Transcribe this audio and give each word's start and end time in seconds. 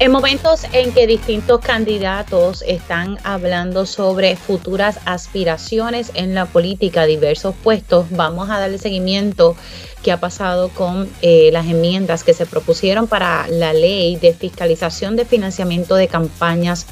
En 0.00 0.10
momentos 0.10 0.62
en 0.72 0.92
que 0.92 1.06
distintos 1.06 1.60
candidatos 1.60 2.62
están 2.66 3.16
hablando 3.22 3.86
sobre 3.86 4.34
futuras 4.34 4.98
aspiraciones 5.04 6.10
en 6.14 6.34
la 6.34 6.46
política, 6.46 7.06
diversos 7.06 7.54
puestos, 7.62 8.06
vamos 8.10 8.50
a 8.50 8.58
darle 8.58 8.78
seguimiento 8.78 9.54
que 10.02 10.10
ha 10.10 10.18
pasado 10.18 10.70
con 10.70 11.08
eh, 11.22 11.50
las 11.52 11.66
enmiendas 11.66 12.24
que 12.24 12.34
se 12.34 12.44
propusieron 12.44 13.06
para 13.06 13.46
la 13.46 13.72
ley 13.72 14.16
de 14.16 14.34
fiscalización 14.34 15.14
de 15.14 15.26
financiamiento 15.26 15.94
de 15.94 16.08
campañas 16.08 16.86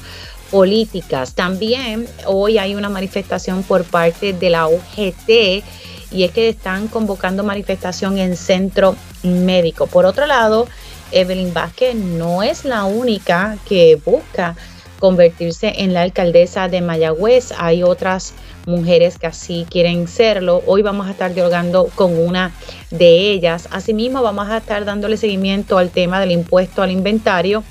políticas. 0.49 1.33
También 1.33 2.07
hoy 2.25 2.57
hay 2.57 2.73
una 2.73 2.87
manifestación 2.87 3.63
por 3.63 3.83
parte 3.83 4.31
de 4.31 4.49
la 4.49 4.69
UGT 4.69 5.61
y 6.09 6.23
es 6.23 6.31
que 6.31 6.47
están 6.47 6.87
convocando 6.87 7.43
manifestación 7.43 8.17
en 8.17 8.37
centro 8.37 8.95
médico. 9.23 9.87
Por 9.87 10.05
otro 10.05 10.25
lado, 10.25 10.69
Evelyn 11.13 11.53
Vázquez 11.53 11.95
no 11.95 12.43
es 12.43 12.65
la 12.65 12.85
única 12.85 13.57
que 13.67 13.99
busca 14.03 14.55
convertirse 14.99 15.73
en 15.77 15.93
la 15.93 16.01
alcaldesa 16.01 16.69
de 16.69 16.81
Mayagüez. 16.81 17.51
Hay 17.57 17.83
otras 17.83 18.33
mujeres 18.65 19.17
que 19.17 19.27
así 19.27 19.65
quieren 19.69 20.07
serlo. 20.07 20.63
Hoy 20.65 20.81
vamos 20.81 21.07
a 21.07 21.11
estar 21.11 21.33
dialogando 21.33 21.89
con 21.95 22.17
una 22.17 22.53
de 22.89 23.31
ellas. 23.31 23.67
Asimismo, 23.71 24.21
vamos 24.21 24.47
a 24.47 24.57
estar 24.57 24.85
dándole 24.85 25.17
seguimiento 25.17 25.77
al 25.77 25.89
tema 25.89 26.19
del 26.19 26.31
impuesto 26.31 26.81
al 26.81 26.91
inventario 26.91 27.63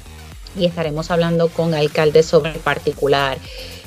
y 0.56 0.66
estaremos 0.66 1.10
hablando 1.10 1.48
con 1.48 1.74
alcaldes 1.74 2.26
sobre 2.26 2.52
el 2.52 2.58
particular. 2.58 3.38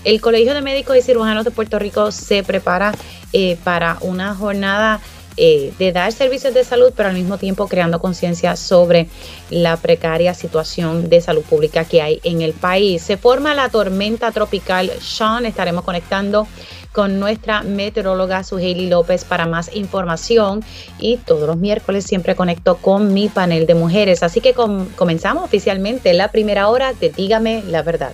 El 0.03 0.21
Colegio 0.21 0.53
de 0.53 0.61
Médicos 0.61 0.97
y 0.97 1.01
Cirujanos 1.01 1.45
de 1.45 1.51
Puerto 1.51 1.79
Rico 1.79 2.11
se 2.11 2.43
prepara 2.43 2.93
eh, 3.33 3.57
para 3.63 3.97
una 4.01 4.35
jornada 4.35 5.01
eh, 5.37 5.73
de 5.77 5.91
dar 5.91 6.11
servicios 6.11 6.53
de 6.53 6.63
salud, 6.63 6.93
pero 6.95 7.09
al 7.09 7.15
mismo 7.15 7.37
tiempo 7.37 7.67
creando 7.67 7.99
conciencia 7.99 8.55
sobre 8.55 9.07
la 9.49 9.77
precaria 9.77 10.33
situación 10.33 11.09
de 11.09 11.21
salud 11.21 11.43
pública 11.43 11.85
que 11.85 12.01
hay 12.01 12.21
en 12.23 12.41
el 12.41 12.53
país. 12.53 13.01
Se 13.01 13.17
forma 13.17 13.53
la 13.53 13.69
tormenta 13.69 14.31
tropical 14.31 14.91
Sean, 15.01 15.45
estaremos 15.45 15.83
conectando 15.83 16.47
con 16.91 17.19
nuestra 17.19 17.61
meteoróloga 17.63 18.43
Suheili 18.43 18.87
López 18.87 19.25
para 19.25 19.45
más 19.45 19.75
información 19.75 20.63
y 20.97 21.17
todos 21.17 21.45
los 21.45 21.57
miércoles 21.57 22.05
siempre 22.05 22.35
conecto 22.35 22.77
con 22.77 23.13
mi 23.13 23.27
panel 23.27 23.67
de 23.67 23.75
mujeres. 23.75 24.23
Así 24.23 24.39
que 24.39 24.53
comenzamos 24.53 25.43
oficialmente 25.43 26.13
la 26.13 26.31
primera 26.31 26.69
hora 26.69 26.93
de 26.93 27.09
Dígame 27.09 27.63
la 27.67 27.81
verdad. 27.81 28.13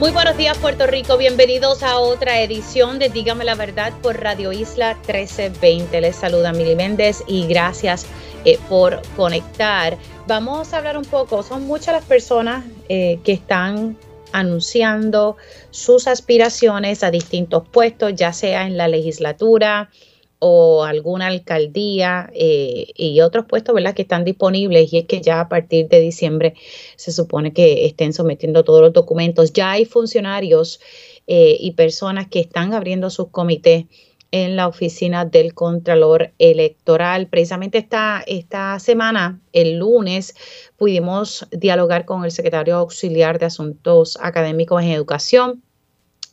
Muy 0.00 0.10
buenos 0.10 0.36
días 0.36 0.58
Puerto 0.58 0.88
Rico, 0.88 1.16
bienvenidos 1.16 1.84
a 1.84 1.98
otra 1.98 2.40
edición 2.40 2.98
de 2.98 3.10
Dígame 3.10 3.44
la 3.44 3.54
Verdad 3.54 3.92
por 4.02 4.20
Radio 4.20 4.52
Isla 4.52 4.94
1320. 5.06 6.00
Les 6.00 6.16
saluda 6.16 6.52
Mili 6.52 6.74
Méndez 6.74 7.22
y 7.28 7.46
gracias 7.46 8.04
eh, 8.44 8.58
por 8.68 9.00
conectar. 9.16 9.96
Vamos 10.26 10.74
a 10.74 10.78
hablar 10.78 10.98
un 10.98 11.04
poco, 11.04 11.44
son 11.44 11.68
muchas 11.68 11.94
las 11.94 12.04
personas 12.04 12.64
eh, 12.88 13.20
que 13.22 13.32
están 13.32 13.96
anunciando 14.32 15.36
sus 15.70 16.08
aspiraciones 16.08 17.04
a 17.04 17.12
distintos 17.12 17.62
puestos, 17.68 18.16
ya 18.16 18.32
sea 18.32 18.66
en 18.66 18.76
la 18.76 18.88
legislatura, 18.88 19.90
o 20.46 20.84
alguna 20.84 21.28
alcaldía 21.28 22.30
eh, 22.34 22.88
y 22.96 23.22
otros 23.22 23.46
puestos 23.46 23.74
¿verdad? 23.74 23.94
que 23.94 24.02
están 24.02 24.26
disponibles 24.26 24.92
y 24.92 24.98
es 24.98 25.06
que 25.06 25.22
ya 25.22 25.40
a 25.40 25.48
partir 25.48 25.88
de 25.88 26.00
diciembre 26.00 26.52
se 26.96 27.12
supone 27.12 27.54
que 27.54 27.86
estén 27.86 28.12
sometiendo 28.12 28.62
todos 28.62 28.82
los 28.82 28.92
documentos. 28.92 29.54
Ya 29.54 29.70
hay 29.70 29.86
funcionarios 29.86 30.80
eh, 31.26 31.56
y 31.58 31.70
personas 31.70 32.28
que 32.28 32.40
están 32.40 32.74
abriendo 32.74 33.08
sus 33.08 33.28
comités 33.28 33.86
en 34.32 34.54
la 34.56 34.68
oficina 34.68 35.24
del 35.24 35.54
Contralor 35.54 36.32
Electoral. 36.38 37.26
Precisamente 37.28 37.78
esta, 37.78 38.22
esta 38.26 38.78
semana, 38.80 39.40
el 39.54 39.78
lunes, 39.78 40.34
pudimos 40.76 41.46
dialogar 41.52 42.04
con 42.04 42.22
el 42.26 42.32
secretario 42.32 42.76
auxiliar 42.76 43.38
de 43.38 43.46
Asuntos 43.46 44.18
Académicos 44.20 44.82
en 44.82 44.90
Educación, 44.90 45.62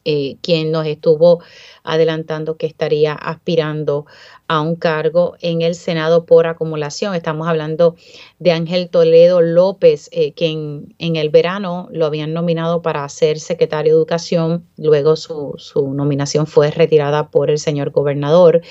eh, 0.03 0.37
quien 0.41 0.71
nos 0.71 0.87
estuvo 0.87 1.41
adelantando 1.83 2.57
que 2.57 2.65
estaría 2.65 3.13
aspirando 3.13 4.07
a 4.47 4.59
un 4.59 4.75
cargo 4.75 5.35
en 5.41 5.61
el 5.61 5.75
Senado 5.75 6.25
por 6.25 6.47
acumulación. 6.47 7.13
Estamos 7.13 7.47
hablando 7.47 7.95
de 8.39 8.51
Ángel 8.51 8.89
Toledo 8.89 9.41
López, 9.41 10.09
eh, 10.11 10.33
quien 10.33 10.95
en 10.97 11.15
el 11.17 11.29
verano 11.29 11.87
lo 11.91 12.07
habían 12.07 12.33
nominado 12.33 12.81
para 12.81 13.07
ser 13.09 13.39
secretario 13.39 13.93
de 13.93 13.97
Educación, 13.97 14.65
luego 14.75 15.15
su, 15.15 15.55
nominación 15.93 16.47
fue 16.47 16.71
retirada 16.71 17.29
por 17.29 17.51
el 17.51 17.59
señor 17.59 17.91
gobernador, 17.91 18.61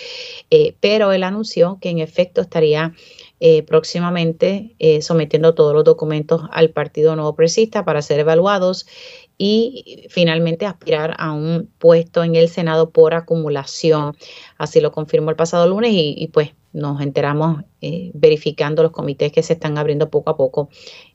eh, 0.51 0.75
pero 0.81 1.13
él 1.13 1.23
anunció 1.23 1.79
que 1.81 1.91
en 1.91 2.01
efecto 2.01 2.41
estaría 2.41 2.93
próximamente 3.67 4.77
sometiendo 5.01 5.55
todos 5.55 5.73
los 5.73 5.83
documentos 5.83 6.43
al 6.51 6.69
Partido 6.69 7.17
Nuevo 7.17 7.35
Presista 7.35 7.87
para 7.87 8.03
ser 8.03 8.21
evaluados 8.21 8.85
y 9.43 10.05
finalmente 10.11 10.67
aspirar 10.67 11.15
a 11.17 11.33
un 11.33 11.71
puesto 11.79 12.23
en 12.23 12.37
el 12.37 12.51
Senado 12.51 12.91
por 12.91 13.15
acumulación. 13.15 14.15
Así 14.59 14.83
lo 14.83 14.93
confirmó 14.93 15.31
el 15.31 15.37
pasado 15.37 15.67
lunes 15.67 15.93
y, 15.95 16.29
pues 16.31 16.51
nos 16.75 17.01
enteramos 17.01 17.65
eh, 17.81 18.11
verificando 18.13 18.83
los 18.83 18.93
comités 18.93 19.33
que 19.33 19.43
se 19.43 19.55
están 19.55 19.79
abriendo 19.79 20.11
poco 20.11 20.29
a 20.29 20.37
poco 20.37 20.69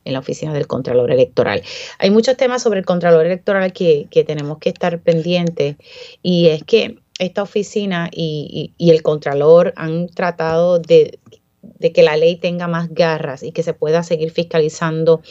en 0.05 0.13
la 0.13 0.19
oficina 0.19 0.55
del 0.55 0.65
Contralor 0.65 1.11
Electoral. 1.11 1.61
Hay 1.99 2.09
muchos 2.09 2.35
temas 2.35 2.63
sobre 2.63 2.79
el 2.79 2.85
Contralor 2.85 3.27
Electoral 3.27 3.71
que, 3.71 4.07
tenemos 4.25 4.57
que 4.57 4.69
estar 4.69 4.99
pendientes 5.01 5.75
y 6.23 6.47
es 6.47 6.63
que 6.63 6.97
esta 7.19 7.43
oficina 7.43 8.09
y, 8.11 8.73
el 8.79 9.03
Contralor 9.03 9.71
han 9.75 10.07
tratado 10.07 10.79
de, 10.79 11.19
de 11.61 11.91
que 11.91 12.01
la 12.01 12.17
ley 12.17 12.37
tenga 12.37 12.67
más 12.67 12.89
garras 12.91 13.43
y 13.43 13.51
que 13.51 13.61
se 13.61 13.73
pueda 13.73 14.01
seguir 14.01 14.31
fiscalizando 14.31 15.21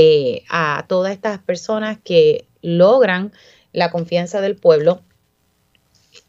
eh, 0.00 0.44
a 0.48 0.84
todas 0.86 1.12
estas 1.12 1.40
personas 1.40 1.98
que 2.04 2.44
logran 2.62 3.32
la 3.72 3.90
confianza 3.90 4.40
del 4.40 4.54
pueblo, 4.54 5.02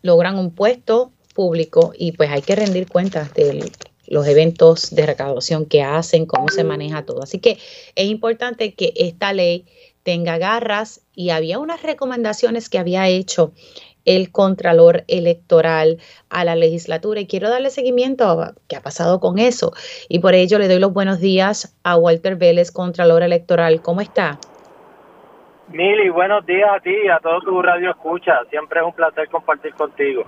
logran 0.01 0.39
un 0.39 0.49
puesto 0.49 1.11
público 1.35 1.93
y 1.95 2.13
pues 2.13 2.31
hay 2.31 2.41
que 2.41 2.55
rendir 2.55 2.87
cuentas 2.87 3.31
de 3.35 3.71
los 4.07 4.25
eventos 4.25 4.89
de 4.89 5.05
recaudación 5.05 5.67
que 5.67 5.83
hacen, 5.83 6.25
cómo 6.25 6.47
se 6.47 6.63
maneja 6.63 7.05
todo. 7.05 7.21
Así 7.21 7.37
que 7.37 7.59
es 7.93 8.07
importante 8.07 8.73
que 8.73 8.91
esta 8.95 9.33
ley 9.33 9.67
tenga 10.01 10.39
garras 10.39 11.01
y 11.13 11.29
había 11.29 11.59
unas 11.59 11.83
recomendaciones 11.83 12.69
que 12.69 12.79
había 12.79 13.07
hecho 13.07 13.53
el 14.05 14.31
Contralor 14.31 15.03
Electoral 15.07 15.97
a 16.29 16.43
la 16.43 16.55
legislatura 16.55 17.19
y 17.19 17.27
quiero 17.27 17.49
darle 17.49 17.69
seguimiento 17.69 18.29
a 18.29 18.53
qué 18.67 18.75
ha 18.75 18.81
pasado 18.81 19.19
con 19.19 19.39
eso. 19.39 19.73
Y 20.07 20.19
por 20.19 20.33
ello 20.33 20.59
le 20.59 20.67
doy 20.67 20.79
los 20.79 20.93
buenos 20.93 21.19
días 21.19 21.77
a 21.83 21.97
Walter 21.97 22.35
Vélez, 22.35 22.71
Contralor 22.71 23.23
Electoral. 23.23 23.81
¿Cómo 23.81 24.01
está? 24.01 24.39
Mili, 25.71 26.09
buenos 26.09 26.45
días 26.45 26.69
a 26.75 26.79
ti 26.79 26.95
y 27.05 27.09
a 27.09 27.19
todo 27.19 27.41
tu 27.41 27.61
radio 27.61 27.91
escucha. 27.91 28.39
Siempre 28.49 28.79
es 28.79 28.85
un 28.85 28.93
placer 28.93 29.29
compartir 29.29 29.73
contigo. 29.75 30.23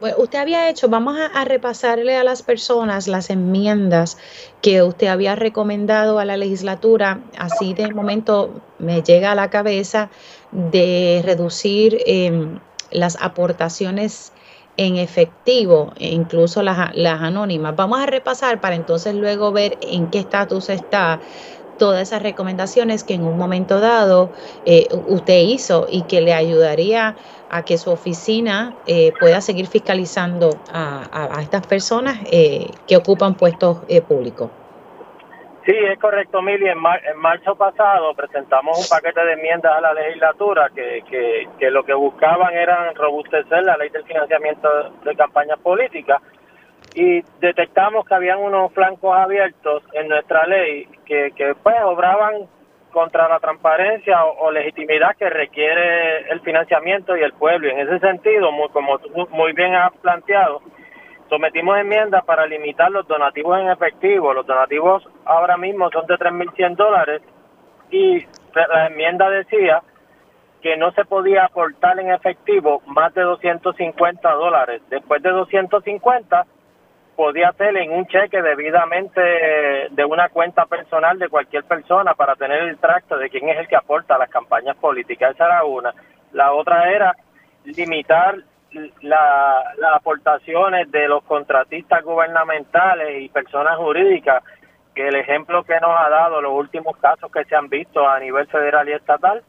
Bueno, 0.00 0.16
usted 0.18 0.40
había 0.40 0.68
hecho, 0.68 0.88
vamos 0.88 1.16
a, 1.16 1.44
repasarle 1.44 2.16
a 2.16 2.24
las 2.24 2.42
personas 2.42 3.06
las 3.06 3.30
enmiendas 3.30 4.18
que 4.60 4.82
usted 4.82 5.06
había 5.06 5.36
recomendado 5.36 6.18
a 6.18 6.24
la 6.24 6.36
legislatura. 6.36 7.20
Así 7.38 7.72
de 7.74 7.94
momento 7.94 8.62
me 8.80 9.02
llega 9.02 9.30
a 9.30 9.36
la 9.36 9.48
cabeza 9.48 10.10
de 10.50 11.22
reducir 11.24 11.98
eh, 12.04 12.58
las 12.92 13.16
aportaciones 13.20 14.32
en 14.76 14.96
efectivo, 14.96 15.92
e 15.96 16.08
incluso 16.08 16.62
las, 16.62 16.94
las 16.96 17.20
anónimas. 17.20 17.76
Vamos 17.76 18.00
a 18.00 18.06
repasar 18.06 18.60
para 18.60 18.74
entonces 18.74 19.14
luego 19.14 19.52
ver 19.52 19.78
en 19.82 20.10
qué 20.10 20.18
estatus 20.18 20.70
está 20.70 21.20
todas 21.76 22.02
esas 22.02 22.22
recomendaciones 22.22 23.04
que 23.04 23.14
en 23.14 23.24
un 23.24 23.36
momento 23.36 23.80
dado 23.80 24.32
eh, 24.64 24.88
usted 25.06 25.40
hizo 25.42 25.86
y 25.90 26.06
que 26.06 26.20
le 26.20 26.32
ayudaría 26.32 27.16
a 27.48 27.64
que 27.64 27.76
su 27.76 27.90
oficina 27.90 28.78
eh, 28.86 29.12
pueda 29.18 29.40
seguir 29.40 29.66
fiscalizando 29.66 30.62
a, 30.68 31.36
a, 31.36 31.42
estas 31.42 31.66
personas 31.66 32.20
eh, 32.30 32.70
que 32.86 32.96
ocupan 32.96 33.36
puestos 33.36 33.78
públicos. 34.06 34.61
Sí, 35.64 35.72
es 35.76 35.98
correcto, 36.00 36.42
Mili. 36.42 36.68
En, 36.68 36.78
marzo 36.80 37.54
pasado 37.54 38.14
presentamos 38.14 38.78
un 38.78 38.88
paquete 38.88 39.24
de 39.24 39.34
enmiendas 39.34 39.72
a 39.72 39.80
la 39.80 39.94
legislatura 39.94 40.70
que, 40.74 41.04
que, 41.58 41.70
lo 41.70 41.84
que 41.84 41.94
buscaban 41.94 42.52
era 42.52 42.92
robustecer 42.94 43.62
la 43.62 43.76
ley 43.76 43.88
del 43.90 44.04
financiamiento 44.04 44.68
de 45.04 45.14
campañas 45.14 45.58
políticas 45.60 46.20
y 46.94 47.22
detectamos 47.40 48.04
que 48.04 48.14
habían 48.14 48.40
unos 48.40 48.72
flancos 48.72 49.16
abiertos 49.16 49.84
en 49.92 50.08
nuestra 50.08 50.46
ley 50.46 50.88
que, 51.06 51.30
que 51.36 51.54
pues 51.62 51.76
obraban 51.84 52.48
contra 52.92 53.28
la 53.28 53.40
transparencia 53.40 54.24
o, 54.24 54.50
legitimidad 54.50 55.16
que 55.16 55.30
requiere 55.30 56.30
el 56.30 56.40
financiamiento 56.40 57.16
y 57.16 57.22
el 57.22 57.32
pueblo. 57.32 57.68
Y 57.68 57.70
en 57.70 57.88
ese 57.88 57.98
sentido, 58.00 58.52
muy, 58.52 58.68
como 58.68 58.98
tú 58.98 59.10
muy 59.30 59.52
bien 59.52 59.74
has 59.74 59.92
planteado, 59.98 60.60
sometimos 61.32 61.78
enmiendas 61.78 62.22
para 62.26 62.44
limitar 62.44 62.90
los 62.90 63.08
donativos 63.08 63.58
en 63.58 63.70
efectivo. 63.70 64.34
Los 64.34 64.46
donativos 64.46 65.02
ahora 65.24 65.56
mismo 65.56 65.90
son 65.90 66.04
de 66.06 66.16
3.100 66.16 66.76
dólares 66.76 67.22
y 67.90 68.26
la 68.54 68.88
enmienda 68.88 69.30
decía 69.30 69.82
que 70.60 70.76
no 70.76 70.92
se 70.92 71.06
podía 71.06 71.46
aportar 71.46 71.98
en 71.98 72.12
efectivo 72.12 72.82
más 72.84 73.14
de 73.14 73.22
250 73.22 74.30
dólares. 74.34 74.82
Después 74.90 75.22
de 75.22 75.30
250 75.30 76.44
podía 77.16 77.48
hacer 77.48 77.78
en 77.78 77.92
un 77.92 78.06
cheque 78.08 78.42
debidamente 78.42 79.18
de 79.90 80.04
una 80.04 80.28
cuenta 80.28 80.66
personal 80.66 81.18
de 81.18 81.30
cualquier 81.30 81.64
persona 81.64 82.12
para 82.12 82.36
tener 82.36 82.64
el 82.64 82.76
tracto 82.76 83.16
de 83.16 83.30
quién 83.30 83.48
es 83.48 83.58
el 83.58 83.68
que 83.68 83.76
aporta 83.76 84.16
a 84.16 84.18
las 84.18 84.28
campañas 84.28 84.76
políticas. 84.76 85.34
Esa 85.34 85.46
era 85.46 85.64
una. 85.64 85.94
La 86.32 86.52
otra 86.52 86.92
era 86.92 87.16
limitar 87.64 88.36
las 89.00 89.94
aportaciones 89.94 90.90
de 90.90 91.08
los 91.08 91.22
contratistas 91.24 92.02
gubernamentales 92.04 93.22
y 93.22 93.28
personas 93.28 93.76
jurídicas, 93.76 94.42
que 94.94 95.08
el 95.08 95.16
ejemplo 95.16 95.64
que 95.64 95.78
nos 95.80 95.90
ha 95.90 96.08
dado 96.10 96.40
los 96.40 96.52
últimos 96.52 96.96
casos 96.98 97.30
que 97.32 97.44
se 97.44 97.56
han 97.56 97.68
visto 97.68 98.06
a 98.06 98.18
nivel 98.20 98.46
federal 98.46 98.88
y 98.88 98.92
estatal 98.92 99.42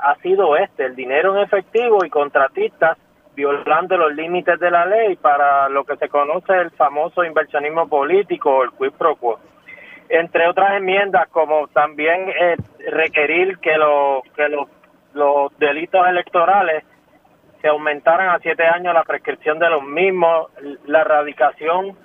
ha 0.00 0.14
sido 0.16 0.56
este, 0.56 0.84
el 0.84 0.96
dinero 0.96 1.36
en 1.36 1.42
efectivo 1.42 2.04
y 2.04 2.10
contratistas 2.10 2.98
violando 3.34 3.96
los 3.98 4.14
límites 4.14 4.58
de 4.58 4.70
la 4.70 4.86
ley 4.86 5.16
para 5.16 5.68
lo 5.68 5.84
que 5.84 5.96
se 5.96 6.08
conoce 6.08 6.54
el 6.54 6.70
famoso 6.70 7.22
inversionismo 7.22 7.86
político 7.86 8.64
el 8.64 8.70
quid 8.72 8.92
pro 8.92 9.16
quo. 9.16 9.38
Entre 10.08 10.48
otras 10.48 10.76
enmiendas, 10.76 11.28
como 11.28 11.68
también 11.68 12.28
eh, 12.28 12.56
requerir 12.90 13.58
que, 13.58 13.76
lo, 13.76 14.22
que 14.34 14.48
los, 14.48 14.68
los 15.12 15.58
delitos 15.58 16.06
electorales 16.08 16.84
se 17.66 17.70
aumentaran 17.70 18.28
a 18.28 18.38
siete 18.38 18.62
años 18.62 18.94
la 18.94 19.02
prescripción 19.02 19.58
de 19.58 19.68
los 19.68 19.82
mismos, 19.82 20.50
la 20.86 21.00
erradicación 21.00 21.96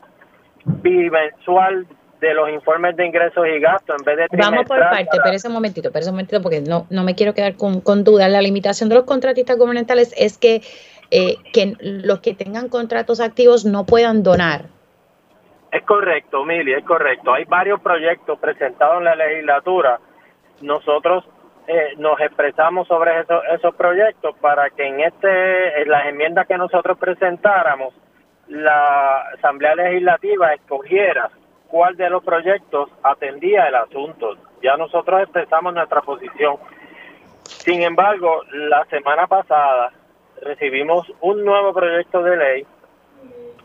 bimensual 0.65 1.85
de 2.19 2.33
los 2.33 2.49
informes 2.49 2.95
de 2.95 3.05
ingresos 3.05 3.45
y 3.47 3.59
gastos 3.59 3.95
en 3.99 4.03
vez 4.03 4.17
de 4.17 4.37
Vamos 4.37 4.65
por 4.65 4.79
parte, 4.79 5.19
pero 5.23 5.35
ese 5.35 5.49
momentito, 5.49 5.91
pero 5.91 6.01
ese 6.01 6.09
momentito, 6.09 6.41
porque 6.41 6.61
no, 6.61 6.87
no 6.89 7.03
me 7.03 7.13
quiero 7.13 7.35
quedar 7.35 7.57
con, 7.57 7.79
con 7.79 8.03
dudas. 8.03 8.31
La 8.31 8.41
limitación 8.41 8.89
de 8.89 8.95
los 8.95 9.03
contratistas 9.03 9.55
gubernamentales 9.55 10.15
es 10.17 10.39
que, 10.39 10.61
eh, 11.11 11.35
que 11.53 11.75
los 11.79 12.21
que 12.21 12.33
tengan 12.33 12.67
contratos 12.67 13.19
activos 13.19 13.63
no 13.63 13.85
puedan 13.85 14.23
donar. 14.23 14.65
Es 15.71 15.83
correcto, 15.83 16.43
Mili, 16.43 16.73
es 16.73 16.83
correcto. 16.85 17.33
Hay 17.33 17.45
varios 17.45 17.79
proyectos 17.81 18.39
presentados 18.39 18.97
en 18.97 19.05
la 19.05 19.15
legislatura. 19.15 19.99
Nosotros 20.61 21.23
eh, 21.67 21.93
nos 21.97 22.19
expresamos 22.19 22.87
sobre 22.87 23.19
esos, 23.21 23.43
esos 23.53 23.75
proyectos 23.75 24.35
para 24.39 24.69
que 24.71 24.87
en 24.87 25.01
este 25.01 25.81
en 25.81 25.89
las 25.89 26.07
enmiendas 26.07 26.47
que 26.47 26.57
nosotros 26.57 26.97
presentáramos 26.97 27.93
la 28.47 29.21
Asamblea 29.37 29.75
Legislativa 29.75 30.53
escogiera 30.53 31.29
cuál 31.67 31.95
de 31.95 32.09
los 32.09 32.23
proyectos 32.23 32.89
atendía 33.01 33.67
el 33.67 33.75
asunto. 33.75 34.35
Ya 34.61 34.75
nosotros 34.75 35.21
expresamos 35.21 35.73
nuestra 35.73 36.01
posición. 36.01 36.57
Sin 37.43 37.81
embargo, 37.81 38.41
la 38.51 38.85
semana 38.85 39.27
pasada 39.27 39.91
recibimos 40.41 41.11
un 41.21 41.45
nuevo 41.45 41.73
proyecto 41.73 42.21
de 42.23 42.37
ley 42.37 42.65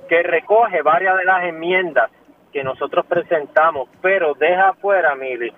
que 0.09 0.23
recoge 0.23 0.83
varias 0.83 1.17
de 1.17 1.25
las 1.25 1.45
enmiendas 1.45 2.11
que 2.53 2.63
nosotros 2.63 3.05
presentamos, 3.07 3.89
pero 4.01 4.35
deja 4.35 4.75
fuera, 4.75 5.15
Mili, 5.15 5.53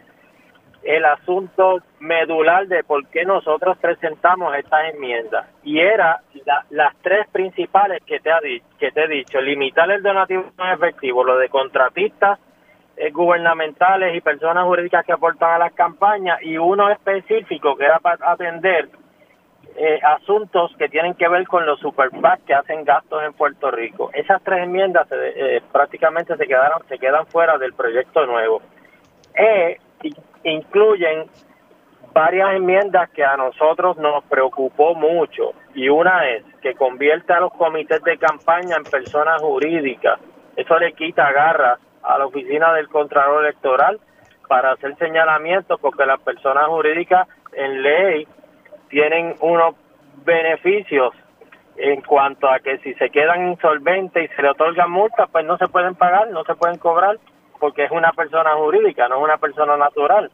el 0.82 1.04
asunto 1.04 1.80
medular 2.00 2.66
de 2.68 2.84
por 2.84 3.06
qué 3.08 3.24
nosotros 3.24 3.76
presentamos 3.78 4.54
estas 4.56 4.94
enmiendas. 4.94 5.46
Y 5.64 5.80
era 5.80 6.20
las 6.70 6.94
tres 7.02 7.28
principales 7.30 8.02
que 8.04 8.20
te, 8.20 8.30
ha 8.30 8.40
que 8.40 8.90
te 8.92 9.04
he 9.04 9.08
dicho, 9.08 9.40
limitar 9.40 9.90
el 9.90 10.02
donativo 10.02 10.44
en 10.58 10.70
efectivo, 10.70 11.24
lo 11.24 11.36
de 11.36 11.48
contratistas 11.48 12.38
eh, 12.96 13.10
gubernamentales 13.10 14.16
y 14.16 14.20
personas 14.20 14.64
jurídicas 14.64 15.04
que 15.04 15.12
aportan 15.12 15.52
a 15.52 15.58
las 15.58 15.72
campañas, 15.72 16.40
y 16.42 16.56
uno 16.58 16.90
específico 16.90 17.76
que 17.76 17.84
era 17.84 17.98
para 17.98 18.32
atender 18.32 18.88
eh, 19.76 20.00
asuntos 20.02 20.74
que 20.76 20.88
tienen 20.88 21.14
que 21.14 21.28
ver 21.28 21.46
con 21.46 21.64
los 21.64 21.78
super 21.78 22.10
que 22.44 22.54
hacen 22.54 22.84
gastos 22.84 23.22
en 23.22 23.32
Puerto 23.32 23.70
Rico. 23.70 24.10
Esas 24.12 24.42
tres 24.42 24.64
enmiendas 24.64 25.06
eh, 25.12 25.60
prácticamente 25.70 26.36
se 26.36 26.46
quedaron 26.46 26.82
se 26.88 26.98
quedan 26.98 27.26
fuera 27.26 27.58
del 27.58 27.74
proyecto 27.74 28.26
nuevo. 28.26 28.60
Eh, 29.36 29.78
incluyen 30.44 31.26
varias 32.12 32.54
enmiendas 32.54 33.10
que 33.10 33.24
a 33.24 33.36
nosotros 33.36 33.96
nos 33.98 34.24
preocupó 34.24 34.94
mucho 34.94 35.52
y 35.74 35.88
una 35.88 36.28
es 36.28 36.44
que 36.60 36.74
convierte 36.74 37.32
a 37.32 37.40
los 37.40 37.52
comités 37.52 38.02
de 38.02 38.18
campaña 38.18 38.76
en 38.76 38.84
personas 38.84 39.40
jurídicas. 39.40 40.18
Eso 40.56 40.78
le 40.78 40.92
quita 40.94 41.30
garras 41.30 41.78
a 42.02 42.18
la 42.18 42.26
oficina 42.26 42.72
del 42.72 42.88
Contralor 42.88 43.44
Electoral 43.44 44.00
para 44.48 44.72
hacer 44.72 44.96
señalamientos 44.96 45.78
porque 45.80 46.06
las 46.06 46.20
personas 46.20 46.66
jurídicas 46.66 47.28
en 47.52 47.82
ley 47.82 48.26
tienen 48.88 49.34
unos 49.40 49.74
beneficios 50.24 51.14
en 51.76 52.00
cuanto 52.02 52.50
a 52.50 52.58
que 52.58 52.78
si 52.78 52.94
se 52.94 53.10
quedan 53.10 53.50
insolventes 53.50 54.28
y 54.28 54.34
se 54.34 54.42
le 54.42 54.50
otorgan 54.50 54.90
multas, 54.90 55.28
pues 55.30 55.44
no 55.44 55.56
se 55.58 55.68
pueden 55.68 55.94
pagar, 55.94 56.28
no 56.30 56.42
se 56.44 56.56
pueden 56.56 56.78
cobrar 56.78 57.16
porque 57.58 57.84
es 57.84 57.90
una 57.90 58.12
persona 58.12 58.54
jurídica, 58.54 59.08
no 59.08 59.16
es 59.16 59.22
una 59.24 59.38
persona 59.38 59.76
natural. 59.76 60.30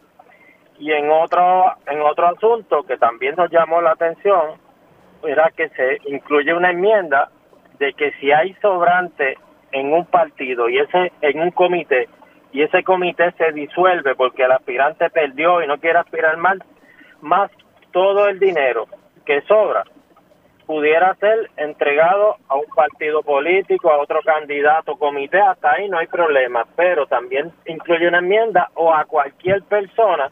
Y 0.79 0.93
en 0.93 1.11
otro, 1.11 1.73
en 1.87 2.00
otro 2.03 2.29
asunto 2.29 2.82
que 2.82 2.97
también 2.97 3.35
nos 3.37 3.50
llamó 3.50 3.81
la 3.81 3.93
atención, 3.93 4.59
era 5.23 5.50
que 5.56 5.69
se 5.71 5.99
incluye 6.06 6.53
una 6.53 6.71
enmienda 6.71 7.31
de 7.79 7.93
que 7.94 8.12
si 8.21 8.31
hay 8.31 8.55
sobrante 8.55 9.38
en 9.73 9.93
un 9.93 10.06
partido 10.06 10.69
y 10.69 10.79
ese 10.79 11.12
en 11.21 11.41
un 11.41 11.50
comité 11.50 12.09
y 12.53 12.62
ese 12.62 12.85
comité 12.85 13.32
se 13.32 13.53
disuelve 13.53 14.15
porque 14.15 14.44
el 14.44 14.53
aspirante 14.53 15.11
perdió 15.11 15.62
y 15.62 15.67
no 15.67 15.79
quiere 15.79 15.99
aspirar 15.99 16.37
más, 16.37 16.59
más 17.21 17.50
todo 17.91 18.29
el 18.29 18.38
dinero 18.38 18.87
que 19.26 19.41
sobra 19.43 19.85
pudiera 20.66 21.14
ser 21.16 21.50
entregado 21.56 22.37
a 22.49 22.56
un 22.56 22.66
partido 22.75 23.22
político, 23.22 23.90
a 23.90 24.00
otro 24.00 24.20
candidato, 24.25 24.96
comité, 24.96 25.40
hasta 25.40 25.72
ahí 25.72 25.88
no 25.88 25.99
hay 25.99 26.06
problema, 26.06 26.66
pero 26.76 27.06
también 27.06 27.52
incluye 27.66 28.08
una 28.08 28.19
enmienda 28.19 28.70
o 28.75 28.93
a 28.93 29.05
cualquier 29.05 29.62
persona 29.62 30.31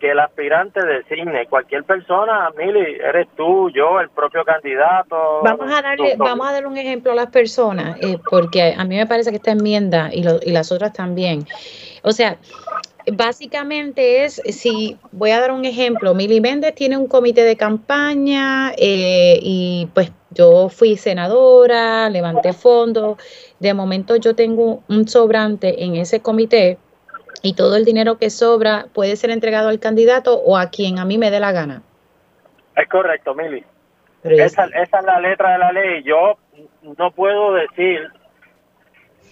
que 0.00 0.12
el 0.12 0.18
aspirante 0.18 0.80
designe, 0.82 1.46
cualquier 1.46 1.84
persona, 1.84 2.48
Mili, 2.56 2.96
eres 3.00 3.28
tú, 3.36 3.70
yo, 3.70 4.00
el 4.00 4.08
propio 4.08 4.44
candidato. 4.44 5.42
Vamos 5.42 5.70
a 5.70 5.82
darle, 5.82 6.16
vamos 6.16 6.48
a 6.48 6.52
dar 6.52 6.66
un 6.66 6.78
ejemplo 6.78 7.12
a 7.12 7.14
las 7.14 7.26
personas, 7.26 7.98
eh, 8.00 8.18
porque 8.30 8.74
a 8.76 8.84
mí 8.84 8.96
me 8.96 9.06
parece 9.06 9.30
que 9.30 9.36
esta 9.36 9.52
enmienda 9.52 10.08
y, 10.10 10.24
y 10.42 10.52
las 10.52 10.72
otras 10.72 10.94
también, 10.94 11.46
o 12.02 12.12
sea, 12.12 12.38
básicamente 13.12 14.24
es, 14.24 14.42
si 14.50 14.98
voy 15.12 15.30
a 15.30 15.40
dar 15.40 15.52
un 15.52 15.64
ejemplo, 15.64 16.14
Mili 16.14 16.40
Méndez 16.40 16.74
tiene 16.74 16.96
un 16.96 17.06
comité 17.06 17.44
de 17.44 17.56
campaña 17.56 18.72
eh, 18.76 19.38
y 19.42 19.88
pues 19.94 20.12
yo 20.30 20.68
fui 20.68 20.96
senadora, 20.96 22.08
levanté 22.10 22.52
fondos, 22.52 23.18
de 23.58 23.74
momento 23.74 24.16
yo 24.16 24.34
tengo 24.34 24.82
un 24.88 25.08
sobrante 25.08 25.84
en 25.84 25.96
ese 25.96 26.20
comité 26.20 26.78
y 27.42 27.54
todo 27.54 27.76
el 27.76 27.84
dinero 27.84 28.18
que 28.18 28.30
sobra 28.30 28.86
puede 28.92 29.16
ser 29.16 29.30
entregado 29.30 29.68
al 29.68 29.80
candidato 29.80 30.38
o 30.38 30.56
a 30.56 30.70
quien 30.70 30.98
a 30.98 31.04
mí 31.04 31.18
me 31.18 31.30
dé 31.30 31.40
la 31.40 31.52
gana. 31.52 31.82
Es 32.76 32.88
correcto, 32.88 33.34
Mili. 33.34 33.64
Esa, 34.22 34.64
esa 34.66 34.98
es 34.98 35.04
la 35.04 35.20
letra 35.20 35.52
de 35.52 35.58
la 35.58 35.72
ley. 35.72 36.02
Yo 36.02 36.36
no 36.98 37.10
puedo 37.10 37.54
decir 37.54 38.08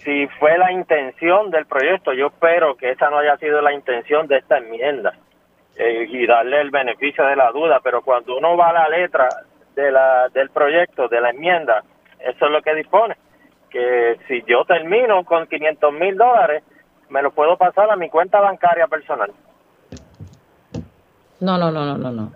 si 0.03 0.27
fue 0.39 0.57
la 0.57 0.71
intención 0.71 1.51
del 1.51 1.65
proyecto, 1.65 2.13
yo 2.13 2.27
espero 2.27 2.75
que 2.75 2.91
esa 2.91 3.09
no 3.09 3.17
haya 3.17 3.37
sido 3.37 3.61
la 3.61 3.73
intención 3.73 4.27
de 4.27 4.37
esta 4.37 4.57
enmienda 4.57 5.13
eh, 5.75 6.07
y 6.09 6.25
darle 6.25 6.61
el 6.61 6.71
beneficio 6.71 7.25
de 7.25 7.35
la 7.35 7.51
duda, 7.51 7.79
pero 7.83 8.01
cuando 8.01 8.37
uno 8.37 8.55
va 8.55 8.69
a 8.69 8.73
la 8.73 8.89
letra 8.89 9.27
de 9.75 9.91
la, 9.91 10.29
del 10.29 10.49
proyecto, 10.49 11.07
de 11.07 11.21
la 11.21 11.31
enmienda, 11.31 11.83
eso 12.19 12.45
es 12.45 12.51
lo 12.51 12.61
que 12.61 12.75
dispone, 12.75 13.17
que 13.69 14.17
si 14.27 14.43
yo 14.47 14.63
termino 14.65 15.23
con 15.25 15.47
500 15.47 15.93
mil 15.93 16.17
dólares, 16.17 16.63
me 17.09 17.21
lo 17.21 17.31
puedo 17.31 17.57
pasar 17.57 17.89
a 17.91 17.95
mi 17.95 18.09
cuenta 18.09 18.39
bancaria 18.39 18.87
personal. 18.87 19.31
No, 21.39 21.57
no, 21.57 21.71
no, 21.71 21.85
no, 21.85 21.97
no, 21.97 22.11
no. 22.11 22.31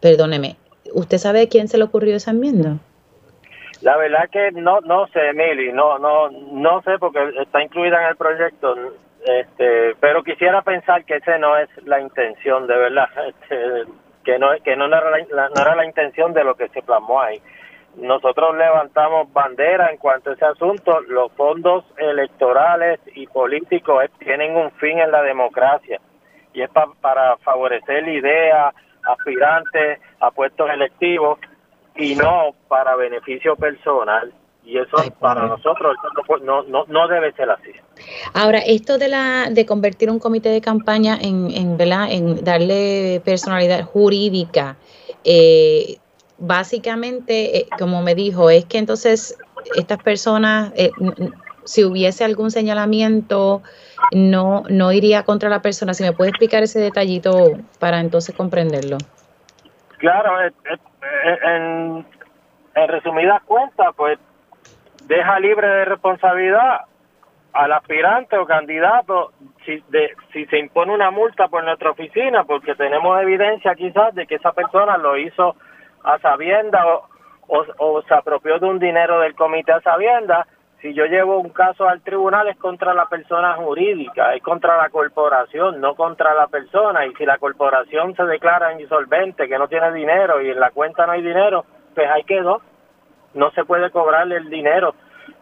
Perdóneme, 0.00 0.56
¿usted 0.92 1.18
sabe 1.18 1.48
quién 1.48 1.68
se 1.68 1.78
le 1.78 1.84
ocurrió 1.84 2.16
esa 2.16 2.30
enmienda? 2.30 2.78
La 3.82 3.96
verdad 3.96 4.28
que 4.30 4.52
no 4.52 4.80
no 4.80 5.06
sé, 5.08 5.30
Emily, 5.30 5.72
no 5.72 5.98
no 5.98 6.30
no 6.30 6.82
sé 6.82 6.98
porque 6.98 7.32
está 7.40 7.62
incluida 7.62 8.02
en 8.02 8.08
el 8.10 8.16
proyecto, 8.16 8.74
este, 9.24 9.94
pero 10.00 10.22
quisiera 10.22 10.60
pensar 10.62 11.04
que 11.04 11.16
ese 11.16 11.38
no 11.38 11.56
es 11.56 11.68
la 11.84 12.00
intención 12.00 12.66
de 12.66 12.76
verdad, 12.76 13.08
este, 13.28 13.90
que 14.24 14.38
no 14.38 14.48
que 14.62 14.76
no 14.76 14.86
era 14.86 15.10
la, 15.10 15.48
no 15.48 15.62
era 15.62 15.74
la 15.74 15.86
intención 15.86 16.34
de 16.34 16.44
lo 16.44 16.54
que 16.56 16.68
se 16.68 16.82
plasmó 16.82 17.20
ahí. 17.20 17.40
Nosotros 17.96 18.56
levantamos 18.56 19.32
bandera 19.32 19.90
en 19.90 19.96
cuanto 19.96 20.30
a 20.30 20.34
ese 20.34 20.44
asunto. 20.44 21.00
Los 21.08 21.32
fondos 21.32 21.84
electorales 21.96 23.00
y 23.14 23.26
políticos 23.26 24.04
tienen 24.20 24.56
un 24.56 24.70
fin 24.72 25.00
en 25.00 25.10
la 25.10 25.22
democracia 25.22 26.00
y 26.52 26.62
es 26.62 26.70
para 27.00 27.36
favorecer 27.38 28.06
ideas, 28.08 28.74
aspirantes 29.04 30.00
a 30.20 30.30
puestos 30.30 30.70
electivos 30.70 31.38
y 31.96 32.14
no 32.14 32.54
para 32.68 32.96
beneficio 32.96 33.56
personal. 33.56 34.32
Y 34.62 34.76
eso 34.76 34.96
para 35.18 35.46
nosotros 35.46 35.96
no, 36.42 36.62
no, 36.64 36.84
no 36.86 37.08
debe 37.08 37.32
ser 37.32 37.50
así. 37.50 37.72
Ahora, 38.34 38.58
esto 38.58 38.98
de 38.98 39.08
la 39.08 39.48
de 39.50 39.66
convertir 39.66 40.10
un 40.10 40.18
comité 40.18 40.50
de 40.50 40.60
campaña 40.60 41.16
en, 41.20 41.50
en, 41.50 41.80
en 41.80 42.44
darle 42.44 43.22
personalidad 43.24 43.84
jurídica, 43.84 44.76
eh, 45.24 45.96
básicamente, 46.38 47.58
eh, 47.58 47.66
como 47.78 48.02
me 48.02 48.14
dijo, 48.14 48.50
es 48.50 48.64
que 48.66 48.78
entonces 48.78 49.36
estas 49.76 50.02
personas, 50.02 50.72
eh, 50.76 50.90
si 51.64 51.84
hubiese 51.84 52.24
algún 52.24 52.50
señalamiento, 52.50 53.62
no, 54.12 54.64
no 54.68 54.92
iría 54.92 55.24
contra 55.24 55.48
la 55.48 55.62
persona. 55.62 55.94
Si 55.94 56.02
me 56.02 56.12
puede 56.12 56.30
explicar 56.30 56.62
ese 56.62 56.80
detallito 56.80 57.58
para 57.78 58.00
entonces 58.00 58.34
comprenderlo. 58.34 58.98
Claro, 59.98 60.32
en, 61.02 62.06
en 62.74 62.88
resumidas 62.88 63.42
cuentas, 63.42 63.88
pues 63.96 64.18
deja 65.06 65.38
libre 65.40 65.66
de 65.66 65.84
responsabilidad 65.86 66.82
al 67.52 67.72
aspirante 67.72 68.36
o 68.36 68.46
candidato 68.46 69.32
si, 69.64 69.82
de, 69.88 70.14
si 70.32 70.46
se 70.46 70.58
impone 70.58 70.94
una 70.94 71.10
multa 71.10 71.48
por 71.48 71.64
nuestra 71.64 71.90
oficina 71.90 72.44
porque 72.44 72.74
tenemos 72.74 73.20
evidencia 73.20 73.74
quizás 73.74 74.14
de 74.14 74.26
que 74.26 74.36
esa 74.36 74.52
persona 74.52 74.96
lo 74.98 75.16
hizo 75.16 75.56
a 76.04 76.18
sabienda 76.20 76.86
o, 76.86 77.08
o, 77.78 78.02
se 78.02 78.14
apropió 78.14 78.58
de 78.58 78.66
un 78.66 78.78
dinero 78.78 79.20
del 79.20 79.34
comité 79.34 79.72
a 79.72 79.80
sabienda, 79.80 80.46
si 80.80 80.94
yo 80.94 81.04
llevo 81.04 81.38
un 81.38 81.50
caso 81.50 81.86
al 81.86 82.00
tribunal 82.00 82.48
es 82.48 82.56
contra 82.56 82.94
la 82.94 83.06
persona 83.06 83.54
jurídica, 83.54 84.34
es 84.34 84.42
contra 84.42 84.76
la 84.76 84.88
corporación, 84.88 85.80
no 85.80 85.94
contra 85.94 86.34
la 86.34 86.46
persona. 86.46 87.06
Y 87.06 87.14
si 87.14 87.26
la 87.26 87.38
corporación 87.38 88.14
se 88.16 88.24
declara 88.24 88.80
insolvente, 88.80 89.48
que 89.48 89.58
no 89.58 89.68
tiene 89.68 89.92
dinero 89.92 90.40
y 90.40 90.50
en 90.50 90.58
la 90.58 90.70
cuenta 90.70 91.06
no 91.06 91.12
hay 91.12 91.22
dinero, 91.22 91.64
pues 91.94 92.08
ahí 92.08 92.24
quedó. 92.24 92.62
No 93.34 93.50
se 93.52 93.64
puede 93.64 93.90
cobrarle 93.90 94.36
el 94.36 94.48
dinero 94.48 94.94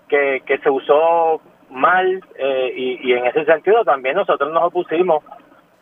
que, 0.08 0.42
se 0.62 0.70
usó 0.70 1.40
mal 1.70 2.20
eh, 2.36 2.72
y, 2.74 3.08
y 3.08 3.12
en 3.12 3.26
ese 3.26 3.44
sentido 3.44 3.84
también 3.84 4.16
nosotros 4.16 4.52
nos 4.52 4.64
opusimos 4.64 5.22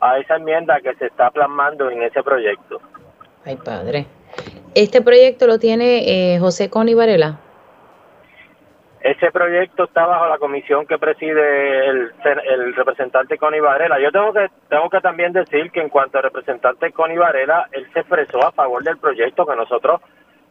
a 0.00 0.18
esa 0.18 0.36
enmienda 0.36 0.80
que 0.80 0.94
se 0.96 1.06
está 1.06 1.30
plasmando 1.30 1.90
en 1.90 2.02
ese 2.02 2.22
proyecto. 2.22 2.80
Ay, 3.44 3.56
padre. 3.56 4.06
¿Este 4.75 5.00
proyecto 5.00 5.46
lo 5.46 5.58
tiene 5.58 6.34
eh, 6.34 6.38
José 6.38 6.68
Coni 6.68 6.94
Varela? 6.94 7.40
Ese 9.06 9.30
proyecto 9.30 9.84
está 9.84 10.04
bajo 10.04 10.26
la 10.26 10.38
comisión 10.38 10.84
que 10.84 10.98
preside 10.98 11.86
el, 11.86 12.12
el 12.25 12.75
representante 12.75 13.38
Connie 13.38 13.60
Varela. 13.60 14.00
Yo 14.00 14.10
tengo 14.10 14.32
que 14.32 14.48
tengo 14.68 14.90
que 14.90 15.00
también 15.00 15.32
decir 15.32 15.70
que 15.70 15.80
en 15.80 15.90
cuanto 15.90 16.18
al 16.18 16.25
representante 16.25 16.90
Connie 16.90 17.16
Varela, 17.16 17.68
él 17.70 17.86
se 17.92 18.00
expresó 18.00 18.44
a 18.44 18.50
favor 18.50 18.82
del 18.82 18.98
proyecto 18.98 19.46
que 19.46 19.54
nosotros 19.54 20.00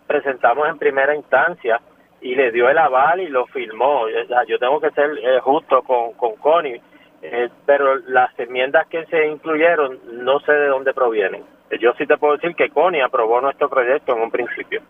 presentamos 0.08 0.70
en 0.70 0.78
primera 0.78 1.14
instancia 1.14 1.82
y 2.22 2.34
le 2.34 2.54
dio 2.54 2.70
el 2.70 2.78
aval 2.78 3.20
y 3.20 3.28
lo 3.28 3.46
firmó. 3.48 4.08
yo 4.48 4.58
tengo 4.58 4.80
que 4.80 4.92
ser 4.92 5.10
eh, 5.22 5.42
justo 5.42 5.82
con, 5.82 6.14
con 6.14 6.38
Connie, 6.38 6.82
eh, 7.24 7.50
pero 7.66 7.96
las 8.08 8.40
enmiendas 8.40 8.88
que 8.88 9.06
se 9.08 9.28
incluyeron 9.28 10.00
no 10.24 10.40
sé 10.40 10.54
de 10.54 10.68
dónde 10.68 10.94
provienen. 10.94 11.44
Yo 11.82 11.92
sí 11.98 12.08
te 12.08 12.16
puedo 12.16 12.38
decir 12.38 12.56
que 12.56 12.70
Connie 12.70 13.02
aprobó 13.02 13.42
nuestro 13.42 13.68
proyecto 13.68 14.16
en 14.16 14.22
un 14.22 14.32
principio. 14.32 14.82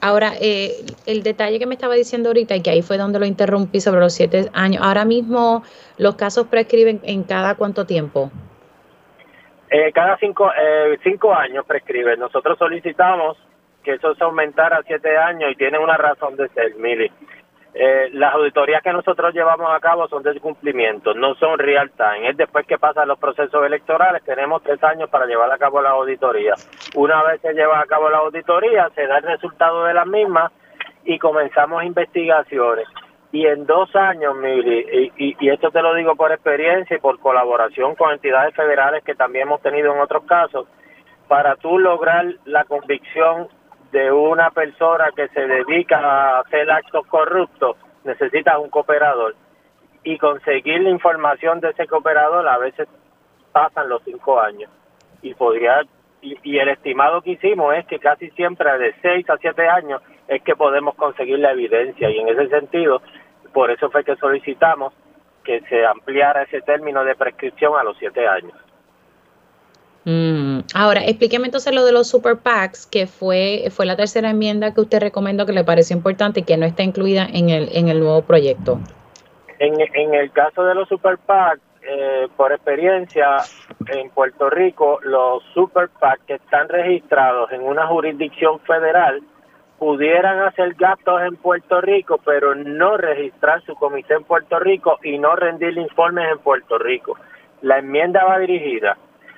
Ahora, 0.00 0.32
eh, 0.40 0.84
el 1.06 1.22
detalle 1.22 1.58
que 1.58 1.66
me 1.66 1.74
estaba 1.74 1.94
diciendo 1.94 2.28
ahorita, 2.28 2.54
y 2.54 2.62
que 2.62 2.70
ahí 2.70 2.82
fue 2.82 2.98
donde 2.98 3.18
lo 3.18 3.26
interrumpí 3.26 3.80
sobre 3.80 4.00
los 4.00 4.12
siete 4.12 4.50
años, 4.52 4.82
ahora 4.84 5.04
mismo 5.04 5.62
los 5.98 6.16
casos 6.16 6.46
prescriben 6.46 7.00
en 7.04 7.22
cada 7.24 7.54
cuánto 7.54 7.86
tiempo? 7.86 8.30
Eh, 9.70 9.90
cada 9.92 10.16
cinco, 10.18 10.50
eh, 10.50 10.98
cinco 11.02 11.34
años 11.34 11.64
prescriben. 11.66 12.20
Nosotros 12.20 12.58
solicitamos 12.58 13.36
que 13.82 13.94
eso 13.94 14.14
se 14.14 14.24
aumentara 14.24 14.78
a 14.78 14.82
siete 14.82 15.16
años 15.16 15.50
y 15.52 15.56
tiene 15.56 15.78
una 15.78 15.96
razón 15.96 16.36
de 16.36 16.48
ser, 16.48 16.74
Mili. 16.76 17.10
Eh, 17.78 18.08
las 18.14 18.32
auditorías 18.32 18.82
que 18.82 18.90
nosotros 18.90 19.34
llevamos 19.34 19.70
a 19.70 19.78
cabo 19.80 20.08
son 20.08 20.22
de 20.22 20.40
cumplimiento, 20.40 21.12
no 21.12 21.34
son 21.34 21.58
real 21.58 21.90
time. 21.90 22.30
Es 22.30 22.36
después 22.38 22.66
que 22.66 22.78
pasan 22.78 23.06
los 23.06 23.18
procesos 23.18 23.62
electorales, 23.66 24.24
tenemos 24.24 24.62
tres 24.62 24.82
años 24.82 25.10
para 25.10 25.26
llevar 25.26 25.52
a 25.52 25.58
cabo 25.58 25.82
la 25.82 25.90
auditoría. 25.90 26.54
Una 26.94 27.22
vez 27.24 27.38
se 27.42 27.52
lleva 27.52 27.78
a 27.78 27.84
cabo 27.84 28.08
la 28.08 28.18
auditoría, 28.18 28.88
se 28.94 29.06
da 29.06 29.18
el 29.18 29.24
resultado 29.24 29.84
de 29.84 29.92
las 29.92 30.06
mismas 30.06 30.52
y 31.04 31.18
comenzamos 31.18 31.84
investigaciones. 31.84 32.88
Y 33.30 33.44
en 33.46 33.66
dos 33.66 33.94
años, 33.94 34.34
Mili, 34.36 35.12
y, 35.18 35.36
y 35.38 35.50
esto 35.50 35.70
te 35.70 35.82
lo 35.82 35.92
digo 35.92 36.16
por 36.16 36.32
experiencia 36.32 36.96
y 36.96 37.00
por 37.00 37.20
colaboración 37.20 37.94
con 37.94 38.10
entidades 38.10 38.54
federales 38.54 39.04
que 39.04 39.14
también 39.14 39.48
hemos 39.48 39.60
tenido 39.60 39.92
en 39.92 40.00
otros 40.00 40.24
casos, 40.24 40.66
para 41.28 41.56
tú 41.56 41.78
lograr 41.78 42.24
la 42.46 42.64
convicción 42.64 43.48
de 43.92 44.10
una 44.12 44.50
persona 44.50 45.10
que 45.14 45.28
se 45.28 45.46
dedica 45.46 45.98
a 45.98 46.40
hacer 46.40 46.70
actos 46.70 47.06
corruptos, 47.06 47.76
necesita 48.04 48.58
un 48.58 48.70
cooperador. 48.70 49.34
Y 50.04 50.18
conseguir 50.18 50.82
la 50.82 50.90
información 50.90 51.60
de 51.60 51.70
ese 51.70 51.86
cooperador 51.86 52.46
a 52.48 52.58
veces 52.58 52.88
pasan 53.52 53.88
los 53.88 54.02
cinco 54.04 54.40
años. 54.40 54.70
Y 55.22 55.34
podría 55.34 55.82
y, 56.22 56.58
el 56.58 56.68
estimado 56.68 57.22
que 57.22 57.32
hicimos 57.32 57.74
es 57.74 57.86
que 57.86 57.98
casi 57.98 58.30
siempre 58.30 58.76
de 58.78 58.94
seis 59.02 59.28
a 59.30 59.36
siete 59.38 59.68
años 59.68 60.02
es 60.28 60.42
que 60.42 60.56
podemos 60.56 60.94
conseguir 60.94 61.38
la 61.38 61.52
evidencia. 61.52 62.10
Y 62.10 62.18
en 62.18 62.28
ese 62.28 62.48
sentido, 62.48 63.00
por 63.52 63.70
eso 63.70 63.90
fue 63.90 64.04
que 64.04 64.16
solicitamos 64.16 64.92
que 65.44 65.60
se 65.62 65.86
ampliara 65.86 66.42
ese 66.42 66.60
término 66.62 67.04
de 67.04 67.14
prescripción 67.14 67.78
a 67.78 67.84
los 67.84 67.96
siete 67.98 68.26
años. 68.26 68.52
Mm. 70.06 70.60
Ahora, 70.72 71.00
explíqueme 71.04 71.46
entonces 71.46 71.74
lo 71.74 71.84
de 71.84 71.90
los 71.90 72.08
super 72.08 72.36
PACs, 72.36 72.86
que 72.86 73.08
fue, 73.08 73.64
fue 73.70 73.86
la 73.86 73.96
tercera 73.96 74.30
enmienda 74.30 74.72
que 74.72 74.80
usted 74.80 75.00
recomendó 75.00 75.46
que 75.46 75.52
le 75.52 75.64
pareció 75.64 75.96
importante 75.96 76.40
y 76.40 76.42
que 76.44 76.56
no 76.56 76.64
está 76.64 76.84
incluida 76.84 77.26
en 77.30 77.50
el, 77.50 77.68
en 77.72 77.88
el 77.88 77.98
nuevo 77.98 78.22
proyecto. 78.22 78.78
En, 79.58 79.74
en 79.80 80.14
el 80.14 80.30
caso 80.30 80.62
de 80.62 80.76
los 80.76 80.88
super 80.88 81.18
PACs, 81.18 81.60
eh, 81.88 82.28
por 82.36 82.52
experiencia, 82.52 83.38
en 83.88 84.10
Puerto 84.10 84.48
Rico, 84.48 85.00
los 85.02 85.42
super 85.54 85.90
que 86.26 86.34
están 86.34 86.68
registrados 86.68 87.50
en 87.50 87.62
una 87.62 87.88
jurisdicción 87.88 88.60
federal 88.60 89.22
pudieran 89.78 90.38
hacer 90.40 90.74
gastos 90.74 91.20
en 91.22 91.36
Puerto 91.36 91.80
Rico, 91.80 92.20
pero 92.24 92.54
no 92.54 92.96
registrar 92.96 93.60
su 93.64 93.74
comité 93.74 94.14
en 94.14 94.24
Puerto 94.24 94.58
Rico 94.60 94.98
y 95.02 95.18
no 95.18 95.34
rendir 95.34 95.76
informes 95.76 96.30
en 96.30 96.38
Puerto 96.38 96.78
Rico. 96.78 97.16
La 97.62 97.78
enmienda 97.78 98.24
va 98.24 98.38
dirigida 98.38 98.96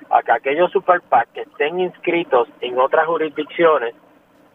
a 0.09 0.23
que 0.23 0.31
aquellos 0.31 0.71
super 0.71 1.01
que 1.33 1.41
estén 1.41 1.79
inscritos 1.79 2.47
en 2.61 2.79
otras 2.79 3.05
jurisdicciones 3.05 3.95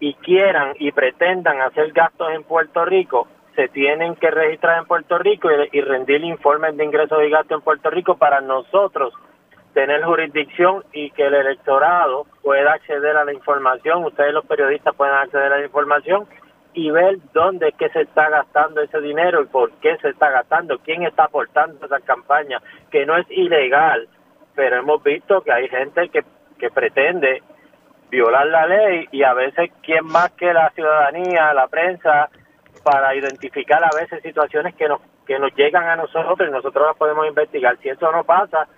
y 0.00 0.14
quieran 0.14 0.74
y 0.78 0.92
pretendan 0.92 1.60
hacer 1.60 1.92
gastos 1.92 2.30
en 2.32 2.42
Puerto 2.44 2.84
Rico, 2.84 3.28
se 3.54 3.68
tienen 3.68 4.16
que 4.16 4.30
registrar 4.30 4.78
en 4.78 4.86
Puerto 4.86 5.16
Rico 5.18 5.48
y, 5.72 5.80
rendir 5.80 6.24
informes 6.24 6.76
de 6.76 6.84
ingresos 6.84 7.22
y 7.24 7.30
gastos 7.30 7.58
en 7.58 7.64
Puerto 7.64 7.90
Rico 7.90 8.16
para 8.16 8.40
nosotros 8.40 9.14
tener 9.72 10.04
jurisdicción 10.04 10.84
y 10.92 11.10
que 11.10 11.26
el 11.26 11.34
electorado 11.34 12.26
pueda 12.42 12.74
acceder 12.74 13.16
a 13.16 13.24
la 13.24 13.32
información, 13.32 14.04
ustedes 14.04 14.32
los 14.32 14.46
periodistas 14.46 14.94
puedan 14.94 15.18
acceder 15.18 15.52
a 15.52 15.58
la 15.58 15.64
información 15.64 16.26
y 16.74 16.90
ver 16.90 17.18
dónde 17.32 17.68
es 17.68 17.74
que 17.76 17.88
se 17.90 18.02
está 18.02 18.28
gastando 18.28 18.80
ese 18.82 19.00
dinero 19.00 19.42
y 19.42 19.46
por 19.46 19.72
qué 19.78 19.96
se 19.98 20.10
está 20.10 20.30
gastando, 20.30 20.78
quién 20.78 21.04
está 21.04 21.24
aportando 21.24 21.86
esa 21.86 22.00
campaña, 22.00 22.60
que 22.90 23.06
no 23.06 23.16
es 23.16 23.26
ilegal, 23.30 24.08
pero 24.54 24.76
hemos 24.76 25.02
visto 25.02 25.42
que 25.42 25.52
hay 25.52 25.68
gente 25.68 26.08
que, 26.08 26.24
que 26.58 26.70
pretende 26.70 27.42
violar 28.10 28.46
la 28.46 28.66
ley 28.66 29.08
y 29.10 29.22
a 29.22 29.34
veces 29.34 29.70
quién 29.82 30.06
más 30.06 30.30
que 30.32 30.52
la 30.52 30.70
ciudadanía, 30.70 31.52
la 31.52 31.66
prensa, 31.66 32.28
para 32.84 33.14
identificar 33.14 33.82
a 33.82 33.90
veces 33.98 34.22
situaciones 34.22 34.74
que 34.74 34.88
nos, 34.88 35.00
que 35.26 35.38
nos 35.38 35.54
llegan 35.56 35.88
a 35.88 35.96
nosotros 35.96 36.48
y 36.48 36.52
nosotros 36.52 36.86
las 36.86 36.96
podemos 36.96 37.26
investigar. 37.26 37.76
Si 37.78 37.88
eso 37.88 38.12
no 38.12 38.24
pasa, 38.24 38.68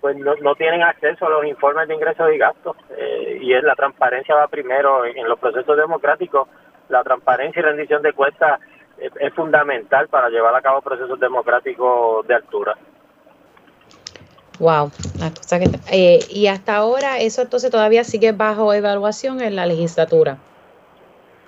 pues 0.00 0.16
no, 0.16 0.34
no 0.36 0.54
tienen 0.54 0.82
acceso 0.82 1.26
a 1.26 1.30
los 1.30 1.44
informes 1.44 1.88
de 1.88 1.94
ingresos 1.94 2.32
y 2.32 2.38
gastos 2.38 2.76
eh, 2.96 3.38
y 3.42 3.52
es 3.52 3.62
la 3.64 3.74
transparencia 3.74 4.34
va 4.34 4.48
primero 4.48 5.04
en, 5.04 5.28
los 5.28 5.38
procesos 5.38 5.76
democráticos. 5.76 6.48
La 6.88 7.02
transparencia 7.04 7.60
y 7.60 7.62
rendición 7.62 8.02
de 8.02 8.12
cuentas 8.12 8.60
es 8.98 9.32
fundamental 9.34 10.08
para 10.08 10.28
llevar 10.28 10.54
a 10.54 10.60
cabo 10.60 10.82
procesos 10.82 11.18
democráticos 11.18 12.26
de 12.26 12.34
altura. 12.34 12.76
Wow, 14.60 14.90
cosa 15.36 15.58
que, 15.58 15.70
eh, 15.90 16.18
y 16.28 16.46
hasta 16.46 16.76
ahora 16.76 17.18
eso 17.18 17.40
entonces 17.40 17.70
todavía 17.70 18.04
sigue 18.04 18.32
bajo 18.32 18.74
evaluación 18.74 19.40
en 19.40 19.56
la 19.56 19.64
legislatura. 19.64 20.36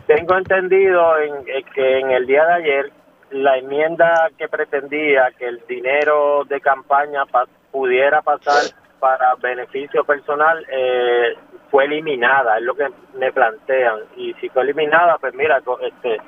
Tengo 0.07 0.35
entendido 0.37 1.19
en, 1.19 1.45
que 1.75 1.99
en 1.99 2.11
el 2.11 2.27
día 2.27 2.47
de 2.47 2.53
ayer 2.55 2.93
la 3.31 3.59
enmienda 3.59 4.31
que 4.39 4.49
pretendía 4.49 5.31
que 5.39 5.47
el 5.47 5.63
dinero 5.69 6.45
de 6.49 6.59
campaña 6.63 7.25
pudiera 7.71 8.23
pasar 8.23 8.63
para 8.99 9.35
beneficio 9.35 10.05
personal 10.05 10.65
eh, 10.71 11.35
fue 11.71 11.85
eliminada, 11.85 12.57
es 12.57 12.63
lo 12.63 12.75
que 12.75 12.89
me 13.15 13.31
plantean. 13.31 14.01
Y 14.17 14.33
si 14.35 14.49
fue 14.49 14.63
eliminada, 14.63 15.19
pues 15.19 15.35
mira, 15.35 15.61
este, 15.83 16.19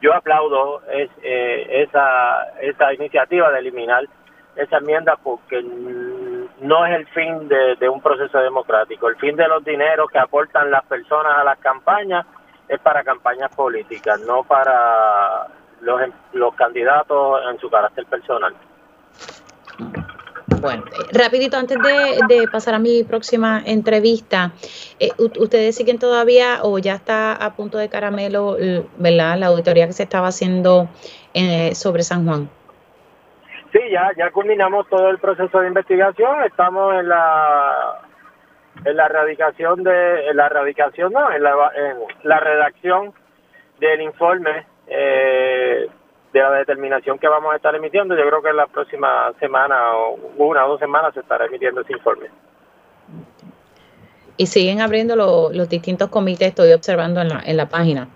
yo 0.00 0.14
aplaudo 0.14 0.82
es, 0.88 1.10
eh, 1.22 1.82
esa, 1.82 2.52
esa 2.60 2.92
iniciativa 2.94 3.50
de 3.50 3.58
eliminar 3.58 4.04
esa 4.58 4.78
enmienda 4.78 5.16
porque 5.22 5.62
no 6.60 6.86
es 6.86 6.96
el 6.96 7.06
fin 7.08 7.48
de, 7.48 7.88
un 7.88 8.00
proceso 8.00 8.38
democrático. 8.38 9.08
El 9.08 9.16
fin 9.16 9.36
de 9.36 9.46
los 9.48 9.64
dineros 9.64 10.10
que 10.10 10.18
aportan 10.18 10.70
las 10.70 10.84
personas 10.86 11.34
a 11.36 11.44
las 11.44 11.58
campañas 11.58 12.26
es 12.68 12.80
para 12.80 13.02
campañas 13.02 13.54
políticas, 13.54 14.20
no 14.20 14.42
para 14.44 15.46
los, 15.80 16.00
los 16.32 16.54
candidatos 16.54 17.40
en 17.50 17.58
su 17.58 17.70
carácter 17.70 18.06
personal. 18.06 18.54
Bueno, 20.60 20.82
rapidito, 21.12 21.56
antes 21.56 21.78
de, 21.78 22.48
pasar 22.50 22.74
a 22.74 22.78
mi 22.80 23.04
próxima 23.04 23.62
entrevista, 23.64 24.52
eh, 24.98 25.10
¿ustedes 25.16 25.76
siguen 25.76 25.98
todavía 26.00 26.60
o 26.62 26.78
ya 26.78 26.94
está 26.94 27.32
a 27.32 27.54
punto 27.54 27.78
de 27.78 27.88
caramelo, 27.88 28.56
¿verdad? 28.96 29.38
La 29.38 29.46
auditoría 29.46 29.86
que 29.86 29.92
se 29.92 30.02
estaba 30.02 30.28
haciendo 30.28 30.88
eh, 31.32 31.74
sobre 31.76 32.02
San 32.02 32.26
Juan. 32.26 32.50
Sí, 33.72 33.80
ya, 33.90 34.10
ya 34.16 34.30
culminamos 34.30 34.88
todo 34.88 35.10
el 35.10 35.18
proceso 35.18 35.60
de 35.60 35.68
investigación, 35.68 36.42
estamos 36.44 36.94
en 36.94 37.08
la 37.08 38.00
en 38.84 38.96
la 38.96 39.06
erradicación 39.06 39.82
de 39.82 40.28
en 40.28 40.36
la 40.36 40.46
erradicación 40.46 41.12
no 41.12 41.32
en 41.32 41.42
la, 41.42 41.50
en 41.74 41.96
la 42.22 42.38
redacción 42.38 43.12
del 43.80 44.02
informe 44.02 44.66
eh, 44.86 45.88
de 46.32 46.40
la 46.40 46.52
determinación 46.52 47.18
que 47.18 47.28
vamos 47.28 47.52
a 47.52 47.56
estar 47.56 47.74
emitiendo. 47.74 48.14
Yo 48.16 48.26
creo 48.26 48.42
que 48.42 48.50
en 48.50 48.56
la 48.56 48.66
próxima 48.66 49.32
semana 49.40 49.96
o 49.96 50.18
una 50.36 50.66
o 50.66 50.70
dos 50.70 50.80
semanas 50.80 51.14
se 51.14 51.20
estará 51.20 51.46
emitiendo 51.46 51.80
ese 51.80 51.92
informe. 51.92 52.26
Y 54.36 54.46
siguen 54.46 54.80
abriendo 54.80 55.16
los 55.16 55.68
distintos 55.68 56.10
comités, 56.10 56.48
estoy 56.48 56.72
observando 56.72 57.20
en 57.20 57.28
la, 57.28 57.42
en 57.44 57.56
la 57.56 57.68
página. 57.68 58.08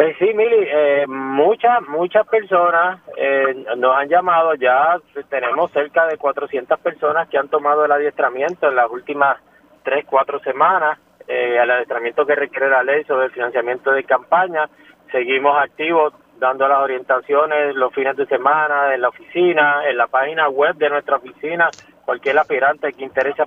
Pues 0.00 0.16
sí, 0.18 0.32
Mili, 0.32 0.66
eh, 0.66 1.04
muchas, 1.06 1.86
muchas 1.86 2.26
personas 2.26 3.02
eh, 3.18 3.66
nos 3.76 3.94
han 3.94 4.08
llamado, 4.08 4.54
ya 4.54 4.96
tenemos 5.28 5.70
cerca 5.72 6.06
de 6.06 6.16
400 6.16 6.80
personas 6.80 7.28
que 7.28 7.36
han 7.36 7.50
tomado 7.50 7.84
el 7.84 7.92
adiestramiento 7.92 8.66
en 8.66 8.76
las 8.76 8.90
últimas 8.90 9.36
tres, 9.82 10.06
cuatro 10.08 10.40
semanas, 10.40 10.98
eh, 11.28 11.58
el 11.62 11.70
adiestramiento 11.70 12.24
que 12.24 12.34
requiere 12.34 12.70
la 12.70 12.82
ley 12.82 13.04
sobre 13.04 13.26
el 13.26 13.32
financiamiento 13.32 13.92
de 13.92 14.04
campaña. 14.04 14.70
Seguimos 15.12 15.54
activos 15.62 16.14
dando 16.38 16.66
las 16.66 16.78
orientaciones 16.78 17.74
los 17.74 17.92
fines 17.92 18.16
de 18.16 18.24
semana 18.24 18.94
en 18.94 19.02
la 19.02 19.08
oficina, 19.10 19.86
en 19.86 19.98
la 19.98 20.06
página 20.06 20.48
web 20.48 20.76
de 20.76 20.88
nuestra 20.88 21.16
oficina. 21.16 21.68
Cualquier 22.06 22.38
aspirante 22.38 22.94
que 22.94 23.04
interese 23.04 23.42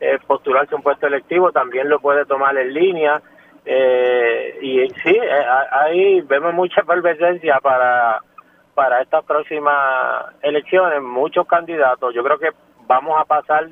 eh, 0.00 0.18
postularse 0.26 0.74
a 0.74 0.78
un 0.78 0.82
puesto 0.82 1.06
electivo 1.06 1.52
también 1.52 1.88
lo 1.88 2.00
puede 2.00 2.24
tomar 2.24 2.58
en 2.58 2.74
línea. 2.74 3.22
Eh, 3.64 4.58
y 4.60 4.88
sí, 5.02 5.16
eh, 5.16 5.46
ahí 5.70 6.20
vemos 6.22 6.52
mucha 6.52 6.80
efervescencia 6.80 7.58
para, 7.60 8.20
para 8.74 9.02
estas 9.02 9.24
próximas 9.24 10.26
elecciones, 10.42 11.00
muchos 11.02 11.46
candidatos. 11.46 12.14
Yo 12.14 12.24
creo 12.24 12.38
que 12.38 12.50
vamos 12.86 13.20
a 13.20 13.24
pasar 13.24 13.68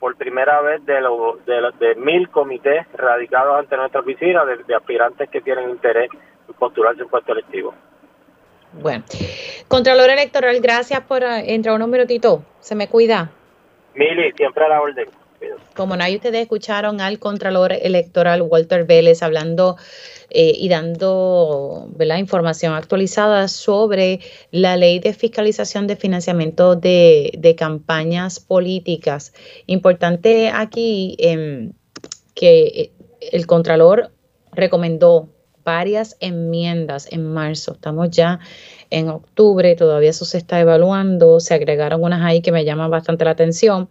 por 0.00 0.16
primera 0.16 0.60
vez 0.62 0.84
de, 0.86 1.00
lo, 1.00 1.38
de, 1.46 1.70
de 1.78 1.94
mil 1.96 2.28
comités 2.30 2.86
radicados 2.94 3.58
ante 3.58 3.76
nuestra 3.76 4.00
oficina 4.00 4.44
de, 4.44 4.56
de 4.64 4.74
aspirantes 4.74 5.28
que 5.28 5.40
tienen 5.40 5.70
interés 5.70 6.10
en 6.48 6.54
postularse 6.54 7.02
un 7.02 7.08
puesto 7.10 7.32
electivo. 7.32 7.74
Bueno, 8.72 9.04
Contralor 9.68 10.10
Electoral, 10.10 10.60
gracias 10.60 11.00
por 11.02 11.22
eh, 11.22 11.54
entrar 11.54 11.74
unos 11.74 11.88
minutitos. 11.88 12.40
Se 12.60 12.74
me 12.74 12.88
cuida. 12.88 13.30
Mili, 13.94 14.32
siempre 14.32 14.64
a 14.64 14.68
la 14.68 14.80
orden. 14.80 15.08
Como 15.74 15.96
nadie 15.96 16.16
ustedes 16.16 16.42
escucharon 16.42 17.00
al 17.00 17.18
Contralor 17.18 17.72
Electoral 17.72 18.42
Walter 18.42 18.84
Vélez 18.84 19.22
hablando 19.22 19.76
eh, 20.28 20.52
y 20.56 20.68
dando 20.68 21.88
la 21.98 22.18
información 22.18 22.74
actualizada 22.74 23.48
sobre 23.48 24.20
la 24.50 24.76
ley 24.76 24.98
de 24.98 25.14
fiscalización 25.14 25.86
de 25.86 25.96
financiamiento 25.96 26.76
de, 26.76 27.54
campañas 27.56 28.40
políticas. 28.40 29.32
Importante 29.66 30.50
aquí 30.50 31.16
em, 31.18 31.72
que 32.34 32.66
eh, 32.66 32.92
el 33.32 33.46
Contralor 33.46 34.12
recomendó 34.52 35.28
varias 35.64 36.16
enmiendas 36.20 37.06
en 37.10 37.24
marzo. 37.24 37.72
Estamos 37.72 38.10
ya 38.10 38.40
en 38.90 39.08
octubre, 39.08 39.76
todavía 39.76 40.10
eso 40.10 40.24
se 40.24 40.38
está 40.38 40.60
evaluando, 40.60 41.40
se 41.40 41.54
agregaron 41.54 42.02
unas 42.02 42.22
ahí 42.22 42.40
que 42.40 42.52
me 42.52 42.64
llaman 42.64 42.90
bastante 42.90 43.24
la 43.24 43.32
atención. 43.32 43.88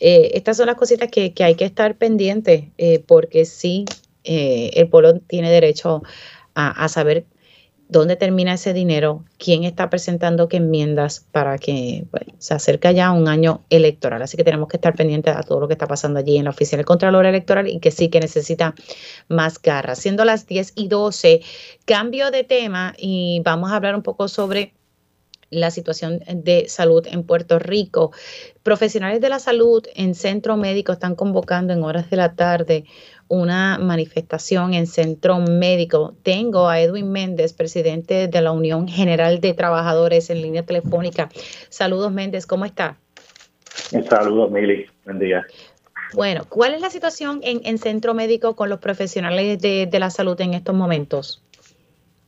Eh, 0.00 0.30
estas 0.34 0.56
son 0.56 0.66
las 0.66 0.76
cositas 0.76 1.10
que, 1.10 1.32
hay 1.40 1.54
que 1.54 1.64
estar 1.64 1.96
pendientes 1.96 2.64
eh, 2.78 3.02
porque 3.06 3.44
sí, 3.44 3.84
eh, 4.24 4.70
el 4.74 4.88
pueblo 4.88 5.20
tiene 5.20 5.50
derecho 5.50 6.02
a, 6.54 6.88
saber 6.88 7.24
dónde 7.88 8.16
termina 8.16 8.54
ese 8.54 8.72
dinero, 8.72 9.24
quién 9.38 9.62
está 9.62 9.88
presentando 9.90 10.48
qué 10.48 10.56
enmiendas 10.56 11.24
para 11.30 11.56
que 11.56 12.04
se 12.38 12.52
acerca 12.52 12.90
ya 12.90 13.12
un 13.12 13.28
año 13.28 13.64
electoral. 13.70 14.22
Así 14.22 14.36
que 14.36 14.42
tenemos 14.42 14.68
que 14.68 14.76
estar 14.76 14.96
pendientes 14.96 15.36
a 15.36 15.44
todo 15.44 15.60
lo 15.60 15.68
que 15.68 15.74
está 15.74 15.86
pasando 15.86 16.18
allí 16.18 16.36
en 16.36 16.44
la 16.44 16.50
oficina 16.50 16.78
del 16.78 16.86
Contralor 16.86 17.26
Electoral 17.26 17.68
y 17.68 17.78
que 17.78 17.92
sí 17.92 18.08
que 18.08 18.18
necesita 18.18 18.74
más 19.28 19.62
garras. 19.62 20.00
Siendo 20.00 20.24
las 20.24 20.48
10 20.48 20.72
y 20.74 20.88
12, 20.88 21.42
cambio 21.84 22.32
de 22.32 22.42
tema 22.42 22.92
y 22.98 23.40
vamos 23.44 23.70
a 23.70 23.76
hablar 23.76 23.94
un 23.94 24.02
poco 24.02 24.26
sobre 24.26 24.74
la 25.50 25.70
situación 25.70 26.20
de 26.28 26.68
salud 26.68 27.06
en 27.10 27.22
Puerto 27.24 27.58
Rico. 27.58 28.12
Profesionales 28.62 29.20
de 29.20 29.28
la 29.28 29.38
salud 29.38 29.84
en 29.94 30.14
centro 30.14 30.56
médico 30.56 30.92
están 30.92 31.14
convocando 31.14 31.72
en 31.72 31.82
horas 31.82 32.10
de 32.10 32.16
la 32.16 32.34
tarde 32.34 32.84
una 33.28 33.78
manifestación 33.78 34.74
en 34.74 34.86
centro 34.86 35.38
médico. 35.38 36.14
Tengo 36.22 36.68
a 36.68 36.80
Edwin 36.80 37.12
Méndez, 37.12 37.52
presidente 37.52 38.28
de 38.28 38.40
la 38.40 38.52
Unión 38.52 38.88
General 38.88 39.40
de 39.40 39.54
Trabajadores 39.54 40.30
en 40.30 40.42
línea 40.42 40.64
telefónica. 40.64 41.28
Saludos 41.68 42.12
Méndez, 42.12 42.46
¿cómo 42.46 42.64
está? 42.64 42.98
Saludos 44.08 44.50
Mili, 44.50 44.86
buen 45.04 45.18
día. 45.18 45.46
Bueno, 46.14 46.44
¿cuál 46.48 46.74
es 46.74 46.80
la 46.80 46.90
situación 46.90 47.40
en, 47.42 47.78
centro 47.78 48.14
médico 48.14 48.56
con 48.56 48.70
los 48.70 48.78
profesionales 48.78 49.60
de, 49.60 49.88
la 49.98 50.10
salud 50.10 50.40
en 50.40 50.54
estos 50.54 50.74
momentos? 50.74 51.42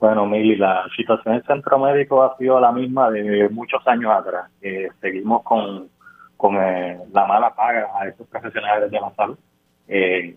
Bueno, 0.01 0.25
Mili, 0.27 0.57
la 0.57 0.89
situación 0.97 1.35
en 1.35 1.43
centro 1.43 1.79
médico 1.79 2.23
ha 2.23 2.35
sido 2.39 2.59
la 2.59 2.73
misma 2.73 3.11
de 3.11 3.51
muchos 3.51 3.87
años 3.87 4.11
atrás. 4.11 4.51
Seguimos 4.99 5.43
con, 5.43 5.91
con 6.39 6.57
eh, 6.57 6.99
la 7.13 7.27
mala 7.27 7.55
paga 7.55 7.91
a 7.95 8.09
estos 8.09 8.27
profesionales 8.29 8.91
de 8.91 8.99
la 8.99 9.15
salud. 9.15 9.39
Eh, 9.87 10.35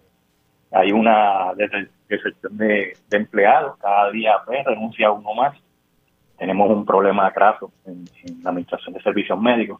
hay 0.69 0.91
una 0.91 1.53
deserción 1.55 2.57
de, 2.57 2.97
empleados, 3.11 3.77
cada 3.77 4.11
día 4.11 4.33
pues, 4.45 4.65
renuncia 4.65 5.11
uno 5.11 5.33
más. 5.33 5.55
Tenemos 6.37 6.69
un 6.69 6.85
problema 6.85 7.27
atraso 7.27 7.71
en, 7.85 8.03
la 8.43 8.49
administración 8.49 8.93
de 8.93 9.01
servicios 9.01 9.39
médicos. 9.39 9.79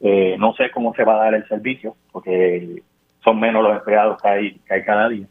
Eh, 0.00 0.36
no 0.38 0.52
sé 0.54 0.70
cómo 0.70 0.92
se 0.92 1.04
va 1.04 1.14
a 1.14 1.24
dar 1.24 1.34
el 1.34 1.48
servicio, 1.48 1.96
porque 2.10 2.82
son 3.24 3.40
menos 3.40 3.62
los 3.62 3.78
empleados 3.78 4.20
que 4.20 4.28
hay, 4.28 4.58
que 4.58 4.74
hay 4.74 4.84
cada 4.84 5.08
día. 5.08 5.26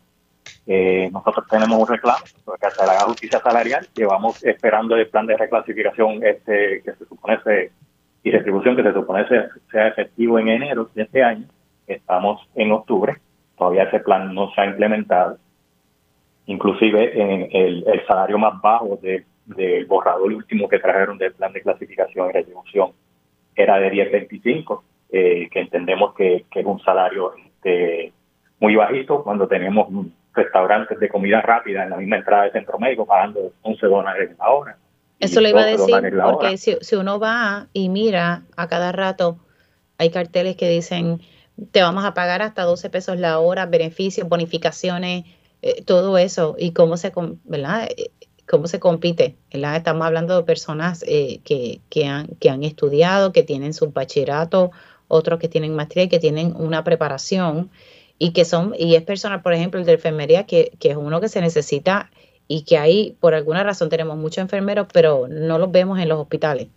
Eh, 0.67 1.09
nosotros 1.11 1.45
tenemos 1.49 1.79
un 1.79 1.87
reclamo 1.87 2.23
porque 2.45 2.67
hasta 2.67 2.85
la 2.85 2.99
justicia 3.01 3.39
salarial 3.39 3.87
llevamos 3.95 4.43
esperando 4.43 4.95
el 4.95 5.07
plan 5.07 5.25
de 5.25 5.37
reclasificación 5.37 6.23
este 6.23 6.81
que 6.83 6.93
se 6.93 7.05
supone 7.05 7.39
y 8.23 8.31
retribución 8.31 8.75
que 8.75 8.83
se 8.83 8.93
supone 8.93 9.27
sea 9.27 9.87
efectivo 9.87 10.37
en 10.37 10.49
enero 10.49 10.89
de 10.93 11.03
este 11.03 11.23
año. 11.23 11.47
Estamos 11.87 12.47
en 12.55 12.71
octubre 12.71 13.19
todavía 13.61 13.83
ese 13.83 13.99
plan 13.99 14.33
no 14.33 14.51
se 14.55 14.61
ha 14.61 14.65
implementado. 14.65 15.37
Inclusive 16.47 17.21
en 17.21 17.47
el, 17.51 17.85
salario 18.07 18.39
más 18.39 18.59
bajo 18.59 18.99
del 19.45 19.85
borrador 19.85 20.33
último 20.33 20.67
que 20.67 20.79
trajeron 20.79 21.19
del 21.19 21.33
plan 21.33 21.53
de 21.53 21.61
clasificación 21.61 22.27
y 22.29 22.33
retribución 22.33 22.93
era 23.55 23.77
de 23.77 23.91
10.25, 23.91 24.81
eh, 25.11 25.47
que 25.51 25.59
entendemos 25.59 26.15
que, 26.15 26.45
es 26.51 26.65
un 26.65 26.79
salario 26.81 27.35
este, 27.35 28.11
muy 28.59 28.75
bajito 28.75 29.23
cuando 29.23 29.47
tenemos 29.47 29.89
restaurantes 30.33 30.99
de 30.99 31.09
comida 31.09 31.41
rápida 31.41 31.83
en 31.83 31.89
la 31.89 31.97
misma 31.97 32.17
entrada 32.17 32.43
del 32.43 32.53
centro 32.53 32.79
médico 32.79 33.05
pagando 33.05 33.53
11 33.61 33.85
dólares 33.87 34.31
la 34.37 34.49
hora. 34.49 34.77
Eso 35.19 35.39
le 35.39 35.49
iba 35.49 35.61
a 35.61 35.65
decir, 35.65 35.95
porque 36.23 36.57
si, 36.57 36.77
si 36.81 36.95
uno 36.95 37.19
va 37.19 37.67
y 37.73 37.89
mira 37.89 38.41
a 38.55 38.67
cada 38.67 38.91
rato, 38.91 39.37
hay 39.97 40.09
carteles 40.09 40.55
que 40.55 40.67
dicen 40.67 41.21
te 41.71 41.81
vamos 41.81 42.05
a 42.05 42.13
pagar 42.13 42.41
hasta 42.41 42.63
12 42.63 42.89
pesos 42.89 43.19
la 43.19 43.39
hora, 43.39 43.65
beneficios, 43.65 44.27
bonificaciones, 44.27 45.25
eh, 45.61 45.83
todo 45.83 46.17
eso 46.17 46.55
y 46.57 46.71
cómo 46.71 46.97
se, 46.97 47.11
¿verdad? 47.43 47.87
Eh, 47.95 48.09
cómo 48.49 48.67
se 48.67 48.79
compite. 48.79 49.35
¿verdad? 49.53 49.75
Estamos 49.75 50.05
hablando 50.05 50.35
de 50.37 50.43
personas 50.43 51.03
eh, 51.07 51.39
que, 51.43 51.81
que, 51.89 52.07
han, 52.07 52.27
que 52.39 52.49
han 52.49 52.63
estudiado, 52.63 53.31
que 53.31 53.43
tienen 53.43 53.73
su 53.73 53.91
bachillerato, 53.91 54.71
otros 55.07 55.39
que 55.39 55.49
tienen 55.49 55.75
maestría 55.75 56.05
y 56.05 56.09
que 56.09 56.19
tienen 56.19 56.55
una 56.55 56.83
preparación 56.83 57.69
y 58.23 58.33
que 58.33 58.45
son, 58.45 58.75
y 58.77 58.93
es 58.93 59.01
personal, 59.01 59.41
por 59.41 59.51
ejemplo, 59.51 59.79
el 59.79 59.85
de 59.87 59.93
enfermería, 59.93 60.45
que, 60.45 60.73
que 60.79 60.91
es 60.91 60.95
uno 60.95 61.19
que 61.19 61.27
se 61.27 61.41
necesita 61.41 62.11
y 62.47 62.65
que 62.65 62.77
ahí, 62.77 63.17
por 63.19 63.33
alguna 63.33 63.63
razón, 63.63 63.89
tenemos 63.89 64.15
muchos 64.15 64.37
enfermeros, 64.37 64.85
pero 64.93 65.25
no 65.27 65.57
los 65.57 65.71
vemos 65.71 65.97
en 65.99 66.07
los 66.07 66.19
hospitales. 66.19 66.67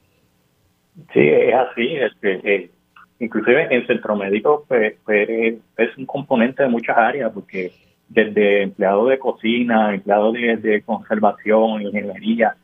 Sí, 1.13 1.21
es 1.21 1.55
así. 1.55 1.97
Es 1.97 2.13
que, 2.23 2.71
inclusive 3.19 3.69
en 3.71 3.87
centro 3.87 4.17
médico 4.17 4.65
pues, 4.67 4.95
pues, 5.05 5.29
es 5.77 5.99
un 5.99 6.07
componente 6.07 6.63
de 6.63 6.71
muchas 6.71 6.97
áreas 6.97 7.31
porque 7.35 7.73
desde 8.09 8.63
empleado 8.63 9.09
de 9.09 9.19
cocina, 9.19 9.95
empleado 9.95 10.33
de, 10.33 10.83
conservación, 10.87 11.83
ingeniería, 11.83 12.57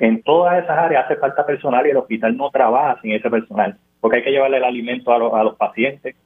en 0.00 0.20
todas 0.24 0.64
esas 0.64 0.76
áreas 0.76 1.04
hace 1.04 1.14
falta 1.14 1.46
personal 1.46 1.86
y 1.86 1.90
el 1.90 1.96
hospital 1.96 2.36
no 2.36 2.50
trabaja 2.50 3.00
sin 3.02 3.12
ese 3.12 3.30
personal. 3.30 3.76
porque 4.00 4.16
hay 4.16 4.24
que 4.24 4.32
llevarle 4.32 4.56
el 4.56 4.64
alimento 4.64 5.12
a, 5.12 5.44
los 5.44 5.54
pacientes, 5.54 6.16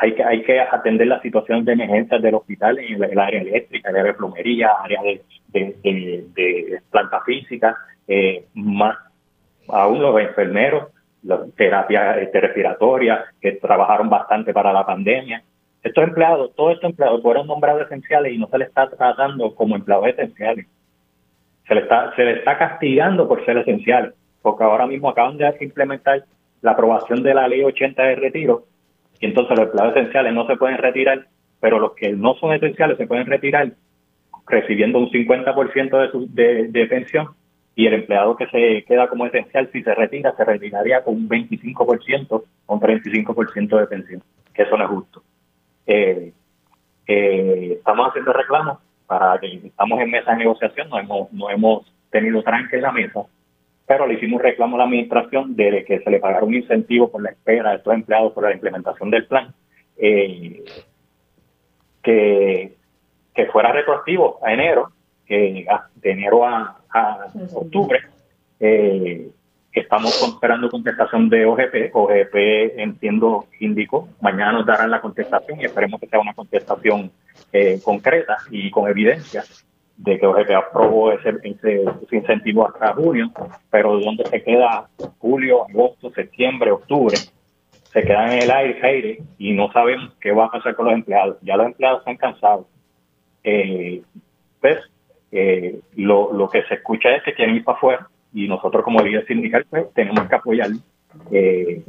hay 0.00 0.14
que, 0.14 0.22
hay 0.22 0.42
que 0.44 0.60
atender 0.60 1.08
la 1.08 1.20
situación 1.20 1.64
de 1.64 1.72
emergencias 1.72 2.22
del 2.22 2.36
hospital 2.36 2.78
en 2.78 3.02
el, 3.02 3.18
área 3.18 3.40
eléctrica, 3.40 3.90
el 3.90 3.96
área 3.96 4.12
de 4.12 4.18
plomería, 4.18 4.70
área 4.80 5.02
de, 5.02 5.22
de, 5.52 6.80
planta 6.88 7.20
física, 7.22 7.76
eh, 8.06 8.44
más 8.54 8.96
aún 9.68 10.00
los 10.00 10.20
enfermeros, 10.20 10.92
las 11.24 11.52
terapias 11.56 12.18
este, 12.18 12.40
respiratorias 12.40 13.24
que 13.40 13.52
trabajaron 13.52 14.08
bastante 14.08 14.52
para 14.52 14.72
la 14.72 14.86
pandemia. 14.86 15.42
Estos 15.82 16.04
empleados, 16.04 16.54
todos 16.54 16.74
estos 16.74 16.90
empleados 16.90 17.20
fueron 17.20 17.48
nombrados 17.48 17.82
esenciales 17.82 18.32
y 18.32 18.38
no 18.38 18.46
se 18.46 18.58
les 18.58 18.68
está 18.68 18.88
tratando 18.88 19.52
como 19.56 19.74
empleados 19.74 20.06
esenciales. 20.06 20.66
Se 21.66 21.74
les 21.74 21.82
está, 21.82 22.14
se 22.14 22.24
les 22.24 22.38
está 22.38 22.56
castigando 22.56 23.26
por 23.26 23.44
ser 23.44 23.58
esenciales, 23.58 24.14
porque 24.42 24.62
ahora 24.62 24.86
mismo 24.86 25.10
acaban 25.10 25.36
de 25.38 25.52
implementar 25.60 26.24
la 26.62 26.70
aprobación 26.70 27.24
de 27.24 27.34
la 27.34 27.48
ley 27.48 27.64
80 27.64 28.00
de 28.00 28.14
retiro 28.14 28.67
y 29.20 29.26
entonces 29.26 29.56
los 29.56 29.66
empleados 29.66 29.96
esenciales 29.96 30.32
no 30.32 30.46
se 30.46 30.56
pueden 30.56 30.78
retirar, 30.78 31.26
pero 31.60 31.78
los 31.78 31.94
que 31.94 32.12
no 32.12 32.34
son 32.34 32.52
esenciales 32.52 32.96
se 32.98 33.06
pueden 33.06 33.26
retirar 33.26 33.72
recibiendo 34.46 34.98
un 34.98 35.10
50% 35.10 36.00
de, 36.00 36.10
su, 36.10 36.26
de, 36.32 36.86
pensión 36.86 37.28
y 37.74 37.86
el 37.86 37.94
empleado 37.94 38.36
que 38.36 38.46
se 38.46 38.84
queda 38.86 39.08
como 39.08 39.26
esencial, 39.26 39.68
si 39.72 39.82
se 39.82 39.94
retira, 39.94 40.34
se 40.36 40.44
retiraría 40.44 41.02
con 41.02 41.14
un 41.14 41.28
25% 41.28 42.26
o 42.30 42.74
un 42.74 42.80
35% 42.80 43.80
de 43.80 43.86
pensión, 43.86 44.22
que 44.54 44.62
eso 44.62 44.76
no 44.76 44.84
es 44.84 44.90
justo. 44.90 45.22
Eh, 45.86 46.32
eh, 47.06 47.74
estamos 47.78 48.08
haciendo 48.08 48.32
reclamos 48.32 48.78
para 49.06 49.38
que 49.38 49.46
estamos 49.64 50.00
en 50.00 50.10
mesa 50.10 50.32
de 50.32 50.38
negociación, 50.38 50.88
no 50.90 50.98
hemos, 50.98 51.32
no 51.32 51.50
hemos 51.50 51.86
tenido 52.10 52.42
tranque 52.42 52.76
en 52.76 52.82
la 52.82 52.92
mesa, 52.92 53.22
pero 53.88 54.06
le 54.06 54.14
hicimos 54.14 54.42
reclamo 54.42 54.76
a 54.76 54.80
la 54.80 54.84
administración 54.84 55.56
de 55.56 55.82
que 55.86 56.00
se 56.00 56.10
le 56.10 56.20
pagara 56.20 56.44
un 56.44 56.54
incentivo 56.54 57.10
por 57.10 57.22
la 57.22 57.30
espera 57.30 57.70
de 57.70 57.76
estos 57.76 57.94
empleados 57.94 58.34
por 58.34 58.44
la 58.44 58.52
implementación 58.52 59.10
del 59.10 59.26
plan, 59.26 59.54
eh, 59.96 60.62
que, 62.02 62.76
que 63.34 63.46
fuera 63.46 63.72
retroactivo 63.72 64.38
a 64.44 64.52
enero, 64.52 64.92
de 65.26 65.66
enero 66.02 66.46
a, 66.46 66.80
a 66.90 67.26
octubre. 67.54 68.00
Eh, 68.60 69.30
estamos 69.72 70.22
esperando 70.22 70.68
contestación 70.68 71.30
de 71.30 71.46
OGP. 71.46 71.90
OGP, 71.94 72.34
entiendo, 72.78 73.46
indicó, 73.58 74.08
mañana 74.20 74.52
nos 74.52 74.66
darán 74.66 74.90
la 74.90 75.00
contestación 75.00 75.60
y 75.60 75.64
esperemos 75.64 75.98
que 75.98 76.08
sea 76.08 76.20
una 76.20 76.34
contestación 76.34 77.10
eh, 77.52 77.80
concreta 77.82 78.36
y 78.50 78.70
con 78.70 78.88
evidencia 78.88 79.44
de 79.98 80.18
que 80.18 80.26
OGP 80.26 80.50
aprobó 80.52 81.12
ese, 81.12 81.34
ese, 81.42 81.84
incentivo 82.12 82.66
hasta 82.66 82.94
junio, 82.94 83.30
pero 83.68 83.98
donde 83.98 84.24
se 84.26 84.42
queda 84.42 84.88
julio, 85.18 85.66
agosto, 85.68 86.10
septiembre, 86.10 86.70
octubre, 86.70 87.16
se 87.92 88.02
quedan 88.02 88.32
en 88.32 88.42
el 88.44 88.50
aire, 88.50 88.80
aire 88.82 89.18
y 89.38 89.52
no 89.52 89.72
sabemos 89.72 90.12
qué 90.20 90.30
va 90.30 90.46
a 90.46 90.50
pasar 90.50 90.76
con 90.76 90.86
los 90.86 90.94
empleados. 90.94 91.38
Ya 91.42 91.56
los 91.56 91.66
empleados 91.66 92.00
están 92.00 92.16
cansados. 92.16 92.66
Eh, 93.42 94.02
pues 94.60 94.78
eh, 95.32 95.80
lo, 95.96 96.32
lo 96.32 96.48
que 96.48 96.62
se 96.64 96.74
escucha 96.74 97.14
es 97.16 97.22
que 97.24 97.34
quieren 97.34 97.56
ir 97.56 97.64
para 97.64 97.76
afuera 97.76 98.08
y 98.32 98.46
nosotros 98.46 98.84
como 98.84 99.00
líder 99.00 99.26
sindical 99.26 99.66
pues, 99.68 99.92
tenemos 99.94 100.28
que 100.28 100.34
apoyar 100.34 100.68
eh, 101.32 101.82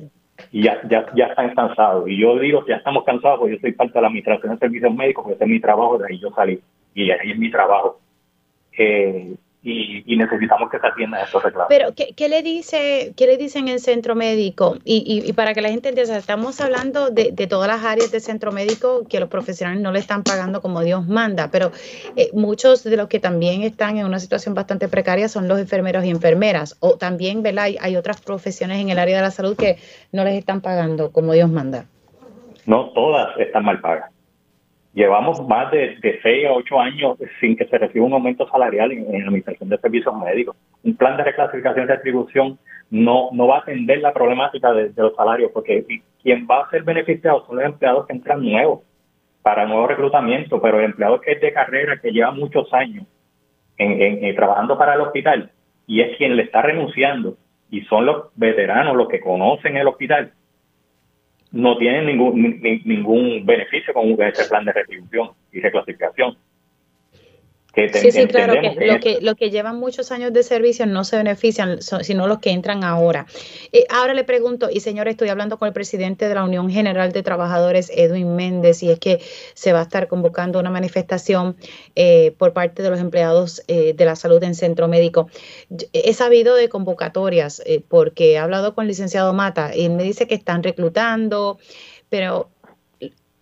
y 0.51 0.63
ya, 0.63 0.81
ya, 0.89 1.05
ya 1.13 1.25
están 1.25 1.53
cansados. 1.53 2.09
Y 2.09 2.19
yo 2.19 2.39
digo 2.39 2.65
que 2.65 2.71
ya 2.71 2.77
estamos 2.77 3.03
cansados 3.03 3.39
porque 3.39 3.55
yo 3.55 3.61
soy 3.61 3.73
parte 3.73 3.93
de 3.93 4.01
la 4.01 4.07
administración 4.07 4.53
de 4.53 4.59
servicios 4.59 4.95
médicos, 4.95 5.23
porque 5.23 5.35
ese 5.35 5.43
es 5.43 5.49
mi 5.49 5.59
trabajo, 5.59 5.99
de 5.99 6.07
ahí 6.07 6.19
yo 6.19 6.31
salí 6.31 6.59
y 6.93 7.11
ahí 7.11 7.31
es 7.31 7.37
mi 7.37 7.51
trabajo. 7.51 7.99
Eh, 8.77 9.35
y, 9.61 10.15
necesitamos 10.15 10.69
que 10.69 10.79
se 10.79 10.87
atienda 10.87 11.21
estos 11.21 11.43
reclamos. 11.43 11.67
Pero, 11.69 11.93
¿qué, 11.93 12.29
le 12.29 12.41
dice 12.41 13.13
qué 13.17 13.27
le 13.27 13.35
dicen 13.35 13.67
en 13.67 13.73
el 13.73 13.79
centro 13.81 14.15
médico? 14.15 14.77
Y, 14.85 15.23
y, 15.25 15.33
para 15.33 15.53
que 15.53 15.61
la 15.61 15.69
gente 15.69 15.89
entienda, 15.89 16.17
estamos 16.17 16.61
hablando 16.61 17.09
de, 17.09 17.31
de, 17.33 17.47
todas 17.47 17.67
las 17.67 17.83
áreas 17.83 18.09
del 18.11 18.21
centro 18.21 18.53
médico 18.53 19.05
que 19.09 19.19
los 19.19 19.27
profesionales 19.27 19.81
no 19.81 19.91
le 19.91 19.99
están 19.99 20.23
pagando 20.23 20.61
como 20.61 20.81
Dios 20.81 21.05
manda, 21.07 21.49
pero 21.51 21.71
eh, 22.15 22.29
muchos 22.33 22.83
de 22.85 22.95
los 22.95 23.09
que 23.09 23.19
también 23.19 23.63
están 23.63 23.97
en 23.97 24.05
una 24.05 24.19
situación 24.19 24.55
bastante 24.55 24.87
precaria 24.87 25.27
son 25.27 25.49
los 25.49 25.59
enfermeros 25.59 26.05
y 26.05 26.09
enfermeras. 26.09 26.77
O 26.79 26.97
también, 26.97 27.43
¿verdad? 27.43 27.65
Hay, 27.65 27.77
hay 27.81 27.97
otras 27.97 28.21
profesiones 28.21 28.79
en 28.79 28.89
el 28.89 28.99
área 28.99 29.17
de 29.17 29.23
la 29.23 29.31
salud 29.31 29.57
que 29.57 29.77
no 30.13 30.23
les 30.23 30.35
están 30.35 30.61
pagando 30.61 31.11
como 31.11 31.33
Dios 31.33 31.49
manda. 31.49 31.85
No 32.65 32.91
todas 32.91 33.37
están 33.37 33.65
mal 33.65 33.81
pagas. 33.81 34.11
Llevamos 34.93 35.47
más 35.47 35.71
de, 35.71 35.97
de 36.01 36.19
6 36.21 36.47
a 36.47 36.53
8 36.53 36.79
años 36.79 37.17
sin 37.39 37.55
que 37.55 37.65
se 37.65 37.77
reciba 37.77 38.05
un 38.05 38.13
aumento 38.13 38.47
salarial 38.49 38.91
en, 38.91 39.11
la 39.11 39.17
Administración 39.19 39.69
de 39.69 39.77
Servicios 39.77 40.15
Médicos. 40.15 40.55
Un 40.83 40.95
plan 40.95 41.15
de 41.15 41.23
reclasificación 41.23 41.85
y 41.85 41.87
retribución 41.87 42.59
no, 42.89 43.29
no 43.31 43.47
va 43.47 43.57
a 43.57 43.59
atender 43.59 43.99
la 43.99 44.13
problemática 44.13 44.73
de, 44.73 44.91
los 44.95 45.15
salarios, 45.15 45.51
porque 45.53 45.85
quien 46.23 46.47
va 46.49 46.63
a 46.63 46.69
ser 46.69 46.83
beneficiado 46.83 47.45
son 47.45 47.57
los 47.57 47.65
empleados 47.65 48.07
que 48.07 48.13
entran 48.13 48.43
nuevos 48.43 48.81
para 49.43 49.65
nuevo 49.65 49.87
reclutamiento, 49.87 50.59
pero 50.61 50.79
el 50.79 50.85
empleado 50.85 51.21
que 51.21 51.33
es 51.33 51.41
de 51.41 51.53
carrera, 51.53 51.99
que 52.01 52.11
lleva 52.11 52.31
muchos 52.31 52.73
años 52.73 53.05
en, 53.77 54.35
trabajando 54.35 54.77
para 54.77 54.95
el 54.95 55.01
hospital 55.01 55.51
y 55.87 56.01
es 56.01 56.17
quien 56.17 56.35
le 56.35 56.43
está 56.43 56.61
renunciando 56.61 57.37
y 57.69 57.81
son 57.81 58.05
los 58.05 58.27
veteranos 58.35 58.95
los 58.95 59.07
que 59.07 59.19
conocen 59.19 59.77
el 59.77 59.87
hospital, 59.87 60.33
no 61.51 61.77
tienen 61.77 62.05
ningún, 62.05 62.61
ningún 62.85 63.45
beneficio 63.45 63.93
con 63.93 64.09
ese 64.21 64.47
plan 64.49 64.65
de 64.65 64.73
retribución 64.73 65.29
y 65.51 65.59
reclasificación 65.59 66.37
sí, 67.75 68.11
sí, 68.11 68.27
claro, 68.27 68.53
que, 68.61 68.85
lo, 68.85 68.99
que, 68.99 69.19
lo 69.21 69.35
que 69.35 69.49
llevan 69.51 69.79
muchos 69.79 70.11
años 70.11 70.33
de 70.33 70.43
servicio 70.43 70.85
no 70.85 71.03
se 71.03 71.17
benefician, 71.17 71.81
sino 71.81 72.27
los 72.27 72.39
que 72.39 72.51
entran 72.51 72.83
ahora. 72.83 73.25
Eh, 73.71 73.85
ahora 73.89 74.13
le 74.13 74.23
pregunto, 74.23 74.69
y 74.71 74.79
señores, 74.79 75.13
estoy 75.13 75.29
hablando 75.29 75.57
con 75.57 75.67
el 75.67 75.73
presidente 75.73 76.27
de 76.27 76.35
la 76.35 76.43
Unión 76.43 76.69
General 76.69 77.11
de 77.11 77.23
Trabajadores, 77.23 77.91
Edwin 77.93 78.35
Méndez, 78.35 78.83
y 78.83 78.91
es 78.91 78.99
que 78.99 79.21
se 79.53 79.73
va 79.73 79.79
a 79.79 79.83
estar 79.83 80.07
convocando 80.07 80.59
una 80.59 80.69
manifestación 80.69 81.55
eh, 81.95 82.33
por 82.37 82.53
parte 82.53 82.83
de 82.83 82.89
los 82.89 82.99
empleados 82.99 83.61
eh, 83.67 83.93
de 83.93 84.05
la 84.05 84.15
salud 84.15 84.43
en 84.43 84.55
centro 84.55 84.87
médico. 84.87 85.29
He 85.93 86.13
sabido 86.13 86.55
de 86.55 86.69
convocatorias 86.69 87.61
porque 87.87 88.33
he 88.33 88.37
hablado 88.37 88.73
con 88.73 88.83
el 88.83 88.89
licenciado 88.89 89.33
Mata 89.33 89.75
y 89.75 89.85
él 89.85 89.91
me 89.91 90.03
dice 90.03 90.27
que 90.27 90.35
están 90.35 90.63
reclutando, 90.63 91.59
pero 92.09 92.49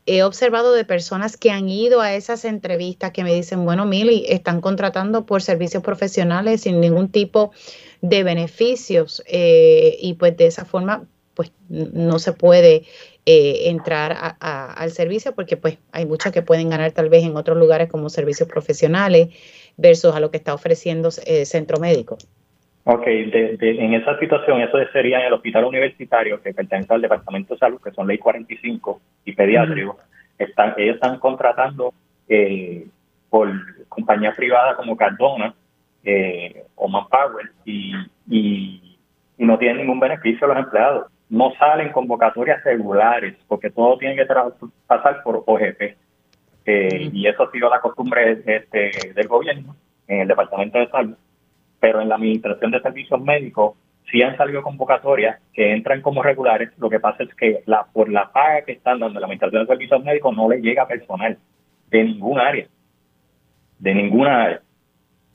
he 0.08 0.24
observado 0.24 0.74
de 0.74 0.86
personas 0.86 1.38
que 1.38 1.52
han 1.52 1.70
ido 1.70 2.02
a 2.02 2.16
esas 2.16 2.46
entrevistas 2.46 3.12
que 3.12 3.24
me 3.24 3.34
dicen, 3.34 3.66
bueno, 3.66 3.86
Mili, 3.86 4.26
están 4.30 4.62
contratando 4.62 5.26
por 5.26 5.42
servicios 5.42 5.84
profesionales 5.84 6.62
sin 6.62 6.80
ningún 6.80 7.10
tipo 7.10 7.52
de 8.02 8.24
beneficios 8.24 9.22
eh, 9.28 9.98
y 10.00 10.14
pues 10.14 10.36
de 10.38 10.48
esa 10.48 10.66
forma 10.66 11.06
pues 11.34 11.52
no 11.70 12.18
se 12.18 12.34
puede 12.34 12.86
eh, 13.26 13.70
entrar 13.70 14.38
al 14.40 14.92
servicio 14.92 15.36
porque 15.36 15.58
pues 15.58 15.78
hay 15.92 16.06
muchos 16.06 16.32
que 16.32 16.42
pueden 16.42 16.70
ganar 16.70 16.94
tal 16.94 17.10
vez 17.10 17.24
en 17.26 17.36
otros 17.36 17.58
lugares 17.58 17.90
como 17.90 18.10
servicios 18.10 18.50
profesionales 18.50 19.30
versus 19.76 20.16
a 20.16 20.20
lo 20.20 20.32
que 20.32 20.38
está 20.38 20.54
ofreciendo 20.54 21.10
el 21.26 21.42
eh, 21.42 21.46
centro 21.46 21.80
médico. 21.80 22.18
Ok, 22.90 23.04
en 23.06 23.94
esa 23.96 24.18
situación, 24.18 24.62
eso 24.62 24.78
sería 24.94 25.20
en 25.20 25.26
el 25.26 25.34
hospital 25.34 25.66
universitario 25.66 26.42
que 26.42 26.54
pertenece 26.54 26.94
al 26.94 27.02
Departamento 27.02 27.54
de 27.54 27.60
Salud, 27.60 27.82
que 27.84 27.92
son 27.92 28.08
ley 28.08 28.18
45 28.18 29.02
y 29.26 29.34
pediátrico. 29.34 30.00
están, 30.38 30.74
ellos 30.78 30.96
están 30.96 31.20
contratando 31.20 31.94
eh, 32.30 32.88
por 33.30 33.50
compañías 33.90 34.38
privadas 34.38 34.78
como 34.78 34.96
Cardona 34.96 35.54
eh, 36.02 36.64
o 36.76 36.88
Manpower 36.88 37.52
y, 37.66 37.94
y, 38.30 38.98
no 39.38 39.58
tienen 39.58 39.80
ningún 39.80 40.00
beneficio 40.00 40.46
a 40.46 40.54
los 40.54 40.64
empleados. 40.64 41.08
No 41.28 41.52
salen 41.60 41.92
convocatorias 41.92 42.64
regulares 42.64 43.36
porque 43.50 43.70
todo 43.70 43.98
tiene 43.98 44.16
que 44.16 44.26
pasar 44.88 45.24
por 45.24 45.44
OGP. 45.46 45.82
Eh, 46.66 47.10
y 47.12 47.28
eso 47.28 47.44
ha 47.44 47.52
sido 47.52 47.70
la 47.70 47.82
costumbre 47.82 48.42
este, 48.46 49.12
del 49.14 49.28
gobierno 49.28 49.76
en 50.08 50.22
el 50.22 50.28
Departamento 50.30 50.80
de 50.80 50.88
Salud 50.88 51.18
pero 51.80 52.02
en 52.02 52.10
la 52.10 52.16
Administración 52.16 52.72
de 52.72 52.82
Servicios 52.82 53.22
Médicos 53.22 53.76
sí 54.12 54.22
han 54.22 54.38
salido 54.38 54.62
convocatorias 54.62 55.40
que 55.54 55.74
entran 55.74 56.02
como 56.02 56.24
regulares. 56.24 56.72
Lo 56.78 56.90
que 56.90 57.00
pasa 57.00 57.24
es 57.24 57.34
que 57.36 57.62
la 57.66 57.86
por 57.92 58.10
la 58.10 58.32
paga 58.32 58.62
que 58.64 58.74
están 58.74 59.00
dando 59.00 59.20
la 59.20 59.26
Administración 59.26 59.64
de 59.64 59.68
Servicios 59.68 60.04
Médicos 60.04 60.36
no 60.36 60.50
le 60.50 60.62
llega 60.62 60.88
personal 60.88 61.38
de 61.90 62.04
ningún 62.04 62.40
área, 62.40 62.68
de 63.80 63.94
ninguna 63.94 64.44
área. 64.44 64.62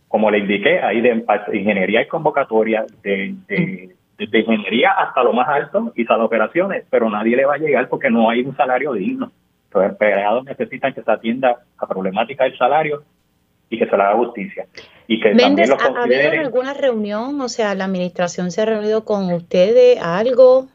Como 0.09 0.31
le 0.31 0.39
indiqué, 0.39 0.81
hay 0.81 1.01
de, 1.01 1.25
ingeniería 1.55 2.03
y 2.03 2.07
convocatoria, 2.09 2.85
de, 3.03 3.35
de, 3.49 4.39
ingeniería 4.39 4.91
hasta 4.91 5.23
lo 5.23 5.33
más 5.33 5.49
alto 5.49 5.93
y 5.97 6.05
sala 6.05 6.25
operaciones, 6.25 6.85
pero 6.91 7.09
nadie 7.09 7.37
le 7.37 7.47
va 7.47 7.55
a 7.55 7.59
llegar 7.59 7.89
porque 7.89 8.11
no 8.11 8.29
hay 8.29 8.43
un 8.43 8.55
salario 8.55 8.93
digno. 8.93 9.33
Los 9.73 9.85
empleados 9.85 10.45
necesitan 10.45 10.93
que 10.93 11.03
se 11.03 11.11
atienda 11.11 11.63
a 11.79 11.87
problemática 11.87 12.45
del 12.45 12.57
salario 12.59 13.03
y 13.71 13.79
que 13.79 13.87
se 13.87 13.97
le 13.97 14.03
haga 14.03 14.17
justicia. 14.17 14.67
Y 15.13 15.21
que 15.21 15.35
Méndez, 15.35 15.71
¿ha 15.71 16.03
habido 16.03 16.31
alguna 16.41 16.73
reunión? 16.73 17.39
O 17.43 17.49
sea, 17.51 17.75
¿la 17.75 17.85
administración 17.85 18.51
se 18.51 18.63
ha 18.63 18.65
reunido 18.65 19.05
con 19.05 19.31
ustedes? 19.31 20.03
¿Algo? 20.03 20.69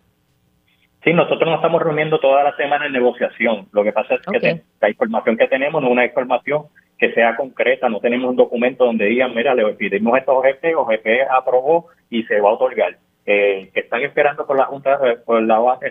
Sí, 1.03 1.11
nosotros 1.11 1.49
nos 1.49 1.55
estamos 1.55 1.81
reuniendo 1.81 2.19
toda 2.19 2.43
la 2.43 2.55
semana 2.55 2.85
en 2.85 2.93
negociación. 2.93 3.67
Lo 3.71 3.83
que 3.83 3.93
pasa 3.93 4.13
es 4.13 4.21
que 4.21 4.61
la 4.79 4.89
información 4.91 5.37
que 5.37 5.47
tenemos 5.47 5.81
no 5.81 5.87
es 5.87 5.91
una 5.91 6.05
información 6.05 6.65
que 6.99 7.11
sea 7.13 7.35
concreta, 7.35 7.89
no 7.89 7.99
tenemos 7.99 8.29
un 8.29 8.35
documento 8.35 8.85
donde 8.85 9.05
digan, 9.05 9.33
mira, 9.33 9.55
le 9.55 9.73
pedimos 9.73 10.19
a 10.19 10.31
OGP, 10.31 10.77
OGP 10.77 11.07
aprobó 11.35 11.87
y 12.11 12.21
se 12.25 12.39
va 12.39 12.49
a 12.51 12.53
otorgar. 12.53 12.95
eh, 13.25 13.71
que 13.73 13.79
están 13.79 14.03
esperando 14.03 14.45
por 14.45 14.55
la 14.55 14.65
Junta, 14.65 14.99
por 15.25 15.41
la 15.41 15.59
OASH 15.59 15.81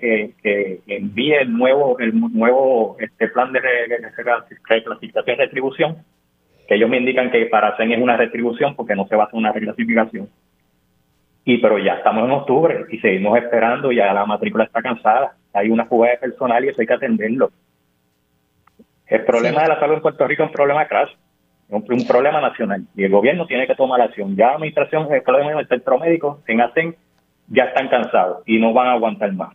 que, 0.00 0.30
que 0.42 0.80
envíe 0.86 1.34
el 1.34 1.52
nuevo 1.52 1.98
el 1.98 2.18
nuevo 2.18 2.96
este 3.00 3.28
plan 3.28 3.52
de 3.52 3.60
reclasificación 3.60 4.96
y 5.02 5.34
retribución, 5.34 5.96
que 6.66 6.74
ellos 6.74 6.90
me 6.90 6.98
indican 6.98 7.30
que 7.30 7.46
para 7.46 7.76
CEN 7.76 7.92
es 7.92 8.00
una 8.00 8.16
retribución 8.16 8.74
porque 8.74 8.94
no 8.94 9.06
se 9.06 9.16
va 9.16 9.24
a 9.24 9.26
hacer 9.26 9.38
una 9.38 9.52
reclasificación. 9.52 10.28
Y 11.44 11.58
pero 11.58 11.78
ya 11.78 11.94
estamos 11.94 12.24
en 12.24 12.32
octubre 12.32 12.86
y 12.90 12.98
seguimos 12.98 13.38
esperando, 13.38 13.92
ya 13.92 14.12
la 14.12 14.26
matrícula 14.26 14.64
está 14.64 14.82
cansada, 14.82 15.36
hay 15.52 15.70
una 15.70 15.86
fuga 15.86 16.10
de 16.10 16.18
personal 16.18 16.64
y 16.64 16.68
eso 16.68 16.80
hay 16.80 16.86
que 16.86 16.94
atenderlo. 16.94 17.50
El 19.06 19.24
problema 19.24 19.62
de 19.62 19.68
la 19.68 19.78
salud 19.78 19.94
en 19.94 20.02
Puerto 20.02 20.26
Rico 20.26 20.42
es 20.42 20.48
un 20.48 20.52
problema 20.52 20.88
crash, 20.88 21.10
un, 21.68 21.84
un 21.88 22.06
problema 22.06 22.40
nacional 22.40 22.82
y 22.96 23.04
el 23.04 23.12
gobierno 23.12 23.46
tiene 23.46 23.68
que 23.68 23.76
tomar 23.76 24.00
acción. 24.00 24.34
Ya 24.34 24.48
la 24.48 24.54
administración, 24.54 25.06
el 25.12 25.22
problema 25.22 25.52
del 25.52 25.68
centro 25.68 25.98
médico, 26.00 26.42
en 26.48 26.60
ASEN, 26.60 26.96
ya 27.48 27.64
están 27.64 27.88
cansados 27.88 28.42
y 28.46 28.58
no 28.58 28.72
van 28.72 28.88
a 28.88 28.92
aguantar 28.92 29.32
más. 29.32 29.54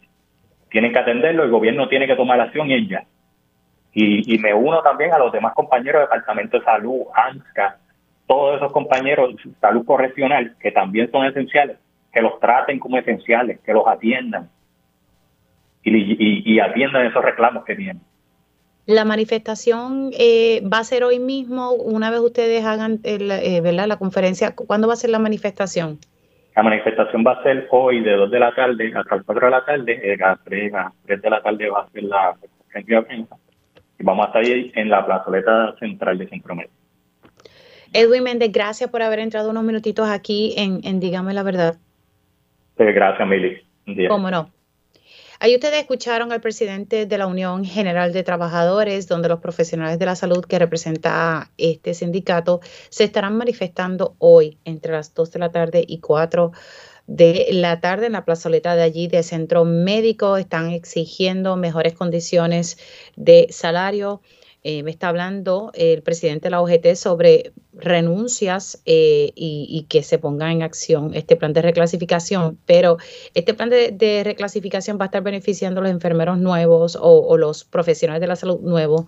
Tienen 0.70 0.94
que 0.94 1.00
atenderlo, 1.00 1.44
el 1.44 1.52
gobierno 1.52 1.90
tiene 1.90 2.08
que 2.08 2.16
tomar 2.16 2.40
acción 2.40 2.72
y 2.72 2.88
ya. 2.88 3.04
Y, 3.94 4.36
y 4.36 4.40
me 4.40 4.54
uno 4.54 4.82
también 4.82 5.14
a 5.14 5.18
los 5.18 5.32
demás 5.32 5.54
compañeros 5.54 6.02
del 6.02 6.10
Departamento 6.10 6.60
de 6.60 6.66
Salud, 6.66 7.02
ANSCA, 7.14 7.78
todos 8.26 8.56
esos 8.58 8.72
compañeros 8.72 9.36
de 9.36 9.52
salud 9.60 9.86
correccional 9.86 10.56
que 10.60 10.72
también 10.72 11.12
son 11.12 11.26
esenciales, 11.26 11.78
que 12.14 12.22
los 12.22 12.40
traten 12.40 12.80
como 12.80 12.98
esenciales, 12.98 13.60
que 13.60 13.74
los 13.74 13.86
atiendan 13.86 14.50
y, 15.84 16.60
atiendan 16.60 17.08
esos 17.08 17.24
reclamos 17.24 17.66
que 17.66 17.76
tienen. 17.76 18.02
La 18.86 19.06
manifestación 19.06 20.12
eh, 20.18 20.62
va 20.68 20.80
a 20.80 20.84
ser 20.84 21.04
hoy 21.04 21.20
mismo, 21.20 21.72
una 21.72 22.10
vez 22.10 22.20
ustedes 22.20 22.66
hagan 22.66 23.00
eh, 23.04 23.62
¿verdad? 23.62 23.88
la 23.88 23.98
conferencia. 23.98 24.56
¿Cuándo 24.56 24.88
va 24.88 24.94
a 24.94 24.98
ser 24.98 25.10
la 25.12 25.20
manifestación? 25.20 26.00
La 26.56 26.64
manifestación 26.64 27.24
va 27.26 27.34
a 27.34 27.44
ser 27.44 27.68
hoy 27.72 28.02
de 28.02 28.12
2 28.12 28.32
de 28.32 28.40
la 28.40 28.54
tarde 28.54 28.92
hasta 28.96 29.16
las 29.16 29.26
4 29.26 29.46
de 29.46 29.52
la 29.52 29.66
tarde. 29.66 30.14
Eh, 30.14 30.18
a, 30.24 30.38
3, 30.44 31.22
de 31.22 31.30
la 31.30 31.42
tarde 31.42 31.70
va 31.70 31.82
a 31.82 31.90
ser 31.90 32.04
la 32.04 32.36
conferencia 32.58 32.98
de 32.98 33.04
prensa. 33.04 33.36
Vamos 34.04 34.26
a 34.26 34.28
estar 34.28 34.44
ahí 34.44 34.72
en 34.76 34.90
la 34.90 35.06
plazoleta 35.06 35.76
central 35.80 36.18
de 36.18 36.28
Centro 36.28 36.56
Médico. 36.56 36.74
Edwin 37.94 38.24
Méndez, 38.24 38.52
gracias 38.52 38.90
por 38.90 39.02
haber 39.02 39.20
entrado 39.20 39.50
unos 39.50 39.64
minutitos 39.64 40.10
aquí 40.10 40.54
en, 40.58 40.80
en 40.84 41.00
Dígame 41.00 41.34
la 41.34 41.44
Verdad. 41.44 41.78
gracias, 42.78 43.28
Mili. 43.28 43.62
Cómo 44.08 44.32
no. 44.32 44.50
Ahí 45.44 45.56
ustedes 45.56 45.80
escucharon 45.80 46.32
al 46.32 46.40
presidente 46.40 47.08
de 47.08 47.18
la 47.18 47.26
Unión 47.26 47.66
General 47.66 48.14
de 48.14 48.22
Trabajadores, 48.22 49.08
donde 49.08 49.28
los 49.28 49.40
profesionales 49.40 49.98
de 49.98 50.06
la 50.06 50.16
salud 50.16 50.46
que 50.46 50.60
representa 50.60 51.50
este 51.58 51.96
sindicato 51.96 52.60
se 52.90 53.06
estarán 53.06 53.38
manifestando 53.38 54.14
hoy 54.20 54.60
entre 54.66 54.92
las 54.92 55.16
2 55.16 55.32
de 55.32 55.40
la 55.40 55.50
tarde 55.50 55.84
y 55.88 56.00
4 56.00 56.52
de 57.16 57.48
la 57.52 57.80
tarde 57.80 58.08
en 58.08 58.14
la 58.14 58.26
plazoleta 58.26 58.76
de 58.76 58.84
allí 58.84 59.08
de 59.08 59.24
centro 59.24 59.66
médico. 59.66 60.38
Están 60.38 60.72
exigiendo 60.72 61.56
mejores 61.56 61.94
condiciones 61.94 62.78
de 63.16 63.48
salario 63.50 64.22
eh, 64.64 64.84
me 64.84 64.92
está 64.92 65.10
hablando 65.10 65.72
el 65.74 66.04
presidente 66.04 66.46
de 66.46 66.52
la 66.52 66.62
OGT 66.62 66.94
sobre 66.94 67.52
renuncias 67.74 68.80
eh, 68.86 69.32
y, 69.34 69.88
que 69.90 70.04
se 70.04 70.20
ponga 70.20 70.52
en 70.52 70.62
acción 70.62 71.16
este 71.16 71.36
plan 71.36 71.52
de 71.52 71.64
reclasificación, 71.64 72.60
pero 72.68 72.98
este 73.34 73.56
plan 73.56 73.72
de, 73.72 74.22
reclasificación 74.24 75.00
va 75.00 75.06
a 75.06 75.08
estar 75.08 75.24
beneficiando 75.24 75.80
a 75.82 75.84
los 75.84 75.92
enfermeros 75.92 76.38
nuevos 76.38 76.96
o, 77.02 77.38
los 77.38 77.64
profesionales 77.64 78.22
de 78.22 78.28
la 78.28 78.36
salud 78.36 78.60
nuevos, 78.62 79.06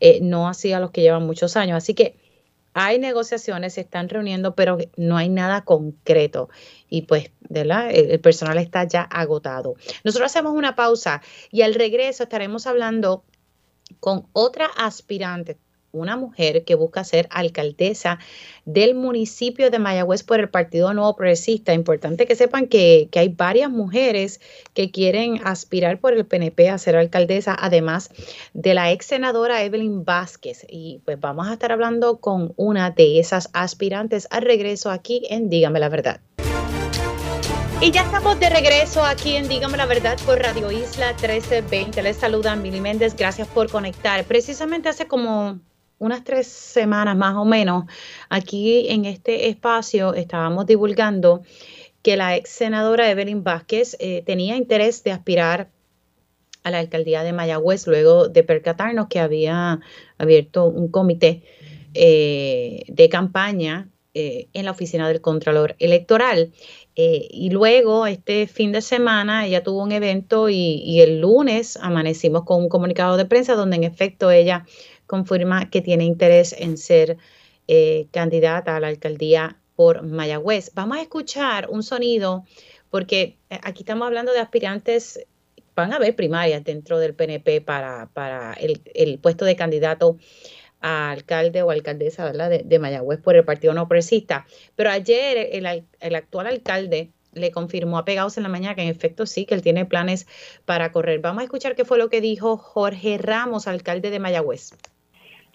eh, 0.00 0.18
no 0.20 0.48
así 0.48 0.72
a 0.74 0.80
los 0.80 0.90
que 0.90 1.00
llevan 1.00 1.24
muchos 1.24 1.56
años. 1.56 1.78
Así 1.78 1.94
que 1.94 2.16
hay 2.74 2.98
negociaciones, 2.98 3.74
se 3.74 3.80
están 3.80 4.08
reuniendo, 4.10 4.54
pero 4.54 4.76
no 4.96 5.16
hay 5.16 5.30
nada 5.30 5.64
concreto. 5.64 6.50
Y 6.90 7.02
pues, 7.02 7.30
el 7.48 8.20
personal 8.20 8.58
está 8.58 8.84
ya 8.84 9.02
agotado. 9.02 9.76
Nosotros 10.04 10.30
hacemos 10.30 10.54
una 10.54 10.74
pausa 10.74 11.22
y 11.50 11.62
al 11.62 11.74
regreso 11.74 12.24
estaremos 12.24 12.66
hablando 12.66 13.24
con 14.00 14.26
otra 14.32 14.66
aspirante, 14.76 15.56
una 15.92 16.16
mujer 16.16 16.64
que 16.64 16.76
busca 16.76 17.02
ser 17.02 17.26
alcaldesa 17.30 18.18
del 18.64 18.94
municipio 18.94 19.70
de 19.70 19.78
Mayagüez 19.78 20.22
por 20.22 20.38
el 20.38 20.48
Partido 20.48 20.94
Nuevo 20.94 21.16
Progresista. 21.16 21.74
Importante 21.74 22.26
que 22.26 22.36
sepan 22.36 22.66
que, 22.66 23.08
hay 23.12 23.28
varias 23.28 23.70
mujeres 23.70 24.40
que 24.74 24.90
quieren 24.90 25.40
aspirar 25.44 25.98
por 25.98 26.14
el 26.14 26.26
PNP 26.26 26.68
a 26.68 26.78
ser 26.78 26.96
alcaldesa, 26.96 27.56
además 27.58 28.10
de 28.54 28.74
la 28.74 28.92
ex 28.92 29.06
senadora 29.06 29.64
Evelyn 29.64 30.04
Vázquez. 30.04 30.64
Y 30.68 31.00
pues 31.04 31.18
vamos 31.18 31.48
a 31.48 31.54
estar 31.54 31.72
hablando 31.72 32.18
con 32.18 32.52
una 32.56 32.90
de 32.90 33.18
esas 33.18 33.50
aspirantes 33.52 34.28
al 34.30 34.42
regreso 34.42 34.90
aquí 34.90 35.22
en 35.28 35.50
Dígame 35.50 35.80
la 35.80 35.88
Verdad. 35.88 36.20
Y 37.82 37.92
ya 37.92 38.02
estamos 38.02 38.38
de 38.38 38.50
regreso 38.50 39.02
aquí 39.02 39.36
en 39.36 39.48
Dígame 39.48 39.78
la 39.78 39.86
Verdad 39.86 40.18
por 40.26 40.38
Radio 40.38 40.70
Isla 40.70 41.14
1320. 41.14 42.02
Les 42.02 42.14
saluda 42.18 42.54
Mili 42.54 42.78
Méndez, 42.78 43.16
gracias 43.16 43.48
por 43.48 43.70
conectar. 43.70 44.22
Precisamente 44.26 44.90
hace 44.90 45.06
como 45.06 45.60
unas 45.98 46.22
tres 46.22 46.46
semanas 46.46 47.16
más 47.16 47.36
o 47.36 47.46
menos, 47.46 47.84
aquí 48.28 48.90
en 48.90 49.06
este 49.06 49.48
espacio 49.48 50.12
estábamos 50.12 50.66
divulgando 50.66 51.42
que 52.02 52.18
la 52.18 52.36
ex 52.36 52.50
senadora 52.50 53.10
Evelyn 53.10 53.44
Vázquez 53.44 53.96
eh, 53.98 54.22
tenía 54.26 54.56
interés 54.56 55.02
de 55.02 55.12
aspirar 55.12 55.70
a 56.62 56.70
la 56.70 56.80
alcaldía 56.80 57.22
de 57.22 57.32
Mayagüez 57.32 57.86
luego 57.86 58.28
de 58.28 58.42
percatarnos 58.42 59.08
que 59.08 59.20
había 59.20 59.80
abierto 60.18 60.66
un 60.66 60.88
comité 60.90 61.44
eh, 61.94 62.82
de 62.88 63.08
campaña 63.08 63.88
eh, 64.12 64.48
en 64.54 64.64
la 64.64 64.72
oficina 64.72 65.06
del 65.06 65.20
Contralor 65.20 65.76
Electoral. 65.78 66.50
Eh, 67.02 67.28
y 67.30 67.48
luego, 67.48 68.06
este 68.06 68.46
fin 68.46 68.72
de 68.72 68.82
semana, 68.82 69.46
ella 69.46 69.62
tuvo 69.62 69.82
un 69.82 69.90
evento 69.90 70.50
y, 70.50 71.00
el 71.00 71.22
lunes 71.22 71.78
amanecimos 71.80 72.44
con 72.44 72.58
un 72.58 72.68
comunicado 72.68 73.16
de 73.16 73.24
prensa 73.24 73.54
donde 73.54 73.76
en 73.76 73.84
efecto 73.84 74.30
ella 74.30 74.66
confirma 75.06 75.70
que 75.70 75.80
tiene 75.80 76.04
interés 76.04 76.54
en 76.58 76.76
ser 76.76 77.16
eh, 77.68 78.08
candidata 78.10 78.76
a 78.76 78.80
la 78.80 78.88
alcaldía 78.88 79.56
por 79.76 80.02
Mayagüez. 80.02 80.72
Vamos 80.74 80.98
a 80.98 81.00
escuchar 81.00 81.70
un 81.70 81.82
sonido 81.82 82.44
porque 82.90 83.38
aquí 83.48 83.82
estamos 83.82 84.06
hablando 84.06 84.34
de 84.34 84.40
aspirantes, 84.40 85.26
van 85.74 85.94
a 85.94 85.96
haber 85.96 86.14
primarias 86.14 86.62
dentro 86.64 86.98
del 86.98 87.14
PNP 87.14 87.62
para, 87.62 88.10
para 88.12 88.52
el 88.52 89.18
puesto 89.20 89.46
de 89.46 89.56
candidato 89.56 90.18
alcalde 90.80 91.62
o 91.62 91.70
alcaldesa. 91.70 92.32
De, 92.32 92.62
de, 92.64 92.78
Mayagüez 92.78 93.20
por 93.20 93.36
el 93.36 93.44
Partido 93.44 93.74
No 93.74 93.88
Progresista. 93.88 94.46
Pero 94.76 94.90
ayer 94.90 95.48
el, 95.52 95.84
el, 96.00 96.14
actual 96.14 96.46
alcalde 96.46 97.10
le 97.32 97.50
confirmó 97.50 97.98
a 97.98 98.04
Pegados 98.04 98.36
en 98.36 98.42
la 98.42 98.48
mañana 98.48 98.74
que 98.74 98.82
en 98.82 98.88
efecto 98.88 99.26
sí, 99.26 99.46
que 99.46 99.54
él 99.54 99.62
tiene 99.62 99.84
planes 99.84 100.26
para 100.64 100.92
correr. 100.92 101.20
Vamos 101.20 101.42
a 101.42 101.44
escuchar 101.44 101.76
qué 101.76 101.84
fue 101.84 101.98
lo 101.98 102.08
que 102.08 102.20
dijo 102.20 102.56
Jorge 102.56 103.18
Ramos, 103.18 103.68
alcalde 103.68 104.10
de 104.10 104.18
Mayagüez. 104.18 104.72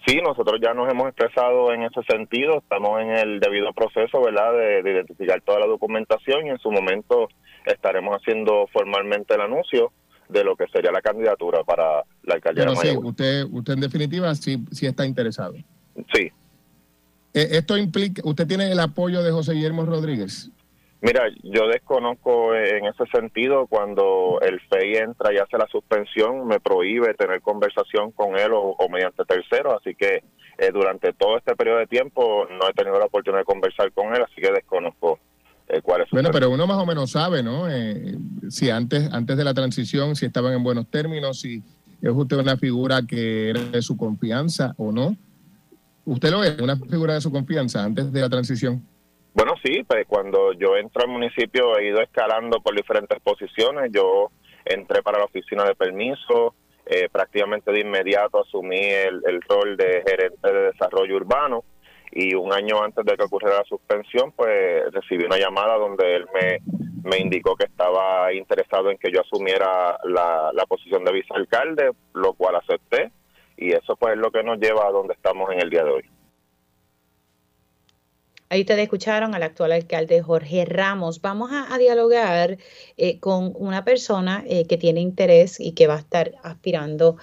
Sí, 0.06 0.20
nosotros 0.22 0.60
ya 0.62 0.72
nos 0.72 0.88
hemos 0.88 1.08
expresado 1.08 1.72
en 1.72 1.82
ese 1.82 2.00
sentido, 2.08 2.58
estamos 2.58 3.00
en 3.00 3.10
el 3.10 3.40
debido 3.40 3.72
proceso, 3.72 4.22
¿verdad?, 4.22 4.52
de, 4.52 4.82
de 4.82 4.92
identificar 4.92 5.40
toda 5.40 5.58
la 5.58 5.66
documentación 5.66 6.46
y 6.46 6.50
en 6.50 6.58
su 6.58 6.70
momento 6.70 7.28
estaremos 7.64 8.16
haciendo 8.16 8.68
formalmente 8.72 9.34
el 9.34 9.40
anuncio 9.40 9.90
de 10.28 10.44
lo 10.44 10.56
que 10.56 10.66
sería 10.68 10.90
la 10.90 11.00
candidatura 11.00 11.62
para 11.64 12.04
la 12.22 12.34
alcaldía 12.34 12.64
de 12.66 12.76
sí, 12.76 12.96
usted, 12.96 13.44
usted 13.50 13.74
en 13.74 13.80
definitiva 13.80 14.34
sí, 14.34 14.64
sí 14.72 14.86
está 14.86 15.06
interesado. 15.06 15.54
Sí. 16.12 16.32
Eh, 17.34 17.48
¿Esto 17.52 17.76
implica, 17.76 18.22
usted 18.24 18.46
tiene 18.46 18.70
el 18.70 18.80
apoyo 18.80 19.22
de 19.22 19.30
José 19.30 19.52
Guillermo 19.52 19.84
Rodríguez? 19.84 20.50
Mira, 21.02 21.28
yo 21.42 21.68
desconozco 21.68 22.54
en 22.54 22.86
ese 22.86 23.04
sentido 23.14 23.66
cuando 23.66 24.40
el 24.40 24.58
FEI 24.60 24.96
entra 24.96 25.32
y 25.32 25.36
hace 25.36 25.58
la 25.58 25.68
suspensión, 25.68 26.46
me 26.46 26.58
prohíbe 26.58 27.12
tener 27.14 27.42
conversación 27.42 28.12
con 28.12 28.38
él 28.38 28.50
o, 28.54 28.76
mediante 28.90 29.24
tercero, 29.24 29.76
así 29.76 29.94
que 29.94 30.24
eh, 30.58 30.70
durante 30.72 31.12
todo 31.12 31.36
este 31.36 31.54
periodo 31.54 31.78
de 31.78 31.86
tiempo 31.86 32.46
no 32.50 32.68
he 32.68 32.72
tenido 32.72 32.98
la 32.98 33.04
oportunidad 33.04 33.42
de 33.42 33.44
conversar 33.44 33.92
con 33.92 34.14
él, 34.14 34.22
así 34.22 34.40
que 34.40 34.50
desconozco 34.50 35.18
eh, 35.68 35.82
bueno, 36.12 36.30
pero 36.32 36.50
uno 36.50 36.66
más 36.66 36.78
o 36.78 36.86
menos 36.86 37.10
sabe, 37.10 37.42
¿no? 37.42 37.68
Eh, 37.68 38.16
si 38.50 38.70
antes, 38.70 39.12
antes 39.12 39.36
de 39.36 39.44
la 39.44 39.52
transición, 39.52 40.14
si 40.14 40.26
estaban 40.26 40.52
en 40.52 40.62
buenos 40.62 40.88
términos, 40.88 41.40
si 41.40 41.62
es 42.00 42.10
usted 42.10 42.36
una 42.36 42.56
figura 42.56 43.02
que 43.06 43.50
era 43.50 43.60
de 43.60 43.82
su 43.82 43.96
confianza 43.96 44.74
o 44.76 44.92
no. 44.92 45.16
¿Usted 46.04 46.30
lo 46.30 46.44
es, 46.44 46.60
una 46.60 46.76
figura 46.76 47.14
de 47.14 47.20
su 47.20 47.32
confianza 47.32 47.82
antes 47.82 48.12
de 48.12 48.20
la 48.20 48.28
transición? 48.28 48.86
Bueno, 49.34 49.54
sí, 49.64 49.82
pues 49.82 50.06
cuando 50.06 50.52
yo 50.52 50.76
entro 50.76 51.02
al 51.02 51.08
municipio 51.08 51.76
he 51.78 51.88
ido 51.88 52.00
escalando 52.00 52.60
por 52.60 52.76
diferentes 52.76 53.18
posiciones. 53.20 53.90
Yo 53.92 54.30
entré 54.64 55.02
para 55.02 55.18
la 55.18 55.24
oficina 55.24 55.64
de 55.64 55.74
permiso, 55.74 56.54
eh, 56.86 57.08
prácticamente 57.10 57.72
de 57.72 57.80
inmediato 57.80 58.42
asumí 58.42 58.78
el, 58.78 59.20
el 59.26 59.42
rol 59.42 59.76
de 59.76 60.04
gerente 60.06 60.52
de 60.52 60.60
desarrollo 60.70 61.16
urbano 61.16 61.64
y 62.12 62.34
un 62.34 62.52
año 62.52 62.82
antes 62.82 63.04
de 63.04 63.16
que 63.16 63.24
ocurriera 63.24 63.58
la 63.58 63.64
suspensión, 63.64 64.32
pues 64.32 64.92
recibí 64.92 65.24
una 65.24 65.38
llamada 65.38 65.76
donde 65.76 66.16
él 66.16 66.26
me, 66.34 66.60
me 67.02 67.18
indicó 67.18 67.56
que 67.56 67.64
estaba 67.64 68.32
interesado 68.32 68.90
en 68.90 68.98
que 68.98 69.12
yo 69.12 69.20
asumiera 69.20 69.98
la, 70.04 70.50
la 70.52 70.66
posición 70.66 71.04
de 71.04 71.12
vicealcalde, 71.12 71.92
lo 72.14 72.32
cual 72.34 72.56
acepté 72.56 73.12
y 73.56 73.72
eso 73.72 73.96
pues 73.96 74.14
es 74.14 74.18
lo 74.18 74.30
que 74.30 74.42
nos 74.42 74.58
lleva 74.58 74.86
a 74.86 74.90
donde 74.90 75.14
estamos 75.14 75.50
en 75.52 75.60
el 75.60 75.70
día 75.70 75.84
de 75.84 75.90
hoy. 75.90 76.04
Ahí 78.48 78.60
ustedes 78.60 78.84
escucharon 78.84 79.34
al 79.34 79.42
actual 79.42 79.72
alcalde 79.72 80.22
Jorge 80.22 80.64
Ramos. 80.66 81.20
Vamos 81.20 81.50
a, 81.52 81.76
dialogar 81.78 82.58
eh, 82.96 83.18
con 83.18 83.52
una 83.56 83.84
persona 83.84 84.44
eh, 84.46 84.66
que 84.68 84.76
tiene 84.76 85.00
interés 85.00 85.58
y 85.58 85.72
que 85.72 85.88
va 85.88 85.94
a 85.94 85.98
estar 85.98 86.32
aspirando, 86.44 87.16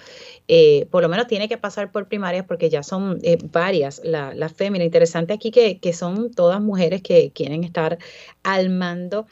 eh, 0.46 0.86
por 0.90 1.02
lo 1.02 1.08
menos 1.08 1.26
tiene 1.26 1.48
que 1.48 1.56
pasar 1.56 1.90
por 1.90 2.06
primarias 2.06 2.44
porque 2.46 2.68
ya 2.68 2.82
son 2.82 3.20
varias 3.50 4.00
las 4.04 4.36
la 4.36 4.48
féminas. 4.48 4.84
Interesante 4.84 5.32
aquí 5.32 5.50
que, 5.50 5.92
son 5.92 6.30
todas 6.32 6.60
mujeres 6.60 7.02
que 7.02 7.32
quieren 7.32 7.64
estar 7.64 7.98
al 8.42 8.70
mando 8.70 9.26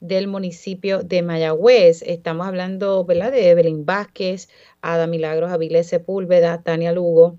del 0.00 0.28
municipio 0.28 1.02
de 1.02 1.22
Mayagüez. 1.22 2.02
Estamos 2.02 2.46
hablando 2.46 3.04
de 3.04 3.50
Evelyn 3.50 3.84
Vázquez, 3.86 4.48
Ada 4.82 5.06
Milagros 5.06 5.50
Avilés 5.50 5.88
Sepúlveda, 5.88 6.62
Tania 6.62 6.92
Lugo, 6.92 7.38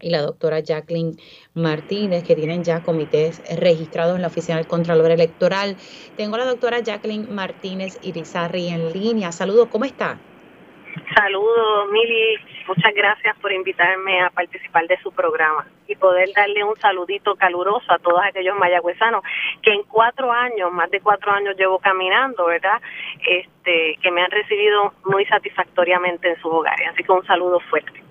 y 0.00 0.10
la 0.10 0.20
doctora 0.20 0.60
Jacqueline 0.60 1.16
Martínez, 1.54 2.24
que 2.24 2.34
tienen 2.34 2.64
ya 2.64 2.82
comités 2.82 3.40
registrados 3.56 4.16
en 4.16 4.22
la 4.22 4.28
Oficina 4.28 4.56
del 4.56 4.66
Contralor 4.66 5.10
Electoral. 5.10 5.76
Tengo 6.16 6.34
a 6.34 6.38
la 6.38 6.46
doctora 6.46 6.80
Jacqueline 6.80 7.32
Martínez 7.32 7.98
Irizarri 8.02 8.68
en 8.68 8.92
línea. 8.92 9.32
Saludos, 9.32 9.68
¿cómo 9.70 9.84
está? 9.84 10.20
Saludos, 11.14 11.90
Mili. 11.90 12.38
Muchas 12.66 12.94
gracias 12.94 13.36
por 13.38 13.52
invitarme 13.52 14.20
a 14.22 14.30
participar 14.30 14.86
de 14.86 14.98
su 15.02 15.12
programa 15.12 15.66
y 15.86 15.96
poder 15.96 16.30
darle 16.34 16.64
un 16.64 16.76
saludito 16.80 17.34
caluroso 17.36 17.92
a 17.92 17.98
todos 17.98 18.20
aquellos 18.24 18.56
mayagüezanos 18.56 19.22
que 19.62 19.72
en 19.72 19.82
cuatro 19.84 20.32
años, 20.32 20.72
más 20.72 20.90
de 20.90 21.00
cuatro 21.00 21.32
años 21.32 21.56
llevo 21.56 21.78
caminando, 21.78 22.46
¿verdad? 22.46 22.80
Este, 23.26 23.98
que 24.02 24.10
me 24.10 24.22
han 24.22 24.30
recibido 24.30 24.94
muy 25.04 25.24
satisfactoriamente 25.26 26.30
en 26.30 26.36
sus 26.40 26.52
hogares. 26.52 26.88
Así 26.92 27.02
que 27.02 27.12
un 27.12 27.26
saludo 27.26 27.60
fuerte. 27.60 28.02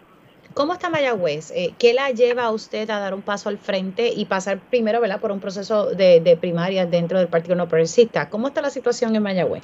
¿Cómo 0.54 0.74
está 0.74 0.90
Mayagüez? 0.90 1.52
Eh, 1.52 1.74
¿Qué 1.80 1.94
la 1.94 2.10
lleva 2.12 2.44
a 2.44 2.52
usted 2.52 2.90
a 2.90 3.00
dar 3.00 3.14
un 3.14 3.22
paso 3.22 3.48
al 3.48 3.58
frente 3.58 4.10
y 4.14 4.26
pasar 4.26 4.60
primero 4.60 5.00
¿verdad? 5.00 5.22
por 5.22 5.32
un 5.32 5.40
proceso 5.40 5.92
de, 5.92 6.20
de 6.20 6.36
primarias 6.36 6.92
dentro 6.92 7.20
del 7.20 7.30
Partido 7.30 7.56
No 7.56 7.70
Progresista? 7.70 8.30
¿Cómo 8.30 8.50
está 8.50 8.62
la 8.62 8.70
situación 8.70 9.16
en 9.16 9.24
Mayagüez? 9.24 9.64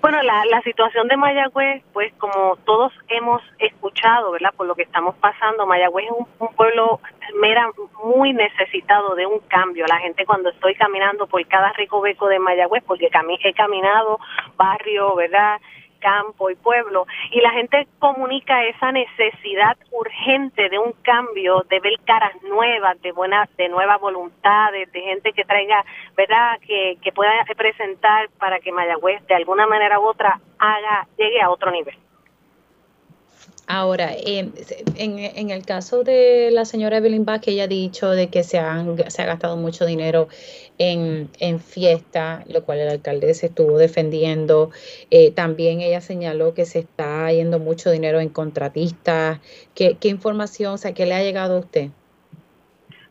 Bueno, 0.00 0.22
la, 0.22 0.44
la 0.44 0.62
situación 0.62 1.08
de 1.08 1.16
Mayagüez, 1.16 1.82
pues 1.92 2.12
como 2.18 2.56
todos 2.64 2.92
hemos 3.08 3.42
escuchado, 3.58 4.30
¿verdad? 4.30 4.54
Por 4.56 4.68
lo 4.68 4.76
que 4.76 4.82
estamos 4.82 5.16
pasando, 5.16 5.66
Mayagüez 5.66 6.06
es 6.06 6.12
un, 6.38 6.54
pueblo 6.54 7.00
mera, 7.40 7.68
muy 8.04 8.32
necesitado 8.32 9.16
de 9.16 9.26
un 9.26 9.40
cambio. 9.40 9.86
La 9.88 9.98
gente 9.98 10.24
cuando 10.24 10.50
estoy 10.50 10.76
caminando 10.76 11.26
por 11.26 11.44
cada 11.48 11.72
recoveco 11.72 12.28
de 12.28 12.38
Mayagüez, 12.38 12.84
porque 12.84 13.08
he 13.08 13.54
caminado 13.54 14.20
barrio, 14.56 15.16
¿verdad? 15.16 15.60
Campo 15.98 16.50
y 16.50 16.56
pueblo 16.56 17.06
y 17.30 17.40
la 17.40 17.50
gente 17.50 17.86
comunica 17.98 18.64
esa 18.64 18.92
necesidad 18.92 19.76
urgente 19.90 20.68
de 20.68 20.78
un 20.78 20.92
cambio, 21.02 21.64
de 21.68 21.80
ver 21.80 21.94
caras 22.04 22.34
nuevas, 22.42 23.00
de 23.02 23.12
buena, 23.12 23.48
de 23.56 23.68
nuevas 23.68 24.00
voluntades, 24.00 24.90
de 24.92 25.00
gente 25.00 25.32
que 25.32 25.44
traiga, 25.44 25.84
verdad, 26.16 26.58
que, 26.66 26.96
que 27.02 27.12
pueda 27.12 27.32
representar 27.44 28.28
para 28.38 28.60
que 28.60 28.72
Mayagüez 28.72 29.26
de 29.26 29.34
alguna 29.34 29.66
manera 29.66 30.00
u 30.00 30.06
otra 30.06 30.40
haga, 30.58 31.06
llegue 31.16 31.40
a 31.40 31.50
otro 31.50 31.70
nivel. 31.70 31.96
Ahora, 33.70 34.16
en, 34.16 34.54
en, 34.96 35.50
el 35.50 35.66
caso 35.66 36.02
de 36.02 36.50
la 36.50 36.64
señora 36.64 36.96
Evelyn 36.96 37.26
Bach, 37.26 37.46
ella 37.48 37.64
ha 37.64 37.68
dicho 37.68 38.08
de 38.08 38.28
que 38.28 38.42
se, 38.42 38.58
han, 38.58 38.96
se 39.10 39.20
ha 39.20 39.26
gastado 39.26 39.58
mucho 39.58 39.84
dinero 39.84 40.28
en, 40.78 41.28
en 41.38 41.60
fiesta, 41.60 42.44
lo 42.48 42.64
cual 42.64 42.78
el 42.78 42.88
alcalde 42.88 43.34
se 43.34 43.48
estuvo 43.48 43.76
defendiendo. 43.76 44.70
Eh, 45.10 45.32
también 45.32 45.82
ella 45.82 46.00
señaló 46.00 46.54
que 46.54 46.64
se 46.64 46.78
está 46.78 47.30
yendo 47.30 47.58
mucho 47.58 47.90
dinero 47.90 48.20
en 48.20 48.30
contratistas. 48.30 49.38
¿Qué, 49.74 49.98
qué 50.00 50.08
información, 50.08 50.72
o 50.72 50.78
sea, 50.78 50.94
qué 50.94 51.04
le 51.04 51.14
ha 51.14 51.22
llegado 51.22 51.56
a 51.56 51.60
usted? 51.60 51.90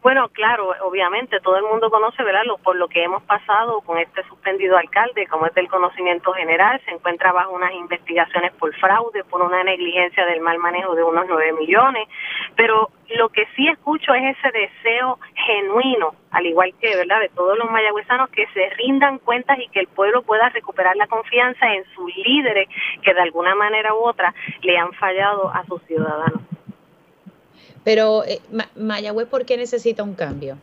Bueno, 0.07 0.29
claro, 0.29 0.73
obviamente 0.83 1.37
todo 1.41 1.57
el 1.57 1.63
mundo 1.63 1.89
conoce, 1.89 2.23
¿verdad? 2.23 2.43
por 2.63 2.77
lo 2.77 2.87
que 2.87 3.03
hemos 3.03 3.23
pasado 3.23 3.81
con 3.81 3.97
este 3.97 4.23
suspendido 4.23 4.77
alcalde, 4.77 5.27
como 5.27 5.47
es 5.47 5.53
del 5.53 5.67
conocimiento 5.67 6.31
general, 6.31 6.79
se 6.85 6.91
encuentra 6.91 7.33
bajo 7.33 7.51
unas 7.51 7.73
investigaciones 7.73 8.53
por 8.53 8.73
fraude, 8.75 9.25
por 9.25 9.41
una 9.41 9.61
negligencia 9.65 10.25
del 10.25 10.39
mal 10.39 10.59
manejo 10.59 10.95
de 10.95 11.03
unos 11.03 11.25
nueve 11.27 11.51
millones, 11.59 12.07
pero 12.55 12.87
lo 13.17 13.27
que 13.27 13.47
sí 13.57 13.67
escucho 13.67 14.13
es 14.13 14.37
ese 14.37 14.57
deseo 14.57 15.19
genuino, 15.45 16.15
al 16.31 16.45
igual 16.45 16.73
que, 16.79 16.95
¿verdad?, 16.95 17.19
de 17.19 17.29
todos 17.35 17.57
los 17.57 17.69
mayagüezanos, 17.69 18.29
que 18.29 18.47
se 18.53 18.69
rindan 18.77 19.19
cuentas 19.19 19.59
y 19.59 19.67
que 19.67 19.81
el 19.81 19.87
pueblo 19.87 20.21
pueda 20.21 20.47
recuperar 20.47 20.95
la 20.95 21.07
confianza 21.07 21.73
en 21.73 21.83
sus 21.93 22.15
líderes 22.15 22.69
que 23.01 23.13
de 23.13 23.21
alguna 23.23 23.55
manera 23.55 23.93
u 23.93 24.07
otra 24.07 24.33
le 24.61 24.77
han 24.77 24.93
fallado 24.93 25.49
a 25.53 25.65
sus 25.65 25.83
ciudadanos. 25.83 26.56
Pero 27.88 28.26
eh, 28.26 28.41
Mayagüez, 28.76 29.30
¿por 29.30 29.45
qué 29.45 29.56
necesita 29.56 30.04
un 30.04 30.13
cambio? 30.13 30.58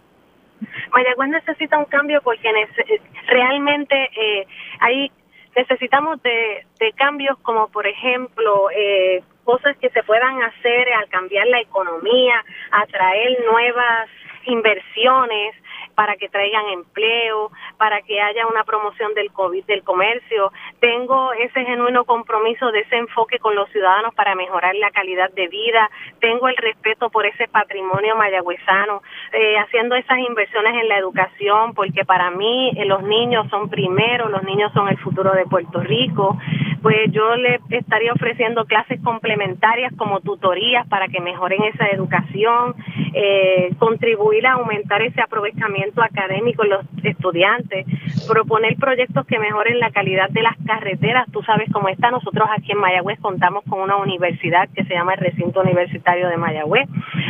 Mayagüez 0.92 1.30
necesita 1.30 1.78
un 1.78 1.86
cambio 1.86 2.20
porque 2.20 2.50
eh, 2.50 3.00
realmente 3.28 3.94
eh, 4.14 4.46
hay 4.80 5.10
necesitamos 5.56 6.22
de, 6.22 6.66
de, 6.78 6.92
cambios 6.92 7.38
como 7.38 7.68
por 7.68 7.86
ejemplo 7.86 8.68
eh, 8.76 9.22
cosas 9.42 9.74
que 9.78 9.88
se 9.88 10.02
puedan 10.02 10.42
hacer 10.42 10.92
al 10.92 11.08
cambiar 11.08 11.46
la 11.46 11.62
economía, 11.62 12.44
atraer 12.70 13.42
nuevas 13.50 14.10
inversiones, 14.44 15.54
para 15.94 16.16
que 16.16 16.28
traigan 16.28 16.68
empleo, 16.70 17.50
para 17.78 18.02
que 18.02 18.20
haya 18.20 18.46
una 18.46 18.64
promoción 18.64 19.14
del 19.14 19.30
COVID, 19.32 19.64
del 19.64 19.82
comercio. 19.82 20.52
Tengo 20.80 21.32
ese 21.34 21.64
genuino 21.64 22.04
compromiso 22.04 22.70
de 22.72 22.80
ese 22.80 22.96
enfoque 22.96 23.38
con 23.38 23.54
los 23.54 23.68
ciudadanos 23.70 24.14
para 24.14 24.34
mejorar 24.34 24.74
la 24.74 24.90
calidad 24.90 25.30
de 25.30 25.48
vida. 25.48 25.90
Tengo 26.20 26.48
el 26.48 26.56
respeto 26.56 27.10
por 27.10 27.26
ese 27.26 27.48
patrimonio 27.48 28.16
mayagüezano, 28.16 29.02
eh, 29.32 29.58
haciendo 29.58 29.94
esas 29.94 30.18
inversiones 30.18 30.74
en 30.80 30.88
la 30.88 30.98
educación, 30.98 31.74
porque 31.74 32.04
para 32.04 32.30
mí 32.30 32.72
eh, 32.76 32.84
los 32.84 33.02
niños 33.02 33.48
son 33.50 33.68
primero, 33.68 34.28
los 34.28 34.42
niños 34.42 34.72
son 34.72 34.88
el 34.88 34.98
futuro 34.98 35.32
de 35.32 35.44
Puerto 35.44 35.80
Rico. 35.80 36.36
Pues 36.84 37.10
yo 37.12 37.34
le 37.36 37.60
estaría 37.70 38.12
ofreciendo 38.12 38.66
clases 38.66 39.00
complementarias 39.00 39.90
como 39.96 40.20
tutorías 40.20 40.86
para 40.86 41.08
que 41.08 41.18
mejoren 41.18 41.62
esa 41.62 41.86
educación, 41.86 42.74
eh, 43.14 43.70
contribuir 43.78 44.46
a 44.46 44.52
aumentar 44.52 45.00
ese 45.00 45.22
aprovechamiento 45.22 46.02
académico 46.02 46.62
en 46.62 46.68
los 46.68 46.84
estudiantes, 47.02 47.86
proponer 48.28 48.76
proyectos 48.76 49.24
que 49.24 49.38
mejoren 49.38 49.80
la 49.80 49.92
calidad 49.92 50.28
de 50.28 50.42
las 50.42 50.58
carreteras. 50.66 51.24
Tú 51.32 51.42
sabes 51.42 51.70
cómo 51.72 51.88
está, 51.88 52.10
nosotros 52.10 52.46
aquí 52.54 52.72
en 52.72 52.80
Mayagüez 52.80 53.18
contamos 53.18 53.64
con 53.64 53.80
una 53.80 53.96
universidad 53.96 54.68
que 54.74 54.84
se 54.84 54.92
llama 54.92 55.14
el 55.14 55.20
Recinto 55.20 55.62
Universitario 55.62 56.28
de 56.28 56.36
Mayagüez, 56.36 56.86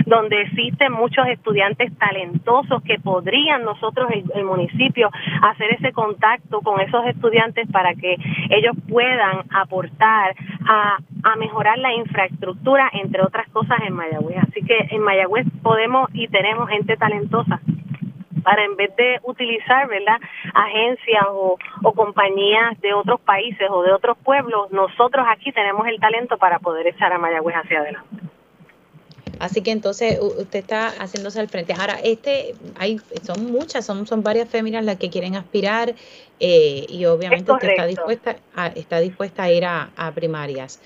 donde 0.06 0.42
existen 0.42 0.90
muchos 0.90 1.28
estudiantes 1.28 1.96
talentosos 1.96 2.82
que 2.82 2.98
podrían 2.98 3.62
nosotros, 3.62 4.10
el, 4.10 4.24
el 4.34 4.44
municipio, 4.44 5.10
hacer 5.42 5.74
ese 5.74 5.92
contacto 5.92 6.60
con 6.60 6.80
esos 6.80 7.06
estudiantes 7.06 7.70
para 7.70 7.94
que 7.94 8.16
ellos 8.50 8.74
puedan 8.88 9.43
aportar 9.50 10.34
a, 10.66 10.98
mejorar 11.36 11.78
la 11.78 11.92
infraestructura, 11.92 12.90
entre 12.92 13.22
otras 13.22 13.48
cosas, 13.50 13.78
en 13.86 13.94
Mayagüez. 13.94 14.38
Así 14.38 14.62
que 14.62 14.76
en 14.90 15.02
Mayagüez 15.02 15.46
podemos 15.62 16.08
y 16.12 16.28
tenemos 16.28 16.68
gente 16.68 16.96
talentosa 16.96 17.60
para 18.42 18.62
en 18.64 18.76
vez 18.76 18.94
de 18.96 19.18
utilizar, 19.22 19.88
¿verdad?, 19.88 20.18
agencias 20.54 21.24
o, 21.28 21.56
compañías 21.94 22.78
de 22.80 22.92
otros 22.92 23.20
países 23.20 23.68
o 23.70 23.82
de 23.82 23.92
otros 23.92 24.18
pueblos, 24.18 24.70
nosotros 24.70 25.26
aquí 25.28 25.50
tenemos 25.52 25.86
el 25.86 25.98
talento 25.98 26.36
para 26.36 26.58
poder 26.58 26.86
echar 26.86 27.12
a 27.12 27.18
Mayagüez 27.18 27.56
hacia 27.56 27.80
adelante. 27.80 28.33
Así 29.40 29.62
que 29.62 29.70
entonces 29.70 30.18
usted 30.20 30.58
está 30.58 30.88
haciéndose 30.88 31.40
al 31.40 31.48
frente. 31.48 31.72
Ahora, 31.72 31.98
este, 32.02 32.54
hay, 32.76 33.00
son 33.22 33.50
muchas, 33.50 33.84
son, 33.84 34.06
son 34.06 34.22
varias 34.22 34.48
féminas 34.48 34.84
las 34.84 34.96
que 34.96 35.10
quieren 35.10 35.36
aspirar 35.36 35.94
eh, 36.40 36.86
y 36.88 37.04
obviamente 37.06 37.50
usted 37.50 37.70
está 37.70 37.86
dispuesta 37.86 38.36
a, 38.54 38.68
está 38.68 39.00
dispuesta 39.00 39.44
a 39.44 39.50
ir 39.50 39.64
a, 39.64 40.12
primarias. 40.14 40.80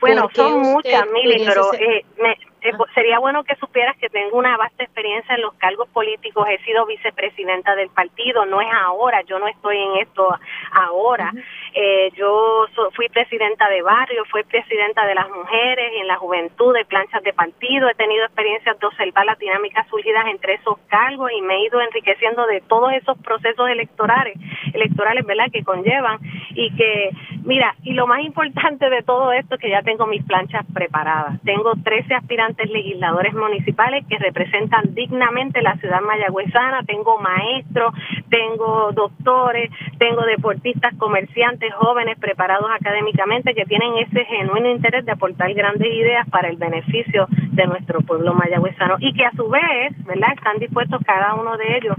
Bueno, 0.00 0.28
son 0.34 0.60
muchas, 0.60 1.04
Mili, 1.12 1.44
pero 1.44 1.74
eh, 1.74 2.04
me, 2.18 2.36
eh, 2.62 2.72
sería 2.94 3.18
bueno 3.18 3.44
que 3.44 3.56
supieras 3.56 3.96
que 3.96 4.08
tengo 4.08 4.36
una 4.36 4.56
vasta 4.56 4.84
experiencia 4.84 5.34
en 5.34 5.42
los 5.42 5.54
cargos 5.54 5.88
políticos. 5.88 6.46
He 6.48 6.58
sido 6.64 6.86
vicepresidenta 6.86 7.74
del 7.76 7.90
partido, 7.90 8.44
no 8.46 8.60
es 8.60 8.68
ahora, 8.72 9.22
yo 9.22 9.38
no 9.38 9.48
estoy 9.48 9.78
en 9.78 9.96
esto 9.98 10.28
ahora. 10.72 11.32
eh, 11.74 12.10
yo 12.14 12.66
fui 12.94 13.08
presidenta 13.08 13.68
de 13.68 13.82
barrio, 13.82 14.24
fui 14.30 14.42
presidenta 14.44 15.06
de 15.06 15.14
las 15.14 15.28
mujeres 15.30 15.92
y 15.94 15.98
en 15.98 16.08
la 16.08 16.16
juventud 16.16 16.74
de 16.74 16.84
planchas 16.84 17.22
de 17.22 17.32
partido. 17.32 17.88
He 17.88 17.94
tenido 17.94 18.24
experiencias 18.24 18.78
de 18.78 18.86
observar 18.86 19.24
las 19.24 19.38
dinámicas 19.38 19.86
surgidas 19.88 20.26
entre 20.26 20.54
esos 20.54 20.78
cargos 20.88 21.30
y 21.32 21.42
me 21.42 21.54
he 21.54 21.66
ido 21.66 21.80
enriqueciendo 21.80 22.46
de 22.46 22.60
todos 22.62 22.92
esos 22.92 23.16
procesos 23.18 23.68
electorales, 23.68 24.36
electorales, 24.74 25.24
¿verdad?, 25.24 25.46
que 25.52 25.62
conllevan 25.62 26.18
y 26.50 26.74
que, 26.76 27.10
mira, 27.44 27.74
y 27.82 27.92
lo 27.94 28.06
más 28.06 28.20
importante 28.24 28.88
de 28.88 29.02
todo 29.02 29.32
esto 29.32 29.54
es 29.54 29.60
que 29.60 29.70
ya 29.70 29.82
tengo 29.82 30.06
mis 30.06 30.24
planchas 30.24 30.64
preparadas. 30.72 31.40
Tengo 31.42 31.72
13 31.82 32.14
aspirantes 32.14 32.70
legisladores 32.70 33.34
municipales 33.34 34.04
que 34.08 34.18
representan 34.18 34.94
dignamente 34.94 35.62
la 35.62 35.76
ciudad 35.76 36.00
mayagüezana. 36.00 36.82
Tengo 36.84 37.18
maestros, 37.18 37.94
tengo 38.28 38.92
doctores, 38.92 39.70
tengo 39.98 40.22
deportistas, 40.22 40.94
comerciantes, 40.96 41.72
jóvenes 41.74 42.18
preparados 42.18 42.70
académicamente 42.70 43.54
que 43.54 43.64
tienen 43.64 43.96
ese 43.98 44.24
genuino 44.24 44.70
interés 44.70 45.04
de 45.04 45.12
aportar 45.12 45.52
grandes 45.54 45.92
ideas 45.92 46.28
para 46.30 46.48
el 46.48 46.56
beneficio 46.56 47.26
de 47.30 47.66
nuestro 47.66 48.00
pueblo 48.00 48.34
mayagüezano 48.34 48.96
y 48.98 49.12
que 49.12 49.24
a 49.24 49.32
su 49.32 49.48
vez, 49.48 49.92
¿verdad?, 50.04 50.34
están 50.36 50.58
dispuestos 50.58 51.00
cada 51.04 51.34
uno 51.34 51.56
de 51.56 51.76
ellos 51.76 51.96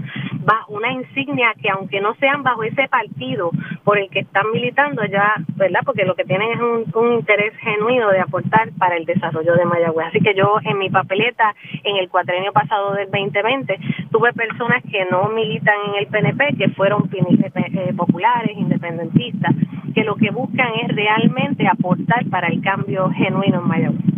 va 0.48 0.64
una 0.68 0.92
insignia 0.92 1.54
que 1.60 1.70
aunque 1.70 2.00
no 2.00 2.14
sean 2.14 2.42
bajo 2.42 2.62
ese 2.64 2.88
partido 2.88 3.50
por 3.84 3.98
el 3.98 4.10
que 4.10 4.20
están 4.20 4.50
militando 4.52 5.04
ya, 5.04 5.31
¿verdad? 5.56 5.80
Porque 5.84 6.04
lo 6.04 6.14
que 6.14 6.24
tienen 6.24 6.52
es 6.52 6.60
un, 6.60 6.84
un 6.94 7.12
interés 7.14 7.54
genuino 7.58 8.10
de 8.10 8.20
aportar 8.20 8.70
para 8.78 8.96
el 8.96 9.04
desarrollo 9.04 9.54
de 9.54 9.64
Mayagüez. 9.64 10.08
Así 10.08 10.20
que 10.20 10.34
yo 10.34 10.56
en 10.64 10.78
mi 10.78 10.90
papeleta 10.90 11.54
en 11.84 11.96
el 11.96 12.08
cuatrenio 12.08 12.52
pasado 12.52 12.94
del 12.94 13.10
2020 13.10 13.78
tuve 14.10 14.32
personas 14.32 14.82
que 14.90 15.04
no 15.06 15.28
militan 15.28 15.76
en 15.88 15.94
el 15.96 16.06
PNP, 16.06 16.56
que 16.56 16.68
fueron 16.70 17.08
eh, 17.12 17.92
populares, 17.96 18.56
independentistas, 18.56 19.54
que 19.94 20.04
lo 20.04 20.16
que 20.16 20.30
buscan 20.30 20.68
es 20.82 20.94
realmente 20.94 21.66
aportar 21.66 22.24
para 22.30 22.48
el 22.48 22.62
cambio 22.62 23.10
genuino 23.10 23.60
en 23.60 23.68
Mayagüez. 23.68 24.12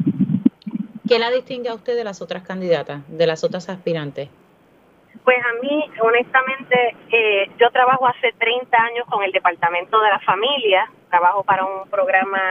¿Qué 1.09 1.19
la 1.19 1.31
distingue 1.31 1.69
a 1.69 1.75
usted 1.75 1.97
de 1.97 2.05
las 2.05 2.23
otras 2.23 2.43
candidatas, 2.43 3.03
de 3.09 3.27
las 3.27 3.45
otras 3.45 3.69
aspirantes? 3.69 4.31
Pues 5.23 5.39
a 5.39 5.63
mí, 5.63 5.85
honestamente, 6.01 6.97
eh, 7.11 7.51
yo 7.59 7.71
trabajo 7.71 8.07
hace 8.07 8.33
30 8.39 8.77
años 8.77 9.07
con 9.09 9.23
el 9.23 9.33
Departamento 9.33 10.01
de 10.01 10.09
la 10.09 10.19
Familia, 10.21 10.91
trabajo 11.15 11.45
para 11.45 11.65
un 11.65 11.89
programa 11.89 12.43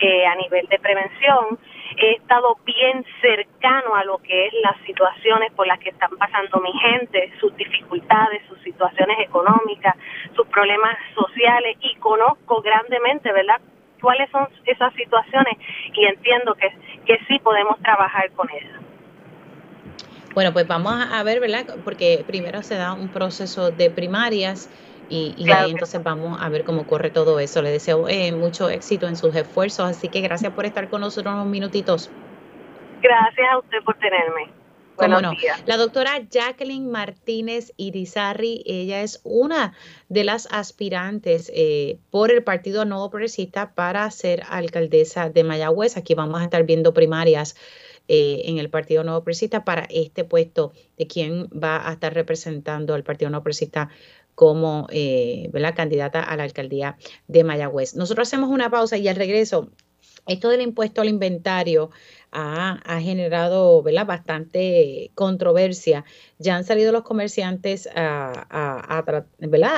eh, 0.00 0.26
a 0.26 0.34
nivel 0.36 0.66
de 0.68 0.78
prevención. 0.78 1.58
He 1.98 2.12
estado 2.12 2.56
bien 2.64 3.04
cercano 3.20 3.94
a 3.94 4.04
lo 4.04 4.18
que 4.18 4.46
es 4.46 4.54
las 4.62 4.76
situaciones 4.86 5.52
por 5.52 5.66
las 5.66 5.78
que 5.78 5.90
están 5.90 6.16
pasando 6.16 6.60
mi 6.60 6.72
gente, 6.72 7.32
sus 7.40 7.54
dificultades, 7.56 8.42
sus 8.48 8.58
situaciones 8.60 9.18
económicas, 9.20 9.94
sus 10.34 10.46
problemas 10.48 10.96
sociales 11.14 11.76
y 11.80 11.94
conozco 11.96 12.62
grandemente, 12.62 13.30
¿verdad? 13.32 13.60
cuáles 14.00 14.30
son 14.30 14.46
esas 14.66 14.92
situaciones 14.94 15.56
y 15.94 16.04
entiendo 16.04 16.54
que, 16.54 16.68
que 17.06 17.18
sí 17.26 17.38
podemos 17.40 17.78
trabajar 17.80 18.30
con 18.32 18.48
eso. 18.50 18.78
Bueno, 20.34 20.52
pues 20.52 20.68
vamos 20.68 20.92
a 21.12 21.22
ver, 21.22 21.40
¿verdad? 21.40 21.64
Porque 21.82 22.22
primero 22.26 22.62
se 22.62 22.76
da 22.76 22.92
un 22.92 23.08
proceso 23.08 23.70
de 23.70 23.90
primarias 23.90 24.68
y, 25.08 25.50
ahí 25.50 25.70
entonces 25.70 26.02
vamos 26.02 26.38
a 26.40 26.48
ver 26.48 26.64
cómo 26.64 26.86
corre 26.86 27.10
todo 27.10 27.38
eso. 27.38 27.62
Le 27.62 27.70
deseo 27.70 28.08
eh, 28.08 28.32
mucho 28.32 28.68
éxito 28.68 29.06
en 29.06 29.16
sus 29.16 29.34
esfuerzos, 29.34 29.90
así 29.90 30.08
que 30.08 30.20
gracias 30.20 30.52
por 30.52 30.66
estar 30.66 30.88
con 30.88 31.00
nosotros 31.00 31.34
unos 31.34 31.46
minutitos. 31.46 32.10
Gracias 33.00 33.46
a 33.52 33.58
usted 33.58 33.78
por 33.84 33.96
tenerme. 33.98 34.50
¿Cómo 34.96 35.20
no? 35.20 35.32
La 35.66 35.76
doctora 35.76 36.20
Jacqueline 36.30 36.90
Martínez 36.90 37.72
Irizarri, 37.76 38.62
ella 38.66 39.02
es 39.02 39.20
una 39.24 39.74
de 40.08 40.24
las 40.24 40.48
aspirantes 40.50 41.52
eh, 41.54 41.98
por 42.10 42.30
el 42.30 42.42
Partido 42.42 42.86
Nuevo 42.86 43.10
Progresista 43.10 43.74
para 43.74 44.10
ser 44.10 44.42
alcaldesa 44.48 45.28
de 45.28 45.44
Mayagüez. 45.44 45.98
Aquí 45.98 46.14
vamos 46.14 46.40
a 46.40 46.44
estar 46.44 46.64
viendo 46.64 46.94
primarias 46.94 47.56
eh, 48.08 48.42
en 48.46 48.58
el 48.58 48.70
Partido 48.70 49.04
Nuevo 49.04 49.20
Progresista 49.20 49.64
para 49.64 49.86
este 49.90 50.24
puesto 50.24 50.72
de 50.96 51.06
quien 51.06 51.46
va 51.48 51.88
a 51.88 51.92
estar 51.92 52.14
representando 52.14 52.94
al 52.94 53.04
Partido 53.04 53.30
Nuevo 53.30 53.42
Progresista 53.42 53.90
como 54.36 54.86
eh, 54.90 55.50
candidata 55.74 56.22
a 56.22 56.36
la 56.36 56.44
alcaldía 56.44 56.96
de 57.26 57.42
Mayagüez. 57.42 57.96
Nosotros 57.96 58.28
hacemos 58.28 58.50
una 58.50 58.70
pausa 58.70 58.98
y 58.98 59.08
al 59.08 59.16
regreso, 59.16 59.70
esto 60.26 60.50
del 60.50 60.60
impuesto 60.60 61.00
al 61.00 61.08
inventario 61.08 61.90
ha, 62.32 63.00
generado 63.00 63.82
bastante 63.82 65.10
controversia. 65.14 66.04
Ya 66.38 66.54
han 66.54 66.64
salido 66.64 66.92
los 66.92 67.02
comerciantes 67.02 67.88
a, 67.94 69.02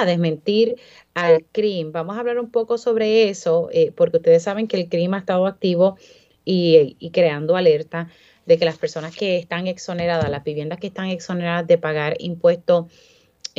desmentir 0.04 0.76
al 1.14 1.44
crimen. 1.52 1.92
Vamos 1.92 2.16
a 2.16 2.20
hablar 2.20 2.40
un 2.40 2.50
poco 2.50 2.78
sobre 2.78 3.28
eso, 3.28 3.68
eh, 3.72 3.92
porque 3.94 4.16
ustedes 4.16 4.42
saben 4.42 4.66
que 4.66 4.76
el 4.76 4.88
crimen 4.88 5.14
ha 5.14 5.18
estado 5.18 5.46
activo 5.46 5.98
y, 6.44 6.96
y 6.98 7.10
creando 7.10 7.54
alerta 7.56 8.08
de 8.44 8.58
que 8.58 8.64
las 8.64 8.78
personas 8.78 9.14
que 9.14 9.36
están 9.36 9.68
exoneradas, 9.68 10.28
las 10.30 10.42
viviendas 10.42 10.80
que 10.80 10.88
están 10.88 11.06
exoneradas 11.10 11.66
de 11.66 11.78
pagar 11.78 12.16
impuestos 12.18 12.86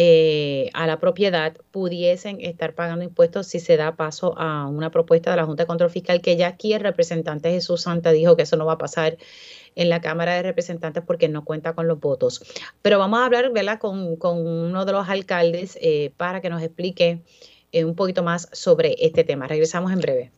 eh, 0.01 0.69
a 0.75 0.87
la 0.87 0.97
propiedad 0.97 1.57
pudiesen 1.71 2.39
estar 2.39 2.73
pagando 2.73 3.03
impuestos 3.03 3.47
si 3.47 3.59
se 3.59 3.75
da 3.75 3.97
paso 3.97 4.33
a 4.37 4.65
una 4.65 4.91
propuesta 4.91 5.29
de 5.29 5.35
la 5.35 5.43
Junta 5.43 5.63
de 5.63 5.67
Control 5.67 5.89
Fiscal 5.89 6.21
que 6.21 6.37
ya 6.37 6.47
aquí 6.47 6.71
el 6.71 6.79
representante 6.79 7.51
Jesús 7.51 7.81
Santa 7.81 8.13
dijo 8.13 8.37
que 8.37 8.43
eso 8.43 8.55
no 8.55 8.65
va 8.65 8.73
a 8.73 8.77
pasar 8.77 9.17
en 9.75 9.89
la 9.89 9.99
Cámara 9.99 10.35
de 10.35 10.43
Representantes 10.43 11.03
porque 11.05 11.27
no 11.27 11.43
cuenta 11.43 11.73
con 11.73 11.89
los 11.89 11.99
votos. 11.99 12.41
Pero 12.81 12.97
vamos 12.97 13.19
a 13.19 13.25
hablar 13.25 13.51
Con, 13.79 14.15
con 14.15 14.47
uno 14.47 14.85
de 14.85 14.91
los 14.93 15.09
alcaldes 15.09 15.77
eh, 15.81 16.13
para 16.15 16.39
que 16.39 16.49
nos 16.49 16.63
explique 16.63 17.21
eh, 17.73 17.83
un 17.83 17.95
poquito 17.95 18.23
más 18.23 18.47
sobre 18.53 18.95
este 18.99 19.25
tema. 19.25 19.47
Regresamos 19.47 19.91
en 19.91 19.99
breve. 19.99 20.31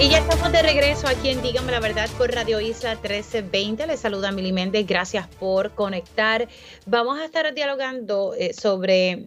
Y 0.00 0.10
ya 0.10 0.18
estamos 0.18 0.52
de 0.52 0.62
regreso 0.62 1.08
aquí 1.08 1.30
en 1.30 1.42
Dígame 1.42 1.72
la 1.72 1.80
Verdad 1.80 2.08
por 2.16 2.32
Radio 2.32 2.60
Isla 2.60 2.94
1320. 2.94 3.84
Les 3.88 3.98
saluda 3.98 4.30
Mili 4.30 4.52
Méndez. 4.52 4.86
Gracias 4.86 5.26
por 5.26 5.72
conectar. 5.74 6.46
Vamos 6.86 7.18
a 7.18 7.24
estar 7.24 7.52
dialogando 7.52 8.32
eh, 8.38 8.54
sobre 8.54 9.26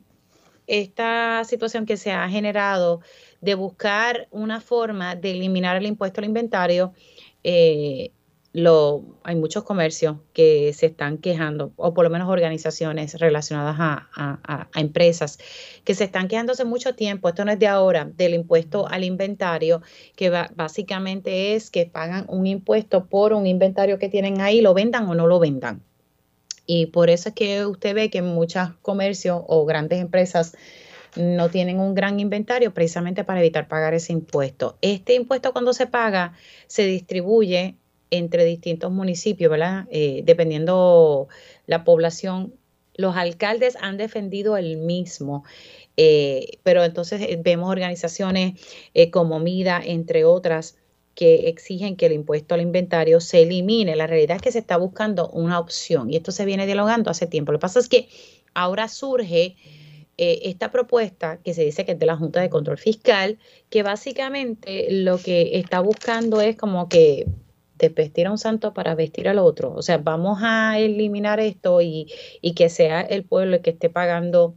esta 0.68 1.44
situación 1.44 1.86
que 1.86 1.98
se 1.98 2.14
ha 2.14 2.30
generado 2.30 3.02
de 3.42 3.56
buscar 3.56 4.30
una 4.32 4.62
forma 4.62 5.18
de 5.18 5.32
eliminar 5.32 5.76
el 5.76 5.88
impuesto 5.88 6.22
al 6.22 6.26
inventario 6.26 6.94
eh, 7.44 8.12
lo, 8.54 9.04
hay 9.24 9.36
muchos 9.36 9.64
comercios 9.64 10.18
que 10.34 10.74
se 10.74 10.88
están 10.88 11.18
quejando, 11.20 11.72
o 11.78 11.94
por 11.94 12.04
lo 12.04 12.10
menos 12.10 12.30
organizaciones 12.30 13.18
relacionadas 13.20 13.78
a, 13.80 14.68
empresas, 14.76 15.40
que 15.86 15.96
se 15.96 16.04
están 16.04 16.28
quejando 16.28 16.52
hace 16.52 16.66
mucho 16.66 16.94
tiempo, 16.96 17.30
esto 17.30 17.46
no 17.46 17.52
es 17.52 17.60
de 17.60 17.68
ahora, 17.68 18.06
del 18.06 18.34
impuesto 18.34 18.88
al 18.88 19.04
inventario, 19.04 19.82
que 20.16 20.30
básicamente 20.30 21.56
es 21.56 21.70
que 21.70 21.86
pagan 21.86 22.26
un 22.28 22.46
impuesto 22.46 23.06
por 23.06 23.34
un 23.34 23.48
inventario 23.48 24.00
que 24.00 24.10
tienen 24.10 24.42
ahí, 24.42 24.62
lo 24.62 24.74
vendan 24.74 25.08
o 25.08 25.16
no 25.16 25.28
lo 25.28 25.40
vendan. 25.40 25.82
Y 26.66 26.88
por 26.88 27.10
eso 27.10 27.30
es 27.30 27.36
que 27.36 27.66
usted 27.66 27.96
ve 27.96 28.10
que 28.10 28.22
muchos 28.22 28.70
comercios 28.82 29.42
o 29.48 29.66
grandes 29.66 30.00
empresas 30.00 30.56
no 31.16 31.50
tienen 31.50 31.80
un 31.80 31.94
gran 31.94 32.20
inventario 32.20 32.74
precisamente 32.74 33.24
para 33.24 33.40
evitar 33.40 33.68
pagar 33.68 33.94
ese 33.94 34.14
impuesto. 34.14 34.78
Este 34.82 35.16
impuesto 35.16 35.52
cuando 35.52 35.74
se 35.74 35.88
paga 35.88 36.34
se 36.68 36.86
distribuye 36.86 37.76
entre 38.12 38.44
distintos 38.46 38.92
municipios, 38.92 39.50
¿verdad? 39.50 39.88
Eh, 39.90 40.22
dependiendo 40.26 41.30
la 41.66 41.84
población, 41.84 42.54
los 42.96 43.16
alcaldes 43.16 43.78
han 43.80 43.98
defendido 43.98 44.58
el 44.58 44.78
mismo, 44.78 45.46
eh, 45.96 46.60
pero 46.62 46.84
entonces 46.84 47.22
eh, 47.22 47.40
vemos 47.42 47.72
organizaciones 47.72 48.60
como 49.12 49.40
MIDA, 49.40 49.82
entre 49.84 50.26
otras, 50.26 50.78
que 51.16 51.48
exigen 51.50 51.96
que 51.96 52.06
el 52.06 52.14
impuesto 52.14 52.54
al 52.54 52.62
inventario 52.62 53.22
se 53.22 53.42
elimine. 53.42 53.96
La 53.96 54.08
realidad 54.08 54.36
es 54.36 54.42
que 54.42 54.52
se 54.52 54.60
está 54.60 54.78
buscando 54.78 55.30
una 55.30 55.60
opción 55.60 56.12
y 56.12 56.18
esto 56.18 56.32
se 56.32 56.46
viene 56.46 56.66
dialogando 56.66 57.10
hace 57.10 57.28
tiempo. 57.28 57.52
Lo 57.52 57.60
que 57.60 57.64
pasa 57.64 57.80
es 57.80 57.90
que 57.90 58.08
ahora 58.54 58.88
surge 58.88 59.56
esta 60.18 60.72
propuesta 60.72 61.40
que 61.44 61.56
se 61.56 61.64
dice 61.64 61.84
que 61.84 61.94
es 61.94 62.00
de 62.00 62.06
la 62.06 62.16
Junta 62.16 62.42
de 62.42 62.50
Control 62.50 62.78
Fiscal, 62.78 63.40
que 63.72 63.82
básicamente 63.82 64.88
lo 64.92 65.18
que 65.18 65.58
está 65.58 65.80
buscando 65.80 66.42
es 66.42 66.56
como 66.56 66.90
que 66.90 67.26
de 67.82 67.90
vestir 67.90 68.28
a 68.28 68.32
un 68.32 68.38
santo 68.38 68.74
para 68.74 68.96
vestir 68.96 69.28
al 69.28 69.40
otro. 69.40 69.74
O 69.74 69.82
sea, 69.82 69.98
vamos 69.98 70.40
a 70.42 70.78
eliminar 70.78 71.40
esto 71.40 71.82
y, 71.82 72.08
que 72.56 72.70
sea 72.70 73.02
el 73.02 73.24
pueblo 73.24 73.56
el 73.56 73.62
que 73.62 73.72
esté 73.72 73.90
pagando 73.90 74.54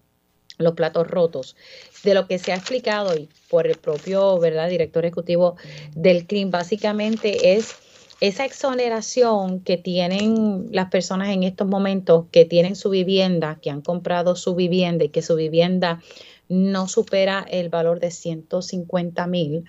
los 0.59 0.75
platos 0.75 1.09
rotos. 1.09 1.57
De 2.05 2.14
lo 2.14 2.29
que 2.29 2.39
se 2.39 2.53
ha 2.53 2.57
explicado 2.57 3.11
hoy 3.12 3.29
por 3.49 3.66
el 3.66 3.77
propio 3.77 4.39
¿verdad? 4.39 4.68
director 4.68 5.05
ejecutivo 5.05 5.57
del 5.97 6.27
CRIM, 6.27 6.51
básicamente 6.51 7.57
es 7.57 7.75
esa 8.20 8.45
exoneración 8.45 9.61
que 9.61 9.79
tienen 9.79 10.68
las 10.70 10.91
personas 10.91 11.31
en 11.31 11.43
estos 11.43 11.66
momentos 11.66 12.27
que 12.31 12.45
tienen 12.45 12.77
su 12.77 12.91
vivienda, 12.91 13.59
que 13.61 13.70
han 13.70 13.81
comprado 13.81 14.37
su 14.37 14.55
vivienda 14.55 15.05
y 15.05 15.09
que 15.09 15.22
su 15.22 15.35
vivienda 15.35 16.01
no 16.49 16.89
supera 16.89 17.45
el 17.51 17.70
valor 17.70 18.01
de 18.01 18.11
150 18.11 19.27
mil 19.27 19.64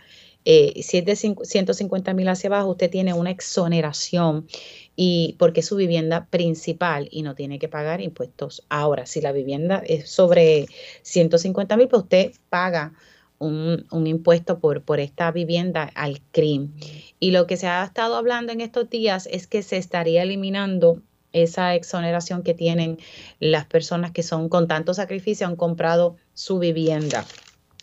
si 0.45 0.97
es 0.97 1.05
de 1.05 1.15
150 1.15 2.13
mil 2.13 2.27
hacia 2.27 2.47
abajo, 2.47 2.69
usted 2.69 2.89
tiene 2.89 3.13
una 3.13 3.31
exoneración 3.31 4.47
y 4.95 5.35
porque 5.39 5.61
es 5.61 5.65
su 5.65 5.75
vivienda 5.75 6.27
principal 6.27 7.07
y 7.11 7.23
no 7.23 7.35
tiene 7.35 7.59
que 7.59 7.67
pagar 7.67 8.01
impuestos. 8.01 8.63
Ahora, 8.69 9.05
si 9.05 9.21
la 9.21 9.31
vivienda 9.31 9.81
es 9.85 10.09
sobre 10.09 10.67
150 11.01 11.77
mil, 11.77 11.87
pues 11.87 12.03
usted 12.03 12.31
paga 12.49 12.93
un, 13.39 13.85
impuesto 14.05 14.59
por, 14.59 14.83
por 14.83 14.99
esta 14.99 15.31
vivienda 15.31 15.91
al 15.95 16.21
CRIM. 16.31 16.73
Y 17.19 17.31
lo 17.31 17.47
que 17.47 17.57
se 17.57 17.67
ha 17.67 17.83
estado 17.83 18.15
hablando 18.15 18.53
en 18.53 18.61
estos 18.61 18.89
días 18.89 19.27
es 19.31 19.47
que 19.47 19.63
se 19.63 19.77
estaría 19.77 20.23
eliminando 20.23 21.01
esa 21.33 21.75
exoneración 21.75 22.43
que 22.43 22.53
tienen 22.53 22.97
las 23.39 23.65
personas 23.65 24.11
que 24.11 24.23
son 24.23 24.47
con 24.47 24.67
tanto 24.69 24.93
sacrificio 24.93 25.47
han 25.47 25.57
comprado 25.57 26.15
su 26.33 26.59
vivienda. 26.59 27.25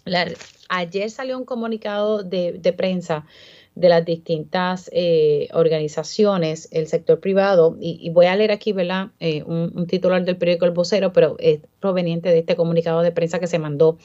La, 0.04 0.26
ayer 0.72 1.10
salió 1.10 1.38
un 1.38 1.44
comunicado 1.44 2.22
de, 2.22 2.74
prensa 2.76 3.26
de 3.74 3.88
las 3.90 4.04
distintas 4.06 4.88
eh, 4.92 5.48
organizaciones, 5.52 6.68
el 6.72 6.86
sector 6.86 7.20
privado, 7.20 7.76
y, 7.78 8.08
voy 8.10 8.26
a 8.26 8.36
leer 8.36 8.52
aquí, 8.52 8.72
¿verdad? 8.72 9.08
Eh, 9.20 9.42
un, 9.42 9.86
titular 9.86 10.24
del 10.24 10.38
periódico 10.38 10.64
El 10.64 10.70
Vocero, 10.70 11.12
pero 11.12 11.36
es 11.38 11.60
proveniente 11.78 12.30
de 12.30 12.38
este 12.38 12.56
comunicado 12.56 13.02
de 13.02 13.12
prensa 13.12 13.38
que 13.38 13.46
se 13.46 13.58
mandó 13.58 13.98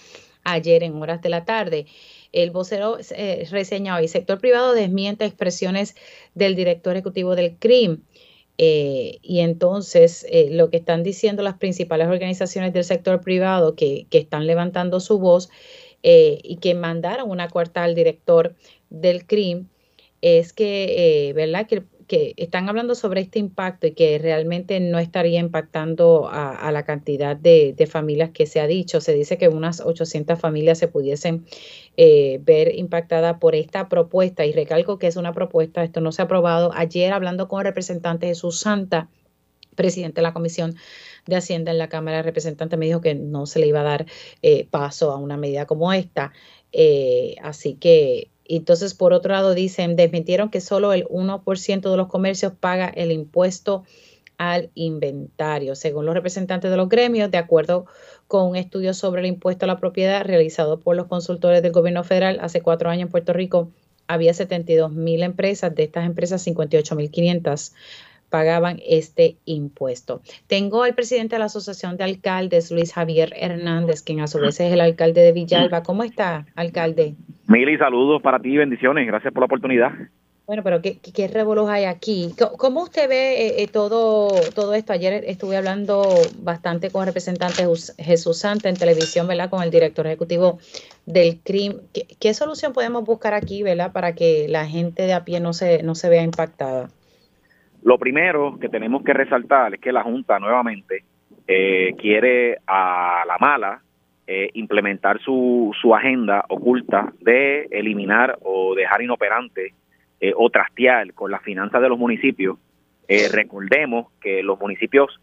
ayer 0.44 0.84
en 0.84 1.02
horas 1.02 1.22
de 1.22 1.30
la 1.30 1.46
tarde. 1.46 1.86
El 2.34 2.52
vocero 2.52 2.98
eh, 3.12 3.48
reseña 3.50 3.96
hoy, 3.96 4.10
sector 4.10 4.38
privado 4.40 4.74
desmiente 4.74 5.24
expresiones 5.24 5.96
del 6.36 6.56
director 6.56 6.96
ejecutivo 6.96 7.36
del 7.36 7.56
CRIM 7.58 8.02
Eh, 8.60 9.20
y 9.22 9.42
entonces 9.42 10.26
lo 10.50 10.72
que 10.72 10.78
están 10.78 11.04
diciendo 11.04 11.44
las 11.44 11.60
principales 11.60 12.08
organizaciones 12.08 12.74
del 12.74 12.84
sector 12.84 13.22
privado 13.22 13.76
que 13.76 14.08
están 14.10 14.48
levantando 14.48 15.00
su 15.00 15.20
voz 15.20 15.50
y 16.04 16.58
que 16.62 16.74
mandaron 16.76 17.30
una 17.30 17.48
carta 17.48 17.84
al 17.84 17.96
director 17.96 18.56
del 18.90 19.26
CRIM 19.26 19.68
es 20.22 20.54
que, 20.54 21.32
¿verdad? 21.36 21.68
Que 21.68 21.84
que 22.08 22.34
están 22.38 22.70
hablando 22.70 22.96
sobre 22.96 23.22
este 23.22 23.38
impacto 23.38 23.86
y 23.86 23.92
que 23.92 24.18
realmente 24.18 24.80
no 24.80 24.98
estaría 24.98 25.40
impactando 25.40 26.30
a, 26.32 26.72
la 26.72 26.84
cantidad 26.84 27.36
de, 27.36 27.76
familias 27.90 28.32
que 28.32 28.46
se 28.46 28.62
ha 28.62 28.68
dicho. 28.68 29.02
Se 29.02 29.14
dice 29.14 29.38
que 29.38 29.50
unas 29.50 29.82
800 29.82 30.40
familias 30.40 30.78
se 30.78 30.88
pudiesen 30.88 31.46
eh, 31.98 32.40
ver 32.44 32.74
impactadas 32.76 33.38
por 33.40 33.56
esta 33.56 33.90
propuesta 33.90 34.46
y 34.46 34.54
recalco 34.54 34.98
que 34.98 35.08
es 35.08 35.18
una 35.18 35.34
propuesta, 35.34 35.84
esto 35.84 36.00
no 36.00 36.12
se 36.14 36.22
ha 36.22 36.26
aprobado. 36.26 36.72
Ayer 36.74 37.12
hablando 37.12 37.50
con 37.50 37.60
el 37.60 37.66
representante 37.66 38.28
Jesús 38.28 38.60
Santa, 38.60 39.10
presidente 39.76 40.16
de 40.16 40.24
la 40.24 40.34
Comisión 40.34 40.76
de 41.28 41.36
Hacienda 41.36 41.72
en 41.72 41.78
la 41.78 41.90
Cámara 41.90 42.18
de 42.18 42.24
Representantes, 42.24 42.80
me 42.80 42.86
dijo 42.86 43.02
que 43.02 43.16
no 43.16 43.46
se 43.46 43.60
le 43.60 43.68
iba 43.68 43.82
a 43.82 43.84
dar 43.84 44.06
eh, 44.42 44.68
paso 44.70 45.12
a 45.12 45.18
una 45.18 45.38
medida 45.38 45.66
como 45.66 45.94
esta. 45.94 46.34
Eh, 46.72 47.36
así 47.42 47.76
que 47.76 48.30
entonces, 48.46 48.94
por 48.94 49.14
otro 49.14 49.34
lado, 49.34 49.54
dicen, 49.54 49.96
desmintieron 49.96 50.50
que 50.50 50.62
solo 50.62 50.94
el 50.94 51.06
1% 51.08 51.92
de 51.92 51.98
los 51.98 52.08
comercios 52.08 52.54
paga 52.58 52.88
el 52.88 53.12
impuesto 53.12 53.84
al 54.38 54.70
inventario. 54.76 55.76
Según 55.76 56.06
los 56.06 56.16
representantes 56.16 56.72
de 56.72 56.78
los 56.78 56.90
gremios, 56.90 57.32
de 57.32 57.38
acuerdo 57.38 57.86
con 58.28 58.48
un 58.48 58.56
estudio 58.56 58.94
sobre 58.94 59.22
el 59.22 59.28
impuesto 59.28 59.66
a 59.66 59.68
la 59.68 59.80
propiedad 59.80 60.24
realizado 60.24 60.80
por 60.80 60.96
los 60.96 61.08
consultores 61.08 61.62
del 61.62 61.72
gobierno 61.72 62.04
federal 62.04 62.40
hace 62.42 62.62
cuatro 62.62 62.90
años 62.90 63.08
en 63.08 63.12
Puerto 63.12 63.34
Rico, 63.34 63.72
había 64.08 64.34
72 64.34 64.92
mil 64.92 65.24
empresas, 65.24 65.74
de 65.76 65.84
estas 65.84 66.06
empresas 66.06 66.42
58 66.42 66.96
mil 66.96 67.12
500 67.12 67.74
pagaban 68.30 68.80
este 68.86 69.38
impuesto. 69.46 70.22
Tengo 70.48 70.84
al 70.84 70.96
presidente 70.96 71.36
de 71.36 71.40
la 71.40 71.46
Asociación 71.46 71.98
de 71.98 72.04
Alcaldes, 72.04 72.72
Luis 72.72 72.94
Javier 72.94 73.34
Hernández, 73.36 74.02
quien 74.02 74.20
a 74.20 74.28
su 74.28 74.40
vez 74.40 74.60
es 74.60 74.74
el 74.74 74.82
alcalde 74.82 75.22
de 75.22 75.32
Villalba. 75.32 75.84
¿Cómo 75.84 76.04
está, 76.04 76.46
alcalde? 76.56 77.16
Mili, 77.48 77.78
saludos 77.78 78.22
para 78.22 78.40
ti, 78.40 78.58
bendiciones, 78.58 79.08
gracias 79.08 79.34
por 79.34 79.42
la 79.42 79.46
oportunidad. 79.46 79.92
Bueno, 80.48 80.64
pero 80.64 80.82
¿qué, 80.82 80.98
qué 81.00 81.28
revolos 81.28 81.70
hay 81.70 81.84
aquí? 81.84 82.34
¿Cómo 82.58 82.84
usted 82.84 83.10
ve 83.10 83.48
eh, 83.48 83.64
eh, 83.64 83.68
todo, 83.68 84.30
todo 84.56 84.76
esto? 84.76 84.94
Ayer 84.94 85.26
estuve 85.28 85.58
hablando 85.58 86.08
bastante 86.40 86.90
con 86.90 87.02
el 87.02 87.08
representante 87.08 87.68
Jesús 87.98 88.38
Santa 88.38 88.70
en 88.70 88.78
televisión, 88.78 89.28
¿verdad? 89.28 89.50
Con 89.50 89.62
el 89.62 89.72
director 89.72 90.08
ejecutivo 90.08 90.58
del 91.06 91.42
CRIM. 91.42 91.82
¿Qué, 91.92 92.08
¿Qué, 92.18 92.34
solución 92.34 92.72
podemos 92.72 93.04
buscar 93.04 93.34
aquí, 93.34 93.62
¿verdad? 93.62 93.92
Para 93.92 94.16
que 94.16 94.48
la 94.48 94.66
gente 94.66 95.04
de 95.04 95.12
a 95.12 95.26
pie 95.26 95.42
no 95.42 95.52
se, 95.52 95.84
no 95.84 95.96
se 95.96 96.08
vea 96.08 96.24
impactada. 96.24 96.92
Lo 97.88 97.98
primero 97.98 98.60
que 98.60 98.68
tenemos 98.68 99.02
que 99.02 99.14
resaltar 99.14 99.76
es 99.76 99.80
que 99.80 99.94
la 99.94 100.04
Junta 100.04 100.40
nuevamente 100.40 101.06
eh, 101.48 101.96
quiere 101.98 102.58
a 102.68 103.24
la 103.26 103.38
mala 103.40 103.82
eh, 104.28 104.50
implementar 104.56 105.22
su, 105.22 105.74
su 105.82 105.96
agenda 105.96 106.44
oculta 106.50 107.14
de 107.22 107.66
eliminar 107.72 108.40
o 108.42 108.76
dejar 108.76 109.04
inoperante 109.04 109.74
eh, 110.20 110.34
o 110.36 110.50
trastear 110.50 111.14
con 111.14 111.32
las 111.32 111.42
finanzas 111.44 111.82
de 111.82 111.88
los 111.88 111.98
municipios. 111.98 112.58
recordemos 113.32 114.12
que 114.20 114.44
los 114.44 114.60
municipios 114.60 115.22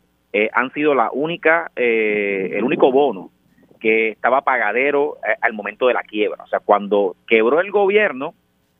han 0.54 0.72
sido 0.72 0.94
la 0.94 1.10
única, 1.12 1.70
el 1.76 2.64
único 2.64 2.90
bono 2.90 3.30
que 3.78 4.08
estaba 4.08 4.40
pagadero 4.40 5.18
al 5.42 5.52
momento 5.52 5.86
de 5.88 5.92
la 5.92 6.02
quiebra. 6.02 6.44
O 6.44 6.46
sea, 6.46 6.60
cuando 6.60 7.14
quebró 7.28 7.60
el 7.60 7.70
gobierno, 7.70 8.32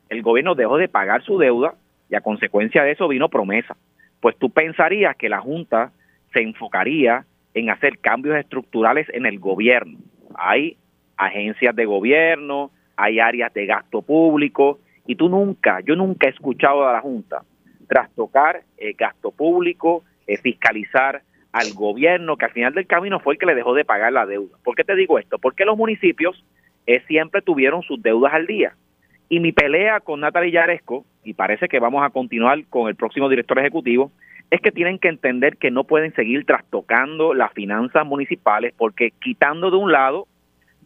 el 0.09 0.23
gobierno 0.23 0.55
dejó 0.55 0.77
de 0.77 0.89
pagar 0.89 1.21
su 1.21 1.37
deuda 1.37 1.75
y 2.09 2.15
a 2.15 2.21
consecuencia 2.21 2.83
de 2.83 2.91
eso 2.91 3.07
vino 3.07 3.29
promesa. 3.29 3.75
Pues 4.19 4.37
tú 4.37 4.49
pensarías 4.49 5.15
que 5.15 5.29
la 5.29 5.39
Junta 5.39 5.91
se 6.33 6.41
enfocaría 6.41 7.25
en 7.53 7.69
hacer 7.69 7.99
cambios 7.99 8.37
estructurales 8.37 9.07
en 9.13 9.25
el 9.25 9.39
gobierno. 9.39 9.99
Hay 10.35 10.77
agencias 11.17 11.75
de 11.75 11.85
gobierno, 11.85 12.71
hay 12.97 13.19
áreas 13.19 13.53
de 13.53 13.65
gasto 13.65 14.01
público, 14.01 14.79
y 15.07 15.15
tú 15.15 15.29
nunca, 15.29 15.79
yo 15.81 15.95
nunca 15.95 16.27
he 16.27 16.31
escuchado 16.31 16.87
a 16.87 16.93
la 16.93 17.01
Junta 17.01 17.43
trastocar 17.87 18.63
eh, 18.77 18.93
gasto 18.97 19.31
público, 19.31 20.03
eh, 20.27 20.37
fiscalizar 20.37 21.21
al 21.51 21.73
gobierno, 21.73 22.35
que 22.35 22.45
al 22.45 22.51
final 22.51 22.73
del 22.73 22.87
camino 22.87 23.19
fue 23.19 23.35
el 23.35 23.39
que 23.39 23.45
le 23.45 23.55
dejó 23.55 23.73
de 23.73 23.85
pagar 23.85 24.11
la 24.11 24.25
deuda. 24.25 24.57
¿Por 24.63 24.75
qué 24.75 24.83
te 24.83 24.95
digo 24.95 25.19
esto? 25.19 25.37
Porque 25.37 25.65
los 25.65 25.77
municipios 25.77 26.43
eh, 26.87 27.01
siempre 27.07 27.41
tuvieron 27.41 27.83
sus 27.83 28.01
deudas 28.01 28.33
al 28.33 28.47
día. 28.47 28.75
Y 29.29 29.39
mi 29.39 29.51
pelea 29.51 29.99
con 29.99 30.19
Natalia 30.19 30.61
Yaresco, 30.61 31.05
y 31.23 31.33
parece 31.33 31.67
que 31.67 31.79
vamos 31.79 32.03
a 32.03 32.09
continuar 32.09 32.63
con 32.69 32.87
el 32.87 32.95
próximo 32.95 33.29
director 33.29 33.57
ejecutivo, 33.57 34.11
es 34.51 34.61
que 34.61 34.71
tienen 34.71 34.99
que 34.99 35.07
entender 35.07 35.57
que 35.57 35.71
no 35.71 35.83
pueden 35.83 36.13
seguir 36.13 36.45
trastocando 36.45 37.33
las 37.33 37.51
finanzas 37.53 38.05
municipales 38.05 38.73
porque 38.77 39.11
quitando 39.21 39.71
de 39.71 39.77
un 39.77 39.91
lado 39.91 40.27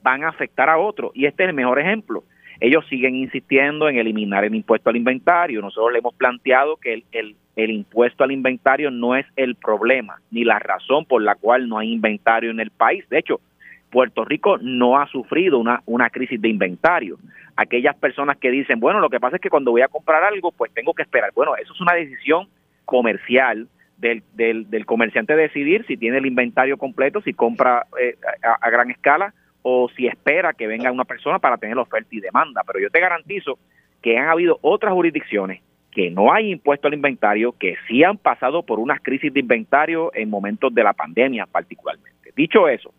van 0.02 0.24
a 0.24 0.30
afectar 0.30 0.70
a 0.70 0.78
otro. 0.78 1.12
Y 1.14 1.26
este 1.26 1.44
es 1.44 1.50
el 1.50 1.56
mejor 1.56 1.80
ejemplo. 1.80 2.24
Ellos 2.62 2.86
siguen 2.90 3.16
insistiendo 3.16 3.90
en 3.90 3.98
eliminar 3.98 4.44
el 4.44 4.56
impuesto 4.56 4.90
al 4.90 4.96
inventario. 4.96 5.62
Nosotros 5.62 5.92
le 5.92 6.00
hemos 6.00 6.14
planteado 6.14 6.78
que 6.78 6.94
el, 6.94 7.04
el, 7.12 7.36
el 7.56 7.72
impuesto 7.72 8.24
al 8.24 8.32
inventario 8.32 8.92
no 8.92 9.16
es 9.16 9.26
el 9.36 9.56
problema 9.56 10.20
ni 10.32 10.44
la 10.44 10.60
razón 10.60 11.06
por 11.06 11.22
la 11.22 11.36
cual 11.36 11.68
no 11.68 11.78
hay 11.78 11.92
inventario 11.92 12.52
en 12.52 12.60
el 12.60 12.72
país. 12.72 13.08
De 13.10 13.20
hecho, 13.20 13.42
Puerto 13.90 14.24
Rico 14.24 14.58
no 14.60 15.00
ha 15.00 15.08
sufrido 15.08 15.60
una, 15.60 16.10
crisis 16.10 16.42
de 16.42 16.50
inventario. 16.50 17.18
Aquellas 17.56 17.96
personas 17.96 18.38
que 18.38 18.52
dicen, 18.52 18.80
bueno, 18.80 19.00
lo 19.00 19.10
que 19.10 19.20
pasa 19.20 19.38
es 19.38 19.42
que 19.42 19.50
cuando 19.50 19.72
voy 19.72 19.82
a 19.82 19.88
comprar 19.88 20.24
algo, 20.24 20.52
pues 20.52 20.72
tengo 20.74 20.94
que 20.94 21.04
esperar. 21.04 21.32
Bueno, 21.36 21.56
eso 21.56 21.74
es 21.74 21.82
una 21.82 21.94
decisión 21.94 22.48
comercial 22.86 23.68
del, 23.98 24.24
del, 24.34 24.86
comerciante 24.86 25.36
decidir 25.36 25.86
si 25.86 25.98
tiene 25.98 26.20
el 26.20 26.26
inventario 26.26 26.78
completo, 26.78 27.22
si 27.22 27.34
compra 27.34 27.86
eh, 28.00 28.16
a, 28.42 28.70
gran 28.70 28.90
escala 28.92 29.34
o 29.62 29.90
si 29.90 30.08
espera 30.08 30.54
que 30.54 30.68
venga 30.68 30.92
una 30.92 31.04
persona 31.04 31.40
para 31.40 31.58
tener 31.58 31.78
oferta 31.78 32.08
y 32.12 32.22
demanda. 32.22 32.64
Pero 32.66 32.80
yo 32.80 32.90
te 32.90 33.02
garantizo 33.02 33.60
que 34.02 34.18
han 34.18 34.30
habido 34.30 34.58
otras 34.62 34.94
jurisdicciones 34.94 35.62
que 35.92 36.12
no 36.12 36.32
hay 36.32 36.52
impuesto 36.52 36.88
al 36.88 36.94
inventario, 36.94 37.52
que 37.54 37.76
sí 37.88 38.04
han 38.04 38.18
pasado 38.18 38.64
por 38.64 38.80
unas 38.80 39.02
crisis 39.02 39.34
de 39.34 39.40
inventario 39.40 40.12
en 40.14 40.30
momentos 40.30 40.74
de 40.74 40.84
la 40.84 40.94
pandemia 40.94 41.46
particularmente. 41.46 42.32
Dicho 42.36 42.70
eso, 42.70 42.94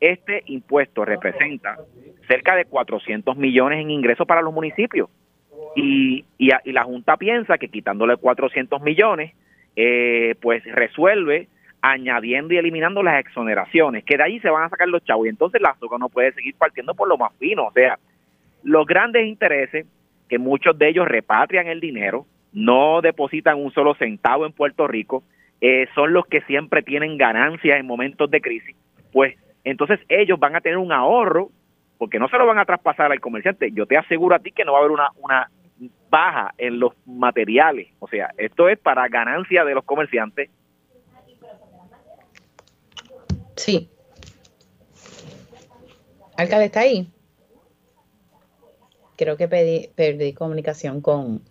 este 0.00 0.42
impuesto 0.46 1.04
representa 1.04 1.78
cerca 2.28 2.56
de 2.56 2.64
400 2.64 3.36
millones 3.36 3.80
en 3.80 3.90
ingresos 3.90 4.26
para 4.26 4.42
los 4.42 4.52
municipios. 4.52 5.08
Y, 5.76 6.24
y, 6.38 6.72
la 6.72 6.84
Junta 6.84 7.16
piensa 7.16 7.58
que 7.58 7.68
quitándole 7.68 8.16
400 8.16 8.80
millones, 8.82 9.32
eh, 9.76 10.34
pues 10.40 10.64
resuelve 10.64 11.48
añadiendo 11.80 12.54
y 12.54 12.56
eliminando 12.56 13.02
las 13.02 13.20
exoneraciones, 13.20 14.04
que 14.04 14.16
de 14.16 14.22
ahí 14.22 14.40
se 14.40 14.48
van 14.48 14.64
a 14.64 14.68
sacar 14.68 14.88
los 14.88 15.04
chavos. 15.04 15.26
Y 15.26 15.30
entonces 15.30 15.60
la 15.60 15.70
azúcar 15.70 15.98
no 15.98 16.08
puede 16.08 16.32
seguir 16.32 16.54
partiendo 16.56 16.94
por 16.94 17.08
lo 17.08 17.18
más 17.18 17.32
fino. 17.38 17.66
O 17.66 17.72
sea, 17.72 17.98
los 18.62 18.86
grandes 18.86 19.26
intereses, 19.26 19.86
que 20.28 20.38
muchos 20.38 20.78
de 20.78 20.88
ellos 20.88 21.06
repatrian 21.06 21.66
el 21.66 21.80
dinero, 21.80 22.26
no 22.52 23.02
depositan 23.02 23.58
un 23.58 23.72
solo 23.72 23.94
centavo 23.96 24.46
en 24.46 24.52
Puerto 24.52 24.86
Rico, 24.86 25.24
eh, 25.60 25.86
son 25.94 26.12
los 26.12 26.26
que 26.26 26.40
siempre 26.42 26.82
tienen 26.82 27.18
ganancias 27.18 27.78
en 27.78 27.86
momentos 27.86 28.30
de 28.30 28.40
crisis, 28.40 28.76
pues 29.12 29.36
entonces 29.64 30.00
ellos 30.08 30.38
van 30.38 30.56
a 30.56 30.60
tener 30.60 30.78
un 30.78 30.92
ahorro 30.92 31.50
porque 31.98 32.18
no 32.18 32.28
se 32.28 32.36
lo 32.36 32.46
van 32.46 32.58
a 32.58 32.64
traspasar 32.64 33.10
al 33.10 33.20
comerciante. 33.20 33.70
Yo 33.72 33.86
te 33.86 33.96
aseguro 33.96 34.36
a 34.36 34.38
ti 34.38 34.52
que 34.52 34.64
no 34.64 34.72
va 34.72 34.78
a 34.78 34.80
haber 34.80 34.92
una, 34.92 35.08
una 35.16 35.50
baja 36.10 36.54
en 36.58 36.78
los 36.78 36.92
materiales. 37.06 37.88
O 37.98 38.08
sea, 38.08 38.30
esto 38.36 38.68
es 38.68 38.78
para 38.78 39.08
ganancia 39.08 39.64
de 39.64 39.74
los 39.74 39.84
comerciantes. 39.84 40.50
Sí. 43.56 43.88
Alcalde, 46.36 46.66
¿está 46.66 46.80
ahí? 46.80 47.08
Creo 49.16 49.36
que 49.36 49.46
perdí 49.46 50.32
comunicación 50.32 51.00
con, 51.00 51.42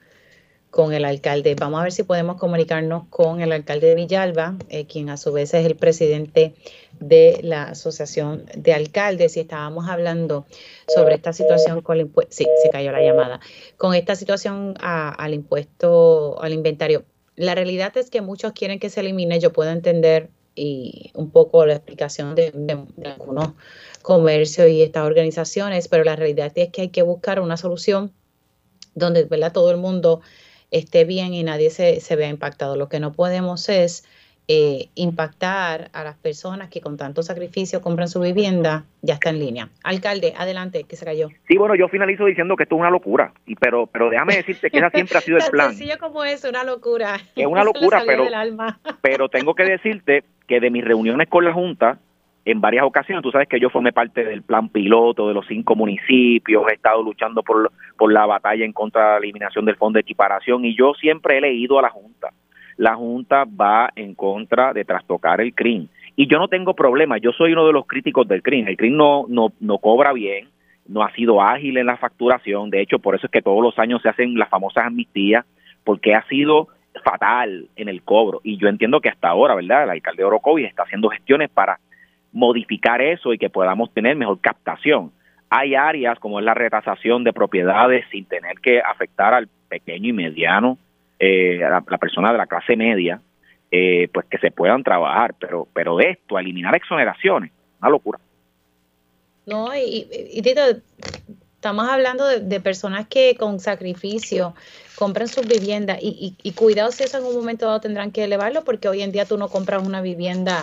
con 0.70 0.92
el 0.92 1.06
alcalde. 1.06 1.56
Vamos 1.58 1.80
a 1.80 1.84
ver 1.84 1.92
si 1.94 2.04
podemos 2.04 2.38
comunicarnos 2.38 3.08
con 3.08 3.42
el 3.42 3.54
alcalde 3.54 3.88
de 3.88 3.96
Villalba, 3.96 4.56
eh, 4.70 4.86
quien 4.86 5.10
a 5.10 5.18
su 5.18 5.32
vez 5.32 5.54
es 5.54 5.66
el 5.66 5.76
presidente 5.78 6.56
de 7.00 7.40
la 7.44 7.64
Asociación 7.64 8.46
de 8.56 8.74
Alcaldes. 8.74 9.38
Y 9.38 9.42
estábamos 9.42 9.88
hablando 9.90 10.46
sobre 10.88 11.16
esta 11.16 11.34
situación 11.34 11.82
con 11.82 11.98
el 11.98 12.04
impuesto. 12.04 12.34
Sí, 12.36 12.48
se 12.62 12.70
cayó 12.70 12.92
la 12.92 13.02
llamada. 13.02 13.40
Con 13.78 13.94
esta 13.94 14.16
situación 14.16 14.76
al 14.80 15.34
impuesto, 15.34 16.42
al 16.42 16.54
inventario. 16.54 17.06
La 17.36 17.56
realidad 17.56 17.98
es 17.98 18.10
que 18.10 18.22
muchos 18.22 18.54
quieren 18.54 18.80
que 18.80 18.90
se 18.90 19.00
elimine. 19.00 19.40
Yo 19.40 19.54
puedo 19.54 19.72
entender 19.72 20.30
y 20.56 21.12
un 21.16 21.32
poco 21.32 21.66
la 21.66 21.74
explicación 21.74 22.36
de, 22.36 22.52
algunos 23.06 23.54
comercios 24.02 24.70
y 24.70 24.82
estas 24.84 25.06
organizaciones, 25.06 25.88
pero 25.88 26.04
la 26.04 26.16
realidad 26.16 26.52
es 26.56 26.70
que 26.70 26.82
hay 26.82 26.90
que 26.90 27.02
buscar 27.02 27.40
una 27.40 27.58
solución 27.58 28.12
donde 28.96 29.24
¿verdad? 29.24 29.52
todo 29.52 29.72
el 29.72 29.78
mundo 29.78 30.22
esté 30.70 31.06
bien 31.06 31.34
y 31.34 31.44
nadie 31.44 31.70
se, 31.70 32.00
se 32.02 32.16
vea 32.16 32.30
impactado. 32.30 32.76
Lo 32.76 32.90
que 32.90 33.00
no 33.00 33.14
podemos 33.14 33.70
es 33.70 34.04
eh, 34.50 34.90
impactar 34.96 35.90
a 35.94 36.04
las 36.04 36.18
personas 36.18 36.70
que 36.70 36.82
con 36.82 36.98
tanto 36.98 37.24
sacrificio 37.24 37.82
compran 37.82 38.10
su 38.10 38.20
vivienda, 38.20 38.84
ya 39.02 39.14
está 39.14 39.30
en 39.30 39.40
línea. 39.40 39.70
Alcalde, 39.84 40.34
adelante, 40.38 40.84
que 40.84 40.98
se 40.98 41.06
cayó. 41.06 41.30
Sí, 41.48 41.58
bueno, 41.58 41.76
yo 41.76 41.88
finalizo 41.88 42.26
diciendo 42.26 42.58
que 42.58 42.64
esto 42.64 42.76
es 42.76 42.80
una 42.82 42.90
locura, 42.90 43.34
y 43.46 43.56
pero 43.56 43.88
pero 43.88 44.10
déjame 44.10 44.36
decirte 44.36 44.70
que 44.70 44.80
esa 44.80 44.90
siempre 44.90 45.18
ha 45.18 45.22
sido 45.22 45.38
el 45.38 45.44
plan. 45.52 45.70
sencillo 45.70 45.98
como 45.98 46.26
es, 46.26 46.44
una 46.44 46.66
locura. 46.66 47.16
Es 47.36 47.46
una 47.46 47.64
locura, 47.64 48.04
pero, 48.06 48.26
pero 49.02 49.30
tengo 49.30 49.56
que 49.56 49.64
decirte 49.64 50.26
que 50.46 50.60
de 50.60 50.70
mis 50.70 50.84
reuniones 50.84 51.30
con 51.30 51.46
la 51.46 51.54
Junta, 51.54 52.00
en 52.44 52.60
varias 52.60 52.84
ocasiones, 52.84 53.24
tú 53.24 53.32
sabes 53.32 53.48
que 53.48 53.62
yo 53.62 53.70
formé 53.70 53.94
parte 53.94 54.26
del 54.26 54.42
plan 54.42 54.68
piloto 54.68 55.30
de 55.30 55.34
los 55.34 55.48
cinco 55.48 55.78
municipios, 55.78 56.66
he 56.70 56.74
estado 56.74 57.02
luchando 57.02 57.44
por, 57.44 57.72
por 57.98 58.12
la 58.12 58.26
batalla 58.26 58.66
en 58.66 58.74
contra 58.74 59.06
de 59.06 59.12
la 59.12 59.18
eliminación 59.20 59.64
del 59.64 59.78
fondo 59.78 59.96
de 59.96 60.02
equiparación, 60.02 60.66
y 60.66 60.76
yo 60.76 60.94
siempre 60.96 61.38
he 61.38 61.42
leído 61.42 61.80
a 61.80 61.84
la 61.84 61.90
Junta 61.90 62.34
la 62.84 62.96
Junta 62.96 63.46
va 63.46 63.92
en 63.96 64.14
contra 64.14 64.74
de 64.74 64.84
trastocar 64.84 65.40
el 65.40 65.54
CRIM. 65.54 65.88
Y 66.18 66.28
yo 66.28 66.38
no 66.38 66.50
tengo 66.50 66.74
problema, 66.74 67.18
yo 67.18 67.32
soy 67.32 67.54
uno 67.54 67.66
de 67.66 67.72
los 67.72 67.88
críticos 67.88 68.28
del 68.28 68.44
CRIM. 68.44 68.68
El 68.68 68.76
CRIM 68.76 68.98
no, 68.98 69.26
no, 69.30 69.54
no 69.62 69.78
cobra 69.78 70.12
bien, 70.12 70.50
no 70.86 71.02
ha 71.02 71.10
sido 71.14 71.42
ágil 71.42 71.78
en 71.78 71.86
la 71.86 71.96
facturación, 71.96 72.70
de 72.70 72.82
hecho 72.82 73.00
por 73.00 73.16
eso 73.16 73.28
es 73.28 73.32
que 73.32 73.42
todos 73.42 73.64
los 73.64 73.80
años 73.80 74.02
se 74.02 74.10
hacen 74.10 74.38
las 74.38 74.50
famosas 74.50 74.86
amnistías, 74.86 75.46
porque 75.86 76.14
ha 76.14 76.28
sido 76.28 76.68
fatal 77.06 77.70
en 77.78 77.88
el 77.88 78.04
cobro. 78.04 78.42
Y 78.44 78.58
yo 78.58 78.68
entiendo 78.68 79.00
que 79.00 79.08
hasta 79.08 79.30
ahora, 79.30 79.56
¿verdad? 79.56 79.86
El 79.86 79.92
alcalde 79.92 80.24
de 80.24 80.26
Orocovi 80.26 80.66
está 80.66 80.84
haciendo 80.84 81.08
gestiones 81.08 81.50
para 81.50 81.80
modificar 82.34 83.02
eso 83.02 83.32
y 83.32 83.38
que 83.38 83.50
podamos 83.50 83.94
tener 83.94 84.18
mejor 84.18 84.42
captación. 84.42 85.14
Hay 85.50 85.74
áreas 85.74 86.20
como 86.20 86.40
es 86.40 86.46
la 86.46 86.54
retasación 86.54 87.24
de 87.24 87.32
propiedades 87.32 88.04
sin 88.12 88.26
tener 88.26 88.60
que 88.62 88.82
afectar 88.82 89.34
al 89.34 89.48
pequeño 89.70 90.10
y 90.10 90.14
mediano 90.14 90.78
eh, 91.26 91.58
la, 91.58 91.98
persona 91.98 92.34
de 92.34 92.38
la 92.38 92.48
clase 92.48 92.76
media, 92.76 93.22
eh, 93.72 94.10
pues 94.14 94.26
que 94.26 94.38
se 94.40 94.52
puedan 94.52 94.84
trabajar, 94.84 95.34
pero, 95.40 95.70
pero 95.74 96.02
esto, 96.02 96.38
eliminar 96.38 96.76
exoneraciones, 96.76 97.50
una 97.80 97.90
locura. 97.90 98.20
No, 99.46 99.74
y, 99.74 100.06
y, 100.12 100.42
Tito, 100.42 100.62
estamos 101.56 101.88
hablando 101.88 102.26
de, 102.28 102.60
personas 102.60 103.08
que 103.08 103.36
con 103.36 103.62
sacrificio 103.62 104.54
compran 104.96 105.30
sus 105.30 105.48
viviendas 105.48 105.98
y, 106.02 106.36
y, 106.44 106.52
cuidado 106.52 106.92
si 106.92 107.04
eso 107.04 107.20
en 107.20 107.24
un 107.24 107.36
momento 107.36 107.68
dado 107.68 107.80
tendrán 107.80 108.12
que 108.12 108.26
elevarlo 108.26 108.66
porque 108.66 108.90
hoy 108.90 109.02
en 109.02 109.14
día 109.14 109.26
tú 109.26 109.38
no 109.38 109.48
compras 109.48 109.88
una 109.88 110.02
vivienda 110.02 110.62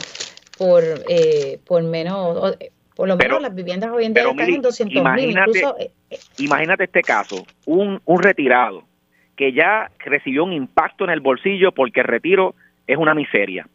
por, 0.59 0.85
eh, 1.09 1.59
por 1.67 1.83
menos, 1.85 2.55
por 2.95 3.09
lo 3.09 3.17
menos 3.17 3.41
las 3.41 3.55
viviendas 3.55 3.91
hoy 3.93 4.05
en 4.05 4.13
día 4.13 4.29
están 4.29 4.51
en 4.51 4.61
200 4.61 5.05
mil. 5.15 5.39
imagínate 6.37 6.85
este 6.85 7.01
caso, 7.03 7.47
un, 7.65 8.01
un 8.05 8.23
retirado 8.23 8.90
que 9.41 9.55
ya 9.55 9.91
recibió 10.01 10.45
un 10.45 10.53
impacto 10.53 11.05
en 11.05 11.09
el 11.09 11.21
bolsillo 11.21 11.73
porque 11.73 12.01
el 12.01 12.07
retiro 12.07 12.55
es 12.87 12.99
una 12.99 13.15
miseria, 13.15 13.67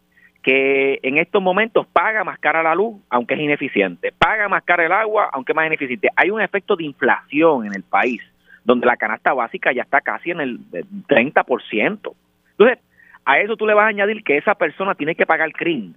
que 0.43 0.99
en 1.01 1.17
estos 1.17 1.41
momentos 1.41 1.87
paga 1.87 2.23
más 2.23 2.37
cara 2.37 2.61
la 2.61 2.75
luz, 2.75 3.01
aunque 3.09 3.33
es 3.33 3.39
ineficiente, 3.39 4.11
paga 4.11 4.47
más 4.47 4.61
cara 4.63 4.85
el 4.85 4.91
agua, 4.91 5.27
aunque 5.33 5.53
es 5.53 5.55
más 5.55 5.65
ineficiente. 5.65 6.09
Hay 6.15 6.29
un 6.29 6.39
efecto 6.39 6.75
de 6.75 6.83
inflación 6.83 7.65
en 7.65 7.73
el 7.73 7.81
país, 7.81 8.21
donde 8.63 8.85
la 8.85 8.95
canasta 8.95 9.33
básica 9.33 9.73
ya 9.73 9.81
está 9.81 10.01
casi 10.01 10.29
en 10.29 10.41
el 10.41 10.59
30%. 11.07 12.13
Entonces, 12.51 12.79
a 13.25 13.39
eso 13.39 13.57
tú 13.57 13.65
le 13.65 13.73
vas 13.73 13.85
a 13.85 13.89
añadir 13.89 14.23
que 14.23 14.37
esa 14.37 14.53
persona 14.53 14.93
tiene 14.93 15.15
que 15.15 15.25
pagar 15.25 15.47
el 15.47 15.53
CRIM 15.53 15.95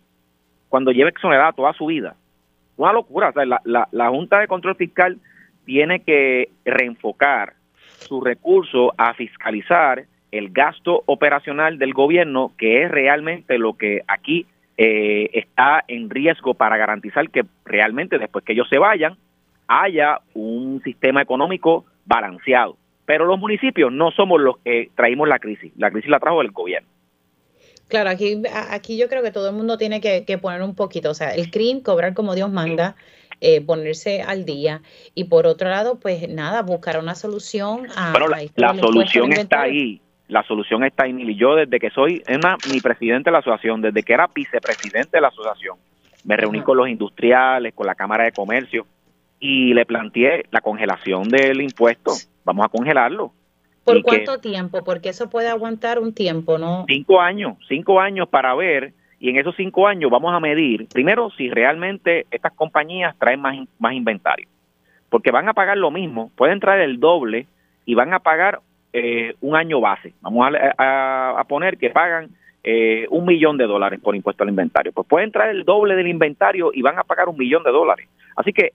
cuando 0.70 0.92
lleve 0.92 1.10
exonerada 1.10 1.52
toda 1.52 1.74
su 1.74 1.84
vida. 1.84 2.14
Una 2.78 2.94
locura. 2.94 3.34
La, 3.34 3.86
la 3.92 4.08
Junta 4.08 4.38
de 4.38 4.48
Control 4.48 4.76
Fiscal 4.76 5.18
tiene 5.66 6.00
que 6.00 6.48
reenfocar 6.64 7.57
su 7.98 8.20
recurso 8.20 8.92
a 8.96 9.14
fiscalizar 9.14 10.04
el 10.30 10.50
gasto 10.50 11.02
operacional 11.06 11.78
del 11.78 11.94
gobierno, 11.94 12.52
que 12.58 12.82
es 12.82 12.90
realmente 12.90 13.58
lo 13.58 13.74
que 13.74 14.02
aquí 14.06 14.46
eh, 14.76 15.30
está 15.32 15.84
en 15.88 16.10
riesgo 16.10 16.54
para 16.54 16.76
garantizar 16.76 17.28
que 17.30 17.44
realmente 17.64 18.18
después 18.18 18.44
que 18.44 18.52
ellos 18.52 18.68
se 18.68 18.78
vayan 18.78 19.16
haya 19.66 20.20
un 20.34 20.80
sistema 20.82 21.22
económico 21.22 21.84
balanceado. 22.06 22.76
Pero 23.04 23.24
los 23.24 23.38
municipios 23.38 23.92
no 23.92 24.10
somos 24.10 24.40
los 24.40 24.58
que 24.58 24.90
traímos 24.94 25.28
la 25.28 25.38
crisis, 25.38 25.72
la 25.76 25.90
crisis 25.90 26.10
la 26.10 26.20
trajo 26.20 26.42
el 26.42 26.50
gobierno. 26.50 26.88
Claro, 27.88 28.10
aquí, 28.10 28.42
aquí 28.70 28.98
yo 28.98 29.08
creo 29.08 29.22
que 29.22 29.30
todo 29.30 29.48
el 29.48 29.56
mundo 29.56 29.78
tiene 29.78 30.00
que, 30.00 30.38
poner 30.38 30.62
un 30.62 30.74
poquito, 30.74 31.10
o 31.10 31.14
sea, 31.14 31.34
el 31.34 31.50
CRIM, 31.50 31.80
cobrar 31.80 32.12
como 32.12 32.34
Dios 32.34 32.50
manda, 32.50 32.96
eh, 33.40 33.60
ponerse 33.60 34.22
al 34.22 34.44
día. 34.44 34.82
Y 35.14 35.24
por 35.24 35.46
otro 35.46 35.68
lado, 35.68 35.98
pues 36.00 36.28
nada, 36.28 36.62
buscar 36.62 36.98
una 36.98 37.14
solución 37.14 37.86
a... 37.96 38.12
Bueno, 38.12 38.28
la, 38.28 38.74
solución 38.74 39.32
está 39.32 39.62
ahí. 39.62 40.00
La 40.28 40.42
solución 40.42 40.84
está 40.84 41.04
ahí, 41.04 41.14
y 41.16 41.36
Yo 41.36 41.54
desde 41.54 41.78
que 41.78 41.90
soy 41.90 42.22
una, 42.28 42.56
mi 42.70 42.80
presidente 42.80 43.30
de 43.30 43.32
la 43.32 43.38
asociación, 43.38 43.80
desde 43.80 44.02
que 44.02 44.12
era 44.12 44.28
vicepresidente 44.34 45.10
de 45.12 45.20
la 45.20 45.28
asociación, 45.28 45.76
me 46.24 46.36
reuní 46.36 46.60
con 46.62 46.76
los 46.76 46.88
industriales, 46.88 47.72
con 47.74 47.86
la 47.86 47.94
Cámara 47.94 48.24
de 48.24 48.32
Comercio 48.32 48.86
y 49.40 49.72
le 49.72 49.86
planteé 49.86 50.44
la 50.50 50.60
congelación 50.60 51.28
del 51.28 51.62
impuesto. 51.62 52.12
Vamos 52.44 52.66
a 52.66 52.68
congelarlo. 52.68 53.32
¿Por 53.84 54.02
cuánto 54.02 54.38
tiempo? 54.38 54.84
Porque 54.84 55.08
eso 55.10 55.30
puede 55.30 55.48
aguantar 55.48 55.98
un 55.98 56.12
tiempo, 56.12 56.58
¿no? 56.58 56.84
Cinco 56.86 57.20
años, 57.20 57.56
cinco 57.68 58.00
años 58.00 58.28
para 58.28 58.54
ver 58.54 58.92
y 59.20 59.30
en 59.30 59.36
esos 59.36 59.56
cinco 59.56 59.86
años 59.86 60.10
vamos 60.10 60.32
a 60.32 60.40
medir, 60.40 60.86
primero, 60.88 61.30
si 61.30 61.50
realmente 61.50 62.26
estas 62.30 62.52
compañías 62.52 63.16
traen 63.18 63.40
más, 63.40 63.56
más 63.78 63.92
inventario, 63.92 64.48
porque 65.08 65.30
van 65.30 65.48
a 65.48 65.54
pagar 65.54 65.76
lo 65.76 65.90
mismo, 65.90 66.30
pueden 66.36 66.60
traer 66.60 66.80
el 66.82 67.00
doble 67.00 67.46
y 67.84 67.94
van 67.94 68.12
a 68.14 68.20
pagar 68.20 68.60
eh, 68.92 69.34
un 69.40 69.56
año 69.56 69.80
base. 69.80 70.14
Vamos 70.20 70.48
a, 70.78 71.44
poner 71.48 71.78
que 71.78 71.90
pagan 71.90 72.28
eh, 72.62 73.06
un 73.10 73.24
millón 73.24 73.56
de 73.56 73.66
dólares 73.66 74.00
por 74.00 74.14
impuesto 74.14 74.44
al 74.44 74.50
inventario. 74.50 74.92
Pues 74.92 75.06
pueden 75.06 75.32
traer 75.32 75.56
el 75.56 75.64
doble 75.64 75.94
del 75.94 76.06
inventario 76.06 76.70
y 76.72 76.82
van 76.82 76.98
a 76.98 77.04
pagar 77.04 77.28
un 77.28 77.36
millón 77.36 77.62
de 77.64 77.70
dólares. 77.70 78.08
Así 78.36 78.52
que 78.52 78.72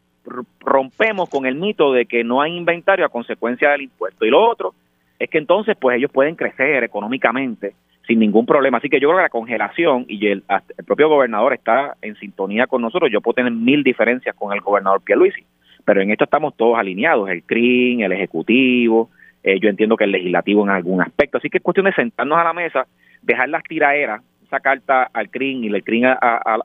rompemos 0.60 1.30
con 1.30 1.46
el 1.46 1.56
mito 1.56 1.92
de 1.94 2.06
que 2.06 2.24
no 2.24 2.42
hay 2.42 2.56
inventario 2.56 3.06
a 3.06 3.10
consecuencia 3.10 3.72
del 3.72 3.84
impuesto. 3.84 4.26
Y 4.26 4.30
lo 4.30 4.44
otro 4.44 4.74
es 5.20 5.30
que 5.30 5.38
entonces 5.38 5.76
pues 5.80 5.98
ellos 5.98 6.12
pueden 6.12 6.36
crecer 6.36 6.84
económicamente 6.84 7.74
sin 8.08 8.20
ningún 8.20 8.46
problema. 8.46 8.78
Así 8.78 8.90
que 8.90 9.00
yo 9.00 9.08
creo 9.10 9.18
que 9.18 9.24
la 9.24 9.30
congelación, 9.30 10.06
y 10.08 10.28
el, 10.28 10.44
propio 10.86 11.10
gobernador 11.10 11.54
está 11.54 11.96
en 12.02 12.16
sintonía 12.16 12.68
con 12.68 12.82
nosotros, 12.82 13.12
yo 13.12 13.22
puedo 13.22 13.36
tener 13.36 13.52
mil 13.52 13.84
diferencias 13.84 14.36
con 14.36 14.54
el 14.54 14.62
gobernador 14.62 15.02
Pierluisi, 15.02 15.44
pero 15.86 16.02
en 16.02 16.12
esto 16.12 16.26
estamos 16.26 16.56
todos 16.56 16.78
alineados, 16.78 17.30
el 17.30 17.44
CRIM, 17.44 18.02
el 18.02 18.12
Ejecutivo, 18.12 19.10
eh, 19.44 19.60
yo 19.60 19.70
entiendo 19.70 19.98
que 19.98 20.06
el 20.06 20.12
Legislativo 20.12 20.64
en 20.64 20.70
algún 20.70 21.02
aspecto. 21.02 21.38
Así 21.38 21.50
que 21.50 21.58
es 21.58 21.64
cuestión 21.64 21.86
de 21.86 21.94
sentarnos 21.94 22.38
a 22.38 22.44
la 22.44 22.54
mesa, 22.54 22.88
dejar 23.22 23.50
las 23.50 23.64
tiraderas, 23.64 24.22
esa 24.46 24.60
carta 24.60 25.10
al 25.14 25.30
CRIM 25.30 25.64
y 25.64 25.68
el 25.68 25.84
CRIM 25.84 26.06
a, 26.06 26.16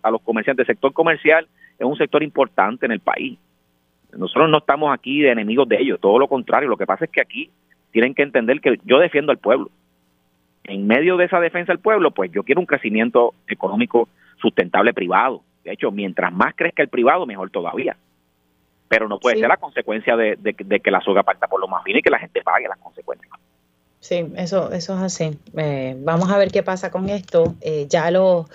a 0.03 0.11
los 0.11 0.22
comerciantes. 0.22 0.68
El 0.68 0.74
sector 0.74 0.93
comercial 0.93 1.47
es 1.78 1.86
un 1.86 1.97
sector 1.97 2.22
importante 2.22 2.86
en 2.86 2.93
el 2.93 3.01
país. 3.01 3.39
Nosotros 4.16 4.49
no 4.51 4.59
estamos 4.59 4.93
aquí 4.93 5.20
de 5.20 5.30
enemigos 5.30 5.68
de 5.68 5.76
ellos, 5.80 6.01
todo 6.01 6.18
lo 6.18 6.28
contrario. 6.28 6.68
Lo 6.68 6.76
que 6.76 6.86
pasa 6.86 7.05
es 7.05 7.11
que 7.11 7.20
aquí 7.20 7.51
tienen 7.93 8.14
que 8.14 8.22
entender 8.22 8.61
que 8.61 8.78
yo 8.84 8.99
defiendo 8.99 9.32
al 9.32 9.39
pueblo 9.39 9.70
en 10.69 10.87
medio 10.87 11.16
de 11.16 11.25
esa 11.25 11.41
defensa 11.41 11.73
del 11.73 11.81
pueblo, 11.81 12.11
pues 12.11 12.31
yo 12.31 12.45
quiero 12.45 12.61
un 12.61 12.66
crecimiento 12.66 13.35
económico 13.49 14.09
sustentable 14.41 14.93
privado. 14.93 15.43
De 15.64 15.73
hecho, 15.73 15.91
mientras 15.91 16.33
más 16.33 16.55
crezca 16.55 16.83
el 16.83 16.89
privado, 16.89 17.27
mejor 17.27 17.51
todavía. 17.51 17.97
Pero 18.89 19.09
no 19.09 19.19
puede 19.19 19.39
ser 19.39 19.49
la 19.49 19.57
consecuencia 19.57 20.16
de, 20.16 20.37
que 20.83 20.91
la 20.91 21.01
soga 21.01 21.23
parta 21.23 21.47
por 21.47 21.61
lo 21.61 21.69
más 21.69 21.85
bien 21.85 21.99
y 21.99 22.03
que 22.03 22.11
la 22.11 22.19
gente 22.19 22.43
pague 22.43 22.69
las 22.69 22.79
consecuencias. 22.79 23.33
Sí, 24.01 24.27
eso, 24.37 24.71
eso 24.73 24.95
es 24.95 25.03
así. 25.03 25.39
Eh, 25.57 25.97
vamos 25.99 26.31
a 26.31 26.39
ver 26.39 26.51
qué 26.51 26.62
pasa 26.62 26.91
con 26.91 27.09
esto. 27.09 27.55
Eh, 27.61 27.87
ya 27.89 28.11
los, 28.11 28.47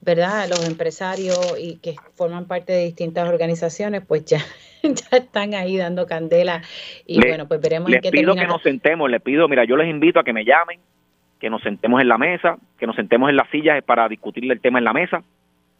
¿verdad? 0.00 0.48
Los 0.48 0.66
empresarios 0.66 1.56
y 1.58 1.76
que 1.76 1.96
forman 2.14 2.46
parte 2.46 2.72
de 2.72 2.84
distintas 2.84 3.28
organizaciones, 3.28 4.02
pues 4.06 4.24
ya, 4.24 4.38
ya 4.82 5.16
están 5.16 5.54
ahí 5.54 5.76
dando 5.76 6.06
candela. 6.06 6.62
Y 7.06 7.18
bueno, 7.18 7.48
pues 7.48 7.60
veremos 7.60 7.92
en 7.92 8.00
qué 8.00 8.10
pido 8.10 8.34
que 8.34 8.46
nos 8.46 8.62
sentemos, 8.62 9.10
les 9.10 9.20
pido, 9.20 9.48
mira, 9.48 9.64
yo 9.64 9.76
les 9.76 9.88
invito 9.88 10.20
a 10.20 10.24
que 10.24 10.32
me 10.32 10.44
llamen 10.44 10.78
que 11.42 11.50
nos 11.50 11.60
sentemos 11.62 12.00
en 12.00 12.06
la 12.06 12.18
mesa, 12.18 12.56
que 12.78 12.86
nos 12.86 12.94
sentemos 12.94 13.28
en 13.28 13.34
las 13.34 13.50
sillas 13.50 13.82
para 13.82 14.08
discutir 14.08 14.48
el 14.48 14.60
tema 14.60 14.78
en 14.78 14.84
la 14.84 14.92
mesa, 14.92 15.24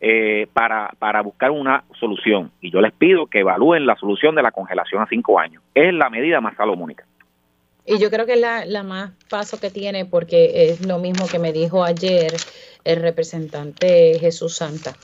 eh, 0.01 0.49
para, 0.53 0.91
para 0.99 1.23
buscar 1.23 1.53
una 1.53 1.85
solución. 2.01 2.51
Y 2.61 2.73
yo 2.73 2.81
les 2.81 2.93
pido 2.93 3.29
que 3.29 3.39
evalúen 3.39 3.87
la 3.87 3.95
solución 3.95 4.35
de 4.35 4.43
la 4.43 4.51
congelación 4.51 5.01
a 5.01 5.07
cinco 5.07 5.39
años. 5.39 5.63
Es 5.73 5.95
la 5.95 6.11
medida 6.11 6.41
más 6.41 6.57
salomónica. 6.57 7.05
Y 7.87 8.01
yo 8.01 8.11
creo 8.11 8.27
que 8.27 8.33
es 8.33 8.41
la, 8.41 8.65
la 8.65 8.83
más 8.83 9.13
paso 9.31 9.61
que 9.61 9.71
tiene, 9.71 10.05
porque 10.05 10.69
es 10.71 10.85
lo 10.85 10.99
mismo 10.99 11.29
que 11.29 11.39
me 11.39 11.53
dijo 11.53 11.85
ayer 11.85 12.33
el 12.83 13.01
representante 13.01 14.19
Jesús 14.19 14.57
Santa. 14.57 14.95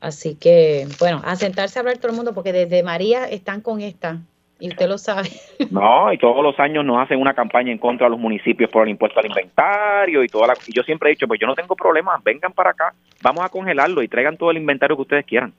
Así 0.00 0.34
que, 0.34 0.88
bueno, 0.98 1.22
a 1.24 1.36
sentarse 1.36 1.78
a 1.78 1.82
hablar 1.82 1.98
todo 1.98 2.10
el 2.10 2.16
mundo, 2.16 2.34
porque 2.34 2.52
desde 2.52 2.82
María 2.82 3.26
están 3.26 3.60
con 3.60 3.80
esta 3.80 4.18
y 4.60 4.68
usted 4.68 4.88
lo 4.88 4.98
sabe. 4.98 5.30
No, 5.70 6.12
y 6.12 6.18
todos 6.18 6.42
los 6.42 6.58
años 6.58 6.84
nos 6.84 6.98
hacen 6.98 7.20
una 7.20 7.34
campaña 7.34 7.70
en 7.70 7.78
contra 7.78 8.06
de 8.06 8.10
los 8.10 8.18
municipios 8.18 8.70
por 8.70 8.84
el 8.84 8.90
impuesto 8.90 9.20
al 9.20 9.26
inventario 9.26 10.24
y 10.24 10.28
toda 10.28 10.48
la... 10.48 10.54
Y 10.66 10.72
yo 10.72 10.82
siempre 10.82 11.08
he 11.08 11.12
dicho, 11.12 11.28
pues 11.28 11.38
yo 11.38 11.46
no 11.46 11.54
tengo 11.54 11.76
problema, 11.76 12.20
vengan 12.24 12.52
para 12.52 12.70
acá, 12.70 12.92
vamos 13.22 13.44
a 13.44 13.48
congelarlo 13.48 14.02
y 14.02 14.08
traigan 14.08 14.36
todo 14.36 14.50
el 14.50 14.56
inventario 14.56 14.96
que 14.96 15.02
ustedes 15.02 15.26
quieran. 15.26 15.52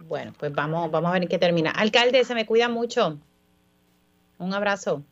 Bueno, 0.00 0.32
pues 0.38 0.52
vamos, 0.52 0.90
vamos 0.90 1.10
a 1.10 1.12
ver 1.12 1.22
en 1.22 1.28
qué 1.28 1.38
termina. 1.38 1.70
Alcalde, 1.70 2.24
se 2.24 2.34
me 2.34 2.44
cuida 2.44 2.68
mucho. 2.68 3.18
Un 4.38 4.52
abrazo. 4.52 5.02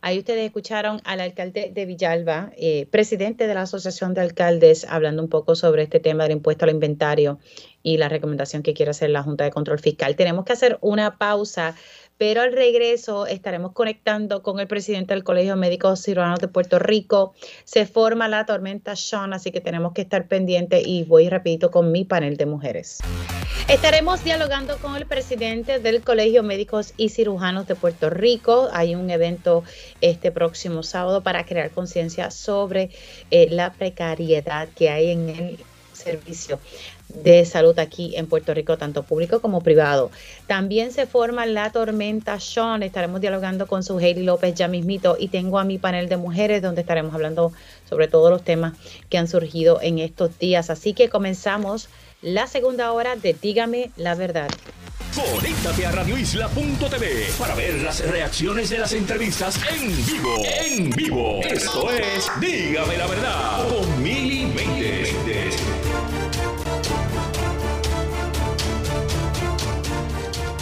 Ahí 0.00 0.18
ustedes 0.18 0.46
escucharon 0.46 1.00
al 1.04 1.20
alcalde 1.20 1.72
de 1.74 1.84
Villalba, 1.84 2.52
eh, 2.56 2.86
presidente 2.86 3.48
de 3.48 3.54
la 3.54 3.62
Asociación 3.62 4.14
de 4.14 4.20
Alcaldes, 4.20 4.86
hablando 4.88 5.22
un 5.22 5.28
poco 5.28 5.56
sobre 5.56 5.82
este 5.82 5.98
tema 5.98 6.22
del 6.22 6.32
impuesto 6.32 6.64
al 6.64 6.70
inventario 6.70 7.40
y 7.82 7.96
la 7.96 8.08
recomendación 8.08 8.62
que 8.62 8.74
quiere 8.74 8.90
hacer 8.90 9.10
la 9.10 9.24
Junta 9.24 9.42
de 9.42 9.50
Control 9.50 9.80
Fiscal. 9.80 10.14
Tenemos 10.14 10.44
que 10.44 10.52
hacer 10.52 10.78
una 10.82 11.18
pausa, 11.18 11.74
pero 12.18 12.42
al 12.42 12.52
regreso 12.52 13.26
estaremos 13.26 13.72
conectando 13.72 14.42
con 14.42 14.60
el 14.60 14.66
presidente 14.66 15.14
del 15.14 15.24
Colegio 15.24 15.54
de 15.54 15.60
Médicos 15.60 16.02
Cirujanos 16.02 16.40
de 16.40 16.48
Puerto 16.48 16.78
Rico. 16.78 17.32
Se 17.64 17.86
forma 17.86 18.28
la 18.28 18.44
tormenta 18.44 18.96
Sean, 18.96 19.32
así 19.32 19.52
que 19.52 19.60
tenemos 19.60 19.92
que 19.92 20.02
estar 20.02 20.26
pendientes 20.26 20.82
y 20.84 21.04
voy 21.04 21.28
rapidito 21.28 21.70
con 21.70 21.92
mi 21.92 22.04
panel 22.04 22.36
de 22.36 22.46
mujeres. 22.46 22.98
Estaremos 23.68 24.24
dialogando 24.24 24.78
con 24.78 24.96
el 24.96 25.06
presidente 25.06 25.78
del 25.78 26.02
Colegio 26.02 26.42
Médicos 26.42 26.94
y 26.96 27.10
Cirujanos 27.10 27.66
de 27.66 27.74
Puerto 27.74 28.10
Rico. 28.10 28.68
Hay 28.72 28.94
un 28.94 29.10
evento 29.10 29.62
este 30.00 30.32
próximo 30.32 30.82
sábado 30.82 31.22
para 31.22 31.44
crear 31.44 31.70
conciencia 31.70 32.30
sobre 32.30 32.90
eh, 33.30 33.48
la 33.50 33.72
precariedad 33.72 34.68
que 34.74 34.90
hay 34.90 35.10
en 35.10 35.28
el 35.28 35.58
servicio 35.92 36.58
de 37.08 37.44
salud 37.44 37.78
aquí 37.78 38.16
en 38.16 38.26
Puerto 38.26 38.54
Rico, 38.54 38.76
tanto 38.76 39.02
público 39.02 39.40
como 39.40 39.60
privado. 39.60 40.10
También 40.46 40.92
se 40.92 41.06
forma 41.06 41.46
la 41.46 41.70
tormenta 41.70 42.38
Sean. 42.40 42.82
Estaremos 42.82 43.20
dialogando 43.20 43.66
con 43.66 43.82
su 43.82 43.98
Hailey 43.98 44.24
López 44.24 44.54
ya 44.54 44.68
mismito 44.68 45.16
y 45.18 45.28
tengo 45.28 45.58
a 45.58 45.64
mi 45.64 45.78
panel 45.78 46.08
de 46.08 46.16
mujeres 46.16 46.62
donde 46.62 46.82
estaremos 46.82 47.14
hablando 47.14 47.52
sobre 47.88 48.08
todos 48.08 48.30
los 48.30 48.42
temas 48.42 48.74
que 49.08 49.18
han 49.18 49.28
surgido 49.28 49.80
en 49.80 49.98
estos 49.98 50.38
días. 50.38 50.70
Así 50.70 50.92
que 50.92 51.08
comenzamos 51.08 51.88
la 52.22 52.46
segunda 52.46 52.92
hora 52.92 53.16
de 53.16 53.34
Dígame 53.34 53.90
la 53.96 54.14
verdad. 54.14 54.48
Conéctate 55.14 55.86
a 55.86 55.90
radioisla.tv 55.92 57.26
para 57.38 57.54
ver 57.54 57.74
las 57.82 58.08
reacciones 58.08 58.70
de 58.70 58.78
las 58.78 58.92
entrevistas 58.92 59.58
en 59.72 60.06
vivo. 60.06 60.36
En 60.44 60.90
vivo. 60.90 61.40
Esto 61.42 61.90
es 61.90 62.30
Dígame 62.40 62.96
la 62.98 63.06
verdad 63.06 63.68
con 63.68 64.02
Mili 64.02 64.46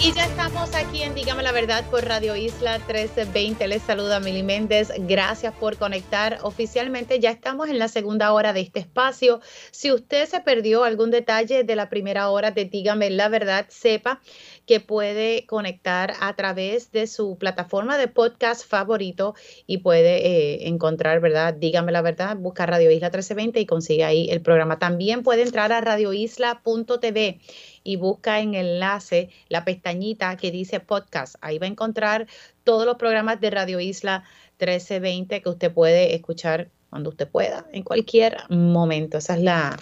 Y 0.07 0.13
ya 0.13 0.25
estamos 0.27 0.73
aquí 0.77 1.03
en 1.03 1.17
Dígame 1.17 1.43
la 1.43 1.51
Verdad 1.51 1.85
por 1.91 2.05
Radio 2.05 2.37
Isla 2.37 2.79
1320. 2.79 3.67
Les 3.67 3.83
saluda 3.83 4.21
Mili 4.21 4.45
Méndez. 4.45 4.93
Gracias 5.01 5.53
por 5.53 5.79
conectar. 5.79 6.39
Oficialmente 6.43 7.19
ya 7.19 7.33
estamos 7.33 7.69
en 7.69 7.81
la 7.81 7.89
segunda 7.89 8.33
hora 8.33 8.53
de 8.53 8.61
este 8.61 8.79
espacio. 8.79 9.41
Si 9.73 9.91
usted 9.91 10.29
se 10.29 10.39
perdió 10.39 10.85
algún 10.85 11.11
detalle 11.11 11.65
de 11.65 11.75
la 11.75 11.89
primera 11.89 12.31
hora 12.31 12.53
de 12.53 12.67
Dígame 12.67 13.11
la 13.11 13.29
Verdad, 13.29 13.67
sepa 13.69 14.21
que 14.67 14.81
puede 14.81 15.47
conectar 15.47 16.15
a 16.21 16.35
través 16.35 16.91
de 16.91 17.07
su 17.07 17.39
plataforma 17.39 17.97
de 17.99 18.09
podcast 18.09 18.69
favorito 18.69 19.35
y 19.67 19.79
puede 19.79 20.27
eh, 20.27 20.69
encontrar, 20.69 21.21
¿verdad? 21.21 21.55
Dígame 21.55 21.93
la 21.93 22.03
verdad, 22.03 22.37
busca 22.37 22.67
Radio 22.67 22.91
Isla 22.91 23.07
1320 23.09 23.61
y 23.61 23.67
consigue 23.67 24.05
ahí 24.05 24.29
el 24.29 24.43
programa. 24.43 24.79
También 24.79 25.23
puede 25.23 25.43
entrar 25.43 25.73
a 25.73 25.81
radioisla.tv 25.81 27.39
y 27.85 27.97
busca 27.97 28.41
en 28.41 28.55
enlace 28.55 29.31
la 29.49 29.65
pestañita 29.65 30.37
que 30.37 30.51
dice 30.51 30.81
podcast. 30.81 31.37
Ahí 31.41 31.59
va 31.59 31.67
a 31.67 31.71
encontrar 31.71 32.27
todos 32.65 32.85
los 32.85 32.97
programas 32.97 33.41
de 33.41 33.51
Radio 33.51 33.79
Isla 33.79 34.25
1320 34.59 35.43
que 35.43 35.49
usted 35.49 35.73
puede 35.73 36.15
escuchar 36.15 36.71
cuando 36.91 37.11
usted 37.11 37.29
pueda, 37.29 37.67
en 37.73 37.83
cualquier 37.83 38.39
momento. 38.49 39.19
Esa 39.19 39.35
es 39.35 39.43
la, 39.43 39.77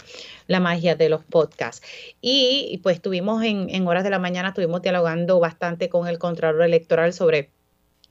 magia 0.60 0.96
de 0.96 1.08
los 1.08 1.24
podcasts. 1.24 1.86
Y, 2.20 2.80
pues 2.82 2.96
estuvimos 2.96 3.42
en, 3.44 3.70
en 3.70 3.86
horas 3.86 4.04
de 4.04 4.10
la 4.10 4.18
mañana, 4.18 4.48
estuvimos 4.48 4.82
dialogando 4.82 5.40
bastante 5.40 5.88
con 5.88 6.08
el 6.08 6.18
Contralor 6.18 6.62
Electoral 6.62 7.12
sobre 7.12 7.50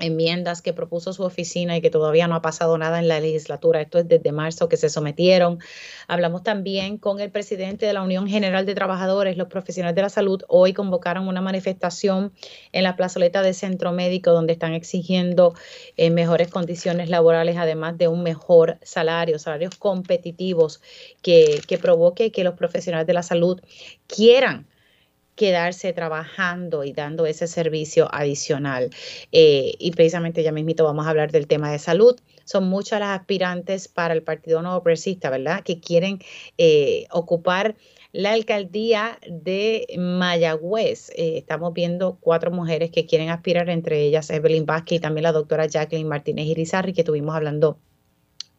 enmiendas 0.05 0.61
que 0.61 0.73
propuso 0.73 1.13
su 1.13 1.23
oficina 1.23 1.77
y 1.77 1.81
que 1.81 1.89
todavía 1.89 2.27
no 2.27 2.35
ha 2.35 2.41
pasado 2.41 2.77
nada 2.77 2.99
en 2.99 3.07
la 3.07 3.19
legislatura. 3.19 3.81
Esto 3.81 3.99
es 3.99 4.07
desde 4.07 4.31
marzo 4.31 4.69
que 4.69 4.77
se 4.77 4.89
sometieron. 4.89 5.59
Hablamos 6.07 6.43
también 6.43 6.97
con 6.97 7.19
el 7.19 7.31
presidente 7.31 7.85
de 7.85 7.93
la 7.93 8.01
Unión 8.01 8.27
General 8.27 8.65
de 8.65 8.75
Trabajadores, 8.75 9.37
los 9.37 9.47
profesionales 9.47 9.95
de 9.95 10.01
la 10.01 10.09
salud. 10.09 10.43
Hoy 10.47 10.73
convocaron 10.73 11.27
una 11.27 11.41
manifestación 11.41 12.33
en 12.71 12.83
la 12.83 12.95
plazoleta 12.95 13.41
de 13.41 13.53
Centro 13.53 13.91
Médico 13.91 14.31
donde 14.31 14.53
están 14.53 14.73
exigiendo 14.73 15.53
eh, 15.97 16.09
mejores 16.09 16.49
condiciones 16.49 17.09
laborales, 17.09 17.57
además 17.57 17.97
de 17.97 18.07
un 18.07 18.23
mejor 18.23 18.77
salario, 18.81 19.39
salarios 19.39 19.75
competitivos 19.75 20.81
que, 21.21 21.61
que 21.67 21.77
provoque 21.77 22.31
que 22.31 22.43
los 22.43 22.55
profesionales 22.55 23.07
de 23.07 23.13
la 23.13 23.23
salud 23.23 23.61
quieran 24.07 24.67
quedarse 25.35 25.93
trabajando 25.93 26.83
y 26.83 26.93
dando 26.93 27.25
ese 27.25 27.47
servicio 27.47 28.07
adicional. 28.13 28.89
Eh, 29.31 29.73
y 29.79 29.91
precisamente 29.91 30.43
ya 30.43 30.51
mismito 30.51 30.83
vamos 30.83 31.05
a 31.05 31.09
hablar 31.09 31.31
del 31.31 31.47
tema 31.47 31.71
de 31.71 31.79
salud. 31.79 32.15
Son 32.45 32.67
muchas 32.67 32.99
las 32.99 33.19
aspirantes 33.19 33.87
para 33.87 34.13
el 34.13 34.21
Partido 34.21 34.61
Nuevo 34.61 34.83
Progresista, 34.83 35.29
¿verdad? 35.29 35.63
Que 35.63 35.79
quieren 35.79 36.19
eh, 36.57 37.05
ocupar 37.11 37.75
la 38.11 38.33
alcaldía 38.33 39.17
de 39.27 39.87
Mayagüez. 39.97 41.09
Eh, 41.15 41.37
estamos 41.37 41.73
viendo 41.73 42.17
cuatro 42.19 42.51
mujeres 42.51 42.91
que 42.91 43.05
quieren 43.05 43.29
aspirar, 43.29 43.69
entre 43.69 44.01
ellas 44.01 44.29
Evelyn 44.29 44.65
Vázquez 44.65 44.97
y 44.97 44.99
también 44.99 45.23
la 45.23 45.31
doctora 45.31 45.65
Jacqueline 45.65 46.07
Martínez 46.07 46.45
Irizarri, 46.45 46.93
que 46.93 47.01
estuvimos 47.01 47.35
hablando 47.35 47.79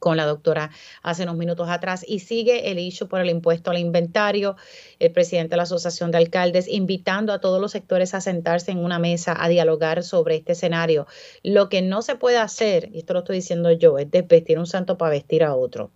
con 0.05 0.18
la 0.18 0.26
doctora 0.26 0.70
hace 1.02 1.22
unos 1.22 1.38
minutos 1.38 1.70
atrás 1.70 2.05
y 2.07 2.18
sigue 2.18 2.70
el 2.70 2.78
issue 2.78 3.09
por 3.09 3.22
el 3.22 3.30
impuesto 3.30 3.70
al 3.70 3.78
inventario. 3.78 4.55
El 4.98 5.12
presidente 5.12 5.52
de 5.52 5.57
la 5.57 5.62
Asociación 5.62 6.11
de 6.11 6.18
Alcaldes 6.18 6.68
invitando 6.68 7.32
a 7.32 7.40
todos 7.40 7.59
los 7.59 7.72
sectores 7.72 8.12
a 8.12 8.20
sentarse 8.20 8.70
en 8.70 8.84
una 8.84 8.98
mesa 8.98 9.34
a 9.42 9.48
dialogar 9.48 10.02
sobre 10.02 10.36
este 10.36 10.52
escenario. 10.52 11.07
Lo 11.42 11.70
que 11.70 11.80
no 11.80 12.02
se 12.02 12.16
puede 12.16 12.36
hacer, 12.36 12.90
y 12.92 12.98
esto 12.98 13.14
lo 13.14 13.20
estoy 13.20 13.36
diciendo 13.36 13.72
yo, 13.72 13.96
es 13.96 14.11
desvestir 14.11 14.59
un 14.59 14.66
santo 14.66 14.98
para 14.98 15.12
vestir 15.12 15.42
a 15.42 15.55
otro. 15.55 15.90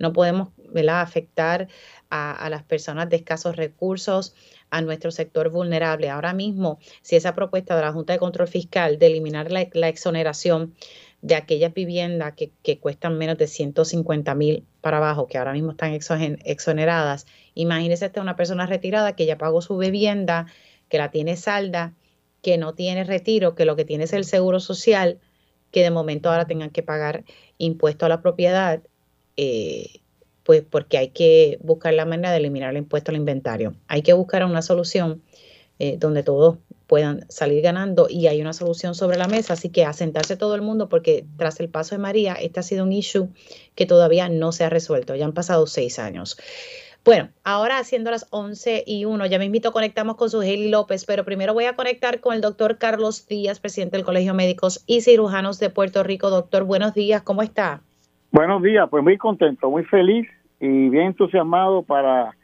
No 0.00 0.12
podemos 0.12 0.48
afectar 0.88 1.68
a, 2.10 2.48
las 2.50 2.64
personas 2.64 3.08
de 3.08 3.16
escasos 3.16 3.54
recursos, 3.54 4.34
a 4.70 4.80
nuestro 4.82 5.12
sector 5.12 5.50
vulnerable. 5.50 6.10
Ahora 6.10 6.32
mismo, 6.32 6.80
si 7.02 7.14
esa 7.14 7.36
propuesta 7.36 7.76
de 7.76 7.82
la 7.82 7.92
Junta 7.92 8.14
de 8.14 8.18
Control 8.18 8.48
Fiscal 8.48 8.98
de 8.98 9.06
eliminar 9.06 9.52
la 9.52 9.88
exoneración 9.88 10.74
de 11.24 11.36
aquellas 11.36 11.72
viviendas 11.72 12.34
que, 12.34 12.78
cuestan 12.78 13.16
menos 13.16 13.38
de 13.38 13.46
150 13.46 14.34
mil 14.34 14.66
para 14.82 14.98
abajo, 14.98 15.26
que 15.26 15.38
ahora 15.38 15.54
mismo 15.54 15.70
están 15.70 15.94
exoneradas. 15.94 17.26
Imagínese 17.54 18.04
esta 18.04 18.20
una 18.20 18.36
persona 18.36 18.66
retirada 18.66 19.16
que 19.16 19.24
ya 19.24 19.38
pagó 19.38 19.62
su 19.62 19.78
vivienda, 19.78 20.44
que 20.90 20.98
la 20.98 21.10
tiene 21.10 21.36
salda, 21.36 21.94
que 22.42 22.58
no 22.58 22.74
tiene 22.74 23.04
retiro, 23.04 23.54
que 23.54 23.64
lo 23.64 23.74
que 23.74 23.86
tiene 23.86 24.04
es 24.04 24.12
el 24.12 24.26
seguro 24.26 24.60
social, 24.60 25.18
que 25.70 25.82
de 25.82 25.90
momento 25.90 26.28
ahora 26.28 26.46
tengan 26.46 26.68
que 26.68 26.82
pagar 26.82 27.24
impuesto 27.56 28.04
a 28.04 28.10
la 28.10 28.20
propiedad, 28.20 28.82
eh, 29.38 30.02
pues 30.42 30.62
porque 30.68 30.98
hay 30.98 31.08
que 31.08 31.56
buscar 31.62 31.94
la 31.94 32.04
manera 32.04 32.32
de 32.32 32.36
eliminar 32.36 32.72
el 32.72 32.76
impuesto 32.76 33.12
al 33.12 33.16
inventario. 33.16 33.74
Hay 33.88 34.02
que 34.02 34.12
buscar 34.12 34.44
una 34.44 34.60
solución 34.60 35.22
eh, 35.78 35.96
donde 35.98 36.22
todos 36.22 36.58
puedan 36.86 37.24
salir 37.28 37.62
ganando 37.62 38.06
y 38.08 38.26
hay 38.26 38.40
una 38.40 38.52
solución 38.52 38.94
sobre 38.94 39.16
la 39.16 39.28
mesa. 39.28 39.54
Así 39.54 39.70
que 39.70 39.84
asentarse 39.84 40.36
todo 40.36 40.54
el 40.54 40.62
mundo 40.62 40.88
porque 40.88 41.24
tras 41.36 41.60
el 41.60 41.68
paso 41.68 41.94
de 41.94 42.00
María, 42.00 42.34
este 42.34 42.60
ha 42.60 42.62
sido 42.62 42.84
un 42.84 42.92
issue 42.92 43.28
que 43.74 43.86
todavía 43.86 44.28
no 44.28 44.52
se 44.52 44.64
ha 44.64 44.70
resuelto. 44.70 45.14
Ya 45.14 45.24
han 45.24 45.32
pasado 45.32 45.66
seis 45.66 45.98
años. 45.98 46.36
Bueno, 47.04 47.28
ahora 47.44 47.76
haciendo 47.76 48.10
las 48.10 48.26
11 48.30 48.84
y 48.86 49.04
1, 49.04 49.26
ya 49.26 49.38
mismito 49.38 49.72
conectamos 49.72 50.16
con 50.16 50.30
su 50.30 50.40
Haley 50.40 50.70
López, 50.70 51.04
pero 51.04 51.22
primero 51.22 51.52
voy 51.52 51.66
a 51.66 51.76
conectar 51.76 52.20
con 52.20 52.34
el 52.34 52.40
doctor 52.40 52.78
Carlos 52.78 53.28
Díaz, 53.28 53.60
presidente 53.60 53.98
del 53.98 54.06
Colegio 54.06 54.32
Médicos 54.32 54.82
y 54.86 55.02
Cirujanos 55.02 55.58
de 55.58 55.68
Puerto 55.68 56.02
Rico. 56.02 56.30
Doctor, 56.30 56.64
buenos 56.64 56.94
días, 56.94 57.20
¿cómo 57.20 57.42
está? 57.42 57.82
Buenos 58.32 58.62
días, 58.62 58.88
pues 58.88 59.04
muy 59.04 59.18
contento, 59.18 59.68
muy 59.68 59.84
feliz 59.84 60.26
y 60.60 60.88
bien 60.88 61.08
entusiasmado 61.08 61.82
para 61.82 62.34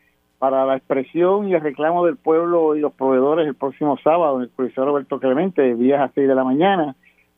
para 0.40 0.64
la 0.64 0.74
expresión 0.74 1.48
y 1.48 1.54
el 1.54 1.60
reclamo 1.60 2.06
del 2.06 2.16
pueblo 2.16 2.74
y 2.74 2.80
los 2.80 2.94
proveedores 2.94 3.46
el 3.46 3.54
próximo 3.54 3.98
sábado 4.02 4.38
en 4.38 4.44
el 4.44 4.48
profesor 4.48 4.86
Roberto 4.86 5.20
Clemente, 5.20 5.60
de 5.60 5.74
10 5.74 6.00
a 6.00 6.10
6 6.14 6.26
de 6.26 6.34
la 6.34 6.44
mañana, 6.44 6.96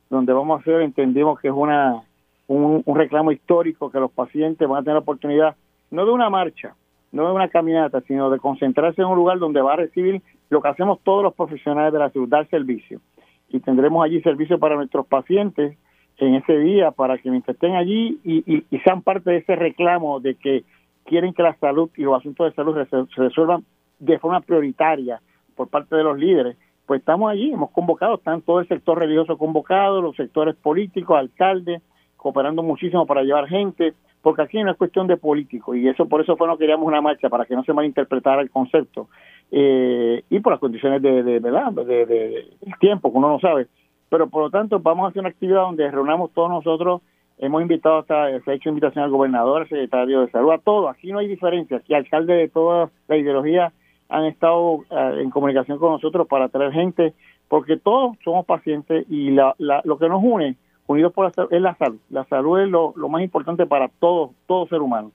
donde 0.08 0.32
vamos 0.32 0.56
a 0.56 0.60
hacer, 0.60 0.80
entendimos 0.82 1.40
que 1.40 1.48
es 1.48 1.54
una 1.54 2.00
un, 2.46 2.84
reclamo 2.86 3.32
histórico 3.32 3.90
que 3.90 3.98
los 3.98 4.12
pacientes 4.12 4.68
van 4.68 4.78
a 4.78 4.82
tener 4.82 4.94
la 4.94 5.00
oportunidad, 5.00 5.56
no 5.90 6.06
de 6.06 6.12
una 6.12 6.30
marcha, 6.30 6.76
no 7.10 7.26
de 7.26 7.32
una 7.32 7.48
caminata, 7.48 8.02
sino 8.02 8.30
de 8.30 8.38
concentrarse 8.38 9.02
en 9.02 9.08
un 9.08 9.16
lugar 9.16 9.40
donde 9.40 9.60
va 9.60 9.72
a 9.72 9.76
recibir 9.76 10.22
lo 10.48 10.62
que 10.62 10.68
hacemos 10.68 11.00
todos 11.02 11.24
los 11.24 11.34
profesionales 11.34 11.92
de 11.92 11.98
la 11.98 12.10
salud, 12.10 12.28
dar 12.28 12.48
servicio. 12.50 13.00
Y 13.48 13.58
tendremos 13.58 14.04
allí 14.04 14.22
servicio 14.22 14.60
para 14.60 14.76
nuestros 14.76 15.08
pacientes 15.08 15.76
en 16.18 16.36
ese 16.36 16.56
día, 16.56 16.92
para 16.92 17.18
que 17.18 17.32
mientras 17.32 17.56
estén 17.56 17.74
allí 17.74 18.20
y, 18.22 18.64
y 18.70 18.78
sean 18.84 19.02
parte 19.02 19.28
de 19.28 19.38
ese 19.38 19.56
reclamo 19.56 20.20
de 20.20 20.36
que 20.36 20.62
quieren 21.04 21.34
que 21.34 21.42
la 21.42 21.54
salud 21.56 21.90
y 21.96 22.02
los 22.02 22.18
asuntos 22.18 22.46
de 22.46 22.54
salud 22.54 22.76
se, 22.88 23.20
resuelvan 23.20 23.64
de 23.98 24.18
forma 24.18 24.40
prioritaria 24.40 25.20
por 25.56 25.68
parte 25.68 25.96
de 25.96 26.02
los 26.02 26.18
líderes, 26.18 26.56
pues 26.86 27.00
estamos 27.00 27.30
allí, 27.30 27.52
hemos 27.52 27.70
convocado, 27.70 28.16
están 28.16 28.42
todo 28.42 28.60
el 28.60 28.68
sector 28.68 28.98
religioso 28.98 29.38
convocado, 29.38 30.02
los 30.02 30.16
sectores 30.16 30.56
políticos, 30.56 31.16
alcaldes, 31.16 31.82
cooperando 32.16 32.62
muchísimo 32.62 33.06
para 33.06 33.22
llevar 33.22 33.48
gente, 33.48 33.94
porque 34.22 34.42
aquí 34.42 34.62
no 34.62 34.70
es 34.70 34.76
cuestión 34.76 35.06
de 35.06 35.16
político 35.16 35.74
y 35.74 35.88
eso 35.88 36.06
por 36.06 36.20
eso 36.20 36.36
fue 36.36 36.46
no 36.46 36.56
queríamos 36.56 36.86
una 36.86 37.00
marcha 37.00 37.28
para 37.28 37.44
que 37.44 37.54
no 37.54 37.64
se 37.64 37.72
malinterpretara 37.72 38.40
el 38.40 38.50
concepto. 38.50 39.08
Eh, 39.50 40.24
y 40.30 40.40
por 40.40 40.52
las 40.52 40.60
condiciones 40.60 41.02
de, 41.02 41.22
verdad 41.40 41.72
de, 41.72 42.06
de, 42.06 42.46
tiempo 42.80 43.12
que 43.12 43.18
uno 43.18 43.28
no 43.28 43.40
sabe. 43.40 43.66
Pero 44.08 44.28
por 44.28 44.44
lo 44.44 44.50
tanto 44.50 44.78
vamos 44.78 45.04
a 45.04 45.08
hacer 45.08 45.20
una 45.20 45.28
actividad 45.28 45.62
donde 45.62 45.90
reunamos 45.90 46.32
todos 46.32 46.48
nosotros, 46.48 47.02
hemos 47.42 47.60
invitado 47.60 47.98
hasta, 47.98 48.40
se 48.40 48.50
ha 48.50 48.54
hecho 48.54 48.68
invitación 48.68 49.04
al 49.04 49.10
gobernador, 49.10 49.62
al 49.62 49.68
secretario 49.68 50.20
de 50.20 50.30
salud, 50.30 50.52
a 50.52 50.58
todos, 50.58 50.88
aquí 50.88 51.10
no 51.10 51.18
hay 51.18 51.26
diferencia, 51.26 51.78
aquí 51.78 51.92
alcaldes 51.92 52.38
de 52.38 52.48
toda 52.48 52.88
la 53.08 53.16
ideología 53.16 53.72
han 54.08 54.26
estado 54.26 54.84
eh, 54.90 55.22
en 55.22 55.30
comunicación 55.30 55.78
con 55.78 55.90
nosotros 55.90 56.28
para 56.28 56.48
traer 56.48 56.72
gente, 56.72 57.14
porque 57.48 57.76
todos 57.76 58.16
somos 58.22 58.46
pacientes 58.46 59.04
y 59.10 59.32
la, 59.32 59.54
lo 59.58 59.98
que 59.98 60.08
nos 60.08 60.22
une, 60.22 60.56
unidos 60.86 61.12
por 61.12 61.24
la 61.24 61.32
salud, 61.32 61.52
es 61.52 61.60
la 61.60 61.74
salud. 61.74 61.98
La 62.10 62.24
salud 62.24 62.60
es 62.60 62.68
lo, 62.68 62.92
lo 62.96 63.08
más 63.08 63.22
importante 63.22 63.66
para 63.66 63.88
todo, 63.88 64.30
todo 64.46 64.68
ser 64.68 64.80
humano 64.80 65.10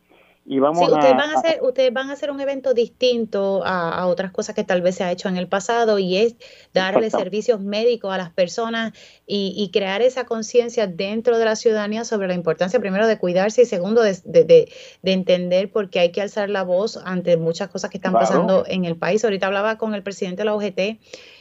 y 0.49 0.59
vamos 0.59 0.87
ustedes 0.89 1.15
van 1.15 1.29
a 1.29 1.39
hacer 1.39 1.59
ustedes 1.61 1.91
van 1.91 2.09
a 2.09 2.13
hacer 2.13 2.31
un 2.31 2.39
evento 2.39 2.73
distinto 2.73 3.63
a, 3.65 4.07
otras 4.07 4.31
cosas 4.31 4.55
que 4.55 4.63
tal 4.63 4.81
vez 4.81 4.95
se 4.95 5.03
ha 5.03 5.11
hecho 5.11 5.27
en 5.27 5.35
el 5.35 5.49
pasado 5.49 5.99
y 5.99 6.15
es 6.15 6.37
darle 6.73 7.09
servicios 7.09 7.59
médicos 7.59 8.13
a 8.13 8.17
las 8.17 8.31
personas 8.31 8.93
y, 9.25 9.69
crear 9.73 10.01
esa 10.01 10.25
conciencia 10.25 10.87
dentro 10.87 11.37
de 11.37 11.43
la 11.43 11.57
ciudadanía 11.57 12.05
sobre 12.05 12.29
la 12.29 12.33
importancia 12.33 12.79
primero 12.79 13.05
de 13.05 13.17
cuidarse 13.17 13.63
y 13.63 13.65
segundo 13.65 14.01
de, 14.01 14.15
de, 14.23 14.69
entender 15.03 15.69
por 15.69 15.89
qué 15.89 15.99
hay 15.99 16.11
que 16.13 16.21
alzar 16.21 16.49
la 16.49 16.63
voz 16.63 16.97
ante 17.03 17.35
muchas 17.35 17.67
cosas 17.67 17.89
que 17.89 17.97
están 17.97 18.13
pasando 18.13 18.63
en 18.65 18.85
el 18.85 18.95
país. 18.95 19.25
Ahorita 19.25 19.47
hablaba 19.47 19.77
con 19.77 19.93
el 19.93 20.03
presidente 20.03 20.43
de 20.43 20.45
la 20.45 20.55
UGT 20.55 20.79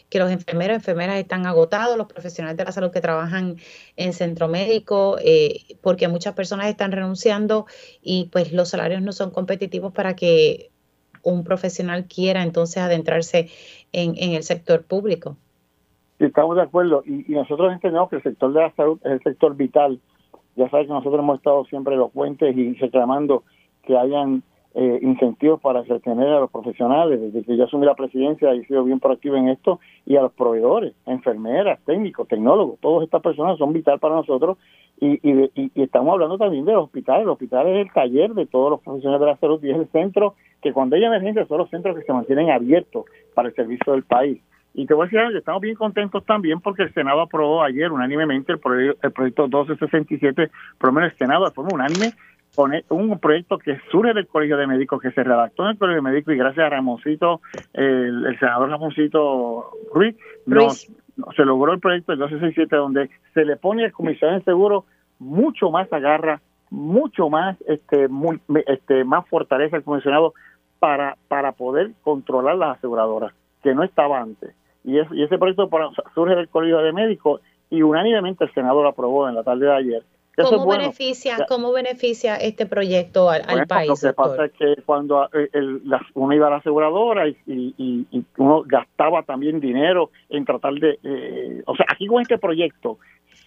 que 0.08 0.18
los 0.18 0.30
enfermeros 0.30 0.74
y 0.74 0.76
enfermeras 0.76 1.16
están 1.16 1.46
agotados, 1.46 1.96
los 1.96 2.06
profesionales 2.06 2.56
de 2.56 2.64
la 2.64 2.72
salud 2.72 2.90
que 2.90 3.00
trabajan 3.00 3.56
en 3.96 4.12
centro 4.12 4.48
médico, 4.48 5.16
eh, 5.20 5.60
porque 5.82 6.08
muchas 6.08 6.34
personas 6.34 6.66
están 6.66 6.92
renunciando 6.92 7.66
y 8.02 8.28
pues 8.32 8.52
los 8.52 8.68
salarios 8.68 9.02
no 9.02 9.12
son 9.12 9.30
competitivos 9.30 9.92
para 9.92 10.14
que 10.14 10.70
un 11.22 11.42
profesional 11.42 12.06
quiera 12.06 12.42
entonces 12.42 12.82
adentrarse 12.82 13.48
en, 13.92 14.14
el 14.16 14.42
sector 14.44 14.84
público. 14.84 15.36
estamos 16.20 16.56
de 16.56 16.62
acuerdo 16.62 17.02
y, 17.04 17.24
nosotros 17.32 17.72
entendemos 17.72 18.08
que 18.08 18.16
el 18.16 18.22
sector 18.22 18.52
de 18.52 18.60
la 18.60 18.72
salud 18.74 19.00
es 19.04 19.12
el 19.12 19.22
sector 19.22 19.56
vital. 19.56 20.00
Ya 20.54 20.70
sabes 20.70 20.86
que 20.86 20.92
nosotros 20.92 21.20
hemos 21.20 21.38
estado 21.38 21.64
siempre 21.66 21.94
elocuentes 21.94 22.56
y 22.56 22.74
reclamando 22.74 23.42
que 23.82 23.96
hayan 23.96 24.42
eh, 24.78 24.98
incentivos 25.00 25.58
para 25.58 25.80
retener 25.82 26.28
a 26.28 26.40
los 26.40 26.50
profesionales. 26.50 27.18
Desde 27.18 27.42
que 27.46 27.56
yo 27.56 27.64
asumí 27.64 27.86
la 27.86 27.94
presidencia 27.94 28.52
he 28.52 28.62
sido 28.66 28.84
bien 28.84 29.00
proactivo 29.00 29.34
en 29.34 29.48
esto 29.48 29.80
y 30.04 30.16
a 30.16 30.20
los 30.20 30.32
proveedores, 30.34 30.92
enfermeras, 31.06 31.80
técnicos, 31.86 32.28
tecnólogos, 32.28 32.78
todas 32.80 33.04
estas 33.04 33.22
personas 33.22 33.56
son 33.56 33.72
vital 33.72 33.98
para 33.98 34.16
nosotros 34.16 34.58
y, 35.00 35.18
y, 35.26 35.50
y, 35.54 35.82
estamos 35.82 36.12
hablando 36.12 36.36
también 36.36 36.66
de 36.66 36.74
los 36.74 36.84
hospitales. 36.84 37.22
El 37.22 37.30
hospital 37.30 37.66
es 37.68 37.86
el 37.86 37.92
taller 37.94 38.34
de 38.34 38.44
todos 38.44 38.70
los 38.70 38.80
profesionales 38.82 39.20
de 39.20 39.26
la 39.26 39.36
salud 39.38 39.64
y 39.64 39.70
es 39.70 39.78
el 39.78 39.88
centro 39.88 40.34
que 40.60 40.74
cuando 40.74 40.96
hay 40.96 41.04
emergencia 41.04 41.46
son 41.46 41.56
los 41.56 41.70
centros 41.70 41.96
que 41.96 42.02
se 42.02 42.12
mantienen 42.12 42.50
abiertos 42.50 43.06
para 43.34 43.48
el 43.48 43.54
servicio 43.54 43.94
del 43.94 44.02
país. 44.02 44.42
Y 44.74 44.84
te 44.84 44.92
voy 44.92 45.06
a 45.06 45.08
decir 45.08 45.32
que 45.32 45.38
estamos 45.38 45.62
bien 45.62 45.74
contentos 45.74 46.22
también 46.26 46.60
porque 46.60 46.82
el 46.82 46.92
Senado 46.92 47.22
aprobó 47.22 47.62
ayer 47.62 47.90
unánimemente 47.90 48.52
el, 48.52 48.58
proyecto, 48.58 49.06
el 49.06 49.12
proyecto 49.12 49.44
1267, 49.44 50.50
por 50.76 50.90
lo 50.90 50.92
menos 50.92 51.12
el 51.12 51.18
Senado 51.18 51.46
de 51.46 51.50
forma 51.52 51.70
unánime 51.72 52.12
un 52.88 53.18
proyecto 53.18 53.58
que 53.58 53.78
surge 53.90 54.14
del 54.14 54.26
Colegio 54.26 54.56
de 54.56 54.66
Médicos, 54.66 55.00
que 55.00 55.10
se 55.10 55.22
redactó 55.22 55.64
en 55.64 55.70
el 55.70 55.78
Colegio 55.78 56.02
de 56.02 56.10
Médicos 56.10 56.34
y 56.34 56.38
gracias 56.38 56.66
a 56.66 56.70
Ramoncito, 56.70 57.40
el, 57.72 58.36
senador 58.38 58.70
Ramoncito 58.70 59.70
Ruiz, 59.92 60.16
se 61.36 61.44
logró 61.44 61.72
el 61.72 61.80
proyecto 61.80 62.12
del 62.12 62.20
1267 62.20 62.76
donde 62.76 63.10
se 63.34 63.44
le 63.44 63.56
pone 63.56 63.84
al 63.84 63.92
comisionado 63.92 64.38
de 64.38 64.44
seguro 64.44 64.84
mucho 65.18 65.70
más 65.70 65.90
agarra, 65.92 66.40
mucho 66.70 67.28
más 67.30 67.56
este, 67.66 68.08
muy, 68.08 68.40
este 68.66 69.04
más 69.04 69.26
fortaleza 69.28 69.76
al 69.76 69.84
comisionado 69.84 70.34
para, 70.78 71.16
para 71.28 71.52
poder 71.52 71.92
controlar 72.02 72.56
las 72.56 72.78
aseguradoras, 72.78 73.32
que 73.62 73.74
no 73.74 73.82
estaba 73.82 74.20
antes. 74.20 74.54
Y, 74.84 74.96
y 74.96 75.22
ese 75.22 75.38
proyecto 75.38 75.68
surge 76.14 76.34
del 76.34 76.48
Colegio 76.48 76.78
de 76.78 76.92
Médicos 76.92 77.40
y 77.70 77.82
unánimemente 77.82 78.44
el 78.44 78.52
Senado 78.52 78.82
lo 78.82 78.88
aprobó 78.88 79.28
en 79.28 79.34
la 79.34 79.42
tarde 79.42 79.66
de 79.66 79.74
ayer 79.74 80.02
¿Cómo, 80.36 80.66
beneficia, 80.66 81.46
¿Cómo 81.48 81.72
beneficia 81.72 82.36
este 82.36 82.66
proyecto 82.66 83.30
al, 83.30 83.66
país? 83.66 83.88
Lo 83.88 83.96
que 83.96 84.12
pasa 84.14 84.44
es 84.44 84.52
que 84.52 84.82
cuando 84.84 85.24
eh, 85.32 85.48
el, 85.54 85.80
uno 86.14 86.34
iba 86.34 86.48
a 86.48 86.50
la 86.50 86.56
aseguradora 86.56 87.26
y, 87.26 87.36
y, 87.46 88.06
y, 88.10 88.24
uno 88.36 88.62
gastaba 88.66 89.22
también 89.22 89.60
dinero 89.60 90.10
en 90.28 90.44
tratar 90.44 90.74
de... 90.74 90.98
Eh, 91.02 91.62
o 91.64 91.74
sea, 91.74 91.86
aquí 91.88 92.06
con 92.06 92.20
este 92.20 92.36
proyecto 92.36 92.98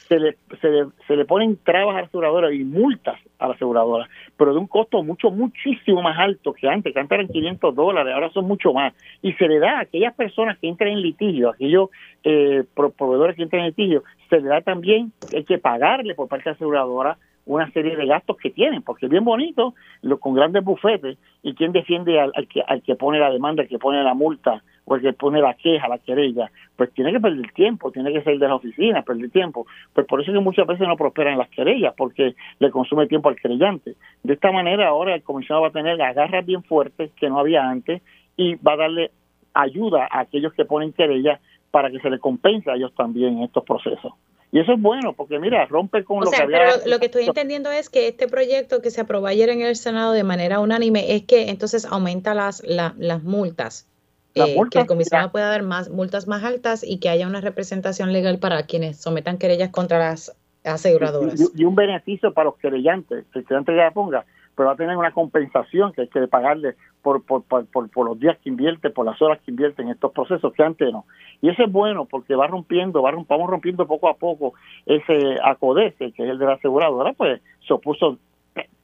se 0.09 0.19
le, 0.19 0.37
se 0.59 0.69
le, 0.69 0.87
se 1.07 1.15
le 1.15 1.23
ponen 1.25 1.57
trabas 1.63 1.95
a 1.95 1.99
la 1.99 2.07
aseguradora 2.07 2.51
y 2.51 2.63
multas 2.63 3.19
a 3.37 3.47
la 3.47 3.53
aseguradora, 3.53 4.09
pero 4.35 4.53
de 4.53 4.59
un 4.59 4.67
costo 4.67 5.03
mucho, 5.03 5.29
muchísimo 5.29 6.01
más 6.01 6.17
alto 6.17 6.51
que 6.51 6.67
antes, 6.67 6.91
que 6.91 6.99
antes 6.99 7.15
eran 7.15 7.27
500 7.27 7.75
dólares, 7.75 8.13
ahora 8.13 8.31
son 8.31 8.45
mucho 8.45 8.73
más. 8.73 8.93
Y 9.21 9.33
se 9.33 9.47
le 9.47 9.59
da 9.59 9.77
a 9.77 9.81
aquellas 9.81 10.15
personas 10.15 10.57
que 10.57 10.67
entran 10.67 10.91
en 10.91 11.01
litigio, 11.01 11.51
aquellos 11.51 11.89
eh, 12.23 12.63
proveedores 12.75 13.35
que 13.35 13.43
entran 13.43 13.61
en 13.61 13.67
litigio, 13.67 14.03
se 14.29 14.41
le 14.41 14.49
da 14.49 14.61
también, 14.61 15.13
hay 15.33 15.43
que 15.43 15.59
pagarle 15.59 16.15
por 16.15 16.27
parte 16.27 16.45
de 16.45 16.51
la 16.51 16.55
aseguradora 16.55 17.17
una 17.45 17.71
serie 17.71 17.95
de 17.95 18.05
gastos 18.05 18.37
que 18.37 18.51
tienen, 18.51 18.83
porque 18.83 19.07
es 19.07 19.11
bien 19.11 19.23
bonito, 19.23 19.73
lo, 20.01 20.19
con 20.19 20.33
grandes 20.33 20.63
bufetes, 20.63 21.17
y 21.41 21.55
quién 21.55 21.71
defiende 21.71 22.19
al, 22.19 22.31
que, 22.47 22.61
al 22.61 22.83
que 22.83 22.95
pone 22.95 23.19
la 23.19 23.31
demanda, 23.31 23.63
al 23.63 23.69
que 23.69 23.79
pone 23.79 24.03
la 24.03 24.13
multa, 24.13 24.63
o 24.89 24.95
el 24.95 25.01
que 25.01 25.13
pone 25.13 25.39
la 25.39 25.53
queja, 25.53 25.87
la 25.87 25.99
querella, 25.99 26.51
pues 26.75 26.91
tiene 26.93 27.11
que 27.11 27.19
perder 27.19 27.51
tiempo, 27.51 27.91
tiene 27.91 28.11
que 28.11 28.23
salir 28.23 28.39
de 28.39 28.47
la 28.47 28.55
oficina, 28.55 29.03
perder 29.03 29.29
tiempo. 29.29 29.67
Pues 29.93 30.07
por 30.07 30.19
eso 30.19 30.31
es 30.31 30.37
que 30.37 30.43
muchas 30.43 30.65
veces 30.65 30.87
no 30.87 30.97
prosperan 30.97 31.37
las 31.37 31.49
querellas, 31.49 31.93
porque 31.95 32.35
le 32.57 32.71
consume 32.71 33.07
tiempo 33.07 33.29
al 33.29 33.35
querellante. 33.35 33.95
De 34.23 34.33
esta 34.33 34.51
manera 34.51 34.87
ahora 34.87 35.13
el 35.13 35.21
comisionado 35.21 35.61
va 35.61 35.67
a 35.67 35.71
tener 35.71 36.01
agarras 36.01 36.43
bien 36.43 36.63
fuertes 36.63 37.11
que 37.11 37.29
no 37.29 37.39
había 37.39 37.69
antes 37.69 38.01
y 38.35 38.55
va 38.55 38.73
a 38.73 38.77
darle 38.77 39.11
ayuda 39.53 40.07
a 40.09 40.21
aquellos 40.21 40.53
que 40.53 40.65
ponen 40.65 40.91
querellas 40.93 41.39
para 41.69 41.91
que 41.91 41.99
se 41.99 42.09
le 42.09 42.17
compense 42.17 42.71
a 42.71 42.75
ellos 42.75 42.91
también 42.95 43.37
en 43.37 43.43
estos 43.43 43.63
procesos. 43.63 44.13
Y 44.51 44.59
eso 44.59 44.73
es 44.73 44.81
bueno, 44.81 45.13
porque 45.13 45.37
mira, 45.37 45.67
rompe 45.67 46.03
con 46.03 46.21
lo 46.21 46.31
que 46.31 46.41
había... 46.41 46.57
Pero 46.57 46.71
lo, 46.87 46.99
que 46.99 47.05
estoy 47.05 47.25
entendiendo 47.25 47.71
es 47.71 47.89
que 47.89 48.07
este 48.07 48.27
proyecto 48.27 48.81
que 48.81 48.89
se 48.89 49.01
aprobó 49.01 49.27
ayer 49.27 49.49
en 49.49 49.61
el 49.61 49.75
Senado 49.75 50.13
de 50.13 50.23
manera 50.23 50.59
unánime 50.59 51.13
es 51.13 51.23
que 51.25 51.49
entonces 51.49 51.85
aumenta 51.85 52.33
las, 52.33 52.63
las 52.65 53.23
multas. 53.23 53.88
Eh, 54.35 54.55
que 54.69 54.79
el 54.79 54.85
comisionado 54.85 55.31
pueda 55.31 55.49
dar 55.49 55.63
más 55.63 55.89
multas 55.89 56.27
más 56.27 56.43
altas 56.43 56.83
y 56.83 56.99
que 56.99 57.09
haya 57.09 57.27
una 57.27 57.41
representación 57.41 58.13
legal 58.13 58.37
para 58.39 58.63
quienes 58.63 59.01
sometan 59.01 59.37
querellas 59.37 59.69
contra 59.69 59.97
las 59.97 60.35
aseguradoras. 60.63 61.51
Y, 61.55 61.65
un 61.65 61.75
beneficio 61.75 62.33
para 62.33 62.45
los 62.45 62.57
querellantes, 62.57 63.25
que 63.33 63.39
el 63.39 63.45
querellante 63.45 63.75
ya 63.75 63.91
ponga, 63.91 64.25
pero 64.55 64.67
va 64.67 64.73
a 64.73 64.77
tener 64.77 64.95
una 64.97 65.11
compensación 65.11 65.93
que 65.93 66.01
hay 66.01 66.07
que 66.09 66.27
pagarle 66.27 66.75
por, 67.01 67.23
por, 67.23 67.43
por, 67.43 67.65
por, 67.65 68.05
los 68.05 68.19
días 68.19 68.37
que 68.43 68.49
invierte, 68.49 68.89
por 68.89 69.05
las 69.05 69.21
horas 69.21 69.39
que 69.43 69.51
invierte 69.51 69.81
en 69.81 69.89
estos 69.89 70.11
procesos, 70.11 70.53
que 70.53 70.63
antes 70.63 70.91
no. 70.91 71.05
Y 71.41 71.49
eso 71.49 71.63
es 71.63 71.71
bueno 71.71 72.05
porque 72.05 72.35
va 72.35 72.45
rompiendo, 72.47 73.01
va, 73.01 73.11
vamos 73.11 73.49
rompiendo 73.49 73.87
poco 73.87 74.09
a 74.09 74.15
poco 74.15 74.53
ese 74.85 75.37
acodece, 75.43 76.11
que 76.11 76.23
es 76.23 76.29
el 76.29 76.37
de 76.37 76.45
la 76.45 76.53
aseguradora, 76.53 77.13
pues 77.13 77.41
se 77.65 77.73
opuso 77.73 78.17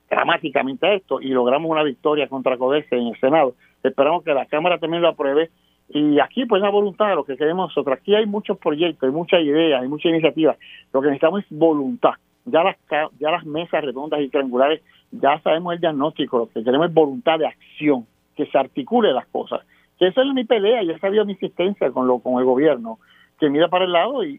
dramáticamente 0.09 0.87
a 0.87 0.93
esto 0.93 1.19
y 1.19 1.29
logramos 1.29 1.69
una 1.69 1.83
victoria 1.83 2.27
contra 2.27 2.57
Codese 2.57 2.95
en 2.95 3.07
el 3.07 3.19
Senado. 3.19 3.55
Esperamos 3.87 4.23
que 4.23 4.33
la 4.33 4.45
Cámara 4.45 4.77
también 4.77 5.01
lo 5.01 5.09
apruebe 5.09 5.49
y 5.89 6.19
aquí 6.19 6.45
pues 6.45 6.61
la 6.61 6.69
voluntad 6.69 7.09
de 7.09 7.15
lo 7.15 7.23
que 7.23 7.37
queremos 7.37 7.69
nosotros. 7.69 7.97
Aquí 7.97 8.15
hay 8.15 8.25
muchos 8.25 8.57
proyectos, 8.57 9.07
hay 9.07 9.13
muchas 9.13 9.41
ideas, 9.41 9.81
hay 9.81 9.87
muchas 9.87 10.09
iniciativas. 10.11 10.57
Lo 10.91 11.01
que 11.01 11.07
necesitamos 11.07 11.43
es 11.43 11.47
voluntad. 11.49 12.13
Ya 12.45 12.63
las, 12.63 12.75
ya 13.19 13.31
las 13.31 13.45
mesas 13.45 13.83
redondas 13.83 14.21
y 14.21 14.29
triangulares 14.29 14.81
ya 15.11 15.39
sabemos 15.41 15.73
el 15.73 15.79
diagnóstico, 15.79 16.37
lo 16.39 16.49
que 16.49 16.63
queremos 16.63 16.87
es 16.87 16.93
voluntad 16.93 17.39
de 17.39 17.47
acción, 17.47 18.05
que 18.35 18.45
se 18.47 18.57
articule 18.57 19.13
las 19.13 19.25
cosas. 19.27 19.61
Que 19.97 20.07
esa 20.07 20.21
es 20.21 20.33
mi 20.33 20.43
pelea, 20.43 20.83
y 20.83 20.91
esa 20.91 21.07
ha 21.07 21.09
mi 21.09 21.31
insistencia 21.31 21.89
con, 21.91 22.07
lo, 22.07 22.19
con 22.19 22.37
el 22.39 22.45
gobierno, 22.45 22.99
que 23.39 23.49
mira 23.49 23.67
para 23.67 23.85
el 23.85 23.91
lado 23.91 24.23
y, 24.23 24.37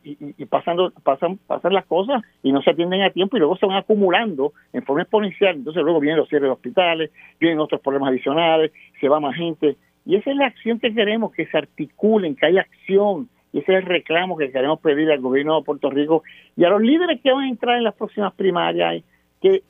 pasando, 0.49 0.90
pasan, 1.03 1.38
pasan 1.47 1.74
las 1.74 1.84
cosas 1.86 2.22
y 2.42 2.53
no 2.53 2.62
se 2.62 2.70
atienden 2.70 3.03
a 3.03 3.11
tiempo 3.11 3.36
y 3.36 3.40
luego 3.40 3.57
se 3.57 3.66
van 3.66 3.76
acumulando 3.76 4.53
en 4.72 4.82
forma 4.84 5.03
exponencial. 5.03 5.57
Entonces 5.57 5.82
luego 5.82 6.01
vienen 6.01 6.18
los 6.18 6.28
cierres 6.28 6.49
de 6.49 6.53
hospitales, 6.53 7.11
vienen 7.38 7.61
otros 7.61 7.80
problemas 7.80 8.11
adicionales, 8.11 8.72
se 9.01 9.09
va 9.09 9.20
más 9.20 9.36
gente. 9.36 9.76
Y 10.07 10.16
esa 10.16 10.30
es 10.30 10.36
la 10.36 10.47
acción 10.47 10.78
que 10.78 10.94
queremos, 10.94 11.32
que 11.32 11.47
se 11.47 11.59
articulen, 11.59 12.36
que 12.36 12.47
haya 12.47 12.62
acción. 12.62 13.28
Y 13.53 13.59
ese 13.59 13.72
es 13.72 13.78
el 13.80 13.86
reclamo 13.86 14.36
que 14.36 14.51
queremos 14.51 14.80
pedir 14.80 15.11
al 15.11 15.20
gobierno 15.20 15.59
de 15.59 15.64
Puerto 15.64 15.90
Rico 15.90 16.22
y 16.57 16.64
a 16.64 16.70
los 16.70 16.80
líderes 16.80 17.20
que 17.22 17.32
van 17.32 17.44
a 17.44 17.49
entrar 17.49 17.76
en 17.76 17.84
las 17.84 17.94
próximas 17.94 18.32
primarias 18.34 19.03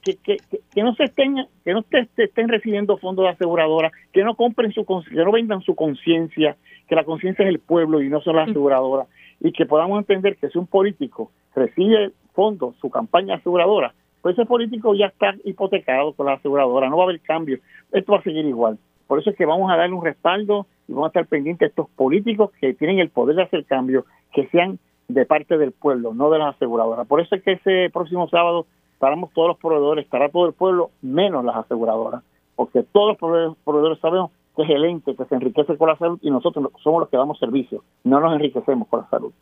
que, 0.02 0.16
que, 0.16 0.38
que, 0.38 0.60
que 0.72 0.82
no 0.82 0.94
se 0.94 1.04
estén 1.04 1.46
que 1.64 1.72
no 1.72 1.84
estén 1.90 2.48
recibiendo 2.48 2.96
fondos 2.96 3.24
de 3.24 3.30
aseguradora, 3.30 3.92
que 4.12 4.24
no 4.24 4.34
compren 4.34 4.72
su 4.72 4.84
que 4.84 5.16
no 5.16 5.32
vendan 5.32 5.60
su 5.62 5.74
conciencia, 5.74 6.56
que 6.88 6.94
la 6.94 7.04
conciencia 7.04 7.44
es 7.44 7.50
el 7.50 7.58
pueblo 7.58 8.00
y 8.00 8.08
no 8.08 8.20
son 8.20 8.36
las 8.36 8.48
aseguradoras, 8.48 9.08
y 9.40 9.52
que 9.52 9.66
podamos 9.66 9.98
entender 9.98 10.36
que 10.36 10.48
si 10.48 10.58
un 10.58 10.66
político 10.66 11.30
recibe 11.54 12.12
fondos, 12.32 12.76
su 12.80 12.90
campaña 12.90 13.36
aseguradora, 13.36 13.94
pues 14.22 14.36
ese 14.36 14.46
político 14.46 14.94
ya 14.94 15.06
está 15.06 15.34
hipotecado 15.44 16.12
con 16.12 16.26
la 16.26 16.34
aseguradora, 16.34 16.88
no 16.88 16.96
va 16.96 17.04
a 17.04 17.06
haber 17.06 17.20
cambio, 17.20 17.58
esto 17.92 18.12
va 18.12 18.18
a 18.18 18.22
seguir 18.22 18.44
igual. 18.46 18.78
Por 19.06 19.20
eso 19.20 19.30
es 19.30 19.36
que 19.36 19.46
vamos 19.46 19.70
a 19.70 19.76
darle 19.76 19.94
un 19.94 20.04
respaldo 20.04 20.66
y 20.88 20.92
vamos 20.92 21.06
a 21.06 21.08
estar 21.08 21.26
pendientes 21.26 21.60
de 21.60 21.66
estos 21.70 21.88
políticos 21.90 22.50
que 22.60 22.74
tienen 22.74 22.98
el 22.98 23.10
poder 23.10 23.36
de 23.36 23.42
hacer 23.42 23.64
cambios, 23.64 24.04
que 24.32 24.48
sean 24.48 24.78
de 25.08 25.24
parte 25.24 25.58
del 25.58 25.72
pueblo, 25.72 26.12
no 26.14 26.30
de 26.30 26.38
las 26.38 26.56
aseguradoras. 26.56 27.06
Por 27.06 27.20
eso 27.20 27.36
es 27.36 27.42
que 27.42 27.52
ese 27.52 27.90
próximo 27.92 28.28
sábado 28.28 28.66
estaremos 28.96 29.30
todos 29.34 29.48
los 29.48 29.58
proveedores, 29.58 30.06
estará 30.06 30.30
todo 30.30 30.46
el 30.46 30.54
pueblo, 30.54 30.90
menos 31.02 31.44
las 31.44 31.56
aseguradoras, 31.56 32.22
porque 32.54 32.82
todos 32.82 33.08
los 33.20 33.56
proveedores, 33.62 33.98
sabemos 34.00 34.30
que 34.56 34.62
es 34.62 34.70
el 34.70 34.86
ente 34.86 35.14
que 35.14 35.24
se 35.26 35.34
enriquece 35.34 35.76
con 35.76 35.88
la 35.88 35.98
salud 35.98 36.18
y 36.22 36.30
nosotros 36.30 36.70
somos 36.82 37.00
los 37.00 37.10
que 37.10 37.18
damos 37.18 37.38
servicio, 37.38 37.84
no 38.04 38.20
nos 38.20 38.32
enriquecemos 38.32 38.88
con 38.88 39.00
la 39.00 39.10
salud. 39.10 39.32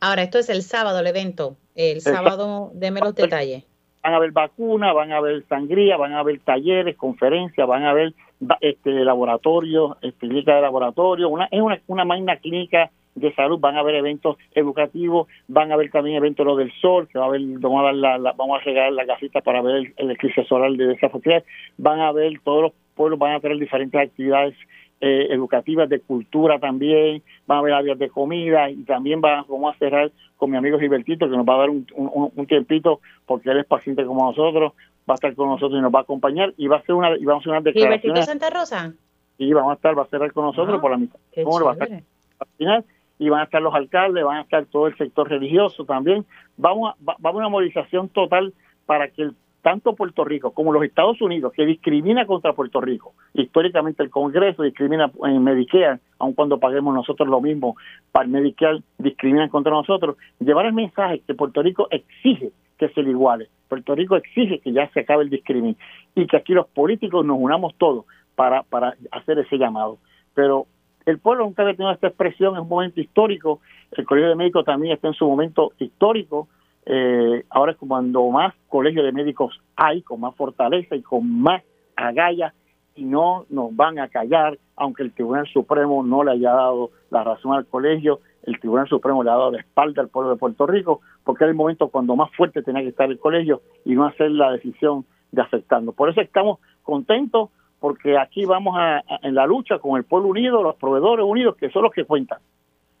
Ahora, 0.00 0.22
esto 0.22 0.38
es 0.38 0.48
el 0.48 0.62
sábado, 0.62 1.00
el 1.00 1.06
evento. 1.06 1.56
El 1.74 2.00
sábado, 2.00 2.70
deme 2.72 3.00
los 3.00 3.14
detalles. 3.14 3.64
Van 4.02 4.14
a 4.14 4.16
haber 4.16 4.32
vacunas, 4.32 4.94
van 4.94 5.12
a 5.12 5.18
haber 5.18 5.46
sangría, 5.46 5.98
van 5.98 6.14
a 6.14 6.20
haber 6.20 6.40
talleres, 6.40 6.96
conferencias, 6.96 7.68
van 7.68 7.84
a 7.84 7.90
haber 7.90 8.14
este, 8.62 8.92
laboratorios, 9.04 9.98
este, 10.00 10.28
clínica 10.28 10.54
de 10.54 10.62
laboratorio. 10.62 11.28
Una, 11.28 11.48
es 11.50 11.60
una, 11.60 11.78
una 11.86 12.06
magna 12.06 12.36
clínica 12.38 12.90
de 13.14 13.34
salud, 13.34 13.58
van 13.58 13.76
a 13.76 13.80
haber 13.80 13.96
eventos 13.96 14.36
educativos, 14.54 15.28
van 15.48 15.70
a 15.70 15.74
haber 15.74 15.90
también 15.90 16.16
eventos 16.16 16.46
lo 16.46 16.56
del 16.56 16.72
sol, 16.80 17.08
que 17.08 17.18
va 17.18 17.26
a 17.26 17.28
haber, 17.28 17.42
vamos 17.58 17.80
a, 17.80 17.84
dar 17.84 17.94
la, 17.94 18.32
vamos 18.32 18.60
a 18.60 18.64
regalar 18.64 18.92
la 18.92 19.06
casita 19.06 19.40
para 19.40 19.62
ver 19.62 19.76
el, 19.76 19.94
el 19.96 20.10
eclipse 20.12 20.44
solar 20.44 20.72
de 20.72 20.92
esa 20.92 21.10
sociedad, 21.10 21.44
van 21.76 22.00
a 22.00 22.12
ver 22.12 22.40
todos 22.44 22.62
los 22.62 22.72
pueblos, 22.94 23.18
van 23.18 23.34
a 23.34 23.40
tener 23.40 23.58
diferentes 23.58 24.00
actividades 24.00 24.54
eh, 25.02 25.28
educativas 25.30 25.88
de 25.88 26.00
cultura 26.00 26.58
también, 26.58 27.22
van 27.46 27.56
a 27.56 27.60
haber 27.60 27.72
áreas 27.72 27.98
de 27.98 28.10
comida 28.10 28.68
y 28.68 28.84
también 28.84 29.22
vamos 29.22 29.74
a 29.74 29.78
cerrar 29.78 30.12
con 30.36 30.50
mi 30.50 30.58
amigo 30.58 30.78
Gilbertito 30.78 31.28
que 31.28 31.36
nos 31.36 31.46
va 31.46 31.54
a 31.54 31.58
dar 31.60 31.70
un, 31.70 31.86
un, 31.96 32.46
tiempito 32.46 33.00
porque 33.24 33.50
él 33.50 33.60
es 33.60 33.66
paciente 33.66 34.04
como 34.04 34.26
nosotros, 34.26 34.74
va 35.08 35.14
a 35.14 35.16
estar 35.16 35.34
con 35.34 35.48
nosotros 35.48 35.78
y 35.78 35.82
nos 35.82 35.90
va 35.90 36.00
a 36.00 36.02
acompañar 36.02 36.52
y 36.58 36.66
va 36.66 36.76
a 36.76 36.82
ser 36.82 36.94
una 36.94 37.16
y 37.16 37.24
vamos 37.24 37.40
a 37.40 37.44
hacer 37.44 37.50
unas 37.52 37.64
declaraciones. 37.64 38.02
¿Gilbertito 38.02 38.26
Santa 38.26 38.50
Rosa? 38.50 38.92
Sí, 39.38 39.50
vamos 39.54 39.72
a 39.72 39.74
estar, 39.76 39.98
va 39.98 40.02
a 40.02 40.06
cerrar 40.06 40.32
con 40.34 40.44
nosotros 40.44 40.76
ah, 40.76 40.80
por 40.82 40.90
la 40.90 40.98
mitad. 40.98 41.18
Va 41.38 41.70
a 41.70 41.72
estar 41.72 41.92
al 41.92 42.48
final 42.58 42.84
y 43.20 43.28
van 43.28 43.42
a 43.42 43.44
estar 43.44 43.60
los 43.60 43.74
alcaldes, 43.74 44.24
van 44.24 44.38
a 44.38 44.40
estar 44.40 44.64
todo 44.64 44.86
el 44.86 44.96
sector 44.96 45.28
religioso 45.28 45.84
también. 45.84 46.24
Vamos 46.56 46.94
a, 46.94 47.04
va, 47.04 47.16
a 47.22 47.32
una 47.32 47.50
movilización 47.50 48.08
total 48.08 48.54
para 48.86 49.08
que 49.08 49.30
tanto 49.60 49.94
Puerto 49.94 50.24
Rico 50.24 50.52
como 50.52 50.72
los 50.72 50.82
Estados 50.82 51.20
Unidos, 51.20 51.52
que 51.54 51.66
discrimina 51.66 52.24
contra 52.24 52.54
Puerto 52.54 52.80
Rico, 52.80 53.12
históricamente 53.34 54.02
el 54.02 54.08
Congreso 54.08 54.62
discrimina 54.62 55.12
en 55.22 55.44
Medicare, 55.44 56.00
aun 56.18 56.32
cuando 56.32 56.58
paguemos 56.58 56.94
nosotros 56.94 57.28
lo 57.28 57.42
mismo, 57.42 57.76
para 58.10 58.26
Medicare 58.26 58.80
discriminan 58.96 59.50
contra 59.50 59.70
nosotros, 59.70 60.16
llevar 60.38 60.64
el 60.64 60.72
mensaje 60.72 61.20
que 61.26 61.34
Puerto 61.34 61.62
Rico 61.62 61.88
exige 61.90 62.52
que 62.78 62.88
se 62.88 63.02
le 63.02 63.10
iguale, 63.10 63.48
Puerto 63.68 63.94
Rico 63.94 64.16
exige 64.16 64.60
que 64.60 64.72
ya 64.72 64.88
se 64.92 65.00
acabe 65.00 65.24
el 65.24 65.30
discrimen 65.30 65.76
y 66.14 66.26
que 66.26 66.38
aquí 66.38 66.54
los 66.54 66.66
políticos 66.68 67.26
nos 67.26 67.36
unamos 67.38 67.74
todos 67.74 68.06
para, 68.34 68.62
para 68.62 68.94
hacer 69.12 69.38
ese 69.38 69.58
llamado. 69.58 69.98
Pero 70.32 70.66
el 71.10 71.18
pueblo 71.18 71.44
nunca 71.44 71.62
había 71.62 71.74
tenido 71.74 71.92
esta 71.92 72.08
expresión, 72.08 72.54
es 72.54 72.60
un 72.60 72.68
momento 72.68 73.00
histórico, 73.00 73.60
el 73.92 74.04
Colegio 74.04 74.30
de 74.30 74.36
Médicos 74.36 74.64
también 74.64 74.94
está 74.94 75.08
en 75.08 75.14
su 75.14 75.26
momento 75.26 75.72
histórico, 75.78 76.48
eh, 76.86 77.44
ahora 77.50 77.72
es 77.72 77.78
cuando 77.78 78.28
más 78.28 78.54
colegios 78.68 79.04
de 79.04 79.12
médicos 79.12 79.60
hay, 79.76 80.02
con 80.02 80.20
más 80.20 80.34
fortaleza 80.34 80.96
y 80.96 81.02
con 81.02 81.40
más 81.42 81.62
agallas, 81.96 82.54
y 82.94 83.04
no 83.04 83.46
nos 83.48 83.74
van 83.74 83.98
a 83.98 84.08
callar, 84.08 84.58
aunque 84.76 85.02
el 85.02 85.12
Tribunal 85.12 85.46
Supremo 85.46 86.02
no 86.02 86.24
le 86.24 86.32
haya 86.32 86.52
dado 86.52 86.90
la 87.10 87.22
razón 87.24 87.52
al 87.54 87.66
colegio, 87.66 88.20
el 88.42 88.58
Tribunal 88.58 88.88
Supremo 88.88 89.22
le 89.22 89.30
ha 89.30 89.34
dado 89.34 89.52
la 89.52 89.60
espalda 89.60 90.02
al 90.02 90.08
pueblo 90.08 90.30
de 90.30 90.36
Puerto 90.36 90.66
Rico, 90.66 91.00
porque 91.24 91.44
era 91.44 91.50
el 91.50 91.56
momento 91.56 91.88
cuando 91.88 92.16
más 92.16 92.30
fuerte 92.34 92.62
tenía 92.62 92.82
que 92.82 92.88
estar 92.88 93.10
el 93.10 93.18
colegio 93.18 93.62
y 93.84 93.94
no 93.94 94.06
hacer 94.06 94.30
la 94.30 94.52
decisión 94.52 95.04
de 95.32 95.42
afectarnos. 95.42 95.94
Por 95.94 96.10
eso 96.10 96.20
estamos 96.20 96.58
contentos 96.82 97.50
porque 97.80 98.16
aquí 98.18 98.44
vamos 98.44 98.76
a, 98.78 99.02
en 99.22 99.34
la 99.34 99.46
lucha 99.46 99.78
con 99.78 99.96
el 99.96 100.04
pueblo 100.04 100.28
unido, 100.28 100.62
los 100.62 100.76
proveedores 100.76 101.24
unidos, 101.26 101.56
que 101.56 101.70
son 101.70 101.82
los 101.82 101.92
que 101.92 102.04
cuentan. 102.04 102.38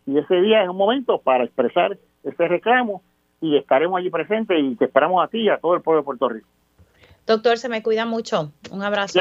Y 0.06 0.18
ese 0.18 0.40
día 0.40 0.62
es 0.62 0.68
un 0.68 0.76
momento 0.76 1.18
para 1.18 1.44
expresar 1.44 1.96
ese 2.24 2.48
reclamo 2.48 3.02
y 3.40 3.56
estaremos 3.56 3.98
allí 3.98 4.10
presentes 4.10 4.58
y 4.60 4.74
te 4.76 4.86
esperamos 4.86 5.22
a 5.22 5.28
ti 5.28 5.42
y 5.42 5.48
a 5.50 5.58
todo 5.58 5.74
el 5.74 5.82
pueblo 5.82 6.00
de 6.00 6.04
Puerto 6.04 6.28
Rico. 6.28 6.48
Doctor, 7.26 7.58
se 7.58 7.68
me 7.68 7.82
cuida 7.82 8.06
mucho. 8.06 8.52
Un 8.72 8.82
abrazo. 8.82 9.20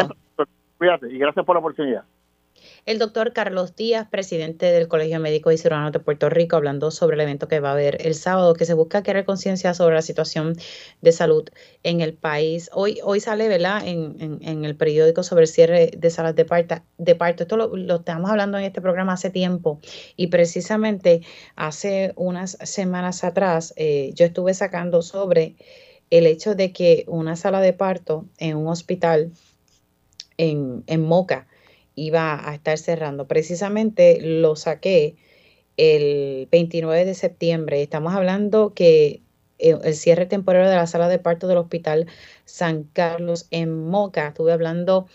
Cuídate 0.78 1.12
y 1.12 1.18
gracias 1.18 1.46
por 1.46 1.56
la 1.56 1.60
oportunidad 1.60 2.06
el 2.90 2.98
doctor 2.98 3.34
Carlos 3.34 3.76
Díaz, 3.76 4.08
presidente 4.10 4.66
del 4.66 4.88
Colegio 4.88 5.20
Médico 5.20 5.52
y 5.52 5.60
Cirujanos 5.60 5.92
de 5.92 6.00
Puerto 6.00 6.28
Rico, 6.28 6.56
hablando 6.56 6.90
sobre 6.90 7.14
el 7.18 7.22
evento 7.22 7.48
que 7.48 7.60
va 7.60 7.70
a 7.70 7.74
haber 7.74 8.04
el 8.04 8.16
sábado, 8.16 8.56
que 8.56 8.66
se 8.66 8.74
busca 8.74 9.04
crear 9.04 9.26
conciencia 9.26 9.76
sobre 9.76 9.94
la 9.94 10.02
situación 10.02 10.56
de 11.00 11.12
salud 11.12 11.48
en 11.84 12.02
el 12.02 12.16
país. 12.16 12.68
Hoy, 12.74 13.00
hoy 13.04 13.20
sale, 13.20 13.48
¿verdad?, 13.48 13.86
en, 13.86 14.40
en, 14.42 14.66
el 14.66 14.76
periódico 14.76 15.22
sobre 15.22 15.44
el 15.44 15.48
cierre 15.48 15.92
de 15.96 16.10
salas 16.10 16.36
de 16.36 16.46
parto. 16.46 16.78
De 16.98 17.14
parto. 17.14 17.44
Esto 17.44 17.58
lo, 17.58 17.96
estamos 17.96 18.32
hablando 18.32 18.58
en 18.58 18.64
este 18.64 18.82
programa 18.82 19.14
hace 19.14 19.30
tiempo 19.30 19.80
y 20.16 20.28
precisamente 20.28 21.22
hace 21.56 22.14
unas 22.16 22.58
semanas 22.64 23.24
atrás 23.24 23.72
eh, 23.78 24.14
yo 24.16 24.26
estuve 24.26 24.56
sacando 24.56 25.04
sobre 25.04 25.58
el 26.10 26.26
hecho 26.26 26.56
de 26.56 26.74
que 26.74 27.06
una 27.06 27.36
sala 27.36 27.62
de 27.62 27.74
parto 27.74 28.26
en 28.40 28.58
un 28.58 28.68
hospital 28.68 29.32
en, 30.38 30.84
en 30.88 31.02
Moca, 31.02 31.46
iba 32.00 32.50
a 32.50 32.56
estar 32.56 32.78
cerrando. 32.78 33.28
Precisamente 33.28 34.20
lo 34.22 34.56
saqué 34.56 35.16
el 35.78 36.48
29 36.52 37.06
de 37.06 37.14
septiembre. 37.14 37.82
Estamos 37.82 38.14
hablando 38.14 38.74
que 38.74 39.22
eh, 39.60 39.78
el 39.84 39.94
cierre 39.96 40.26
temporal 40.26 40.68
de 40.70 40.76
la 40.76 40.88
sala 40.88 41.10
de 41.10 41.20
parto 41.20 41.48
del 41.48 41.58
Hospital 41.58 42.08
San 42.46 42.84
Carlos 42.84 43.48
en 43.52 43.88
Moca. 43.88 44.30
Estuve 44.30 44.54
hablando 44.54 45.08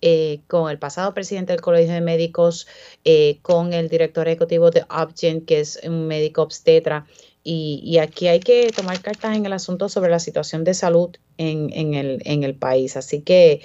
eh, 0.00 0.40
con 0.48 0.70
el 0.70 0.78
pasado 0.78 1.14
presidente 1.14 1.52
del 1.52 1.60
Colegio 1.60 1.94
de 1.94 2.00
Médicos, 2.00 2.66
eh, 3.04 3.38
con 3.42 3.72
el 3.72 3.88
director 3.88 4.26
ejecutivo 4.28 4.70
de 4.70 4.84
Opgen, 4.90 5.44
que 5.44 5.60
es 5.60 5.80
un 5.84 6.06
médico 6.08 6.42
obstetra. 6.42 7.06
Y, 7.44 7.98
aquí 7.98 8.28
hay 8.28 8.38
que 8.38 8.70
tomar 8.70 9.00
cartas 9.00 9.36
en 9.36 9.46
el 9.46 9.52
asunto 9.52 9.88
sobre 9.88 10.10
la 10.12 10.20
situación 10.20 10.62
de 10.62 10.74
salud 10.74 11.10
en, 11.38 11.94
el, 11.94 12.22
en 12.24 12.44
el 12.44 12.54
país. 12.54 12.96
Así 12.96 13.22
que 13.22 13.62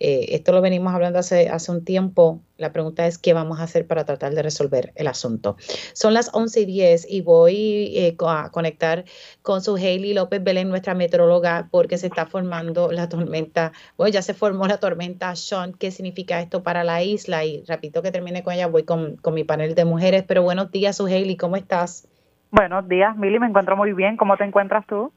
eh, 0.00 0.34
esto 0.34 0.52
lo 0.52 0.62
venimos 0.62 0.94
hablando 0.94 1.18
hace, 1.18 1.50
hace 1.50 1.70
un 1.70 1.84
tiempo. 1.84 2.40
La 2.56 2.72
pregunta 2.72 3.06
es 3.06 3.18
qué 3.18 3.34
vamos 3.34 3.60
a 3.60 3.64
hacer 3.64 3.86
para 3.86 4.04
tratar 4.04 4.34
de 4.34 4.42
resolver 4.42 4.92
el 4.96 5.06
asunto. 5.06 5.56
Son 5.92 6.14
las 6.14 6.30
11 6.34 6.60
y 6.60 6.64
10 6.64 7.06
y 7.10 7.20
voy 7.20 7.92
eh, 7.96 8.16
a 8.26 8.50
conectar 8.50 9.04
con 9.42 9.60
su 9.60 9.76
Hailey 9.76 10.14
López 10.14 10.42
Belén, 10.42 10.70
nuestra 10.70 10.94
meteoróloga, 10.94 11.68
porque 11.70 11.98
se 11.98 12.06
está 12.06 12.24
formando 12.26 12.90
la 12.90 13.08
tormenta. 13.10 13.72
Bueno, 13.98 14.12
ya 14.12 14.22
se 14.22 14.32
formó 14.32 14.66
la 14.66 14.78
tormenta 14.78 15.36
Sean. 15.36 15.74
¿Qué 15.74 15.90
significa 15.90 16.40
esto 16.40 16.62
para 16.62 16.82
la 16.82 17.02
isla? 17.02 17.44
Y 17.44 17.62
repito 17.66 18.02
que 18.02 18.10
termine 18.10 18.42
con 18.42 18.54
ella, 18.54 18.66
voy 18.68 18.84
con, 18.84 19.16
con 19.16 19.34
mi 19.34 19.44
panel 19.44 19.74
de 19.74 19.84
mujeres. 19.84 20.24
Pero 20.26 20.42
buenos 20.42 20.70
días, 20.70 20.96
su 20.96 21.08
¿cómo 21.38 21.56
estás? 21.56 22.08
Buenos 22.50 22.88
días, 22.88 23.16
Mili, 23.16 23.38
me 23.38 23.46
encuentro 23.46 23.76
muy 23.76 23.92
bien. 23.92 24.16
¿Cómo 24.16 24.36
te 24.36 24.44
encuentras 24.44 24.86
tú? 24.86 25.12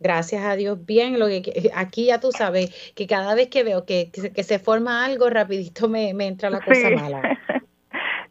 Gracias 0.00 0.44
a 0.44 0.54
Dios, 0.54 0.84
bien. 0.86 1.18
Lo 1.18 1.26
que 1.26 1.70
aquí 1.74 2.06
ya 2.06 2.20
tú 2.20 2.30
sabes 2.30 2.92
que 2.94 3.06
cada 3.06 3.34
vez 3.34 3.48
que 3.48 3.64
veo 3.64 3.84
que, 3.84 4.10
que, 4.12 4.42
se 4.44 4.58
forma 4.58 5.04
algo, 5.04 5.28
rapidito 5.28 5.88
me, 5.88 6.14
me 6.14 6.26
entra 6.26 6.50
la 6.50 6.60
cosa 6.60 6.90
mala. 6.90 7.38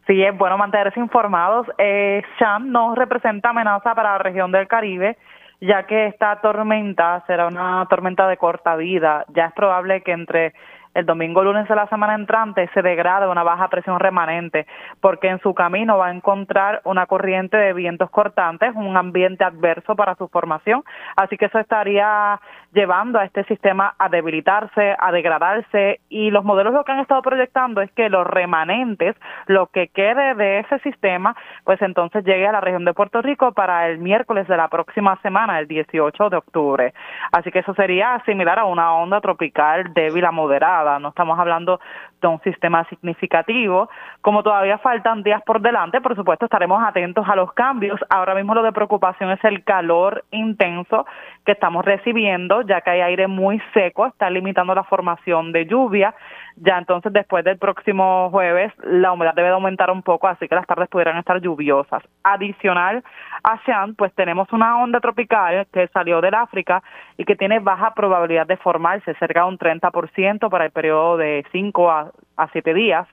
Sí, 0.08 0.22
es 0.22 0.34
bueno 0.38 0.56
mantenerse 0.56 0.98
informados. 0.98 1.66
Eh, 1.76 2.22
Sham 2.40 2.72
no 2.72 2.94
representa 2.94 3.50
amenaza 3.50 3.94
para 3.94 4.12
la 4.12 4.18
región 4.18 4.50
del 4.50 4.66
Caribe, 4.66 5.18
ya 5.60 5.82
que 5.86 6.06
esta 6.06 6.40
tormenta 6.40 7.22
será 7.26 7.46
una 7.46 7.86
tormenta 7.90 8.26
de 8.26 8.38
corta 8.38 8.74
vida. 8.74 9.26
Ya 9.28 9.44
es 9.48 9.52
probable 9.52 10.02
que 10.02 10.12
entre 10.12 10.54
el 10.98 11.06
domingo 11.06 11.44
lunes 11.44 11.68
de 11.68 11.76
la 11.76 11.86
semana 11.86 12.16
entrante 12.16 12.68
se 12.74 12.82
degrada 12.82 13.30
una 13.30 13.44
baja 13.44 13.68
presión 13.68 14.00
remanente, 14.00 14.66
porque 15.00 15.28
en 15.28 15.38
su 15.40 15.54
camino 15.54 15.96
va 15.96 16.08
a 16.08 16.12
encontrar 16.12 16.80
una 16.84 17.06
corriente 17.06 17.56
de 17.56 17.72
vientos 17.72 18.10
cortantes, 18.10 18.74
un 18.74 18.96
ambiente 18.96 19.44
adverso 19.44 19.94
para 19.94 20.16
su 20.16 20.26
formación, 20.26 20.82
así 21.16 21.36
que 21.36 21.44
eso 21.44 21.60
estaría 21.60 22.40
llevando 22.72 23.20
a 23.20 23.24
este 23.24 23.44
sistema 23.44 23.94
a 23.98 24.08
debilitarse, 24.08 24.96
a 24.98 25.12
degradarse. 25.12 26.00
Y 26.08 26.30
los 26.30 26.44
modelos 26.44 26.74
lo 26.74 26.84
que 26.84 26.92
han 26.92 27.00
estado 27.00 27.22
proyectando 27.22 27.80
es 27.80 27.90
que 27.92 28.08
los 28.08 28.26
remanentes, 28.26 29.14
lo 29.46 29.68
que 29.68 29.88
quede 29.88 30.34
de 30.34 30.60
ese 30.60 30.80
sistema, 30.80 31.36
pues 31.64 31.80
entonces 31.80 32.24
llegue 32.24 32.46
a 32.46 32.52
la 32.52 32.60
región 32.60 32.84
de 32.84 32.92
Puerto 32.92 33.22
Rico 33.22 33.52
para 33.52 33.86
el 33.88 33.98
miércoles 33.98 34.48
de 34.48 34.56
la 34.56 34.68
próxima 34.68 35.16
semana, 35.22 35.60
el 35.60 35.68
18 35.68 36.28
de 36.28 36.36
octubre. 36.36 36.94
Así 37.32 37.52
que 37.52 37.60
eso 37.60 37.74
sería 37.74 38.20
similar 38.26 38.58
a 38.58 38.64
una 38.64 38.94
onda 38.94 39.20
tropical 39.20 39.94
débil 39.94 40.24
a 40.24 40.32
moderada 40.32 40.87
no 40.98 41.08
estamos 41.10 41.38
hablando 41.38 41.80
de 42.20 42.28
un 42.28 42.40
sistema 42.40 42.84
significativo. 42.84 43.90
Como 44.22 44.42
todavía 44.42 44.78
faltan 44.78 45.22
días 45.22 45.42
por 45.42 45.60
delante, 45.60 46.00
por 46.00 46.16
supuesto 46.16 46.46
estaremos 46.46 46.82
atentos 46.82 47.28
a 47.28 47.36
los 47.36 47.52
cambios. 47.52 48.00
Ahora 48.08 48.34
mismo 48.34 48.54
lo 48.54 48.62
de 48.62 48.72
preocupación 48.72 49.30
es 49.30 49.44
el 49.44 49.62
calor 49.64 50.24
intenso 50.30 51.04
que 51.44 51.52
estamos 51.52 51.84
recibiendo, 51.84 52.62
ya 52.62 52.80
que 52.80 52.90
hay 52.90 53.00
aire 53.00 53.26
muy 53.26 53.60
seco, 53.74 54.06
está 54.06 54.30
limitando 54.30 54.74
la 54.74 54.84
formación 54.84 55.52
de 55.52 55.66
lluvia. 55.66 56.14
Ya 56.60 56.76
entonces 56.78 57.12
después 57.12 57.44
del 57.44 57.58
próximo 57.58 58.30
jueves 58.30 58.72
la 58.82 59.12
humedad 59.12 59.34
debe 59.34 59.48
de 59.48 59.54
aumentar 59.54 59.90
un 59.90 60.02
poco, 60.02 60.26
así 60.26 60.48
que 60.48 60.54
las 60.54 60.66
tardes 60.66 60.88
pudieran 60.88 61.16
estar 61.16 61.40
lluviosas. 61.40 62.02
Adicional 62.24 63.04
a 63.44 63.62
Sean, 63.64 63.94
pues 63.94 64.12
tenemos 64.14 64.52
una 64.52 64.82
onda 64.82 64.98
tropical 64.98 65.66
que 65.72 65.86
salió 65.88 66.20
del 66.20 66.34
África 66.34 66.82
y 67.16 67.24
que 67.24 67.36
tiene 67.36 67.60
baja 67.60 67.94
probabilidad 67.94 68.46
de 68.46 68.56
formarse, 68.56 69.14
cerca 69.14 69.42
de 69.42 69.48
un 69.48 69.58
30% 69.58 70.50
para 70.50 70.64
el 70.64 70.72
periodo 70.72 71.16
de 71.16 71.46
5 71.52 71.90
a, 71.90 72.10
a 72.36 72.48
7 72.48 72.74
días. 72.74 73.06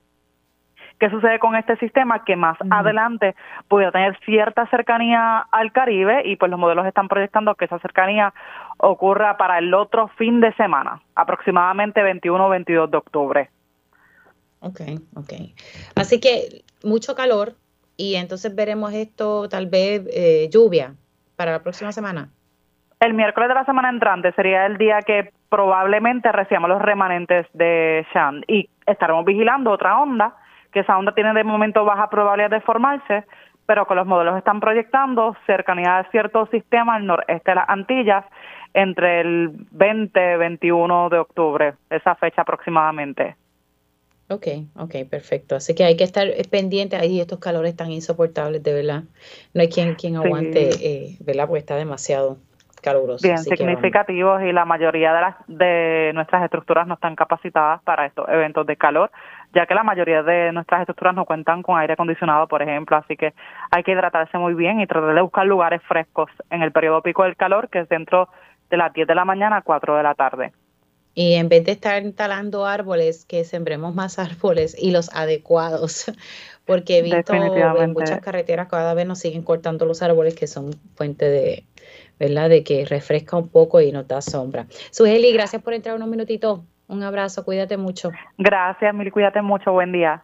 ¿Qué 1.00 1.10
sucede 1.10 1.40
con 1.40 1.56
este 1.56 1.76
sistema? 1.78 2.24
Que 2.24 2.38
más 2.38 2.58
adelante 2.70 3.36
puede 3.68 3.92
tener 3.92 4.18
cierta 4.20 4.66
cercanía 4.68 5.46
al 5.52 5.74
Caribe 5.74 6.22
y 6.26 6.38
pues 6.38 6.50
los 6.50 6.60
modelos 6.60 6.86
están 6.86 7.10
proyectando 7.10 7.54
que 7.56 7.66
esa 7.66 7.80
cercanía 7.80 8.34
ocurra 8.86 9.36
para 9.38 9.58
el 9.58 9.74
otro 9.74 10.08
fin 10.10 10.40
de 10.40 10.54
semana, 10.54 11.02
aproximadamente 11.16 12.04
21 12.04 12.46
o 12.46 12.50
22 12.50 12.92
de 12.92 12.98
octubre. 12.98 13.50
Ok, 14.60 14.82
ok. 15.16 15.34
Así 15.96 16.20
que 16.20 16.64
mucho 16.84 17.16
calor, 17.16 17.54
y 17.98 18.16
entonces 18.16 18.54
veremos 18.54 18.94
esto, 18.94 19.50
tal 19.50 19.68
vez 19.68 20.04
eh, 20.14 20.50
lluvia 20.52 20.94
para 21.36 21.52
la 21.52 21.64
próxima 21.64 21.92
semana. 21.92 22.30
El 23.00 23.14
miércoles 23.14 23.50
de 23.50 23.56
la 23.56 23.66
semana 23.66 23.90
entrante 23.90 24.32
sería 24.34 24.66
el 24.66 24.78
día 24.78 25.02
que 25.02 25.32
probablemente 25.50 26.32
recibamos 26.32 26.70
los 26.70 26.82
remanentes 26.82 27.48
de 27.54 28.06
Shan 28.14 28.44
y 28.48 28.70
estaremos 28.86 29.26
vigilando 29.26 29.72
otra 29.72 30.00
onda, 30.00 30.36
que 30.72 30.82
esa 30.82 30.98
onda 30.98 31.14
tiene 31.14 31.34
de 31.34 31.44
momento 31.44 31.86
baja 31.86 32.10
probabilidad 32.10 32.52
de 32.52 32.62
formarse, 32.62 33.26
pero 33.66 33.86
que 33.88 33.96
los 33.96 34.06
modelos 34.06 34.38
están 34.38 34.60
proyectando 34.60 35.36
cercanía 35.46 35.98
de 35.98 36.10
cierto 36.12 36.48
sistema 36.48 36.96
al 36.96 37.06
noreste 37.06 37.52
de 37.52 37.56
las 37.56 37.70
Antillas 37.70 38.26
entre 38.74 39.22
el 39.22 39.52
20 39.72 40.38
21 40.38 41.10
de 41.10 41.18
octubre, 41.18 41.74
esa 41.90 42.16
fecha 42.16 42.42
aproximadamente. 42.42 43.36
Ok, 44.28 44.48
ok, 44.78 44.96
perfecto. 45.10 45.56
Así 45.56 45.76
que 45.76 45.84
hay 45.84 45.96
que 45.96 46.04
estar 46.04 46.28
pendiente. 46.50 46.96
Ahí 46.96 47.22
estos 47.22 47.40
calores 47.40 47.76
tan 47.76 47.92
insoportables, 47.92 48.64
de 48.64 48.74
verdad. 48.74 49.04
No 49.54 49.62
hay 49.62 49.70
quien, 49.70 49.94
quien 49.96 50.16
aguante, 50.16 50.70
eh, 50.82 51.18
¿verdad? 51.20 51.48
Porque 51.48 51.60
está 51.60 51.76
demasiado 51.76 52.38
caluroso. 52.82 53.28
Bien 53.28 53.38
significativos 53.38 54.42
y 54.44 54.52
la 54.52 54.66
mayoría 54.66 55.14
de, 55.14 55.22
las, 55.22 55.36
de 55.48 56.12
nuestras 56.14 56.44
estructuras 56.44 56.88
no 56.88 56.96
están 56.96 57.16
capacitadas 57.16 57.82
para 57.84 58.06
estos 58.06 58.28
eventos 58.30 58.66
de 58.66 58.78
calor, 58.78 59.12
ya 59.54 59.66
que 59.66 59.76
la 59.76 59.84
mayoría 59.84 60.24
de 60.24 60.52
nuestras 60.52 60.82
estructuras 60.82 61.16
no 61.16 61.26
cuentan 61.26 61.62
con 61.62 61.78
aire 61.78 61.94
acondicionado, 61.94 62.48
por 62.48 62.62
ejemplo. 62.62 62.98
Así 62.98 63.16
que 63.16 63.34
hay 63.72 63.84
que 63.84 63.92
hidratarse 63.92 64.38
muy 64.38 64.54
bien 64.54 64.80
y 64.80 64.88
tratar 64.88 65.14
de 65.14 65.22
buscar 65.22 65.46
lugares 65.46 65.82
frescos 65.84 66.30
en 66.50 66.62
el 66.62 66.72
periodo 66.72 67.02
pico 67.02 67.24
del 67.24 67.36
calor, 67.36 67.70
que 67.70 67.80
es 67.80 67.90
dentro 67.90 68.30
de 68.70 68.78
las 68.78 68.94
10 68.94 69.08
de 69.08 69.16
la 69.16 69.26
mañana 69.26 69.58
a 69.58 69.62
4 69.62 69.96
de 69.96 70.04
la 70.04 70.16
tarde. 70.16 70.52
Y 71.18 71.36
en 71.36 71.48
vez 71.48 71.64
de 71.64 71.72
estar 71.72 72.04
instalando 72.04 72.66
árboles, 72.66 73.24
que 73.26 73.46
sembremos 73.46 73.96
más 73.96 74.20
árboles 74.20 74.76
y 74.78 74.92
los 74.92 75.10
adecuados, 75.16 76.06
porque 76.66 77.00
he 77.00 77.02
visto 77.02 77.34
en 77.34 77.94
muchas 77.94 78.20
carreteras 78.20 78.68
cada 78.68 78.94
vez 78.94 79.08
nos 79.08 79.20
siguen 79.20 79.44
cortando 79.44 79.86
los 79.86 80.02
árboles 80.02 80.36
que 80.36 80.48
son 80.48 80.76
fuente 80.96 81.30
de, 81.30 81.64
¿verdad? 82.20 82.50
De 82.50 82.64
que 82.64 82.86
refresca 82.86 83.38
un 83.38 83.48
poco 83.48 83.80
y 83.82 83.92
nos 83.92 84.08
da 84.08 84.22
sombra. 84.22 84.68
Sugeli, 84.92 85.32
gracias 85.32 85.62
por 85.62 85.74
entrar 85.74 85.96
unos 85.96 86.10
minutitos. 86.10 86.60
Un 86.88 87.04
abrazo, 87.04 87.44
cuídate 87.44 87.78
mucho. 87.78 88.12
Gracias, 88.38 88.94
Mil, 88.94 89.12
cuídate 89.12 89.42
mucho, 89.42 89.72
buen 89.72 89.92
día. 89.92 90.24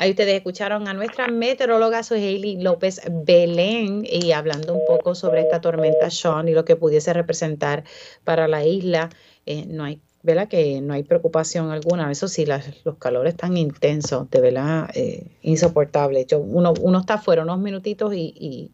Ahí 0.00 0.10
ustedes 0.10 0.34
escucharon 0.34 0.86
a 0.86 0.94
nuestra 0.94 1.26
meteoróloga 1.26 2.04
Suheili 2.04 2.62
López 2.62 3.00
Belén 3.10 4.04
y 4.08 4.30
hablando 4.30 4.74
un 4.74 4.86
poco 4.86 5.16
sobre 5.16 5.40
esta 5.40 5.60
tormenta 5.60 6.08
Sean 6.08 6.46
y 6.46 6.52
lo 6.52 6.64
que 6.64 6.76
pudiese 6.76 7.12
representar 7.12 7.82
para 8.22 8.46
la 8.46 8.64
isla. 8.64 9.10
Eh, 9.44 9.66
no 9.66 9.82
hay, 9.82 10.00
¿verdad? 10.22 10.46
Que 10.46 10.80
no 10.80 10.94
hay 10.94 11.02
preocupación 11.02 11.72
alguna. 11.72 12.12
Eso 12.12 12.28
sí, 12.28 12.46
los 12.46 12.96
calores 12.98 13.36
tan 13.36 13.56
intensos, 13.56 14.30
de 14.30 14.40
verdad, 14.40 14.88
eh, 14.94 15.26
insoportables. 15.42 16.28
Yo, 16.28 16.38
uno, 16.38 16.74
uno 16.80 17.00
está 17.00 17.18
fuera 17.18 17.42
unos 17.42 17.58
minutitos 17.58 18.14
y, 18.14 18.70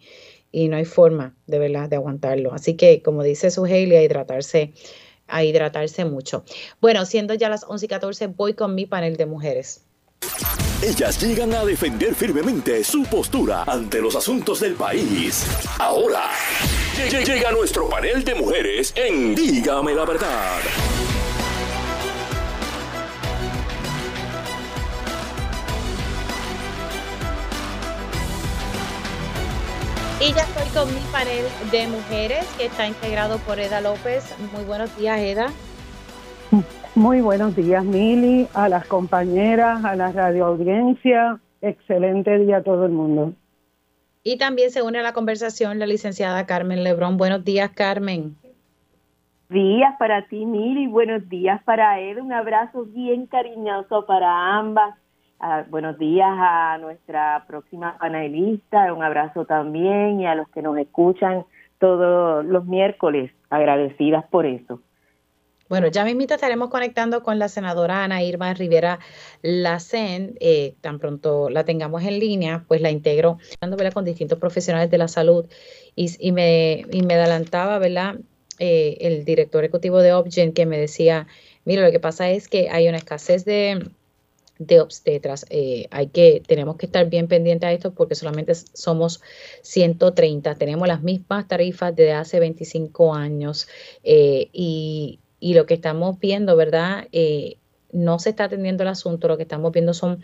y, 0.52 0.68
no 0.68 0.76
hay 0.76 0.84
forma, 0.84 1.34
de 1.46 1.58
verdad, 1.58 1.88
de 1.88 1.96
aguantarlo. 1.96 2.52
Así 2.52 2.74
que, 2.74 3.00
como 3.00 3.22
dice 3.22 3.50
Suheili, 3.50 3.96
a 3.96 4.02
hidratarse, 4.02 4.74
a 5.28 5.44
hidratarse 5.44 6.04
mucho. 6.04 6.44
Bueno, 6.80 7.04
siendo 7.06 7.34
ya 7.34 7.48
las 7.48 7.64
11 7.64 7.86
y 7.86 7.88
14, 7.88 8.26
voy 8.28 8.54
con 8.54 8.74
mi 8.74 8.86
panel 8.86 9.16
de 9.16 9.26
mujeres. 9.26 9.82
Ellas 10.82 11.20
llegan 11.22 11.54
a 11.54 11.64
defender 11.64 12.14
firmemente 12.14 12.84
su 12.84 13.04
postura 13.04 13.64
ante 13.64 14.00
los 14.00 14.14
asuntos 14.16 14.60
del 14.60 14.74
país. 14.74 15.46
Ahora, 15.78 16.30
llega 17.08 17.52
nuestro 17.52 17.88
panel 17.88 18.24
de 18.24 18.34
mujeres 18.34 18.92
en 18.96 19.34
Dígame 19.34 19.94
la 19.94 20.04
verdad. 20.04 20.60
Y 30.24 30.32
ya 30.32 30.40
estoy 30.40 30.66
con 30.72 30.94
mi 30.94 31.02
panel 31.12 31.44
de 31.70 31.86
mujeres 31.86 32.50
que 32.56 32.64
está 32.64 32.86
integrado 32.86 33.36
por 33.40 33.60
Eda 33.60 33.82
López. 33.82 34.34
Muy 34.54 34.64
buenos 34.64 34.96
días, 34.96 35.18
Eda. 35.20 35.48
Muy 36.94 37.20
buenos 37.20 37.54
días, 37.54 37.84
Mili, 37.84 38.48
a 38.54 38.70
las 38.70 38.86
compañeras, 38.86 39.84
a 39.84 39.94
la 39.94 40.12
radioaudiencia. 40.12 41.40
Excelente 41.60 42.38
día 42.38 42.58
a 42.58 42.62
todo 42.62 42.86
el 42.86 42.92
mundo. 42.92 43.34
Y 44.22 44.38
también 44.38 44.70
se 44.70 44.80
une 44.80 45.00
a 45.00 45.02
la 45.02 45.12
conversación 45.12 45.78
la 45.78 45.86
licenciada 45.86 46.46
Carmen 46.46 46.84
Lebrón. 46.84 47.18
Buenos 47.18 47.44
días, 47.44 47.72
Carmen. 47.72 48.34
Días 49.50 49.94
para 49.98 50.26
ti, 50.28 50.46
Mili. 50.46 50.86
Buenos 50.86 51.28
días 51.28 51.62
para 51.64 52.00
Ed. 52.00 52.16
Un 52.16 52.32
abrazo 52.32 52.86
bien 52.86 53.26
cariñoso 53.26 54.06
para 54.06 54.56
ambas. 54.56 54.94
Buenos 55.68 55.98
días 55.98 56.30
a 56.30 56.78
nuestra 56.78 57.44
próxima 57.46 57.98
panelista. 57.98 58.92
Un 58.94 59.02
abrazo 59.02 59.44
también 59.44 60.20
y 60.20 60.26
a 60.26 60.34
los 60.34 60.48
que 60.48 60.62
nos 60.62 60.78
escuchan 60.78 61.44
todos 61.78 62.44
los 62.46 62.64
miércoles. 62.64 63.30
Agradecidas 63.50 64.24
por 64.30 64.46
eso. 64.46 64.80
Bueno, 65.68 65.88
ya 65.88 66.04
mismito 66.04 66.34
estaremos 66.34 66.70
conectando 66.70 67.22
con 67.22 67.38
la 67.38 67.48
senadora 67.48 68.04
Ana 68.04 68.22
Irma 68.22 68.54
Rivera 68.54 69.00
Lacen. 69.42 70.34
Eh, 70.40 70.76
tan 70.80 70.98
pronto 70.98 71.50
la 71.50 71.64
tengamos 71.64 72.02
en 72.04 72.20
línea, 72.20 72.64
pues 72.66 72.80
la 72.80 72.90
integro 72.90 73.38
hablando 73.60 73.92
con 73.92 74.04
distintos 74.06 74.38
profesionales 74.38 74.90
de 74.90 74.98
la 74.98 75.08
salud 75.08 75.46
y, 75.94 76.32
me, 76.32 76.86
me 77.06 77.14
adelantaba, 77.14 77.78
¿verdad? 77.78 78.16
Eh, 78.58 78.96
el 79.00 79.26
director 79.26 79.62
ejecutivo 79.62 80.00
de 80.00 80.14
Opgen 80.14 80.54
que 80.54 80.64
me 80.64 80.78
decía, 80.78 81.26
mira, 81.66 81.82
lo 81.82 81.90
que 81.90 82.00
pasa 82.00 82.30
es 82.30 82.48
que 82.48 82.70
hay 82.70 82.88
una 82.88 82.98
escasez 82.98 83.44
de, 83.44 83.90
de 84.66 84.80
obstetras. 84.80 85.46
Eh, 85.50 85.86
hay 85.90 86.08
que, 86.08 86.42
tenemos 86.46 86.76
que 86.76 86.86
estar 86.86 87.08
bien 87.08 87.28
pendientes 87.28 87.66
a 87.66 87.72
esto 87.72 87.94
porque 87.94 88.14
solamente 88.14 88.54
somos 88.54 89.20
130. 89.62 90.54
Tenemos 90.54 90.88
las 90.88 91.02
mismas 91.02 91.48
tarifas 91.48 91.94
desde 91.94 92.12
hace 92.12 92.40
25 92.40 93.14
años 93.14 93.68
y, 94.02 95.20
y 95.44 95.52
lo 95.52 95.66
que 95.66 95.74
estamos 95.74 96.18
viendo, 96.18 96.56
¿verdad? 96.56 97.06
Eh, 97.12 97.58
no 97.94 98.18
se 98.18 98.30
está 98.30 98.44
atendiendo 98.44 98.82
el 98.82 98.88
asunto, 98.88 99.28
lo 99.28 99.36
que 99.36 99.44
estamos 99.44 99.72
viendo 99.72 99.94
son, 99.94 100.22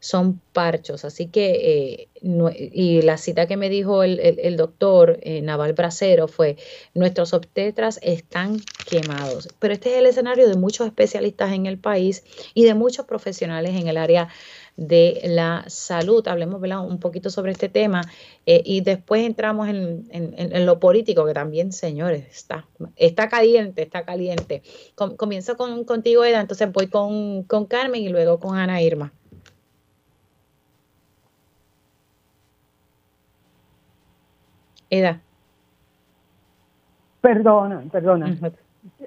son 0.00 0.40
parchos. 0.52 1.04
Así 1.04 1.28
que, 1.28 2.08
eh, 2.22 2.70
y 2.72 3.00
la 3.02 3.16
cita 3.16 3.46
que 3.46 3.56
me 3.56 3.70
dijo 3.70 4.02
el, 4.02 4.56
doctor 4.56 5.18
eh, 5.22 5.40
Naval 5.40 5.72
Bracero 5.72 6.28
fue, 6.28 6.56
nuestros 6.94 7.32
obstetras 7.32 7.98
están 8.02 8.60
quemados. 8.88 9.48
Pero 9.58 9.72
este 9.72 9.92
es 9.92 9.98
el 9.98 10.06
escenario 10.06 10.48
de 10.48 10.56
muchos 10.56 10.86
especialistas 10.86 11.52
en 11.52 11.66
el 11.66 11.78
país 11.78 12.24
y 12.54 12.64
de 12.64 12.74
muchos 12.74 13.06
profesionales 13.06 13.80
en 13.80 13.88
el 13.88 13.96
área 13.96 14.28
de 14.76 15.20
la 15.24 15.64
salud. 15.68 16.26
Hablemos 16.26 16.60
un 16.62 16.98
poquito 16.98 17.30
sobre 17.30 17.52
este 17.52 17.68
tema 17.68 18.02
eh, 18.46 18.62
y 18.64 18.80
después 18.80 19.24
entramos 19.24 19.68
en, 19.68 20.66
lo 20.66 20.78
político, 20.80 21.26
que 21.26 21.34
también, 21.34 21.72
señores, 21.72 22.26
está, 22.30 22.66
está 22.96 23.28
caliente, 23.28 23.82
está 23.82 24.04
caliente. 24.04 24.62
comienzo 25.16 25.56
con, 25.56 25.84
contigo, 25.84 26.24
Eda, 26.24 26.40
entonces 26.40 26.70
voy 26.72 26.88
con, 26.88 27.44
con 27.44 27.66
Carmen 27.66 28.02
y 28.02 28.08
luego 28.08 28.38
con 28.38 28.56
Ana 28.56 28.82
Irma. 28.82 29.12
Eda. 34.90 35.22
Perdona, 37.22 37.82
perdona. 37.90 38.36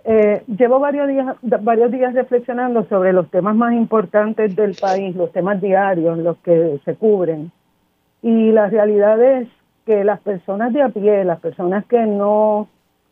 Eh, 0.07 0.43
llevo 0.45 0.79
varios 0.79 1.07
días, 1.07 1.35
varios 1.41 1.91
días 1.91 2.13
reflexionando 2.13 2.85
sobre 2.85 3.11
los 3.11 3.27
temas 3.31 3.55
más 3.55 3.73
importantes 3.73 4.55
del 4.55 4.75
país, 4.79 5.15
los 5.15 5.31
temas 5.31 5.59
diarios, 5.59 6.19
los 6.19 6.37
que 6.37 6.79
se 6.85 6.93
cubren. 6.93 7.51
Y 8.21 8.51
la 8.51 8.67
realidad 8.67 9.19
es 9.19 9.47
que 9.83 10.03
las 10.03 10.19
personas 10.19 10.73
de 10.73 10.83
a 10.83 10.89
pie, 10.89 11.25
las 11.25 11.39
personas 11.39 11.85
que 11.85 12.05
no, 12.05 12.67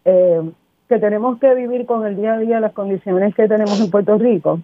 eh, 0.06 0.41
que 0.88 0.99
tenemos 0.99 1.40
que 1.40 1.56
vivir 1.56 1.88
con 1.88 2.06
el 2.06 2.15
día 2.15 2.36
a 2.36 2.38
día 2.38 2.60
las 2.60 2.74
condiciones 2.74 3.34
que 3.34 3.48
tenemos 3.48 3.82
en 3.82 3.90
Puerto 3.90 4.20
Rico, 4.20 4.60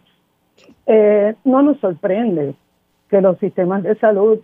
eh, 0.85 1.33
no 1.45 1.63
nos 1.63 1.79
sorprende 1.79 2.53
que 3.09 3.21
los 3.21 3.39
sistemas 3.39 3.81
de 3.81 3.95
salud 3.95 4.37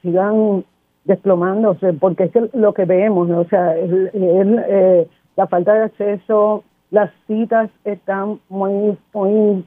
sigan 0.00 0.64
desplomándose, 1.04 1.92
porque 1.92 2.24
es 2.24 2.54
lo 2.54 2.72
que 2.72 2.86
vemos, 2.86 3.28
o 3.28 3.44
sea, 3.44 3.74
la 5.36 5.46
falta 5.48 5.74
de 5.74 5.84
acceso 5.84 6.64
las 6.96 7.10
citas 7.26 7.68
están 7.84 8.40
muy, 8.48 8.96
muy, 9.12 9.66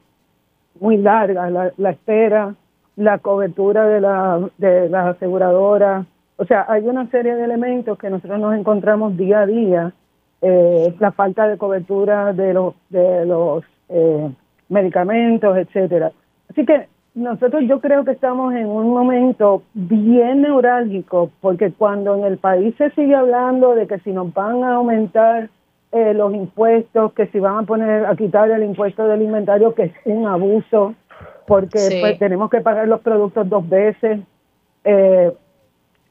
muy 0.79 0.97
largas, 0.97 1.51
la, 1.77 1.89
espera, 1.91 2.55
la 2.95 3.19
cobertura 3.19 3.85
de 3.85 4.01
la, 4.01 4.49
de 4.57 4.89
las 4.89 5.15
aseguradoras. 5.15 6.07
O 6.37 6.45
sea, 6.45 6.65
hay 6.67 6.87
una 6.87 7.07
serie 7.11 7.35
de 7.35 7.43
elementos 7.43 7.99
que 7.99 8.09
nosotros 8.09 8.39
nos 8.39 8.55
encontramos 8.55 9.15
día 9.15 9.41
a 9.41 9.45
día. 9.45 9.93
Eh, 10.41 10.95
la 10.99 11.11
falta 11.11 11.47
de 11.47 11.59
cobertura 11.59 12.33
de 12.33 12.53
los, 12.53 12.73
de 12.89 13.25
los 13.27 13.63
eh, 13.89 14.31
medicamentos, 14.69 15.55
etcétera. 15.55 16.11
Así 16.49 16.65
que 16.65 16.87
nosotros 17.13 17.61
yo 17.67 17.79
creo 17.79 18.05
que 18.05 18.11
estamos 18.11 18.55
en 18.55 18.65
un 18.65 18.89
momento 18.89 19.61
bien 19.75 20.41
neurálgico, 20.41 21.29
porque 21.41 21.71
cuando 21.73 22.15
en 22.15 22.23
el 22.23 22.39
país 22.39 22.73
se 22.77 22.89
sigue 22.91 23.13
hablando 23.13 23.75
de 23.75 23.85
que 23.85 23.99
si 23.99 24.11
nos 24.13 24.33
van 24.33 24.63
a 24.63 24.75
aumentar 24.75 25.49
eh, 25.91 26.13
los 26.13 26.33
impuestos, 26.33 27.13
que 27.13 27.27
si 27.27 27.39
van 27.39 27.57
a 27.57 27.63
poner 27.63 28.05
a 28.05 28.15
quitar 28.15 28.49
el 28.51 28.63
impuesto 28.63 29.07
del 29.07 29.21
inventario, 29.21 29.73
que 29.73 29.83
es 29.83 29.93
un 30.05 30.27
abuso, 30.27 30.95
porque 31.47 31.97
pues, 32.01 32.19
tenemos 32.19 32.49
que 32.49 32.61
pagar 32.61 32.87
los 32.87 33.01
productos 33.01 33.47
dos 33.49 33.67
veces. 33.67 34.19
Eh, 34.83 35.31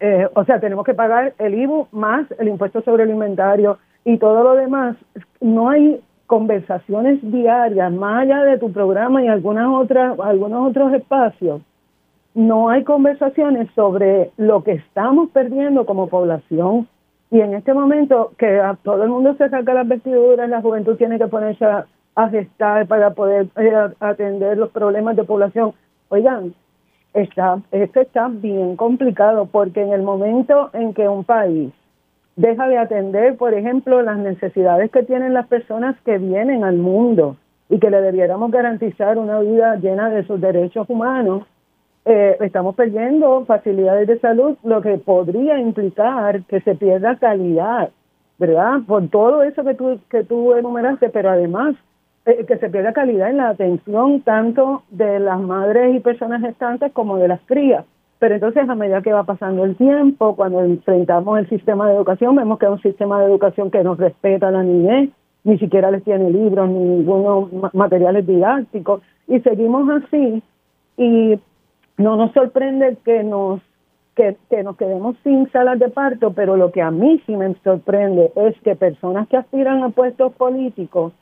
Eh, 0.00 0.28
o 0.34 0.44
sea, 0.44 0.60
tenemos 0.60 0.84
que 0.84 0.94
pagar 0.94 1.34
el 1.38 1.54
IBU 1.54 1.88
más 1.90 2.24
el 2.38 2.48
impuesto 2.48 2.82
sobre 2.82 3.02
el 3.02 3.10
inventario 3.10 3.78
y 4.04 4.16
todo 4.18 4.44
lo 4.44 4.54
demás. 4.54 4.96
No 5.40 5.70
hay 5.70 6.00
conversaciones 6.26 7.18
diarias, 7.22 7.92
más 7.92 8.22
allá 8.22 8.44
de 8.44 8.58
tu 8.58 8.70
programa 8.70 9.22
y 9.22 9.28
algunas 9.28 9.66
otras, 9.68 10.18
algunos 10.20 10.70
otros 10.70 10.92
espacios, 10.92 11.62
no 12.34 12.68
hay 12.68 12.84
conversaciones 12.84 13.68
sobre 13.74 14.30
lo 14.36 14.62
que 14.62 14.72
estamos 14.72 15.30
perdiendo 15.30 15.84
como 15.84 16.06
población. 16.06 16.86
Y 17.30 17.40
en 17.40 17.54
este 17.54 17.74
momento 17.74 18.32
que 18.38 18.58
a 18.58 18.76
todo 18.82 19.02
el 19.02 19.10
mundo 19.10 19.34
se 19.36 19.48
saca 19.50 19.74
las 19.74 19.86
vestiduras, 19.86 20.48
la 20.48 20.62
juventud 20.62 20.96
tiene 20.96 21.18
que 21.18 21.26
ponerse 21.26 21.64
a, 21.64 21.86
gestar 22.30 22.86
para 22.88 23.10
poder 23.10 23.46
eh, 23.56 23.94
atender 24.00 24.58
los 24.58 24.70
problemas 24.70 25.14
de 25.14 25.22
población. 25.22 25.72
Oigan, 26.08 26.52
está, 27.14 27.60
esto 27.70 28.00
está 28.00 28.28
bien 28.28 28.74
complicado 28.74 29.46
porque 29.46 29.82
en 29.82 29.92
el 29.92 30.02
momento 30.02 30.70
en 30.72 30.94
que 30.94 31.08
un 31.08 31.22
país 31.22 31.72
deja 32.34 32.66
de 32.66 32.78
atender, 32.78 33.36
por 33.36 33.54
ejemplo, 33.54 34.02
las 34.02 34.18
necesidades 34.18 34.90
que 34.90 35.04
tienen 35.04 35.32
las 35.32 35.46
personas 35.46 35.96
que 36.04 36.18
vienen 36.18 36.64
al 36.64 36.76
mundo 36.76 37.36
y 37.68 37.78
que 37.78 37.90
le 37.90 38.00
debiéramos 38.00 38.50
garantizar 38.50 39.18
una 39.18 39.40
vida 39.40 39.76
llena 39.76 40.08
de 40.10 40.24
sus 40.24 40.40
derechos 40.40 40.88
humanos, 40.88 41.44
eh, 42.04 42.36
estamos 42.40 42.74
perdiendo 42.74 43.44
facilidades 43.44 44.08
de 44.08 44.18
salud, 44.18 44.56
lo 44.62 44.80
que 44.80 44.98
podría 44.98 45.58
implicar 45.58 46.42
que 46.44 46.60
se 46.60 46.74
pierda 46.74 47.16
calidad, 47.16 47.90
¿verdad? 48.38 48.80
Por 48.86 49.08
todo 49.08 49.42
eso 49.42 49.64
que 49.64 49.74
tú, 49.74 50.00
que 50.10 50.24
tú 50.24 50.54
enumeraste, 50.54 51.10
pero 51.10 51.30
además 51.30 51.76
eh, 52.24 52.44
que 52.46 52.58
se 52.58 52.70
pierda 52.70 52.92
calidad 52.92 53.30
en 53.30 53.38
la 53.38 53.50
atención 53.50 54.22
tanto 54.22 54.82
de 54.90 55.18
las 55.18 55.40
madres 55.40 55.94
y 55.94 56.00
personas 56.00 56.42
gestantes 56.42 56.92
como 56.92 57.16
de 57.16 57.28
las 57.28 57.40
crías. 57.46 57.84
Pero 58.18 58.34
entonces, 58.34 58.68
a 58.68 58.74
medida 58.74 59.02
que 59.02 59.12
va 59.12 59.24
pasando 59.24 59.64
el 59.64 59.76
tiempo, 59.76 60.34
cuando 60.34 60.62
enfrentamos 60.64 61.38
el 61.38 61.48
sistema 61.48 61.88
de 61.88 61.94
educación, 61.94 62.34
vemos 62.36 62.58
que 62.58 62.66
es 62.66 62.72
un 62.72 62.82
sistema 62.82 63.20
de 63.20 63.26
educación 63.26 63.70
que 63.70 63.84
no 63.84 63.94
respeta 63.94 64.48
a 64.48 64.50
la 64.50 64.62
niñez, 64.62 65.10
ni 65.44 65.58
siquiera 65.58 65.90
les 65.90 66.02
tiene 66.02 66.30
libros, 66.30 66.68
ni 66.68 66.80
ningunos 66.80 67.48
materiales 67.72 68.26
didácticos, 68.26 69.02
y 69.28 69.40
seguimos 69.40 69.88
así, 69.88 70.42
y 70.96 71.38
no 71.98 72.16
nos 72.16 72.32
sorprende 72.32 72.96
que 73.04 73.22
nos 73.22 73.60
que, 74.14 74.62
nos 74.64 74.76
quedemos 74.76 75.16
sin 75.22 75.48
salas 75.52 75.78
de 75.78 75.90
parto, 75.90 76.32
pero 76.32 76.56
lo 76.56 76.72
que 76.72 76.82
a 76.82 76.90
mí 76.90 77.22
sí 77.24 77.36
me 77.36 77.54
sorprende 77.62 78.32
es 78.34 78.60
que 78.62 78.74
personas 78.74 79.28
que 79.28 79.36
aspiran 79.36 79.84
a 79.84 79.90
puestos 79.90 80.32
políticos 80.32 81.12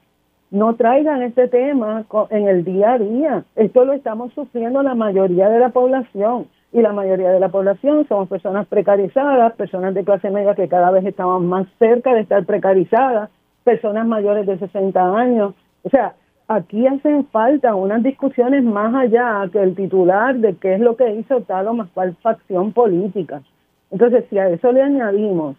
no 0.50 0.76
traigan 0.76 1.20
este 1.22 1.48
tema 1.48 2.06
en 2.30 2.48
el 2.48 2.64
día 2.64 2.94
a 2.94 2.98
día. 2.98 3.44
Esto 3.54 3.84
lo 3.84 3.92
estamos 3.92 4.32
sufriendo 4.32 4.82
la 4.82 4.94
mayoría 4.94 5.50
de 5.50 5.58
la 5.58 5.70
población 5.70 6.46
y 6.72 6.80
la 6.80 6.92
mayoría 6.92 7.30
de 7.30 7.40
la 7.40 7.50
población 7.50 8.06
somos 8.08 8.28
personas 8.28 8.66
precarizadas, 8.66 9.52
personas 9.54 9.92
de 9.92 10.04
clase 10.04 10.30
media 10.30 10.54
que 10.54 10.68
cada 10.68 10.90
vez 10.90 11.04
estamos 11.04 11.42
más 11.42 11.66
cerca 11.78 12.14
de 12.14 12.20
estar 12.20 12.46
precarizadas, 12.46 13.28
personas 13.64 14.06
mayores 14.06 14.46
de 14.46 14.58
60 14.58 15.16
años. 15.16 15.54
O 15.82 15.90
sea, 15.90 16.14
aquí 16.48 16.86
hacen 16.86 17.26
falta 17.26 17.74
unas 17.74 18.02
discusiones 18.02 18.64
más 18.64 18.94
allá 18.94 19.48
que 19.52 19.62
el 19.62 19.74
titular 19.74 20.36
de 20.36 20.54
qué 20.56 20.74
es 20.74 20.80
lo 20.80 20.96
que 20.96 21.14
hizo 21.14 21.40
tal 21.42 21.68
o 21.68 21.74
más 21.74 21.88
cual 21.90 22.16
facción 22.22 22.72
política. 22.72 23.42
Entonces, 23.90 24.24
si 24.30 24.38
a 24.38 24.48
eso 24.48 24.72
le 24.72 24.82
añadimos 24.82 25.56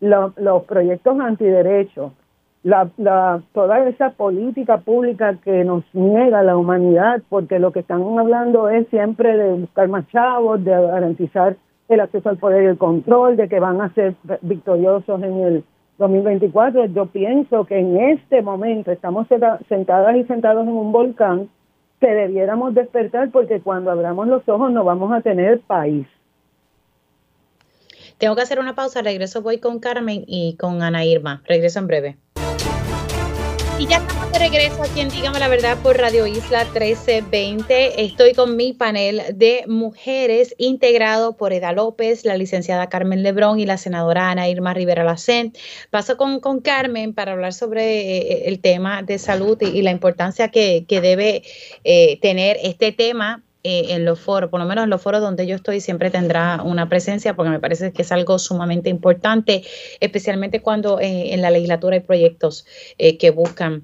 los 0.00 0.64
proyectos 0.64 1.20
antiderechos, 1.20 2.12
la, 2.62 2.90
la, 2.98 3.42
toda 3.54 3.88
esa 3.88 4.10
política 4.10 4.78
pública 4.78 5.36
que 5.42 5.64
nos 5.64 5.82
niega 5.94 6.42
la 6.42 6.56
humanidad, 6.56 7.22
porque 7.28 7.58
lo 7.58 7.72
que 7.72 7.80
están 7.80 8.02
hablando 8.18 8.68
es 8.68 8.86
siempre 8.88 9.36
de 9.36 9.52
buscar 9.54 9.88
más 9.88 10.06
chavos, 10.08 10.62
de 10.62 10.70
garantizar 10.70 11.56
el 11.88 12.00
acceso 12.00 12.28
al 12.28 12.36
poder 12.36 12.64
y 12.64 12.66
el 12.66 12.78
control, 12.78 13.36
de 13.36 13.48
que 13.48 13.60
van 13.60 13.80
a 13.80 13.92
ser 13.94 14.14
victoriosos 14.42 15.22
en 15.22 15.40
el 15.40 15.64
2024. 16.00 16.86
Yo 16.86 17.06
pienso 17.06 17.64
que 17.66 17.78
en 17.78 17.96
este 18.00 18.42
momento 18.42 18.90
estamos 18.90 19.28
sentadas 19.68 20.16
y 20.16 20.24
sentados 20.24 20.66
en 20.66 20.72
un 20.72 20.90
volcán 20.90 21.48
que 22.00 22.08
debiéramos 22.08 22.74
despertar 22.74 23.30
porque 23.30 23.60
cuando 23.60 23.90
abramos 23.90 24.26
los 24.26 24.48
ojos 24.48 24.72
no 24.72 24.82
vamos 24.82 25.12
a 25.12 25.20
tener 25.20 25.60
país. 25.60 26.06
Tengo 28.18 28.34
que 28.34 28.42
hacer 28.42 28.58
una 28.58 28.74
pausa, 28.74 29.02
regreso 29.02 29.42
voy 29.42 29.58
con 29.58 29.78
Carmen 29.78 30.24
y 30.26 30.56
con 30.56 30.82
Ana 30.82 31.04
Irma. 31.04 31.42
Regreso 31.46 31.78
en 31.78 31.86
breve. 31.86 32.16
Y 33.80 33.86
ya 33.86 33.96
estamos 33.96 34.30
de 34.30 34.38
regreso 34.38 34.82
aquí 34.82 35.00
en 35.00 35.08
Dígame 35.08 35.38
la 35.38 35.48
Verdad 35.48 35.78
por 35.82 35.96
Radio 35.96 36.26
Isla 36.26 36.64
1320. 36.64 38.04
Estoy 38.04 38.34
con 38.34 38.54
mi 38.54 38.74
panel 38.74 39.22
de 39.32 39.64
mujeres 39.68 40.54
integrado 40.58 41.38
por 41.38 41.54
Eda 41.54 41.72
López, 41.72 42.26
la 42.26 42.36
licenciada 42.36 42.90
Carmen 42.90 43.22
Lebrón 43.22 43.58
y 43.58 43.64
la 43.64 43.78
senadora 43.78 44.30
Ana 44.30 44.50
Irma 44.50 44.74
Rivera 44.74 45.02
Lacén. 45.02 45.54
Paso 45.88 46.18
con, 46.18 46.40
con 46.40 46.60
Carmen 46.60 47.14
para 47.14 47.32
hablar 47.32 47.54
sobre 47.54 48.18
eh, 48.18 48.48
el 48.48 48.60
tema 48.60 49.02
de 49.02 49.18
salud 49.18 49.56
y, 49.62 49.80
la 49.80 49.92
importancia 49.92 50.48
que, 50.48 50.84
debe 50.86 51.42
eh, 51.82 52.18
tener 52.20 52.58
este 52.62 52.92
tema 52.92 53.42
eh, 53.62 53.94
en 53.94 54.06
los 54.06 54.18
foros, 54.18 54.48
por 54.48 54.58
lo 54.58 54.64
menos 54.64 54.84
en 54.84 54.90
los 54.90 55.02
foros 55.02 55.20
donde 55.20 55.46
yo 55.46 55.54
estoy, 55.54 55.80
siempre 55.80 56.10
tendrá 56.10 56.62
una 56.62 56.88
presencia 56.88 57.36
porque 57.36 57.50
me 57.50 57.60
parece 57.60 57.92
que 57.92 58.00
es 58.00 58.10
algo 58.10 58.38
sumamente 58.38 58.88
importante, 58.88 59.62
especialmente 60.00 60.62
cuando 60.62 60.98
eh, 60.98 61.34
en 61.34 61.42
la 61.42 61.50
legislatura 61.50 61.96
hay 61.96 62.00
proyectos 62.00 62.66
eh, 62.96 63.18
que 63.18 63.30
buscan 63.30 63.82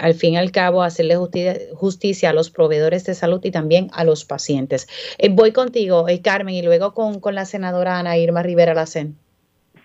al 0.00 0.14
fin 0.14 0.32
y 0.32 0.38
al 0.38 0.50
cabo 0.50 0.82
hacerle 0.82 1.14
justicia, 1.14 2.30
a 2.30 2.32
los 2.32 2.50
proveedores 2.50 3.04
de 3.04 3.14
salud 3.14 3.40
y 3.44 3.52
también 3.52 3.90
a 3.92 4.02
los 4.02 4.24
pacientes. 4.24 4.88
voy 5.30 5.52
contigo, 5.52 6.04
Carmen, 6.20 6.52
y 6.52 6.62
luego 6.62 6.94
con, 6.94 7.20
con, 7.20 7.36
la 7.36 7.44
senadora 7.44 8.00
Ana 8.00 8.18
Irma 8.18 8.42
Rivera 8.42 8.74
Lacen. 8.74 9.14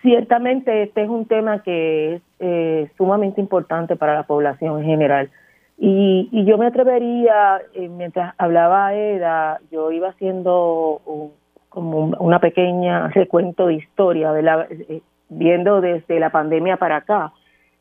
Ciertamente 0.01 0.81
este 0.81 1.03
es 1.03 1.09
un 1.09 1.27
tema 1.27 1.61
que 1.61 2.21
es 2.39 2.89
sumamente 2.97 3.39
importante 3.39 3.95
para 3.95 4.15
la 4.15 4.23
población 4.23 4.79
en 4.79 4.85
general 4.85 5.29
y, 5.83 6.29
y 6.31 6.45
yo 6.45 6.59
me 6.59 6.67
atrevería, 6.67 7.59
eh, 7.73 7.89
mientras 7.89 8.35
hablaba 8.37 8.93
Eda, 8.93 9.59
yo 9.71 9.91
iba 9.91 10.09
haciendo 10.09 11.01
como 11.69 12.05
una 12.19 12.37
pequeña 12.37 13.07
recuento 13.07 13.65
de 13.65 13.73
historia, 13.73 14.31
de 14.31 14.43
la, 14.43 14.67
eh, 14.69 15.01
viendo 15.29 15.81
desde 15.81 16.19
la 16.19 16.29
pandemia 16.29 16.77
para 16.77 16.97
acá. 16.97 17.33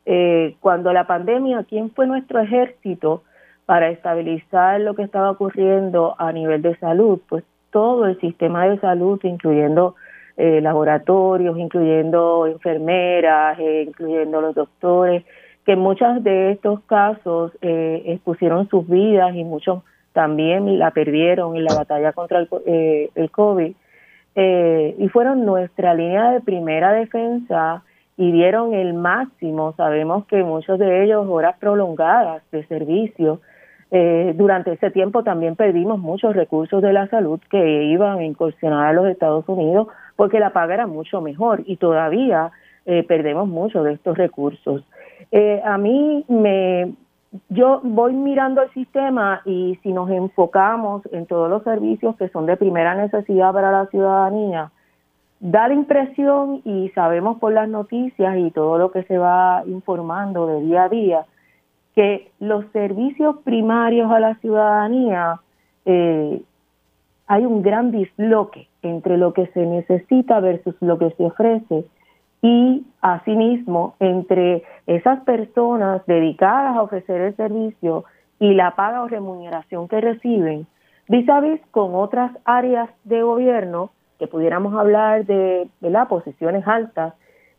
Eh, 0.07 0.55
cuando 0.61 0.91
la 0.93 1.05
pandemia, 1.05 1.63
¿quién 1.69 1.91
fue 1.91 2.07
nuestro 2.07 2.39
ejército 2.39 3.21
para 3.67 3.91
estabilizar 3.91 4.81
lo 4.81 4.95
que 4.95 5.03
estaba 5.03 5.29
ocurriendo 5.29 6.15
a 6.17 6.31
nivel 6.31 6.63
de 6.63 6.75
salud? 6.77 7.21
Pues 7.29 7.43
todo 7.69 8.07
el 8.07 8.19
sistema 8.19 8.67
de 8.67 8.79
salud, 8.79 9.19
incluyendo 9.21 9.93
laboratorios, 10.37 11.55
incluyendo 11.55 12.47
enfermeras, 12.47 13.59
incluyendo 13.59 14.41
los 14.41 14.55
doctores, 14.55 15.23
que 15.65 15.73
en 15.73 15.79
muchos 15.79 16.23
de 16.23 16.51
estos 16.51 16.81
casos 16.81 17.51
eh, 17.61 18.03
expusieron 18.07 18.67
sus 18.69 18.87
vidas 18.87 19.35
y 19.35 19.43
muchos 19.43 19.83
también 20.13 20.79
la 20.79 20.91
perdieron 20.91 21.55
en 21.55 21.63
la 21.63 21.75
batalla 21.75 22.13
contra 22.13 22.39
el, 22.39 22.49
eh, 22.65 23.09
el 23.15 23.31
COVID. 23.31 23.73
Eh, 24.35 24.95
y 24.97 25.09
fueron 25.09 25.45
nuestra 25.45 25.93
línea 25.93 26.31
de 26.31 26.41
primera 26.41 26.93
defensa 26.93 27.83
y 28.17 28.31
dieron 28.31 28.73
el 28.73 28.93
máximo. 28.93 29.73
Sabemos 29.75 30.25
que 30.25 30.43
muchos 30.43 30.79
de 30.79 31.03
ellos 31.03 31.25
horas 31.27 31.55
prolongadas 31.59 32.43
de 32.51 32.65
servicio. 32.65 33.41
Eh, 33.89 34.33
durante 34.37 34.71
ese 34.71 34.89
tiempo 34.89 35.23
también 35.23 35.57
perdimos 35.57 35.99
muchos 35.99 36.33
recursos 36.33 36.81
de 36.81 36.93
la 36.93 37.07
salud 37.07 37.41
que 37.49 37.83
iban 37.83 38.19
a 38.19 38.23
incursionar 38.23 38.87
a 38.87 38.93
los 38.93 39.05
Estados 39.07 39.43
Unidos 39.49 39.87
porque 40.15 40.39
la 40.39 40.51
paga 40.51 40.75
era 40.75 40.87
mucho 40.87 41.19
mejor 41.19 41.63
y 41.65 41.75
todavía 41.75 42.51
eh, 42.85 43.03
perdemos 43.03 43.49
muchos 43.49 43.83
de 43.83 43.93
estos 43.93 44.17
recursos. 44.17 44.83
Eh, 45.31 45.61
a 45.63 45.77
mí 45.77 46.25
me, 46.27 46.93
yo 47.49 47.81
voy 47.83 48.13
mirando 48.13 48.61
el 48.61 48.71
sistema 48.71 49.41
y 49.45 49.77
si 49.83 49.93
nos 49.93 50.09
enfocamos 50.09 51.03
en 51.11 51.25
todos 51.25 51.49
los 51.49 51.63
servicios 51.63 52.15
que 52.17 52.29
son 52.29 52.45
de 52.45 52.57
primera 52.57 52.95
necesidad 52.95 53.53
para 53.53 53.71
la 53.71 53.85
ciudadanía, 53.87 54.71
da 55.39 55.67
la 55.67 55.73
impresión 55.73 56.61
y 56.65 56.89
sabemos 56.89 57.39
por 57.39 57.53
las 57.53 57.67
noticias 57.67 58.37
y 58.37 58.51
todo 58.51 58.77
lo 58.77 58.91
que 58.91 59.03
se 59.03 59.17
va 59.17 59.63
informando 59.65 60.47
de 60.47 60.61
día 60.61 60.83
a 60.83 60.89
día 60.89 61.25
que 61.95 62.31
los 62.39 62.65
servicios 62.71 63.37
primarios 63.43 64.11
a 64.11 64.19
la 64.19 64.35
ciudadanía 64.35 65.39
eh, 65.85 66.41
hay 67.27 67.45
un 67.45 67.61
gran 67.61 67.91
disloque 67.91 68.67
entre 68.81 69.17
lo 69.17 69.33
que 69.33 69.47
se 69.47 69.65
necesita 69.65 70.39
versus 70.39 70.75
lo 70.79 70.97
que 70.97 71.11
se 71.11 71.25
ofrece 71.25 71.85
y 72.41 72.85
asimismo 73.01 73.95
entre 73.99 74.63
esas 74.87 75.21
personas 75.21 76.05
dedicadas 76.07 76.75
a 76.75 76.81
ofrecer 76.81 77.21
el 77.21 77.35
servicio 77.35 78.05
y 78.39 78.53
la 78.55 78.75
paga 78.75 79.03
o 79.03 79.07
remuneración 79.07 79.87
que 79.87 80.01
reciben, 80.01 80.65
vis 81.07 81.29
a 81.29 81.39
vis 81.39 81.61
con 81.71 81.93
otras 81.95 82.31
áreas 82.45 82.89
de 83.03 83.21
gobierno 83.21 83.91
que 84.17 84.27
pudiéramos 84.27 84.73
hablar 84.75 85.25
de 85.25 85.67
las 85.81 86.07
posiciones 86.07 86.67
altas 86.67 87.13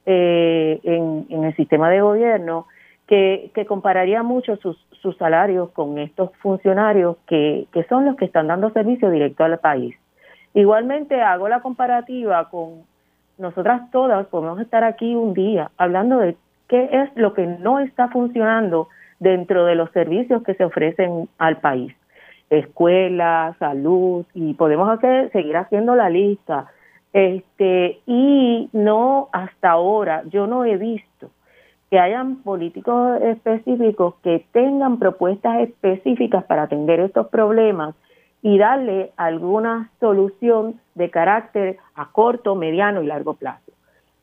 eh, 0.07 0.81
en, 0.83 1.27
en, 1.29 1.45
el 1.45 1.55
sistema 1.57 1.91
de 1.91 2.01
gobierno, 2.01 2.67
que, 3.07 3.51
que 3.55 3.67
compararía 3.67 4.23
mucho 4.23 4.57
sus, 4.57 4.77
sus 5.01 5.17
salarios 5.17 5.71
con 5.71 5.99
estos 5.99 6.31
funcionarios 6.39 7.17
que, 7.27 7.67
que 7.73 7.85
son 7.85 8.07
los 8.07 8.17
que 8.17 8.25
están 8.25 8.47
dando 8.47 8.71
servicio 8.71 9.11
directo 9.11 9.45
al 9.45 9.59
país. 9.59 9.97
Igualmente 10.55 11.21
hago 11.21 11.49
la 11.49 11.61
comparativa 11.61 12.49
con 12.49 12.83
nosotras 13.39 13.91
todas, 13.91 14.27
podemos 14.27 14.61
estar 14.61 14.85
aquí 14.85 15.15
un 15.15 15.35
día 15.35 15.71
hablando 15.77 16.19
de 16.19 16.37
qué 16.69 16.89
es 16.93 17.11
lo 17.17 17.35
que 17.35 17.47
no 17.47 17.79
está 17.81 18.09
funcionando 18.09 18.89
dentro 19.21 19.65
de 19.65 19.75
los 19.75 19.91
servicios 19.93 20.43
que 20.43 20.55
se 20.55 20.65
ofrecen 20.65 21.29
al 21.39 21.59
país. 21.59 21.95
Escuela, 22.51 23.55
salud, 23.59 24.27
y 24.35 24.55
podemos 24.55 24.91
hacer, 24.91 25.31
seguir 25.33 25.57
haciendo 25.57 25.95
la 25.95 26.11
lista. 26.11 26.67
Este, 27.13 28.01
y 28.07 28.69
no 28.73 29.29
hasta 29.33 29.71
ahora, 29.71 30.23
yo 30.31 30.47
no 30.47 30.65
he 30.65 30.77
visto 30.77 31.31
que 31.91 31.99
hayan 31.99 32.37
políticos 32.37 33.21
específicos 33.21 34.15
que 34.23 34.47
tengan 34.53 34.99
propuestas 34.99 35.61
específicas 35.61 36.43
para 36.45 36.63
atender 36.63 37.01
estos 37.01 37.29
problemas 37.29 37.95
y 38.43 38.59
darle 38.59 39.13
alguna 39.17 39.91
solución 40.01 40.81
de 40.95 41.11
carácter 41.11 41.79
a 41.95 42.11
corto, 42.11 42.57
mediano 42.57 43.03
y 43.03 43.07
largo 43.07 43.35
plazo. 43.35 43.73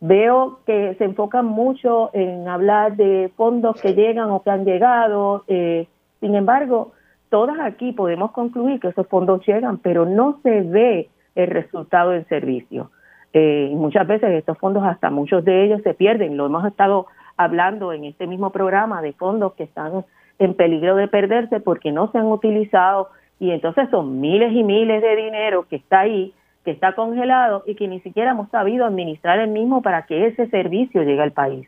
Veo 0.02 0.60
que 0.66 0.96
se 0.96 1.06
enfocan 1.06 1.46
mucho 1.46 2.10
en 2.14 2.48
hablar 2.48 2.96
de 2.96 3.32
fondos 3.36 3.82
que 3.82 3.94
llegan 3.94 4.30
o 4.30 4.44
que 4.44 4.50
han 4.50 4.66
llegado. 4.66 5.44
Eh, 5.48 5.88
sin 6.20 6.36
embargo, 6.36 6.92
todas 7.30 7.60
aquí 7.60 7.94
podemos 7.94 8.32
concluir 8.32 8.80
que 8.80 8.90
esos 8.90 9.08
fondos 9.08 9.46
llegan, 9.46 9.78
pero 9.78 10.06
no 10.06 10.40
se 10.44 10.62
ve 10.62 11.10
el 11.36 11.48
resultado 11.48 12.12
del 12.12 12.26
servicio. 12.28 12.92
Eh, 13.32 13.72
muchas 13.74 14.08
veces 14.08 14.32
estos 14.32 14.58
fondos, 14.58 14.84
hasta 14.84 15.10
muchos 15.10 15.46
de 15.46 15.66
ellos 15.66 15.82
se 15.84 15.94
pierden. 15.94 16.38
Lo 16.38 16.46
hemos 16.46 16.66
estado 16.66 17.08
hablando 17.38 17.94
en 17.94 18.06
este 18.06 18.28
mismo 18.28 18.52
programa 18.52 19.02
de 19.02 19.14
fondos 19.14 19.54
que 19.54 19.64
están 19.64 20.06
en 20.40 20.54
peligro 20.56 20.96
de 20.96 21.08
perderse 21.08 21.60
porque 21.60 21.92
no 21.92 22.12
se 22.12 22.18
han 22.18 22.26
utilizado 22.26 23.10
y 23.40 23.52
entonces 23.52 23.90
son 23.90 24.20
miles 24.20 24.52
y 24.54 24.64
miles 24.64 25.02
de 25.02 25.16
dinero 25.16 25.66
que 25.70 25.78
está 25.78 26.02
ahí, 26.02 26.34
que 26.66 26.72
está 26.72 26.94
congelado 26.94 27.64
y 27.66 27.76
que 27.76 27.88
ni 27.88 28.02
siquiera 28.02 28.32
hemos 28.32 28.50
sabido 28.50 28.86
administrar 28.86 29.40
el 29.40 29.50
mismo 29.50 29.82
para 29.82 30.06
que 30.06 30.28
ese 30.28 30.48
servicio 30.50 31.04
llegue 31.04 31.22
al 31.22 31.32
país. 31.32 31.68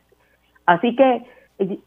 Así 0.66 0.96
que 0.96 1.26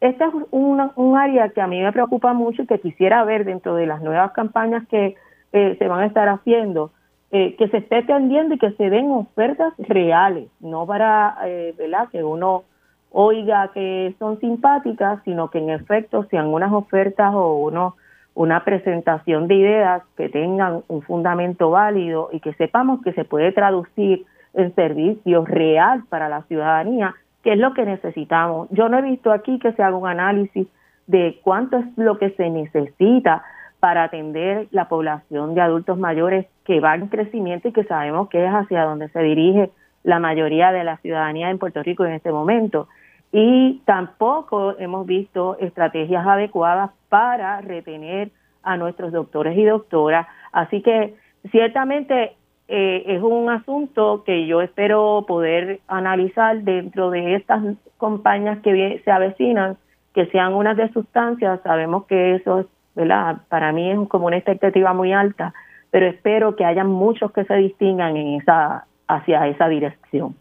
esta 0.01 0.27
es 0.27 0.35
un 0.51 1.17
área 1.17 1.49
que 1.49 1.61
a 1.61 1.67
mí 1.67 1.81
me 1.81 1.93
preocupa 1.93 2.33
mucho 2.33 2.63
y 2.63 2.67
que 2.67 2.79
quisiera 2.79 3.25
ver 3.25 3.45
dentro 3.45 3.75
de 3.75 3.87
las 3.87 4.03
nuevas 4.03 4.33
campañas 4.33 4.87
que 4.89 5.17
eh, 5.53 5.77
se 5.79 5.89
van 5.89 6.01
a 6.01 6.07
estar 6.07 6.29
haciendo, 6.29 6.91
eh, 7.31 7.55
que 7.57 7.69
se 7.69 7.79
esté 7.79 7.99
atendiendo 7.99 8.55
y 8.55 8.59
que 8.59 8.73
se 8.73 8.91
den 8.91 9.11
ofertas 9.11 9.73
reales, 9.79 10.49
no 10.61 10.87
para 10.87 11.37
eh, 11.45 11.75
¿verdad? 11.79 12.09
que 12.11 12.25
uno 12.25 12.65
oiga 13.11 13.71
que 13.73 14.15
son 14.19 14.41
simpáticas, 14.41 15.21
sino 15.25 15.51
que 15.51 15.59
en 15.59 15.71
efecto 15.71 16.25
sean 16.31 16.49
unas 16.49 16.73
ofertas 16.73 17.33
o 17.35 17.55
uno, 17.55 17.95
una 18.35 18.65
presentación 18.65 19.47
de 19.47 19.55
ideas 19.55 20.03
que 20.17 20.29
tengan 20.29 20.83
un 20.89 21.03
fundamento 21.03 21.71
válido 21.71 22.31
y 22.33 22.41
que 22.41 22.53
sepamos 22.55 23.01
que 23.03 23.13
se 23.13 23.25
puede 23.25 23.53
traducir 23.53 24.27
en 24.55 24.75
servicios 24.75 25.49
real 25.49 26.05
para 26.09 26.29
la 26.29 26.43
ciudadanía, 26.43 27.15
que 27.43 27.53
es 27.53 27.59
lo 27.59 27.75
que 27.75 27.85
necesitamos. 27.85 28.69
Yo 28.71 28.89
no 28.89 28.99
he 28.99 29.03
visto 29.03 29.33
aquí 29.33 29.59
que 29.59 29.73
se 29.73 29.83
haga 29.83 29.97
un 29.97 30.09
análisis 30.09 30.67
de 31.07 31.39
cuánto 31.43 31.79
es 31.79 31.87
lo 31.97 32.19
que 32.19 32.31
se 32.31 32.51
necesita 32.51 33.45
para 33.79 34.05
atender 34.05 34.67
la 34.71 34.89
población 34.89 35.55
de 35.55 35.61
adultos 35.61 35.99
mayores 35.99 36.47
que 36.65 36.81
va 36.81 36.95
en 36.95 37.09
crecimiento 37.09 37.69
y 37.69 37.73
que 37.73 37.85
sabemos 37.85 38.29
que 38.31 38.45
es 38.45 38.51
hacia 38.51 38.85
donde 38.85 39.09
se 39.11 39.21
dirige 39.21 39.71
la 40.03 40.19
mayoría 40.19 40.73
de 40.73 40.85
la 40.85 40.97
ciudadanía 40.99 41.51
en 41.51 41.59
Puerto 41.59 41.83
Rico 41.83 42.05
en 42.05 42.13
este 42.13 42.33
momento 42.33 42.89
y 43.37 43.83
tampoco 43.85 44.79
hemos 44.79 45.07
visto 45.07 45.57
estrategias 45.59 46.25
adecuadas 46.25 46.93
para 47.09 47.61
retener 47.61 48.31
a 48.63 48.77
nuestros 48.77 49.11
doctores 49.11 49.59
y 49.59 49.65
doctoras. 49.65 50.29
Así 50.53 50.83
que 50.83 51.17
ciertamente 51.51 52.37
eh, 52.69 53.03
es 53.09 53.21
un 53.21 53.51
asunto 53.51 54.23
que 54.25 54.47
yo 54.47 54.63
espero 54.63 55.25
poder 55.27 55.81
analizar 55.89 56.63
dentro 56.63 57.11
de 57.11 57.35
estas 57.35 57.61
compañías 57.97 58.61
que 58.61 59.03
se 59.05 59.11
avecinan, 59.11 59.79
que 60.15 60.27
sean 60.27 60.55
unas 60.55 60.77
de 60.77 60.93
sustancias. 60.93 61.61
Sabemos 61.65 62.07
que 62.07 62.37
eso 62.37 62.61
es, 62.61 62.67
¿verdad? 62.95 63.39
Para 63.49 63.73
mí 63.73 63.91
es 63.91 63.99
como 64.11 64.29
una 64.29 64.37
expectativa 64.37 64.93
muy 64.93 65.13
alta, 65.13 65.55
pero 65.91 66.07
espero 66.07 66.55
que 66.55 66.65
haya 66.65 66.85
muchos 66.85 67.33
que 67.33 67.45
se 67.45 67.57
distingan 67.57 68.17
en 68.17 68.41
esa 68.41 68.87
hacia 69.09 69.49
esa 69.49 69.67
dirección. 69.67 70.37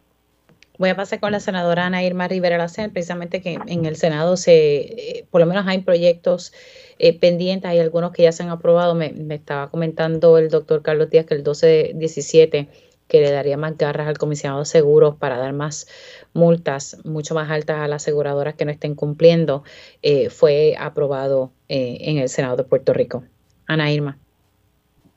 Voy 0.76 0.90
a 0.90 0.96
pasar 0.96 1.20
con 1.20 1.30
la 1.30 1.38
senadora 1.38 1.86
Ana 1.86 2.02
Irma 2.02 2.26
Rivera 2.26 2.58
Lacen, 2.58 2.90
precisamente 2.90 3.40
que 3.40 3.58
en 3.66 3.84
el 3.84 3.94
Senado 3.94 4.36
se, 4.36 4.78
eh, 4.80 5.26
por 5.30 5.40
lo 5.40 5.46
menos 5.46 5.66
hay 5.68 5.78
proyectos 5.82 6.52
eh, 6.98 7.16
pendientes, 7.16 7.70
hay 7.70 7.78
algunos 7.78 8.10
que 8.10 8.24
ya 8.24 8.32
se 8.32 8.42
han 8.42 8.48
aprobado. 8.48 8.96
Me, 8.96 9.14
estaba 9.30 9.70
comentando 9.70 10.36
el 10.36 10.48
doctor 10.48 10.82
Carlos 10.82 11.10
Díaz 11.10 11.26
que 11.26 11.34
el 11.34 11.44
12-17 11.44 12.68
que 13.06 13.20
le 13.20 13.30
daría 13.30 13.56
más 13.56 13.76
garras 13.76 14.08
al 14.08 14.18
comisionado 14.18 14.60
de 14.60 14.66
seguros 14.66 15.14
para 15.16 15.36
dar 15.36 15.52
más 15.52 15.86
multas 16.32 16.96
mucho 17.04 17.34
más 17.34 17.50
altas 17.50 17.78
a 17.78 17.86
las 17.86 18.02
aseguradoras 18.02 18.54
que 18.54 18.64
no 18.64 18.72
estén 18.72 18.94
cumpliendo, 18.94 19.62
eh, 20.02 20.30
fue 20.30 20.74
aprobado 20.78 21.52
en 21.68 22.18
el 22.18 22.28
Senado 22.28 22.56
de 22.56 22.64
Puerto 22.64 22.92
Rico. 22.92 23.24
Ana 23.66 23.92
Irma. 23.92 24.18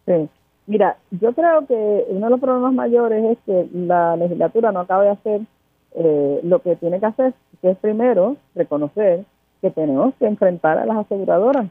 Sí, 0.06 0.30
Mira, 0.68 0.98
yo 1.12 1.34
creo 1.34 1.66
que 1.66 2.06
uno 2.10 2.26
de 2.26 2.30
los 2.30 2.42
problemas 2.42 2.74
mayores 2.74 3.24
es 3.24 3.38
que 3.46 3.70
la 3.74 4.18
legislatura 4.18 4.74
no 4.74 4.82
acaba 4.82 5.04
de 5.04 5.10
hacer 5.12 5.42
eh, 5.96 6.42
lo 6.44 6.60
que 6.60 6.76
tiene 6.76 7.00
que 7.00 7.06
hacer, 7.06 7.34
que 7.62 7.72
es 7.72 7.78
primero 7.78 8.36
reconocer 8.54 9.24
que 9.62 9.72
tenemos 9.72 10.14
que 10.16 10.28
enfrentar 10.28 10.78
a 10.78 10.86
las 10.86 10.98
aseguradoras. 10.98 11.68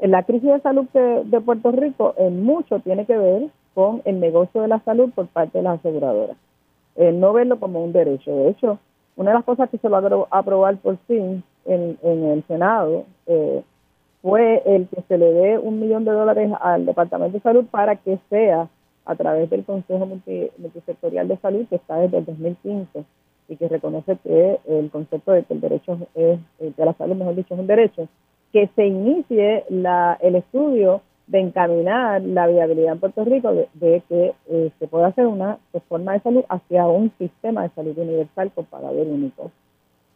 En 0.00 0.10
la 0.10 0.24
crisis 0.24 0.50
de 0.50 0.60
salud 0.60 0.86
de, 0.92 1.40
Puerto 1.40 1.70
Rico 1.70 2.14
en 2.18 2.42
mucho 2.42 2.80
tiene 2.80 3.06
que 3.06 3.16
ver 3.16 3.48
con 3.72 4.02
el 4.04 4.18
negocio 4.18 4.62
de 4.62 4.68
la 4.68 4.80
salud 4.80 5.10
por 5.14 5.28
parte 5.28 5.58
de 5.58 5.64
las 5.64 5.78
aseguradoras. 5.78 6.36
no 6.96 7.32
verlo 7.32 7.60
como 7.60 7.84
un 7.84 7.92
derecho. 7.92 8.34
De 8.34 8.48
hecho, 8.48 8.78
una 9.16 9.30
de 9.30 9.36
las 9.36 9.44
cosas 9.44 9.70
que 9.70 9.78
se 9.78 9.88
logró 9.88 10.26
aprobar 10.30 10.76
por 10.78 10.96
fin 11.06 11.44
en, 11.66 11.98
en 12.02 12.24
el 12.24 12.44
Senado 12.48 13.04
eh, 13.26 13.62
fue 14.22 14.62
el 14.66 14.88
que 14.88 15.02
se 15.08 15.18
le 15.18 15.32
dé 15.32 15.58
un 15.58 15.80
millón 15.80 16.04
de 16.04 16.12
dólares 16.12 16.50
al 16.60 16.86
Departamento 16.86 17.38
de 17.38 17.42
Salud 17.42 17.64
para 17.70 17.96
que 17.96 18.18
sea 18.28 18.68
a 19.04 19.14
través 19.16 19.48
del 19.50 19.64
Consejo 19.64 20.06
Multisectorial 20.06 21.28
de 21.28 21.36
Salud 21.38 21.66
que 21.68 21.76
está 21.76 21.96
desde 21.96 22.18
el 22.18 22.26
2015 22.26 23.04
y 23.48 23.56
que 23.56 23.68
reconoce 23.68 24.16
que 24.22 24.60
el 24.66 24.90
concepto 24.90 25.32
de 25.32 25.42
que 25.42 25.54
el 25.54 25.60
derecho 25.60 25.98
es, 26.14 26.38
eh, 26.60 26.72
de 26.76 26.84
la 26.84 26.92
salud, 26.94 27.16
mejor 27.16 27.34
dicho, 27.34 27.54
es 27.54 27.60
un 27.60 27.66
derecho, 27.66 28.08
que 28.52 28.68
se 28.76 28.86
inicie 28.86 29.64
la, 29.68 30.16
el 30.20 30.36
estudio 30.36 31.02
de 31.26 31.40
encaminar 31.40 32.22
la 32.22 32.46
viabilidad 32.48 32.94
en 32.94 33.00
Puerto 33.00 33.24
Rico 33.24 33.52
de, 33.52 34.02
que 34.08 34.34
eh, 34.48 34.70
se 34.78 34.88
pueda 34.88 35.08
hacer 35.08 35.26
una 35.26 35.58
reforma 35.72 36.12
de 36.12 36.20
salud 36.20 36.44
hacia 36.48 36.86
un 36.86 37.12
sistema 37.18 37.62
de 37.62 37.70
salud 37.70 37.96
universal 37.96 38.50
con 38.52 38.64
pagador 38.64 39.06
único. 39.06 39.52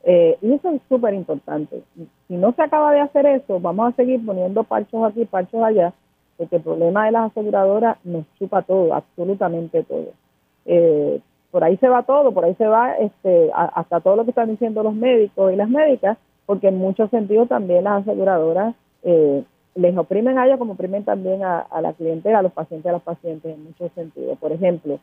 Eh, 0.07 0.37
y 0.43 0.53
eso 0.53 0.71
es 0.71 0.83
súper 0.89 1.15
importante. 1.15 1.83
Si 2.29 2.35
no 2.35 2.53
se 2.53 2.63
acaba 2.63 2.93
de 2.93 3.01
hacer 3.01 3.25
eso, 3.27 3.59
vamos 3.59 3.93
a 3.93 3.97
seguir 3.97 4.25
poniendo 4.25 4.63
parchos 4.63 5.03
aquí, 5.05 5.25
parchos 5.25 5.63
allá, 5.63 5.95
porque 6.37 6.57
el 6.57 6.63
problema 6.63 7.07
de 7.07 7.13
las 7.13 7.31
aseguradoras 7.31 7.97
nos 8.05 8.27
chupa 8.39 8.63
todo, 8.63 8.93
absolutamente 8.93 9.83
todo. 9.83 10.09
Eh, 10.67 11.21
por 11.51 11.65
ahí 11.65 11.79
se 11.79 11.89
va 11.89 12.03
todo, 12.03 12.33
por 12.33 12.45
ahí 12.45 12.55
se 12.57 12.67
va 12.67 12.97
este, 12.97 13.51
hasta 13.55 14.01
todo 14.01 14.17
lo 14.17 14.25
que 14.25 14.31
están 14.31 14.51
diciendo 14.51 14.83
los 14.83 14.95
médicos 14.95 15.53
y 15.53 15.57
las 15.57 15.71
médicas, 15.71 16.19
porque 16.45 16.69
en 16.69 16.77
muchos 16.77 17.09
sentidos 17.11 17.49
también 17.49 17.85
las 17.85 18.03
aseguradoras 18.03 18.75
eh, 19.05 19.43
les 19.75 19.97
oprimen 19.97 20.37
a 20.37 20.47
ellos 20.47 20.59
como 20.59 20.75
oprimen 20.75 21.05
también 21.05 21.43
a, 21.45 21.61
a, 21.61 21.81
la 21.81 21.95
clientela, 21.95 22.41
a 22.41 22.43
los 22.43 22.53
pacientes, 22.53 22.91
a 22.91 22.93
los 22.93 23.03
pacientes 23.03 23.55
en 23.55 23.65
muchos 23.65 23.91
sentidos. 23.93 24.37
Por 24.39 24.53
ejemplo, 24.53 24.99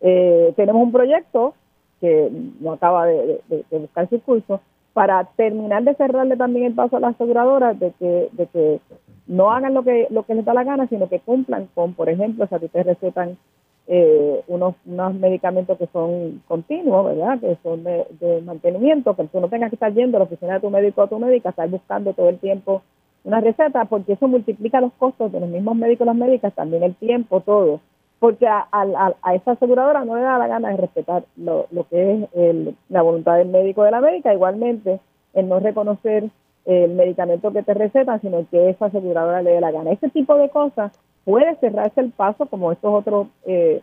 tenemos 0.00 0.82
un 0.82 0.92
proyecto 0.92 1.54
que 2.02 2.30
no 2.60 2.72
acaba 2.72 3.06
de, 3.06 3.40
buscar 3.70 4.08
su 4.10 4.20
curso, 4.20 4.60
para 4.92 5.24
terminar 5.36 5.84
de 5.84 5.94
cerrarle 5.94 6.36
también 6.36 6.66
el 6.66 6.74
paso 6.74 6.96
a 6.96 7.00
las 7.00 7.14
aseguradoras 7.14 7.78
de 7.78 7.92
que, 7.92 8.28
de 8.32 8.46
que 8.48 8.80
no 9.28 9.52
hagan 9.52 9.72
lo 9.72 9.84
que, 9.84 10.08
lo 10.10 10.24
que 10.24 10.34
les 10.34 10.44
da 10.44 10.52
la 10.52 10.64
gana, 10.64 10.88
sino 10.88 11.08
que 11.08 11.20
cumplan 11.20 11.68
con, 11.74 11.94
por 11.94 12.08
ejemplo, 12.08 12.46
si 12.48 12.54
a 12.54 12.58
ti 12.58 12.68
te 12.68 12.82
recetan 12.82 13.38
eh, 13.86 14.42
unos, 14.48 14.74
unos 14.84 15.14
medicamentos 15.14 15.78
que 15.78 15.86
son 15.92 16.42
continuos, 16.48 17.06
¿verdad? 17.06 17.38
Que 17.38 17.56
son 17.62 17.84
de, 17.84 18.42
mantenimiento, 18.44 19.14
que 19.14 19.24
tú 19.28 19.40
no 19.40 19.48
tengas 19.48 19.70
que 19.70 19.76
estar 19.76 19.94
yendo 19.94 20.16
a 20.16 20.20
la 20.20 20.24
oficina 20.24 20.54
de 20.54 20.60
tu 20.60 20.70
médico 20.70 21.02
o 21.02 21.06
tu 21.06 21.18
médica, 21.20 21.50
estar 21.50 21.68
buscando 21.70 22.12
todo 22.12 22.28
el 22.28 22.38
tiempo 22.38 22.82
una 23.24 23.40
receta, 23.40 23.84
porque 23.84 24.14
eso 24.14 24.26
multiplica 24.26 24.80
los 24.80 24.92
costos 24.94 25.30
de 25.30 25.38
los 25.38 25.48
mismos 25.48 25.76
médicos 25.76 26.04
y 26.04 26.08
las 26.08 26.16
médicas, 26.16 26.52
también 26.54 26.82
el 26.82 26.96
tiempo, 26.96 27.40
todo 27.40 27.80
porque 28.22 28.46
a, 28.46 28.68
a, 28.70 29.34
esa 29.34 29.50
aseguradora 29.50 30.04
no 30.04 30.14
le 30.14 30.22
da 30.22 30.38
la 30.38 30.46
gana 30.46 30.68
de 30.68 30.76
respetar 30.76 31.24
lo, 31.36 31.66
lo 31.72 31.88
que 31.88 32.28
es 32.32 32.74
la 32.88 33.02
voluntad 33.02 33.36
del 33.36 33.48
médico 33.48 33.82
de 33.82 33.90
la 33.90 34.00
médica, 34.00 34.32
igualmente 34.32 35.00
el 35.34 35.48
no 35.48 35.58
reconocer 35.58 36.30
el 36.64 36.90
medicamento 36.92 37.52
que 37.52 37.64
te 37.64 37.74
recetan, 37.74 38.20
sino 38.20 38.46
que 38.48 38.70
esa 38.70 38.86
aseguradora 38.86 39.42
le 39.42 39.54
dé 39.54 39.60
la 39.60 39.72
gana. 39.72 39.90
Ese 39.90 40.08
tipo 40.08 40.36
de 40.36 40.50
cosas 40.50 40.92
puede 41.24 41.56
cerrarse 41.56 42.00
el 42.00 42.12
paso 42.12 42.46
como 42.46 42.70
estos 42.70 42.94
otros 42.94 43.26
eh, 43.44 43.82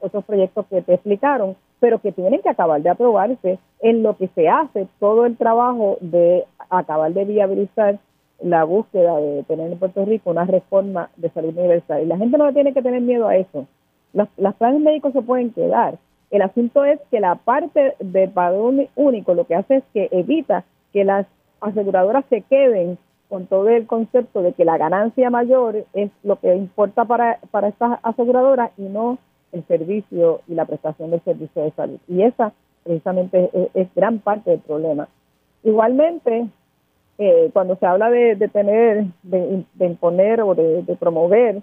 otros 0.00 0.24
proyectos 0.24 0.66
que 0.66 0.82
te 0.82 0.94
explicaron, 0.94 1.56
pero 1.80 1.98
que 1.98 2.12
tienen 2.12 2.42
que 2.42 2.50
acabar 2.50 2.80
de 2.80 2.90
aprobarse 2.90 3.58
en 3.80 4.04
lo 4.04 4.16
que 4.16 4.28
se 4.36 4.48
hace 4.48 4.86
todo 5.00 5.26
el 5.26 5.36
trabajo 5.36 5.98
de 6.00 6.44
acabar 6.68 7.12
de 7.12 7.24
viabilizar 7.24 7.98
la 8.40 8.62
búsqueda 8.62 9.16
de 9.16 9.42
tener 9.48 9.72
en 9.72 9.78
Puerto 9.80 10.04
Rico 10.04 10.30
una 10.30 10.44
reforma 10.44 11.10
de 11.16 11.28
salud 11.30 11.58
universal. 11.58 12.04
Y 12.04 12.06
la 12.06 12.18
gente 12.18 12.38
no 12.38 12.52
tiene 12.52 12.72
que 12.72 12.82
tener 12.82 13.00
miedo 13.00 13.26
a 13.26 13.34
eso 13.36 13.66
Los, 14.12 14.28
los 14.36 14.54
planes 14.56 14.80
médicos 14.80 15.12
se 15.12 15.22
pueden 15.22 15.50
quedar. 15.52 15.98
El 16.30 16.42
asunto 16.42 16.84
es 16.84 17.00
que 17.10 17.20
la 17.20 17.34
parte 17.36 17.94
del 17.98 18.30
padrón 18.30 18.86
único 18.94 19.34
lo 19.34 19.46
que 19.46 19.56
hace 19.56 19.76
es 19.76 19.84
que 19.92 20.08
evita 20.12 20.64
que 20.92 21.04
las 21.04 21.26
aseguradoras 21.60 22.24
se 22.30 22.42
queden 22.42 22.98
con 23.28 23.46
todo 23.46 23.68
el 23.68 23.86
concepto 23.86 24.42
de 24.42 24.52
que 24.52 24.64
la 24.64 24.78
ganancia 24.78 25.30
mayor 25.30 25.84
es 25.92 26.10
lo 26.24 26.36
que 26.36 26.54
importa 26.54 27.04
para, 27.04 27.38
para 27.50 27.68
estas 27.68 27.98
aseguradoras 28.02 28.70
y 28.76 28.82
no 28.82 29.18
el 29.52 29.64
servicio 29.66 30.40
y 30.48 30.54
la 30.54 30.64
prestación 30.64 31.10
del 31.10 31.22
servicio 31.22 31.62
de 31.62 31.70
salud. 31.72 31.98
Y 32.08 32.22
esa 32.22 32.52
precisamente 32.82 33.50
es, 33.74 33.88
gran 33.94 34.18
parte 34.18 34.50
del 34.50 34.60
problema. 34.60 35.08
Igualmente, 35.62 36.48
eh, 37.18 37.50
cuando 37.52 37.76
se 37.76 37.86
habla 37.86 38.10
de, 38.10 38.36
tener, 38.52 39.06
de, 39.22 39.64
imponer 39.78 40.40
o 40.42 40.54
de, 40.54 40.96
promover, 40.98 41.62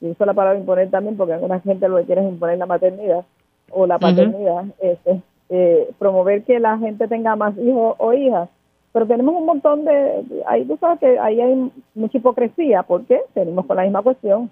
y 0.00 0.10
uso 0.10 0.24
la 0.24 0.34
palabra 0.34 0.58
imponer 0.58 0.90
también 0.90 1.16
porque 1.16 1.34
alguna 1.34 1.60
gente 1.60 1.88
lo 1.88 1.96
que 1.96 2.04
quiere 2.04 2.22
es 2.22 2.28
imponer 2.28 2.58
la 2.58 2.66
maternidad 2.66 3.24
o 3.70 3.86
la 3.86 3.98
paternidad, 3.98 4.64
este, 4.80 5.20
eh, 5.50 5.90
promover 5.98 6.44
que 6.44 6.58
la 6.58 6.78
gente 6.78 7.08
tenga 7.08 7.36
más 7.36 7.56
hijos 7.58 7.96
o 7.98 8.12
hijas, 8.12 8.48
pero 8.92 9.06
tenemos 9.06 9.34
un 9.34 9.46
montón 9.46 9.84
de, 9.84 10.24
ahí 10.46 10.64
tú 10.64 10.76
sabes 10.78 11.00
que 11.00 11.18
ahí 11.18 11.40
hay 11.40 11.70
mucha 11.94 12.18
hipocresía, 12.18 12.82
porque 12.82 13.20
tenemos 13.34 13.66
con 13.66 13.76
la 13.76 13.82
misma 13.82 14.02
cuestión, 14.02 14.50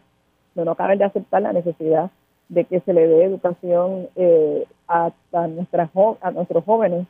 no 0.55 0.65
nos 0.65 0.77
cabe 0.77 0.97
de 0.97 1.05
aceptar 1.05 1.43
la 1.43 1.53
necesidad 1.53 2.11
de 2.49 2.65
que 2.65 2.81
se 2.81 2.93
le 2.93 3.07
dé 3.07 3.25
educación 3.25 4.09
eh, 4.17 4.67
a, 4.89 5.11
a, 5.33 5.47
nuestras, 5.47 5.91
a 6.21 6.31
nuestros 6.31 6.65
jóvenes 6.65 7.07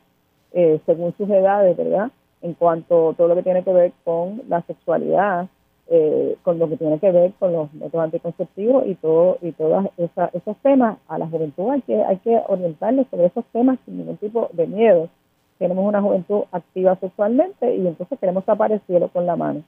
eh, 0.53 0.79
según 0.85 1.13
sus 1.17 1.29
edades, 1.29 1.77
¿verdad? 1.77 2.11
En 2.41 2.53
cuanto 2.53 3.09
a 3.09 3.13
todo 3.13 3.27
lo 3.27 3.35
que 3.35 3.43
tiene 3.43 3.63
que 3.63 3.73
ver 3.73 3.91
con 4.03 4.41
la 4.47 4.61
sexualidad, 4.63 5.47
eh, 5.89 6.35
con 6.43 6.59
lo 6.59 6.67
que 6.69 6.77
tiene 6.77 6.99
que 6.99 7.11
ver 7.11 7.31
con 7.39 7.53
los 7.53 7.73
métodos 7.73 8.05
anticonceptivos 8.05 8.85
y 8.87 8.95
todo 8.95 9.37
y 9.41 9.51
todos 9.53 9.85
esos 9.97 10.57
temas 10.57 10.97
a 11.07 11.17
la 11.17 11.27
juventud 11.27 11.69
hay 11.69 11.81
que 11.81 12.03
hay 12.03 12.17
que 12.17 12.41
orientarles 12.47 13.07
sobre 13.09 13.27
esos 13.27 13.45
temas 13.53 13.79
sin 13.85 13.97
ningún 13.97 14.17
tipo 14.17 14.49
de 14.53 14.67
miedo 14.67 15.09
tenemos 15.57 15.85
una 15.85 16.01
juventud 16.01 16.43
activa 16.51 16.95
sexualmente 16.97 17.75
y 17.75 17.87
entonces 17.87 18.19
queremos 18.19 18.45
tapar 18.45 18.71
el 18.71 18.81
cielo 18.81 19.09
con 19.09 19.25
la 19.25 19.35
mano. 19.35 19.63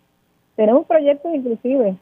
Tenemos 0.55 0.85
proyectos 0.85 1.33
inclusive 1.33 1.95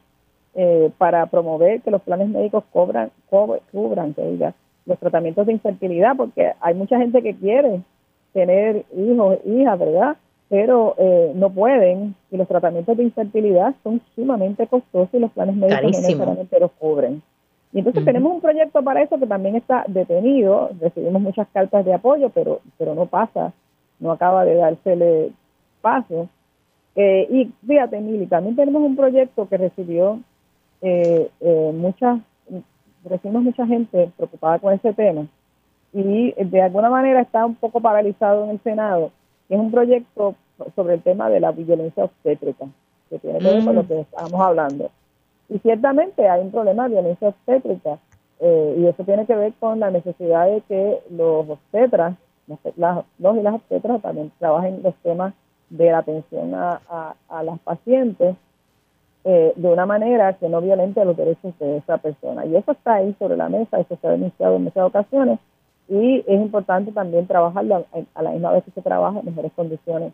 eh, 0.54 0.90
para 0.98 1.26
promover 1.26 1.80
que 1.82 1.90
los 1.90 2.02
planes 2.02 2.28
médicos 2.28 2.64
cobran, 2.72 3.10
cubran 3.30 4.14
que 4.14 4.22
diga, 4.22 4.54
los 4.86 4.98
tratamientos 4.98 5.46
de 5.46 5.52
infertilidad, 5.52 6.16
porque 6.16 6.52
hay 6.60 6.74
mucha 6.74 6.98
gente 6.98 7.22
que 7.22 7.34
quiere 7.36 7.82
tener 8.32 8.84
hijos, 8.96 9.38
hijas, 9.44 9.78
¿verdad? 9.78 10.16
Pero 10.48 10.94
eh, 10.98 11.32
no 11.34 11.50
pueden 11.50 12.14
y 12.30 12.36
los 12.36 12.48
tratamientos 12.48 12.96
de 12.96 13.04
infertilidad 13.04 13.74
son 13.82 14.00
sumamente 14.14 14.66
costosos 14.66 15.12
y 15.12 15.18
los 15.18 15.30
planes 15.32 15.56
médicos 15.56 15.82
no 15.82 15.88
necesariamente 15.88 16.60
los 16.60 16.70
cubren. 16.72 17.22
Y 17.72 17.80
entonces 17.80 18.04
tenemos 18.04 18.32
un 18.32 18.40
proyecto 18.40 18.82
para 18.82 19.02
eso 19.02 19.18
que 19.18 19.26
también 19.26 19.56
está 19.56 19.84
detenido, 19.88 20.70
recibimos 20.80 21.20
muchas 21.20 21.46
cartas 21.52 21.84
de 21.84 21.92
apoyo, 21.92 22.30
pero, 22.30 22.60
pero 22.78 22.94
no 22.94 23.04
pasa 23.04 23.52
no 24.00 24.12
acaba 24.12 24.44
de 24.44 24.54
dársele 24.54 25.30
paso. 25.80 26.28
Eh, 26.94 27.26
y 27.30 27.66
fíjate, 27.66 28.00
Mili, 28.00 28.26
también 28.26 28.56
tenemos 28.56 28.82
un 28.82 28.96
proyecto 28.96 29.48
que 29.48 29.56
recibió 29.56 30.20
eh, 30.80 31.30
eh, 31.40 31.72
mucha, 31.74 32.20
recibimos 33.04 33.42
mucha 33.42 33.66
gente 33.66 34.10
preocupada 34.16 34.58
con 34.58 34.72
ese 34.74 34.92
tema 34.92 35.26
y 35.92 36.32
de 36.32 36.60
alguna 36.60 36.90
manera 36.90 37.22
está 37.22 37.46
un 37.46 37.54
poco 37.54 37.80
paralizado 37.80 38.44
en 38.44 38.50
el 38.50 38.60
Senado, 38.60 39.10
es 39.48 39.58
un 39.58 39.70
proyecto 39.70 40.34
sobre 40.74 40.94
el 40.94 41.02
tema 41.02 41.30
de 41.30 41.40
la 41.40 41.52
violencia 41.52 42.04
obstétrica, 42.04 42.66
que 43.10 43.18
tiene 43.18 43.38
que 43.38 43.44
ver 43.44 43.64
con 43.64 43.74
lo 43.76 43.82
mm. 43.82 43.86
que 43.86 44.00
estábamos 44.00 44.40
hablando. 44.40 44.90
Y 45.48 45.58
ciertamente 45.60 46.28
hay 46.28 46.42
un 46.42 46.50
problema 46.50 46.84
de 46.84 46.94
violencia 46.94 47.28
obstétrica, 47.28 47.98
eh, 48.40 48.76
y 48.78 48.86
eso 48.86 49.04
tiene 49.04 49.26
que 49.26 49.34
ver 49.34 49.52
con 49.58 49.80
la 49.80 49.90
necesidad 49.90 50.46
de 50.46 50.60
que 50.62 51.00
los 51.10 51.48
obstetras 51.48 52.14
las, 52.76 53.04
los 53.18 53.36
y 53.36 53.42
las 53.42 53.54
obstetras 53.54 54.00
también 54.02 54.32
trabajan 54.38 54.82
los 54.82 54.94
temas 54.96 55.34
de 55.70 55.90
la 55.90 55.98
atención 55.98 56.54
a, 56.54 56.80
a, 57.28 57.42
las 57.42 57.58
pacientes 57.60 58.36
eh, 59.24 59.52
de 59.54 59.68
una 59.68 59.84
manera 59.84 60.32
que 60.34 60.48
no 60.48 60.60
violente 60.60 61.04
los 61.04 61.16
derechos 61.16 61.52
de 61.58 61.76
esa 61.76 61.98
persona. 61.98 62.46
Y 62.46 62.56
eso 62.56 62.72
está 62.72 62.94
ahí 62.94 63.14
sobre 63.18 63.36
la 63.36 63.48
mesa, 63.48 63.80
eso 63.80 63.98
se 64.00 64.06
ha 64.06 64.12
denunciado 64.12 64.56
en 64.56 64.64
muchas 64.64 64.84
ocasiones 64.84 65.38
y 65.88 66.18
es 66.26 66.40
importante 66.40 66.92
también 66.92 67.26
trabajarlo 67.26 67.86
a, 68.14 68.22
la 68.22 68.30
misma 68.30 68.52
vez 68.52 68.64
que 68.64 68.70
se 68.72 68.82
trabaja 68.82 69.20
en 69.20 69.26
mejores 69.26 69.52
condiciones 69.54 70.12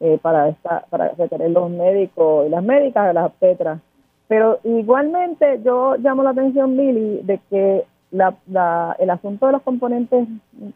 eh, 0.00 0.18
para 0.20 0.48
esta, 0.48 0.84
para 0.90 1.10
retener 1.10 1.50
los 1.50 1.70
médicos 1.70 2.46
y 2.46 2.50
las 2.50 2.62
médicas 2.62 3.06
de 3.06 3.14
las 3.14 3.26
obstetras. 3.26 3.80
Pero 4.26 4.58
igualmente 4.64 5.60
yo 5.64 5.96
llamo 5.96 6.22
la 6.22 6.30
atención, 6.30 6.76
Billy, 6.76 7.20
de 7.22 7.38
que 7.50 7.84
la, 8.10 8.96
el 8.98 9.10
asunto 9.10 9.46
de 9.46 9.52
los 9.52 9.62
componentes 9.62 10.28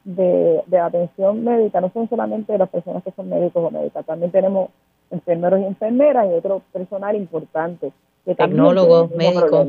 de, 0.05 0.63
atención 0.83 1.45
médica 1.45 1.81
no 1.81 1.91
son 1.93 2.09
solamente 2.09 2.53
de 2.53 2.59
las 2.59 2.69
personas 2.69 3.03
que 3.03 3.13
son 3.13 3.29
médicos 3.29 3.65
o 3.65 3.71
médicas, 3.71 4.07
también 4.07 4.31
tenemos 4.31 4.71
enfermeros 5.11 5.61
y 5.61 5.65
enfermeras 5.65 6.27
y 6.27 6.35
otro 6.35 6.63
personal 6.73 7.15
importante. 7.15 7.93
Que 8.25 8.35
Tecnólogos, 8.35 9.11
médicos. 9.15 9.69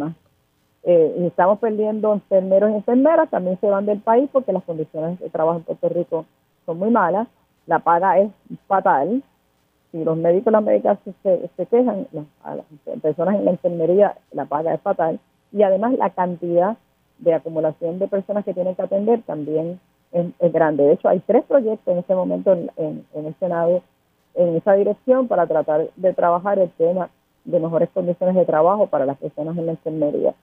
Eh, 0.89 1.15
y 1.19 1.25
estamos 1.25 1.59
perdiendo 1.59 2.13
enfermeros 2.13 2.71
y 2.71 2.75
enfermeras, 2.75 3.29
también 3.29 3.59
se 3.59 3.67
van 3.67 3.85
del 3.85 3.99
país 3.99 4.29
porque 4.31 4.53
las 4.53 4.63
condiciones 4.63 5.19
de 5.19 5.29
trabajo 5.29 5.57
en 5.57 5.65
Puerto 5.65 5.89
Rico 5.89 6.25
son 6.65 6.79
muy 6.79 6.89
malas, 6.89 7.27
la 7.65 7.79
paga 7.79 8.19
es 8.19 8.31
fatal. 8.67 9.21
Si 9.91 10.01
los 10.01 10.15
médicos 10.15 10.47
y 10.47 10.53
las 10.53 10.63
médicas 10.63 10.97
se, 11.23 11.65
quejan, 11.65 12.07
a 12.41 12.55
las 12.55 12.65
personas 13.01 13.35
en 13.35 13.43
la 13.43 13.51
enfermería 13.51 14.15
la 14.31 14.45
paga 14.45 14.73
es 14.73 14.79
fatal. 14.79 15.19
Y 15.51 15.61
además 15.61 15.91
la 15.97 16.09
cantidad 16.11 16.77
de 17.19 17.33
acumulación 17.33 17.99
de 17.99 18.07
personas 18.07 18.45
que 18.45 18.53
tienen 18.53 18.75
que 18.75 18.83
atender 18.83 19.23
también 19.23 19.81
es, 20.13 20.53
grande. 20.53 20.83
De 20.83 20.93
hecho, 20.93 21.09
hay 21.09 21.19
tres 21.19 21.43
proyectos 21.43 21.91
en 21.91 21.99
este 21.99 22.15
momento 22.15 22.53
en, 22.53 23.05
el 23.13 23.35
Senado 23.41 23.81
en 24.35 24.55
esa 24.55 24.71
dirección 24.71 25.27
para 25.27 25.47
tratar 25.47 25.89
de 25.97 26.13
trabajar 26.13 26.59
el 26.59 26.69
tema 26.71 27.09
de 27.43 27.59
mejores 27.59 27.89
condiciones 27.89 28.35
de 28.35 28.45
trabajo 28.45 28.87
para 28.87 29.05
las 29.05 29.17
personas 29.17 29.57
en 29.57 29.65
la 29.65 29.71
enfermería. 29.73 30.33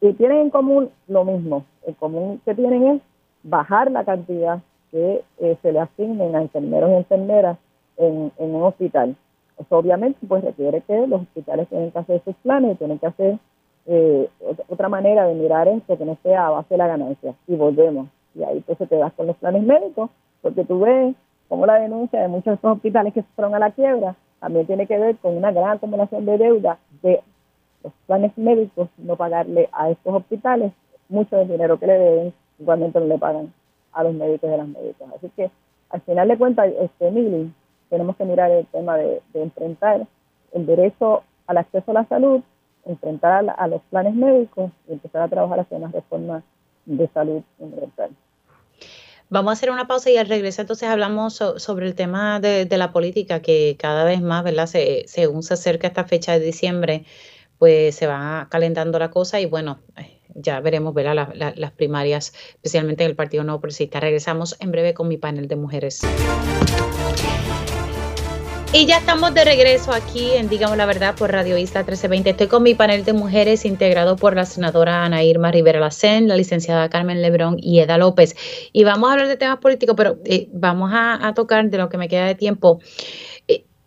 Y 0.00 0.12
tienen 0.14 0.38
en 0.38 0.50
común 0.50 0.90
lo 1.08 1.24
mismo. 1.24 1.64
En 1.86 1.94
común 1.94 2.40
que 2.44 2.54
tienen 2.54 2.86
es 2.86 3.02
bajar 3.42 3.90
la 3.90 4.04
cantidad 4.04 4.60
que 4.90 5.22
eh, 5.38 5.56
se 5.62 5.72
le 5.72 5.80
asignen 5.80 6.34
a 6.34 6.42
enfermeros 6.42 6.90
y 6.90 6.94
enfermeras 6.94 7.58
en, 7.96 8.32
un 8.38 8.62
hospital. 8.62 9.14
Eso 9.58 9.76
obviamente 9.76 10.18
pues 10.26 10.42
requiere 10.42 10.80
que 10.82 11.06
los 11.06 11.22
hospitales 11.22 11.68
tienen 11.68 11.90
que 11.90 11.98
hacer 11.98 12.22
sus 12.24 12.34
planes, 12.36 12.78
tienen 12.78 12.98
que 12.98 13.06
hacer 13.06 13.38
eh, 13.86 14.28
otra 14.68 14.88
manera 14.88 15.26
de 15.26 15.34
mirar 15.34 15.68
esto 15.68 15.98
que 15.98 16.04
no 16.04 16.16
sea 16.22 16.46
a 16.46 16.50
base 16.50 16.74
de 16.74 16.78
la 16.78 16.86
ganancia. 16.86 17.34
Y 17.46 17.56
volvemos. 17.56 18.08
Y 18.34 18.42
ahí 18.42 18.60
pues 18.60 18.78
te 18.78 18.96
das 18.96 19.12
con 19.12 19.26
los 19.26 19.36
planes 19.36 19.62
médicos, 19.62 20.10
porque 20.40 20.64
tú 20.64 20.80
ves 20.80 21.14
como 21.48 21.66
la 21.66 21.74
denuncia 21.74 22.20
de 22.20 22.28
muchos 22.28 22.46
de 22.46 22.54
estos 22.54 22.76
hospitales 22.76 23.12
que 23.12 23.22
se 23.22 23.28
fueron 23.34 23.54
a 23.54 23.58
la 23.58 23.72
quiebra 23.72 24.16
también 24.40 24.66
tiene 24.66 24.86
que 24.86 24.98
ver 24.98 25.16
con 25.18 25.36
una 25.36 25.52
gran 25.52 25.76
acumulación 25.76 26.24
de 26.24 26.38
deuda 26.38 26.78
de 27.02 27.20
los 27.82 27.92
planes 28.06 28.36
médicos 28.36 28.88
no 28.98 29.16
pagarle 29.16 29.68
a 29.72 29.90
estos 29.90 30.14
hospitales 30.14 30.72
mucho 31.08 31.36
del 31.36 31.48
dinero 31.48 31.78
que 31.78 31.86
le 31.86 31.98
deben, 31.98 32.34
igualmente 32.58 33.00
no 33.00 33.06
le 33.06 33.18
pagan 33.18 33.52
a 33.92 34.04
los 34.04 34.14
médicos 34.14 34.50
de 34.50 34.56
las 34.56 34.68
médicas. 34.68 35.08
Así 35.16 35.30
que 35.36 35.50
al 35.90 36.00
final 36.02 36.28
de 36.28 36.38
cuentas, 36.38 36.72
este 36.80 37.10
Mili, 37.10 37.52
tenemos 37.88 38.16
que 38.16 38.24
mirar 38.24 38.50
el 38.50 38.66
tema 38.66 38.96
de 38.96 39.20
enfrentar 39.34 40.06
el 40.52 40.66
derecho 40.66 41.22
al 41.46 41.58
acceso 41.58 41.90
a 41.90 41.94
la 41.94 42.04
salud 42.06 42.42
enfrentar 42.84 43.44
a, 43.56 43.66
los 43.66 43.82
planes 43.90 44.14
médicos 44.14 44.70
y 44.88 44.92
empezar 44.92 45.22
a 45.22 45.28
trabajar 45.28 45.60
hacia 45.60 45.76
una 45.76 45.88
reforma 45.88 46.42
de 46.86 47.08
salud 47.08 47.42
universal. 47.58 48.10
Vamos 49.28 49.50
a 49.50 49.52
hacer 49.52 49.70
una 49.70 49.86
pausa 49.86 50.10
y 50.10 50.16
al 50.16 50.26
regreso 50.26 50.62
entonces 50.62 50.88
hablamos 50.88 51.34
sobre 51.34 51.86
el 51.86 51.94
tema 51.94 52.40
de, 52.40 52.66
la 52.76 52.92
política 52.92 53.40
que 53.40 53.76
cada 53.78 54.04
vez 54.04 54.20
más, 54.20 54.42
¿verdad? 54.42 54.66
Se, 54.66 55.04
según 55.06 55.42
se 55.42 55.54
acerca 55.54 55.86
esta 55.86 56.04
fecha 56.04 56.32
de 56.32 56.40
diciembre, 56.40 57.04
pues 57.60 57.94
se 57.94 58.06
va 58.06 58.48
calentando 58.50 58.98
la 58.98 59.10
cosa 59.10 59.38
y 59.38 59.44
bueno, 59.44 59.80
eh, 59.98 60.18
ya 60.34 60.60
veremos, 60.60 60.94
¿verdad? 60.94 61.28
las 61.34 61.72
primarias, 61.72 62.32
especialmente 62.54 63.04
en 63.04 63.10
el 63.10 63.16
Partido 63.16 63.44
Nuevo 63.44 63.60
Progresista. 63.60 64.00
Regresamos 64.00 64.56
en 64.60 64.72
breve 64.72 64.94
con 64.94 65.08
mi 65.08 65.18
panel 65.18 65.46
de 65.46 65.56
mujeres. 65.56 66.00
Y 68.72 68.86
ya 68.86 68.98
estamos 68.98 69.34
de 69.34 69.44
regreso 69.44 69.92
aquí 69.92 70.30
en 70.30 70.48
Digamos 70.48 70.76
la 70.76 70.86
Verdad 70.86 71.16
por 71.16 71.32
Radio 71.32 71.58
Isla 71.58 71.80
1320. 71.80 72.30
Estoy 72.30 72.46
con 72.46 72.62
mi 72.62 72.74
panel 72.74 73.04
de 73.04 73.12
mujeres 73.12 73.64
integrado 73.64 74.14
por 74.14 74.36
la 74.36 74.46
senadora 74.46 75.04
Ana 75.04 75.24
Irma 75.24 75.50
Rivera 75.50 75.80
Lacén, 75.80 76.28
la 76.28 76.36
licenciada 76.36 76.88
Carmen 76.88 77.20
Lebrón 77.20 77.56
y 77.58 77.80
Eda 77.80 77.98
López. 77.98 78.36
Y 78.72 78.84
vamos 78.84 79.10
a 79.10 79.14
hablar 79.14 79.26
de 79.26 79.36
temas 79.36 79.58
políticos, 79.58 79.96
pero 79.98 80.18
eh, 80.24 80.48
vamos 80.52 80.92
a, 80.94 81.32
tocar 81.34 81.68
de 81.68 81.78
lo 81.78 81.88
que 81.88 81.98
me 81.98 82.08
queda 82.08 82.26
de 82.26 82.36
tiempo. 82.36 82.78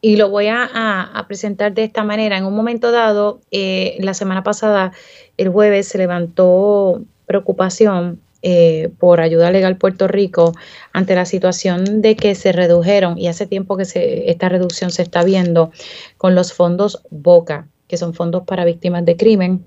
Y 0.06 0.18
lo 0.18 0.30
voy 0.30 0.48
a, 0.50 1.26
presentar 1.30 1.74
de 1.74 1.86
esta 1.86 2.04
manera. 2.04 2.38
En 2.38 2.44
un 2.44 2.54
momento 2.54 2.92
dado, 2.92 3.40
eh, 3.52 3.96
la 4.00 4.14
semana 4.14 4.44
pasada, 4.44 4.92
el 5.38 5.48
jueves, 5.48 5.88
se 5.88 5.98
levantó 5.98 7.02
preocupación 7.26 8.20
eh, 8.42 8.90
por 9.00 9.22
Ayuda 9.22 9.50
Legal 9.50 9.78
Puerto 9.78 10.10
Rico 10.10 10.52
ante 10.92 11.16
la 11.16 11.24
situación 11.24 12.02
de 12.02 12.18
que 12.18 12.36
se 12.36 12.52
redujeron, 12.52 13.18
y 13.18 13.30
hace 13.30 13.48
tiempo 13.48 13.78
que 13.78 13.86
se, 13.86 14.30
esta 14.30 14.50
reducción 14.50 14.92
se 14.92 15.04
está 15.04 15.24
viendo 15.24 15.72
con 16.18 16.36
los 16.36 16.52
fondos 16.52 17.02
BOCA, 17.10 17.70
que 17.88 17.96
son 17.96 18.14
fondos 18.14 18.44
para 18.44 18.66
víctimas 18.66 19.06
de 19.06 19.16
crimen. 19.16 19.66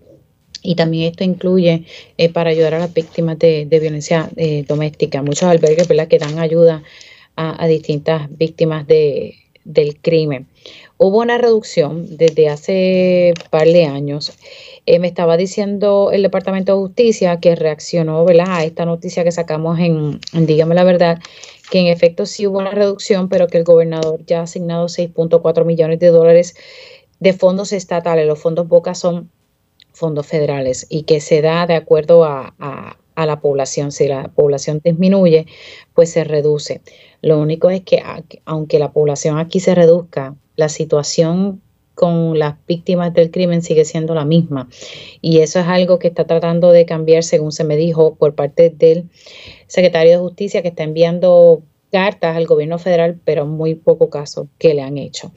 y 0.63 0.75
también 0.75 1.11
esto 1.13 1.25
incluye 1.25 1.87
eh, 2.19 2.29
para 2.31 2.51
ayudar 2.51 2.75
a 2.75 2.79
las 2.79 2.93
víctimas 2.93 3.39
de, 3.39 3.67
violencia 3.71 4.29
eh, 4.37 4.67
doméstica. 4.69 5.23
Muchos 5.23 5.45
albergues 5.45 5.89
que 6.09 6.19
dan 6.19 6.39
ayuda 6.39 6.83
a, 7.37 7.67
distintas 7.67 8.29
víctimas 8.37 8.87
de, 8.87 9.46
del 9.67 10.01
crimen. 10.01 10.47
Hubo 10.97 11.19
una 11.19 11.37
reducción 11.37 12.17
desde 12.17 12.49
hace 12.49 13.35
par 13.51 13.67
de 13.67 13.85
años. 13.85 14.33
Eh, 14.87 14.99
me 14.99 15.09
estaba 15.09 15.37
diciendo 15.37 16.11
el 16.13 16.23
Departamento 16.23 16.73
de 16.73 16.79
Justicia 16.79 17.39
que 17.41 17.55
reaccionó 17.57 18.25
a 18.27 18.65
esta 18.65 18.87
noticia 18.87 19.25
que 19.25 19.33
sacamos 19.33 19.79
en 19.79 20.21
Dígame 20.33 20.75
la 20.75 20.85
Verdad, 20.85 21.19
que 21.71 21.81
en 21.81 21.87
efecto 21.89 22.25
sí 22.25 22.47
hubo 22.47 22.59
una 22.59 22.71
reducción, 22.71 23.29
pero 23.29 23.49
que 23.49 23.59
el 23.59 23.65
gobernador 23.65 24.25
ya 24.25 24.41
ha 24.41 24.43
asignado 24.45 24.87
6.4 24.87 25.65
millones 25.65 25.99
de 25.99 26.09
dólares 26.09 26.55
de 27.19 27.33
fondos 27.33 27.73
estatales. 27.73 28.27
Los 28.27 28.39
fondos 28.39 28.69
Boca 28.69 28.95
son 28.95 29.31
fondos 29.93 30.27
federales 30.27 30.87
y 30.89 31.03
que 31.03 31.21
se 31.21 31.43
da 31.43 31.67
de 31.67 31.75
acuerdo 31.75 32.25
a, 32.25 32.97
la 33.25 33.41
población. 33.41 33.93
Si 33.93 34.07
la 34.09 34.29
población 34.29 34.83
disminuye, 34.85 35.47
pues 35.95 36.11
se 36.11 36.25
reduce. 36.25 36.83
Lo 37.23 37.41
único 37.41 37.71
es 37.71 37.81
que 37.81 38.03
aunque 38.45 38.79
la 38.79 38.93
población 38.93 39.39
aquí 39.39 39.61
se 39.61 39.75
reduzca, 39.75 40.35
la 40.57 40.69
situación 40.69 41.63
con 41.97 42.39
las 42.39 42.57
víctimas 42.67 43.15
del 43.15 43.31
crimen 43.31 43.63
sigue 43.63 43.85
siendo 43.87 44.15
la 44.15 44.27
misma. 44.27 44.69
Y 45.23 45.39
eso 45.39 45.59
es 45.61 45.67
algo 45.67 45.99
que 45.99 46.09
está 46.09 46.27
tratando 46.27 46.71
de 46.71 46.85
cambiar, 46.85 47.25
según 47.25 47.53
se 47.53 47.65
me 47.65 47.77
dijo, 47.77 48.17
por 48.17 48.35
parte 48.35 48.69
del 48.71 49.09
secretario 49.67 50.13
de 50.13 50.19
Justicia, 50.19 50.61
que 50.61 50.69
está 50.69 50.83
enviando 50.83 51.63
cartas 51.91 52.37
al 52.37 52.47
gobierno 52.47 52.79
federal, 52.79 53.19
pero 53.25 53.47
muy 53.47 53.75
poco 53.75 54.11
caso 54.11 54.49
que 54.59 54.75
le 54.75 54.83
han 54.83 54.99
hecho. 54.99 55.33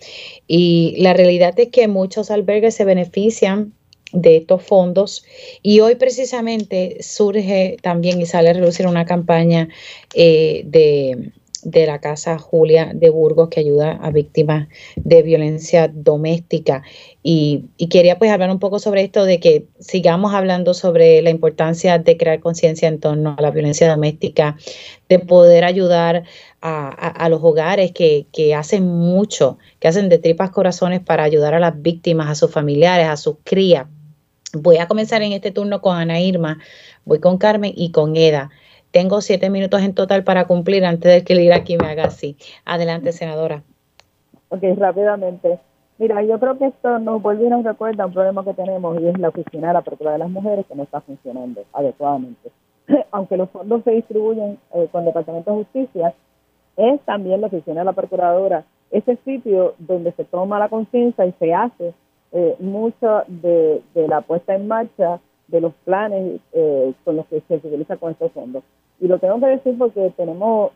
Y 0.48 0.96
la 1.00 1.14
realidad 1.14 1.58
es 1.58 1.70
que 1.70 1.88
muchos 1.88 2.30
albergues 2.30 2.76
se 2.76 2.84
benefician 2.84 3.74
de 4.12 4.38
estos 4.38 4.64
fondos. 4.64 5.24
Y 5.62 5.80
hoy 5.82 5.96
precisamente 5.96 6.98
surge 7.02 7.78
también 7.82 8.22
y 8.22 8.26
sale 8.26 8.50
a 8.50 8.54
reducir 8.54 8.88
una 8.88 9.06
campaña 9.06 9.70
eh, 10.14 10.64
de, 10.66 11.32
la 11.86 12.00
Casa 12.00 12.38
Julia 12.38 12.92
de 12.96 13.10
Burgos 13.10 13.50
que 13.50 13.60
ayuda 13.60 14.00
a 14.02 14.12
víctimas 14.12 14.70
de 14.96 15.22
violencia 15.22 15.90
doméstica. 15.94 16.84
Y, 17.22 17.66
quería 17.90 18.18
pues 18.18 18.32
hablar 18.32 18.50
un 18.50 18.60
poco 18.60 18.80
sobre 18.80 19.04
esto 19.04 19.26
de 19.26 19.40
que 19.40 19.66
sigamos 19.80 20.34
hablando 20.34 20.74
sobre 20.74 21.22
la 21.22 21.30
importancia 21.32 21.98
de 22.00 22.16
crear 22.16 22.40
conciencia 22.40 22.88
en 22.88 23.00
torno 23.00 23.36
a 23.38 23.42
la 23.42 23.52
violencia 23.52 23.90
doméstica, 23.90 24.58
de 25.10 25.20
poder 25.20 25.66
ayudar 25.66 26.24
a, 26.62 27.28
los 27.30 27.42
hogares 27.44 27.92
que, 27.92 28.26
que, 28.32 28.56
hacen 28.56 28.88
mucho, 28.88 29.58
que 29.80 29.90
hacen 29.90 30.08
de 30.08 30.18
tripas 30.18 30.52
corazones 30.52 31.02
para 31.02 31.24
ayudar 31.24 31.54
a 31.54 31.60
las 31.60 31.82
víctimas, 31.82 32.30
a 32.30 32.36
sus 32.36 32.52
familiares, 32.52 33.08
a 33.08 33.18
sus 33.18 33.36
crías 33.44 33.88
Voy 34.54 34.78
a 34.78 34.88
comenzar 34.88 35.22
en 35.22 35.32
este 35.32 35.52
turno 35.52 35.82
con 35.82 35.96
Ana 35.96 36.20
Irma, 36.20 36.58
voy 37.06 37.20
con 37.20 37.38
Carmen 37.38 37.72
y 37.76 37.92
con 37.92 38.16
Eda. 38.16 38.50
Tengo 38.92 39.22
siete 39.22 39.50
minutos 39.50 39.82
en 39.82 39.94
total 39.94 40.24
para 40.24 40.46
cumplir 40.46 40.86
antes 40.86 41.12
de 41.12 41.24
que 41.24 41.34
el 41.34 41.52
aquí 41.52 41.78
me 41.78 41.88
haga 41.88 42.06
así. 42.06 42.36
Adelante, 42.66 43.12
senadora. 43.12 43.64
Ok, 44.50 44.64
rápidamente. 44.78 45.60
Mira, 46.00 46.24
yo 46.24 46.40
creo 46.40 46.58
que 46.58 46.68
esto 46.68 46.98
nos 46.98 47.22
vuelve 47.22 47.46
y 47.46 47.50
nos 47.50 47.64
recuerda 47.64 48.06
un 48.06 48.14
problema 48.14 48.44
que 48.44 48.54
tenemos 48.54 49.00
y 49.00 49.08
es 49.08 49.20
la 49.20 49.30
oficina 49.30 49.68
de 49.68 49.74
la 49.74 49.82
Procuraduría 49.82 50.26
de 50.26 50.32
las 50.32 50.44
Mujeres 50.44 50.66
que 50.66 50.76
no 50.76 50.84
está 50.84 51.02
funcionando 51.02 51.64
adecuadamente. 51.74 52.52
Aunque 53.12 53.38
los 53.38 53.50
fondos 53.52 53.84
se 53.84 53.92
distribuyen 53.92 54.58
eh, 54.74 54.88
con 54.92 55.02
el 55.02 55.08
Departamento 55.08 55.52
de 55.52 55.58
Justicia, 55.58 56.14
es 56.78 57.02
también 57.02 57.42
la 57.42 57.48
oficina 57.48 57.82
de 57.82 57.86
la 57.86 57.94
Procuradora 57.94 58.66
ese 58.92 59.18
sitio 59.24 59.76
donde 59.78 60.12
se 60.14 60.26
toma 60.26 60.60
la 60.60 60.70
conciencia 60.70 61.26
y 61.26 61.34
se 61.34 61.54
hace 61.54 61.94
eh, 62.32 62.56
mucho 62.60 63.24
de, 63.28 63.82
la 63.96 64.22
puesta 64.22 64.56
en 64.56 64.68
marcha 64.68 65.20
de 65.48 65.62
los 65.62 65.74
planes 65.86 66.40
eh, 66.54 66.94
con 67.04 67.16
los 67.16 67.26
que 67.28 67.42
se 67.48 67.56
utiliza 67.56 67.98
con 67.98 68.12
estos 68.12 68.32
fondos. 68.32 68.64
Y 69.00 69.08
lo 69.08 69.18
tengo 69.18 69.40
que 69.40 69.48
decir 69.48 69.78
porque 69.78 70.12
tenemos, 70.18 70.72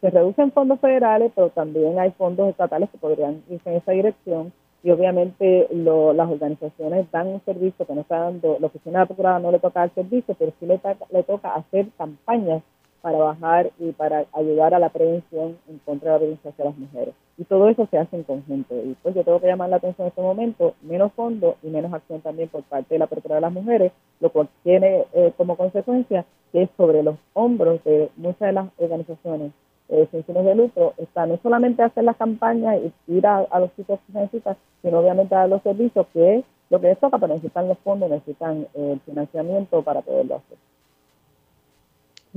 se 0.00 0.10
reducen 0.10 0.50
fondos 0.52 0.80
federales, 0.80 1.30
pero 1.34 1.50
también 1.50 1.98
hay 1.98 2.10
fondos 2.12 2.48
estatales 2.48 2.88
que 2.90 2.98
podrían 2.98 3.42
irse 3.50 3.70
en 3.70 3.76
esa 3.76 3.92
dirección. 3.92 4.52
Y 4.82 4.90
obviamente 4.90 5.68
las 5.72 6.30
organizaciones 6.30 7.10
dan 7.10 7.26
un 7.26 7.40
servicio 7.44 7.86
que 7.86 7.94
no 7.94 8.02
está 8.02 8.20
dando, 8.20 8.56
la 8.60 8.68
oficina 8.68 9.04
de 9.04 9.22
la 9.22 9.38
no 9.40 9.50
le 9.50 9.58
toca 9.58 9.84
el 9.84 9.90
servicio, 9.90 10.34
pero 10.38 10.52
sí 10.60 10.66
le, 10.66 10.80
le 11.10 11.22
toca 11.24 11.54
hacer 11.54 11.88
campañas 11.98 12.62
para 13.02 13.18
bajar 13.18 13.70
y 13.78 13.92
para 13.92 14.26
ayudar 14.32 14.74
a 14.74 14.78
la 14.78 14.88
prevención 14.88 15.56
en 15.68 15.78
contra 15.84 16.12
de 16.12 16.14
la 16.14 16.18
violencia 16.18 16.50
hacia 16.50 16.64
las 16.64 16.78
mujeres. 16.78 17.14
Y 17.38 17.44
todo 17.44 17.68
eso 17.68 17.86
se 17.90 17.98
hace 17.98 18.16
en 18.16 18.22
conjunto. 18.24 18.74
Y 18.74 18.96
pues 19.02 19.14
yo 19.14 19.24
tengo 19.24 19.40
que 19.40 19.46
llamar 19.46 19.68
la 19.68 19.76
atención 19.76 20.06
en 20.06 20.08
este 20.08 20.22
momento, 20.22 20.74
menos 20.82 21.12
fondos 21.12 21.56
y 21.62 21.68
menos 21.68 21.92
acción 21.92 22.20
también 22.20 22.48
por 22.48 22.62
parte 22.62 22.94
de 22.94 22.98
la 22.98 23.06
Procuraduría 23.06 23.48
de 23.48 23.54
las 23.54 23.64
Mujeres, 23.64 23.92
lo 24.20 24.30
cual 24.30 24.48
tiene 24.62 25.04
eh, 25.12 25.32
como 25.36 25.56
consecuencia 25.56 26.24
que 26.52 26.68
sobre 26.76 27.02
los 27.02 27.16
hombros 27.34 27.84
de 27.84 28.10
muchas 28.16 28.48
de 28.48 28.52
las 28.52 28.68
organizaciones 28.78 29.52
eh, 29.88 30.08
sin 30.10 30.34
de 30.34 30.54
lucro, 30.54 30.94
está 30.96 31.26
no 31.26 31.38
solamente 31.42 31.82
hacer 31.82 32.02
las 32.02 32.16
campañas 32.16 32.78
y 33.06 33.16
ir 33.16 33.26
a, 33.26 33.46
los 33.60 33.70
sitios 33.76 34.00
que 34.06 34.18
necesitan, 34.18 34.56
sino 34.82 34.98
obviamente 34.98 35.34
a 35.34 35.46
los 35.46 35.62
servicios, 35.62 36.06
que 36.12 36.38
es 36.38 36.44
lo 36.70 36.80
que 36.80 36.88
les 36.88 36.98
toca, 36.98 37.18
pero 37.18 37.34
necesitan 37.34 37.68
los 37.68 37.78
fondos, 37.78 38.10
necesitan 38.10 38.66
eh, 38.74 38.92
el 38.94 39.00
financiamiento 39.00 39.82
para 39.82 40.02
poderlo 40.02 40.36
hacer. 40.36 40.58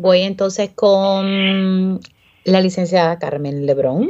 Voy 0.01 0.21
entonces 0.21 0.69
con 0.73 1.99
la 2.45 2.61
licenciada 2.61 3.19
Carmen 3.19 3.65
Lebrón. 3.65 4.07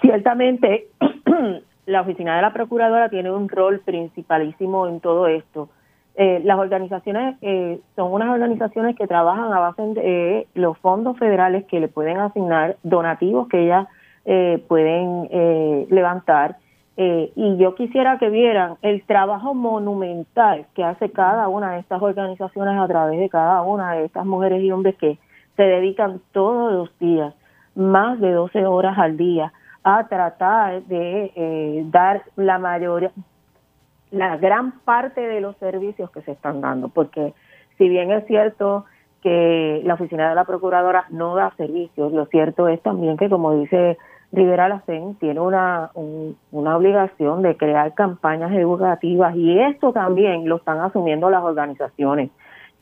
Ciertamente, 0.00 0.88
la 1.86 2.00
oficina 2.00 2.34
de 2.34 2.42
la 2.42 2.52
Procuradora 2.52 3.08
tiene 3.10 3.30
un 3.30 3.48
rol 3.48 3.78
principalísimo 3.84 4.88
en 4.88 4.98
todo 4.98 5.28
esto. 5.28 5.68
Eh, 6.16 6.40
las 6.42 6.58
organizaciones 6.58 7.36
eh, 7.42 7.78
son 7.94 8.12
unas 8.12 8.28
organizaciones 8.30 8.96
que 8.96 9.06
trabajan 9.06 9.52
a 9.52 9.60
base 9.60 9.82
de 9.82 10.48
los 10.54 10.78
fondos 10.78 11.16
federales 11.16 11.64
que 11.66 11.78
le 11.78 11.86
pueden 11.86 12.18
asignar, 12.18 12.76
donativos 12.82 13.46
que 13.46 13.62
ellas 13.62 13.86
eh, 14.24 14.60
pueden 14.66 15.28
levantar 15.90 16.56
eh, 16.96 17.32
y 17.34 17.56
yo 17.56 17.74
quisiera 17.74 18.18
que 18.18 18.30
vieran 18.30 18.76
el 18.82 19.02
trabajo 19.04 19.52
monumental 19.52 20.66
que 20.74 20.84
hace 20.84 21.10
cada 21.10 21.48
una 21.48 21.72
de 21.72 21.80
estas 21.80 22.00
organizaciones 22.00 22.78
a 22.78 22.86
través 22.86 23.18
de 23.18 23.28
cada 23.28 23.62
una 23.62 23.94
de 23.94 24.04
estas 24.04 24.24
mujeres 24.24 24.62
y 24.62 24.70
hombres 24.70 24.94
que 24.96 25.18
se 25.56 25.62
dedican 25.62 26.20
todos 26.32 26.72
los 26.72 26.98
días, 27.00 27.34
más 27.74 28.20
de 28.20 28.30
12 28.30 28.66
horas 28.66 28.96
al 28.96 29.16
día, 29.16 29.52
a 29.82 30.06
tratar 30.06 30.84
de 30.84 31.32
eh, 31.34 31.82
dar 31.86 32.22
la 32.36 32.58
mayoría, 32.58 33.10
la 34.12 34.36
gran 34.36 34.80
parte 34.80 35.20
de 35.20 35.40
los 35.40 35.56
servicios 35.56 36.10
que 36.10 36.22
se 36.22 36.32
están 36.32 36.60
dando, 36.60 36.88
porque 36.88 37.34
si 37.76 37.88
bien 37.88 38.12
es 38.12 38.24
cierto 38.26 38.84
que 39.20 39.82
la 39.84 39.94
oficina 39.94 40.28
de 40.28 40.34
la 40.34 40.44
procuradora 40.44 41.06
no 41.10 41.34
da 41.34 41.52
servicios, 41.56 42.12
lo 42.12 42.26
cierto 42.26 42.68
es 42.68 42.80
también 42.82 43.16
que, 43.16 43.28
como 43.28 43.54
dice 43.56 43.98
Rivera 44.34 44.68
Lacen 44.68 45.14
tiene 45.16 45.40
una, 45.40 45.90
una 46.50 46.76
obligación 46.76 47.42
de 47.42 47.56
crear 47.56 47.94
campañas 47.94 48.52
educativas 48.52 49.34
y 49.36 49.58
esto 49.60 49.92
también 49.92 50.48
lo 50.48 50.56
están 50.56 50.80
asumiendo 50.80 51.30
las 51.30 51.42
organizaciones, 51.42 52.30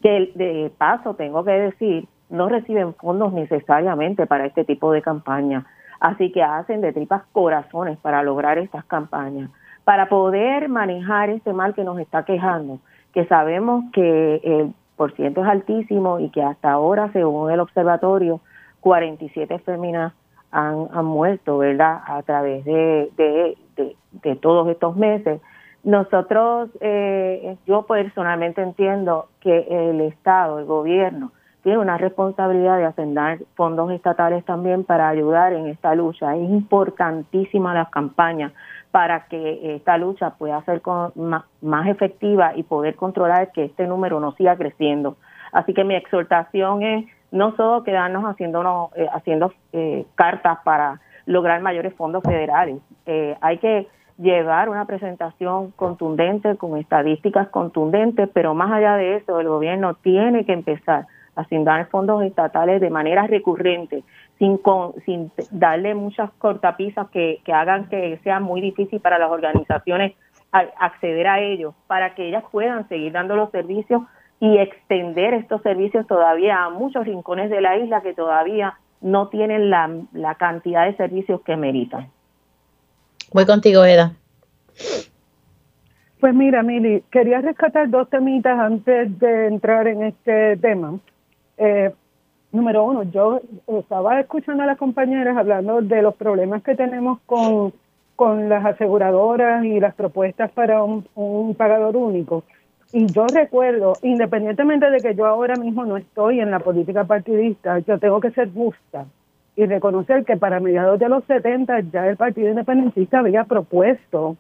que 0.03 0.33
de 0.35 0.73
paso 0.79 1.15
tengo 1.15 1.45
que 1.45 1.53
decir, 1.53 2.09
no 2.31 2.49
reciben 2.49 2.95
fondos 2.95 3.33
necesariamente 3.33 4.27
para 4.27 4.47
este 4.47 4.65
tipo 4.65 4.93
de 4.93 5.03
campañas, 5.03 5.65
así 6.01 6.33
que 6.33 6.43
hacen 6.43 6.81
de 6.81 6.93
tripas 6.93 7.23
corazones 7.33 7.99
para 7.99 8.23
lograr 8.23 8.57
estas 8.59 8.85
campañas, 8.87 9.51
para 9.85 10.09
poder 10.09 10.69
manejar 10.69 11.29
este 11.29 11.53
mal 11.53 11.75
que 11.75 11.85
nos 11.85 11.99
está 11.99 12.25
quejando, 12.25 12.79
que 13.13 13.27
sabemos 13.27 13.85
que 13.93 14.37
el 14.43 14.75
porciento 14.97 15.43
es 15.43 15.49
altísimo 15.49 16.19
y 16.19 16.31
que 16.31 16.43
hasta 16.43 16.73
ahora, 16.73 17.13
según 17.13 17.51
el 17.51 17.61
observatorio, 17.61 18.41
47 18.81 19.59
féminas 19.61 20.15
han, 20.53 21.05
muerto, 21.05 21.59
¿verdad? 21.59 22.03
A 22.07 22.23
través 22.23 22.65
de, 22.65 23.11
de, 23.17 24.37
todos 24.37 24.69
estos 24.69 24.97
meses. 24.97 25.41
Nosotros, 25.83 26.71
eh, 26.81 27.57
yo 27.67 27.83
personalmente 27.83 28.63
entiendo 28.63 29.29
que 29.41 29.67
el 29.69 30.01
Estado, 30.03 30.61
el 30.61 30.67
gobierno, 30.67 31.33
tiene 31.63 31.79
una 31.79 31.97
responsabilidad 31.97 32.77
de 32.77 32.85
asignar 32.85 33.39
fondos 33.55 33.91
estatales 33.93 34.45
también 34.45 34.85
para 34.85 35.09
ayudar 35.09 35.53
en 35.53 35.67
esta 35.67 35.95
lucha. 35.95 36.37
Es 36.37 36.51
importantísima 36.51 37.73
las 37.73 37.89
campañas 37.89 38.53
para 38.91 39.27
que 39.27 39.75
esta 39.77 39.97
lucha 39.97 40.31
pueda 40.31 40.63
ser 40.65 40.83
más, 41.15 41.45
más 41.61 41.89
efectiva 41.89 42.53
y 42.57 42.63
poder 42.65 42.97
controlar 42.97 43.53
que 43.53 43.65
este 43.65 43.87
número 43.87 44.21
no 44.21 44.33
siga 44.33 44.57
creciendo. 44.57 45.17
Así 45.53 45.73
que 45.73 45.85
mi 45.85 45.95
exhortación 45.95 46.83
es 46.83 47.07
no 47.33 47.57
solo 47.57 47.83
quedarnos 47.83 48.25
haciéndonos, 48.25 48.91
eh, 48.95 49.09
haciendo 49.13 49.53
eh, 49.73 50.05
cartas 50.15 50.59
para 50.65 51.01
lograr 51.27 51.61
mayores 51.63 51.95
fondos 51.95 52.23
federales. 52.23 52.79
Eh, 53.07 53.37
hay 53.41 53.59
que 53.59 53.89
llevar 54.19 54.69
una 54.69 54.85
presentación 54.85 55.73
contundente, 55.73 56.57
con 56.57 56.77
estadísticas 56.77 57.49
contundentes, 57.49 58.29
pero 58.33 58.55
más 58.55 58.71
allá 58.71 58.97
de 58.97 59.17
eso, 59.17 59.41
el 59.41 59.49
gobierno 59.49 59.95
tiene 59.95 60.45
que 60.45 60.53
empezar 60.53 61.07
a 61.35 61.41
asignar 61.41 61.89
fondos 61.89 62.23
estatales 62.23 62.81
de 62.81 62.91
manera 62.91 63.27
recurrente, 63.27 64.05
sin, 64.39 64.61
sin 65.07 65.33
darle 65.51 65.95
muchas 65.95 66.31
cortapisas 66.33 67.09
que, 67.09 67.41
que 67.45 67.53
hagan 67.55 67.89
que 67.89 68.19
sea 68.23 68.39
muy 68.39 68.61
difícil 68.61 69.01
para 69.01 69.19
las 69.19 69.31
organizaciones 69.31 70.13
acceder 70.53 71.27
a 71.29 71.41
ellos 71.41 71.75
para 71.87 72.15
que 72.15 72.29
ellas 72.29 72.45
puedan 72.53 72.87
seguir 72.89 73.13
dando 73.13 73.37
los 73.37 73.51
servicios 73.51 74.03
y 74.43 74.59
extender 74.59 75.35
estos 75.35 75.63
servicios 75.63 76.05
todavía 76.09 76.65
a 76.65 76.69
muchos 76.69 77.07
rincones 77.07 77.49
de 77.49 77.61
la 77.61 77.79
isla 77.79 78.01
que 78.01 78.13
todavía 78.13 78.75
no 79.01 79.29
tienen 79.29 79.71
la, 79.71 79.89
la 80.13 80.35
cantidad 80.35 80.85
de 80.85 80.97
servicios 80.97 81.43
que 81.43 81.57
meritan. 81.57 82.09
Voy 83.33 83.47
contigo, 83.47 83.85
Eda. 83.85 84.17
Pues 86.19 86.35
mira, 86.35 86.65
Mili, 86.65 87.05
quería 87.13 87.41
rescatar 87.41 87.89
dos 87.89 88.11
temitas 88.11 88.59
antes 88.59 89.17
de 89.21 89.47
entrar 89.47 89.87
en 89.87 90.03
este 90.03 90.57
tema. 90.57 90.99
Eh, 91.57 91.93
número 92.51 92.83
uno, 92.83 93.05
yo 93.05 93.41
estaba 93.69 94.19
escuchando 94.19 94.65
a 94.65 94.67
las 94.67 94.77
compañeras 94.77 95.37
hablando 95.37 95.83
de 95.83 96.03
los 96.03 96.17
problemas 96.17 96.65
que 96.65 96.75
tenemos 96.75 97.21
con, 97.27 97.73
con 98.17 98.49
las 98.49 98.65
aseguradoras 98.65 99.65
y 99.65 99.79
las 99.79 99.95
propuestas 99.95 100.51
para 100.51 100.83
un, 100.83 101.07
un 101.15 101.55
pagador 101.55 101.97
único. 101.97 102.43
Y 102.93 103.07
yo 103.07 103.27
recuerdo, 103.27 103.95
independientemente 104.03 104.91
de 104.91 104.99
que 104.99 105.15
yo 105.15 105.27
ahora 105.27 105.57
mismo 105.57 105.85
no 105.87 105.97
estoy 105.97 106.41
en 106.41 106.51
la 106.51 106.59
política 106.59 107.05
partidista, 107.05 107.79
yo 107.79 107.99
tengo 107.99 108.21
que 108.21 108.31
ser 108.33 108.53
justa 108.53 109.07
y 109.57 109.65
reconocer 109.65 110.25
que 110.25 110.37
para 110.37 110.61
mediados 110.61 110.99
de 110.99 111.09
los 111.09 111.25
70 111.25 111.81
ya 111.93 112.07
el 112.07 112.17
Partido 112.17 112.51
Independentista 112.51 113.21
había 113.21 113.45
propuesto 113.45 114.37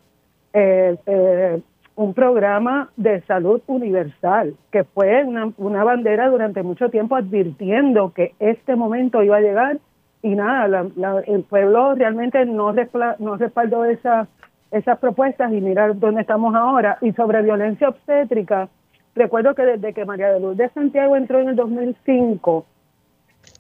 eh, 0.53 0.97
eh, 1.07 1.61
un 1.95 2.15
programa 2.15 2.91
de 2.97 3.23
salud 3.23 3.62
universal, 3.66 4.55
que 4.70 4.85
fue 4.85 5.24
una, 5.24 5.85
bandera 5.85 6.29
durante 6.29 6.62
mucho 6.62 6.91
tiempo 6.91 7.16
advirtiendo 7.16 8.12
que 8.12 8.35
este 8.39 8.77
momento 8.77 9.23
iba 9.23 9.37
a 9.37 9.41
llegar 9.41 9.79
y 10.23 10.35
nada, 10.35 10.87
el 11.27 11.43
pueblo 11.43 11.95
realmente 11.95 12.45
no, 12.47 12.73
no 13.19 13.37
respaldó 13.37 13.85
esa 13.85 14.29
esas 14.73 14.99
propuestas 14.99 15.53
y 15.53 15.61
mirar 15.61 15.99
dónde 15.99 16.23
estamos 16.23 16.55
ahora. 16.55 16.99
Y 17.03 17.12
sobre 17.12 17.43
violencia 17.43 17.90
obstétrica, 17.90 18.69
recuerdo 19.15 19.55
que 19.55 19.62
desde 19.62 19.93
que 19.93 20.05
María 20.05 20.32
de 20.32 20.40
Luz 20.40 20.57
de 20.57 20.70
Santiago 20.70 21.15
entró 21.15 21.40
en 21.40 21.51
el 21.51 21.57
2005, 21.57 22.65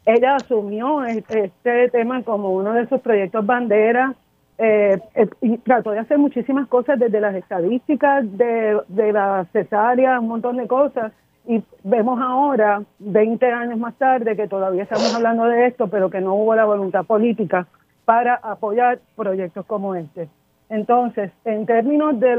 ella 0.06 0.36
asumió 0.36 1.04
este 1.04 1.88
tema 1.90 2.22
como 2.22 2.52
uno 2.52 2.72
de 2.72 2.88
sus 2.88 3.00
proyectos 3.00 3.44
bandera 3.44 4.14
eh, 4.58 4.98
eh, 5.14 5.28
y 5.40 5.58
trató 5.58 5.90
de 5.90 6.00
hacer 6.00 6.18
muchísimas 6.18 6.66
cosas 6.68 6.98
desde 6.98 7.20
las 7.20 7.34
estadísticas 7.34 8.24
de, 8.36 8.80
de 8.88 9.12
la 9.12 9.46
cesárea, 9.52 10.18
un 10.18 10.28
montón 10.28 10.56
de 10.56 10.66
cosas. 10.66 11.12
Y 11.46 11.62
vemos 11.82 12.20
ahora, 12.22 12.82
20 13.00 13.46
años 13.50 13.78
más 13.78 13.94
tarde, 13.96 14.36
que 14.36 14.48
todavía 14.48 14.84
estamos 14.84 15.14
hablando 15.14 15.44
de 15.44 15.66
esto, 15.66 15.88
pero 15.88 16.08
que 16.08 16.20
no 16.20 16.34
hubo 16.34 16.54
la 16.54 16.64
voluntad 16.64 17.04
política 17.04 17.66
para 18.04 18.34
apoyar 18.36 19.00
proyectos 19.16 19.66
como 19.66 19.94
este. 19.94 20.28
Entonces, 20.72 21.30
en 21.44 21.66
términos 21.66 22.18
de, 22.18 22.34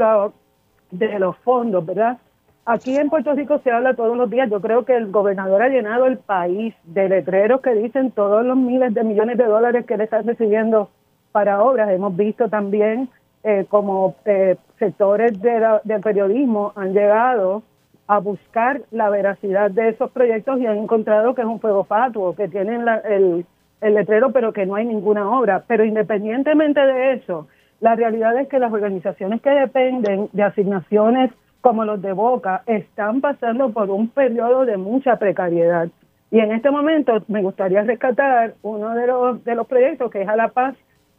de 0.90 1.18
los 1.20 1.36
fondos, 1.38 1.86
¿verdad? 1.86 2.18
Aquí 2.66 2.96
en 2.96 3.08
Puerto 3.08 3.32
Rico 3.32 3.60
se 3.62 3.70
habla 3.70 3.94
todos 3.94 4.16
los 4.16 4.28
días. 4.28 4.50
Yo 4.50 4.60
creo 4.60 4.84
que 4.84 4.96
el 4.96 5.12
gobernador 5.12 5.62
ha 5.62 5.68
llenado 5.68 6.06
el 6.06 6.18
país 6.18 6.74
de 6.82 7.08
letreros 7.08 7.60
que 7.60 7.74
dicen 7.74 8.10
todos 8.10 8.44
los 8.44 8.56
miles 8.56 8.92
de 8.92 9.04
millones 9.04 9.38
de 9.38 9.44
dólares 9.44 9.86
que 9.86 9.96
le 9.96 10.04
están 10.04 10.26
recibiendo 10.26 10.90
para 11.30 11.62
obras. 11.62 11.90
Hemos 11.90 12.16
visto 12.16 12.48
también 12.48 13.08
eh, 13.44 13.66
como 13.68 14.16
eh, 14.24 14.56
sectores 14.80 15.40
del 15.40 16.00
periodismo 16.02 16.72
han 16.74 16.92
llegado 16.92 17.62
a 18.08 18.18
buscar 18.18 18.82
la 18.90 19.10
veracidad 19.10 19.70
de 19.70 19.90
esos 19.90 20.10
proyectos 20.10 20.58
y 20.58 20.66
han 20.66 20.78
encontrado 20.78 21.36
que 21.36 21.42
es 21.42 21.46
un 21.46 21.60
fuego 21.60 21.84
fatuo, 21.84 22.34
que 22.34 22.48
tienen 22.48 22.84
el, 23.04 23.46
el 23.80 23.94
letrero 23.94 24.32
pero 24.32 24.52
que 24.52 24.66
no 24.66 24.74
hay 24.74 24.86
ninguna 24.86 25.30
obra. 25.30 25.62
Pero 25.68 25.84
independientemente 25.84 26.80
de 26.80 27.12
eso, 27.12 27.46
la 27.80 27.94
realidad 27.94 28.38
es 28.38 28.48
que 28.48 28.58
las 28.58 28.72
organizaciones 28.72 29.40
que 29.42 29.50
dependen 29.50 30.28
de 30.32 30.42
asignaciones 30.42 31.30
como 31.60 31.84
los 31.84 32.02
de 32.02 32.12
Boca 32.12 32.62
están 32.66 33.20
pasando 33.20 33.70
por 33.70 33.90
un 33.90 34.08
periodo 34.08 34.64
de 34.64 34.76
mucha 34.76 35.16
precariedad. 35.16 35.88
Y 36.30 36.40
en 36.40 36.52
este 36.52 36.70
momento 36.70 37.22
me 37.28 37.42
gustaría 37.42 37.82
rescatar 37.82 38.54
uno 38.62 38.94
de 38.94 39.06
los, 39.06 39.44
de 39.44 39.54
los 39.54 39.66
proyectos 39.66 40.10
que 40.10 40.22
es 40.22 40.28
A 40.28 40.36
la 40.36 40.48
Paz. 40.48 40.74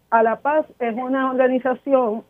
A 0.10 0.24
la 0.24 0.38
Paz 0.38 0.66
es 0.80 0.94
una 0.96 1.32
organización 1.32 2.24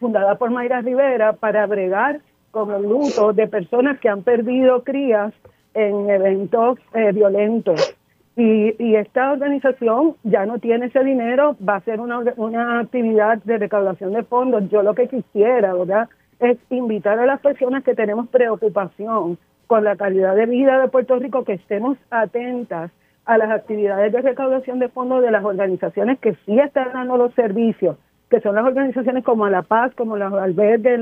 fundada 0.00 0.34
por 0.34 0.50
Mayra 0.50 0.80
Rivera 0.82 1.32
para 1.34 1.66
bregar 1.66 2.20
con 2.50 2.70
el 2.70 2.82
luto 2.82 3.32
de 3.32 3.46
personas 3.48 3.98
que 4.00 4.08
han 4.08 4.22
perdido 4.22 4.84
crías 4.84 5.32
en 5.74 6.10
eventos 6.10 6.78
eh, 6.92 7.12
violentos. 7.12 7.96
Y, 8.36 8.96
esta 8.96 9.32
organización 9.32 10.16
ya 10.24 10.44
no 10.44 10.58
tiene 10.58 10.86
ese 10.86 11.04
dinero, 11.04 11.56
va 11.66 11.76
a 11.76 11.80
ser 11.80 12.00
una, 12.00 12.18
una 12.36 12.80
actividad 12.80 13.38
de 13.44 13.58
recaudación 13.58 14.12
de 14.12 14.24
fondos. 14.24 14.68
Yo 14.70 14.82
lo 14.82 14.94
que 14.94 15.08
quisiera, 15.08 15.72
¿verdad?, 15.74 16.08
es 16.40 16.58
invitar 16.70 17.18
a 17.18 17.26
las 17.26 17.40
personas 17.40 17.84
que 17.84 17.94
tenemos 17.94 18.28
preocupación 18.28 19.38
con 19.68 19.84
la 19.84 19.96
calidad 19.96 20.34
de 20.34 20.46
vida 20.46 20.80
de 20.80 20.88
Puerto 20.88 21.16
Rico, 21.16 21.44
que 21.44 21.54
estemos 21.54 21.96
atentas 22.10 22.90
a 23.24 23.38
las 23.38 23.50
actividades 23.50 24.12
de 24.12 24.20
recaudación 24.20 24.78
de 24.80 24.88
fondos 24.88 25.22
de 25.22 25.30
las 25.30 25.44
organizaciones 25.44 26.18
que 26.18 26.34
sí 26.44 26.58
están 26.58 26.92
dando 26.92 27.16
los 27.16 27.32
servicios, 27.34 27.96
que 28.28 28.40
son 28.40 28.56
las 28.56 28.64
organizaciones 28.64 29.24
como 29.24 29.48
La 29.48 29.62
Paz, 29.62 29.94
como 29.94 30.16
los 30.16 30.32
albergues, 30.32 31.00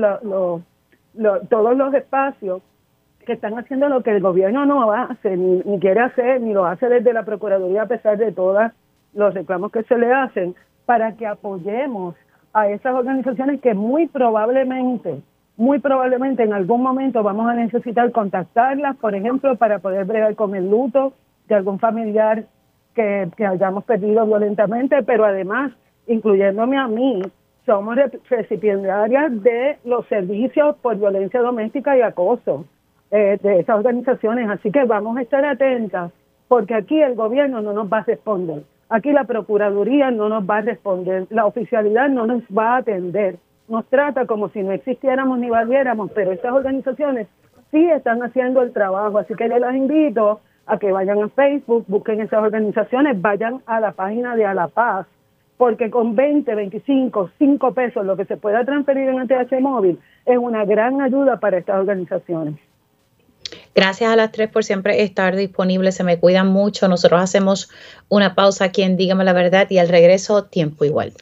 todos 1.49 1.77
los 1.77 1.93
espacios 1.93 2.61
que 3.23 3.33
están 3.33 3.57
haciendo 3.57 3.89
lo 3.89 4.03
que 4.03 4.11
el 4.11 4.21
gobierno 4.21 4.65
no 4.65 4.91
hace, 4.91 5.35
ni, 5.37 5.61
ni 5.65 5.79
quiere 5.79 6.01
hacer, 6.01 6.41
ni 6.41 6.53
lo 6.53 6.65
hace 6.65 6.87
desde 6.87 7.13
la 7.13 7.23
Procuraduría 7.23 7.83
a 7.83 7.87
pesar 7.87 8.17
de 8.17 8.31
todos 8.31 8.71
los 9.13 9.33
reclamos 9.33 9.71
que 9.71 9.83
se 9.83 9.97
le 9.97 10.11
hacen, 10.11 10.55
para 10.85 11.13
que 11.13 11.25
apoyemos 11.27 12.15
a 12.53 12.67
esas 12.69 12.93
organizaciones 12.93 13.61
que 13.61 13.73
muy 13.73 14.07
probablemente, 14.07 15.21
muy 15.57 15.79
probablemente 15.79 16.43
en 16.43 16.53
algún 16.53 16.81
momento 16.81 17.23
vamos 17.23 17.49
a 17.49 17.53
necesitar 17.53 18.11
contactarlas, 18.11 18.95
por 18.97 19.15
ejemplo, 19.15 19.55
para 19.55 19.79
poder 19.79 20.05
bregar 20.05 20.35
con 20.35 20.55
el 20.55 20.69
luto 20.69 21.13
de 21.47 21.55
algún 21.55 21.79
familiar 21.79 22.45
que, 22.93 23.29
que 23.35 23.45
hayamos 23.45 23.83
perdido 23.85 24.25
violentamente, 24.25 25.01
pero 25.03 25.25
además, 25.25 25.71
incluyéndome 26.07 26.77
a 26.77 26.87
mí, 26.87 27.21
somos 27.65 27.97
recipiendarias 28.29 29.41
de 29.41 29.77
los 29.85 30.05
servicios 30.07 30.75
por 30.77 30.97
violencia 30.97 31.41
doméstica 31.41 31.97
y 31.97 32.01
acoso. 32.01 32.65
Eh, 33.15 33.37
de 33.43 33.59
esas 33.59 33.77
organizaciones. 33.77 34.49
Así 34.49 34.71
que 34.71 34.85
vamos 34.85 35.15
a 35.17 35.21
estar 35.21 35.45
atentas 35.45 36.11
porque 36.47 36.73
aquí 36.73 36.99
el 36.99 37.13
gobierno 37.13 37.61
no 37.61 37.71
nos 37.71 37.85
va 37.85 37.99
a 37.99 38.03
responder. 38.03 38.63
Aquí 38.89 39.11
la 39.11 39.25
Procuraduría 39.25 40.09
no 40.09 40.29
nos 40.29 40.49
va 40.49 40.57
a 40.57 40.61
responder. 40.61 41.27
La 41.29 41.45
oficialidad 41.45 42.09
no 42.09 42.25
nos 42.25 42.41
va 42.45 42.73
a 42.73 42.77
atender. 42.77 43.37
Nos 43.67 43.85
trata 43.85 44.25
como 44.25 44.49
si 44.49 44.63
no 44.63 44.71
existiéramos 44.71 45.37
ni 45.37 45.51
valiéramos, 45.51 46.09
pero 46.15 46.31
estas 46.31 46.53
organizaciones 46.53 47.27
sí 47.69 47.87
están 47.87 48.23
haciendo 48.23 48.63
el 48.63 48.73
trabajo. 48.73 49.19
Así 49.19 49.35
que 49.35 49.47
yo 49.47 49.59
las 49.59 49.75
invito 49.75 50.41
a 50.65 50.79
que 50.79 50.91
vayan 50.91 51.21
a 51.21 51.29
Facebook, 51.29 51.85
busquen 51.87 52.19
esas 52.19 52.41
organizaciones, 52.41 53.21
vayan 53.21 53.61
a 53.67 53.79
la 53.79 53.91
página 53.91 54.35
de 54.35 54.47
A 54.47 54.55
la 54.55 54.69
Paz, 54.69 55.05
porque 55.57 55.91
con 55.91 56.15
20, 56.15 56.55
25, 56.55 57.29
5 57.37 57.73
pesos 57.75 58.07
lo 58.07 58.17
que 58.17 58.25
se 58.25 58.37
pueda 58.37 58.65
transferir 58.65 59.07
en 59.07 59.19
el 59.19 59.27
TH 59.27 59.61
móvil 59.61 59.99
es 60.25 60.37
una 60.39 60.65
gran 60.65 60.99
ayuda 60.99 61.39
para 61.39 61.59
estas 61.59 61.77
organizaciones. 61.79 62.55
Gracias 63.75 64.11
a 64.11 64.15
las 64.15 64.31
tres 64.31 64.49
por 64.49 64.63
siempre 64.63 65.01
estar 65.03 65.35
disponibles. 65.35 65.95
Se 65.95 66.03
me 66.03 66.19
cuidan 66.19 66.47
mucho. 66.47 66.87
Nosotros 66.87 67.21
hacemos 67.21 67.69
una 68.09 68.35
pausa 68.35 68.65
aquí 68.65 68.83
en 68.83 68.97
Dígame 68.97 69.23
la 69.23 69.33
Verdad 69.33 69.67
y 69.69 69.77
al 69.77 69.89
regreso, 69.89 70.43
tiempo 70.43 70.85
igual. 70.85 71.13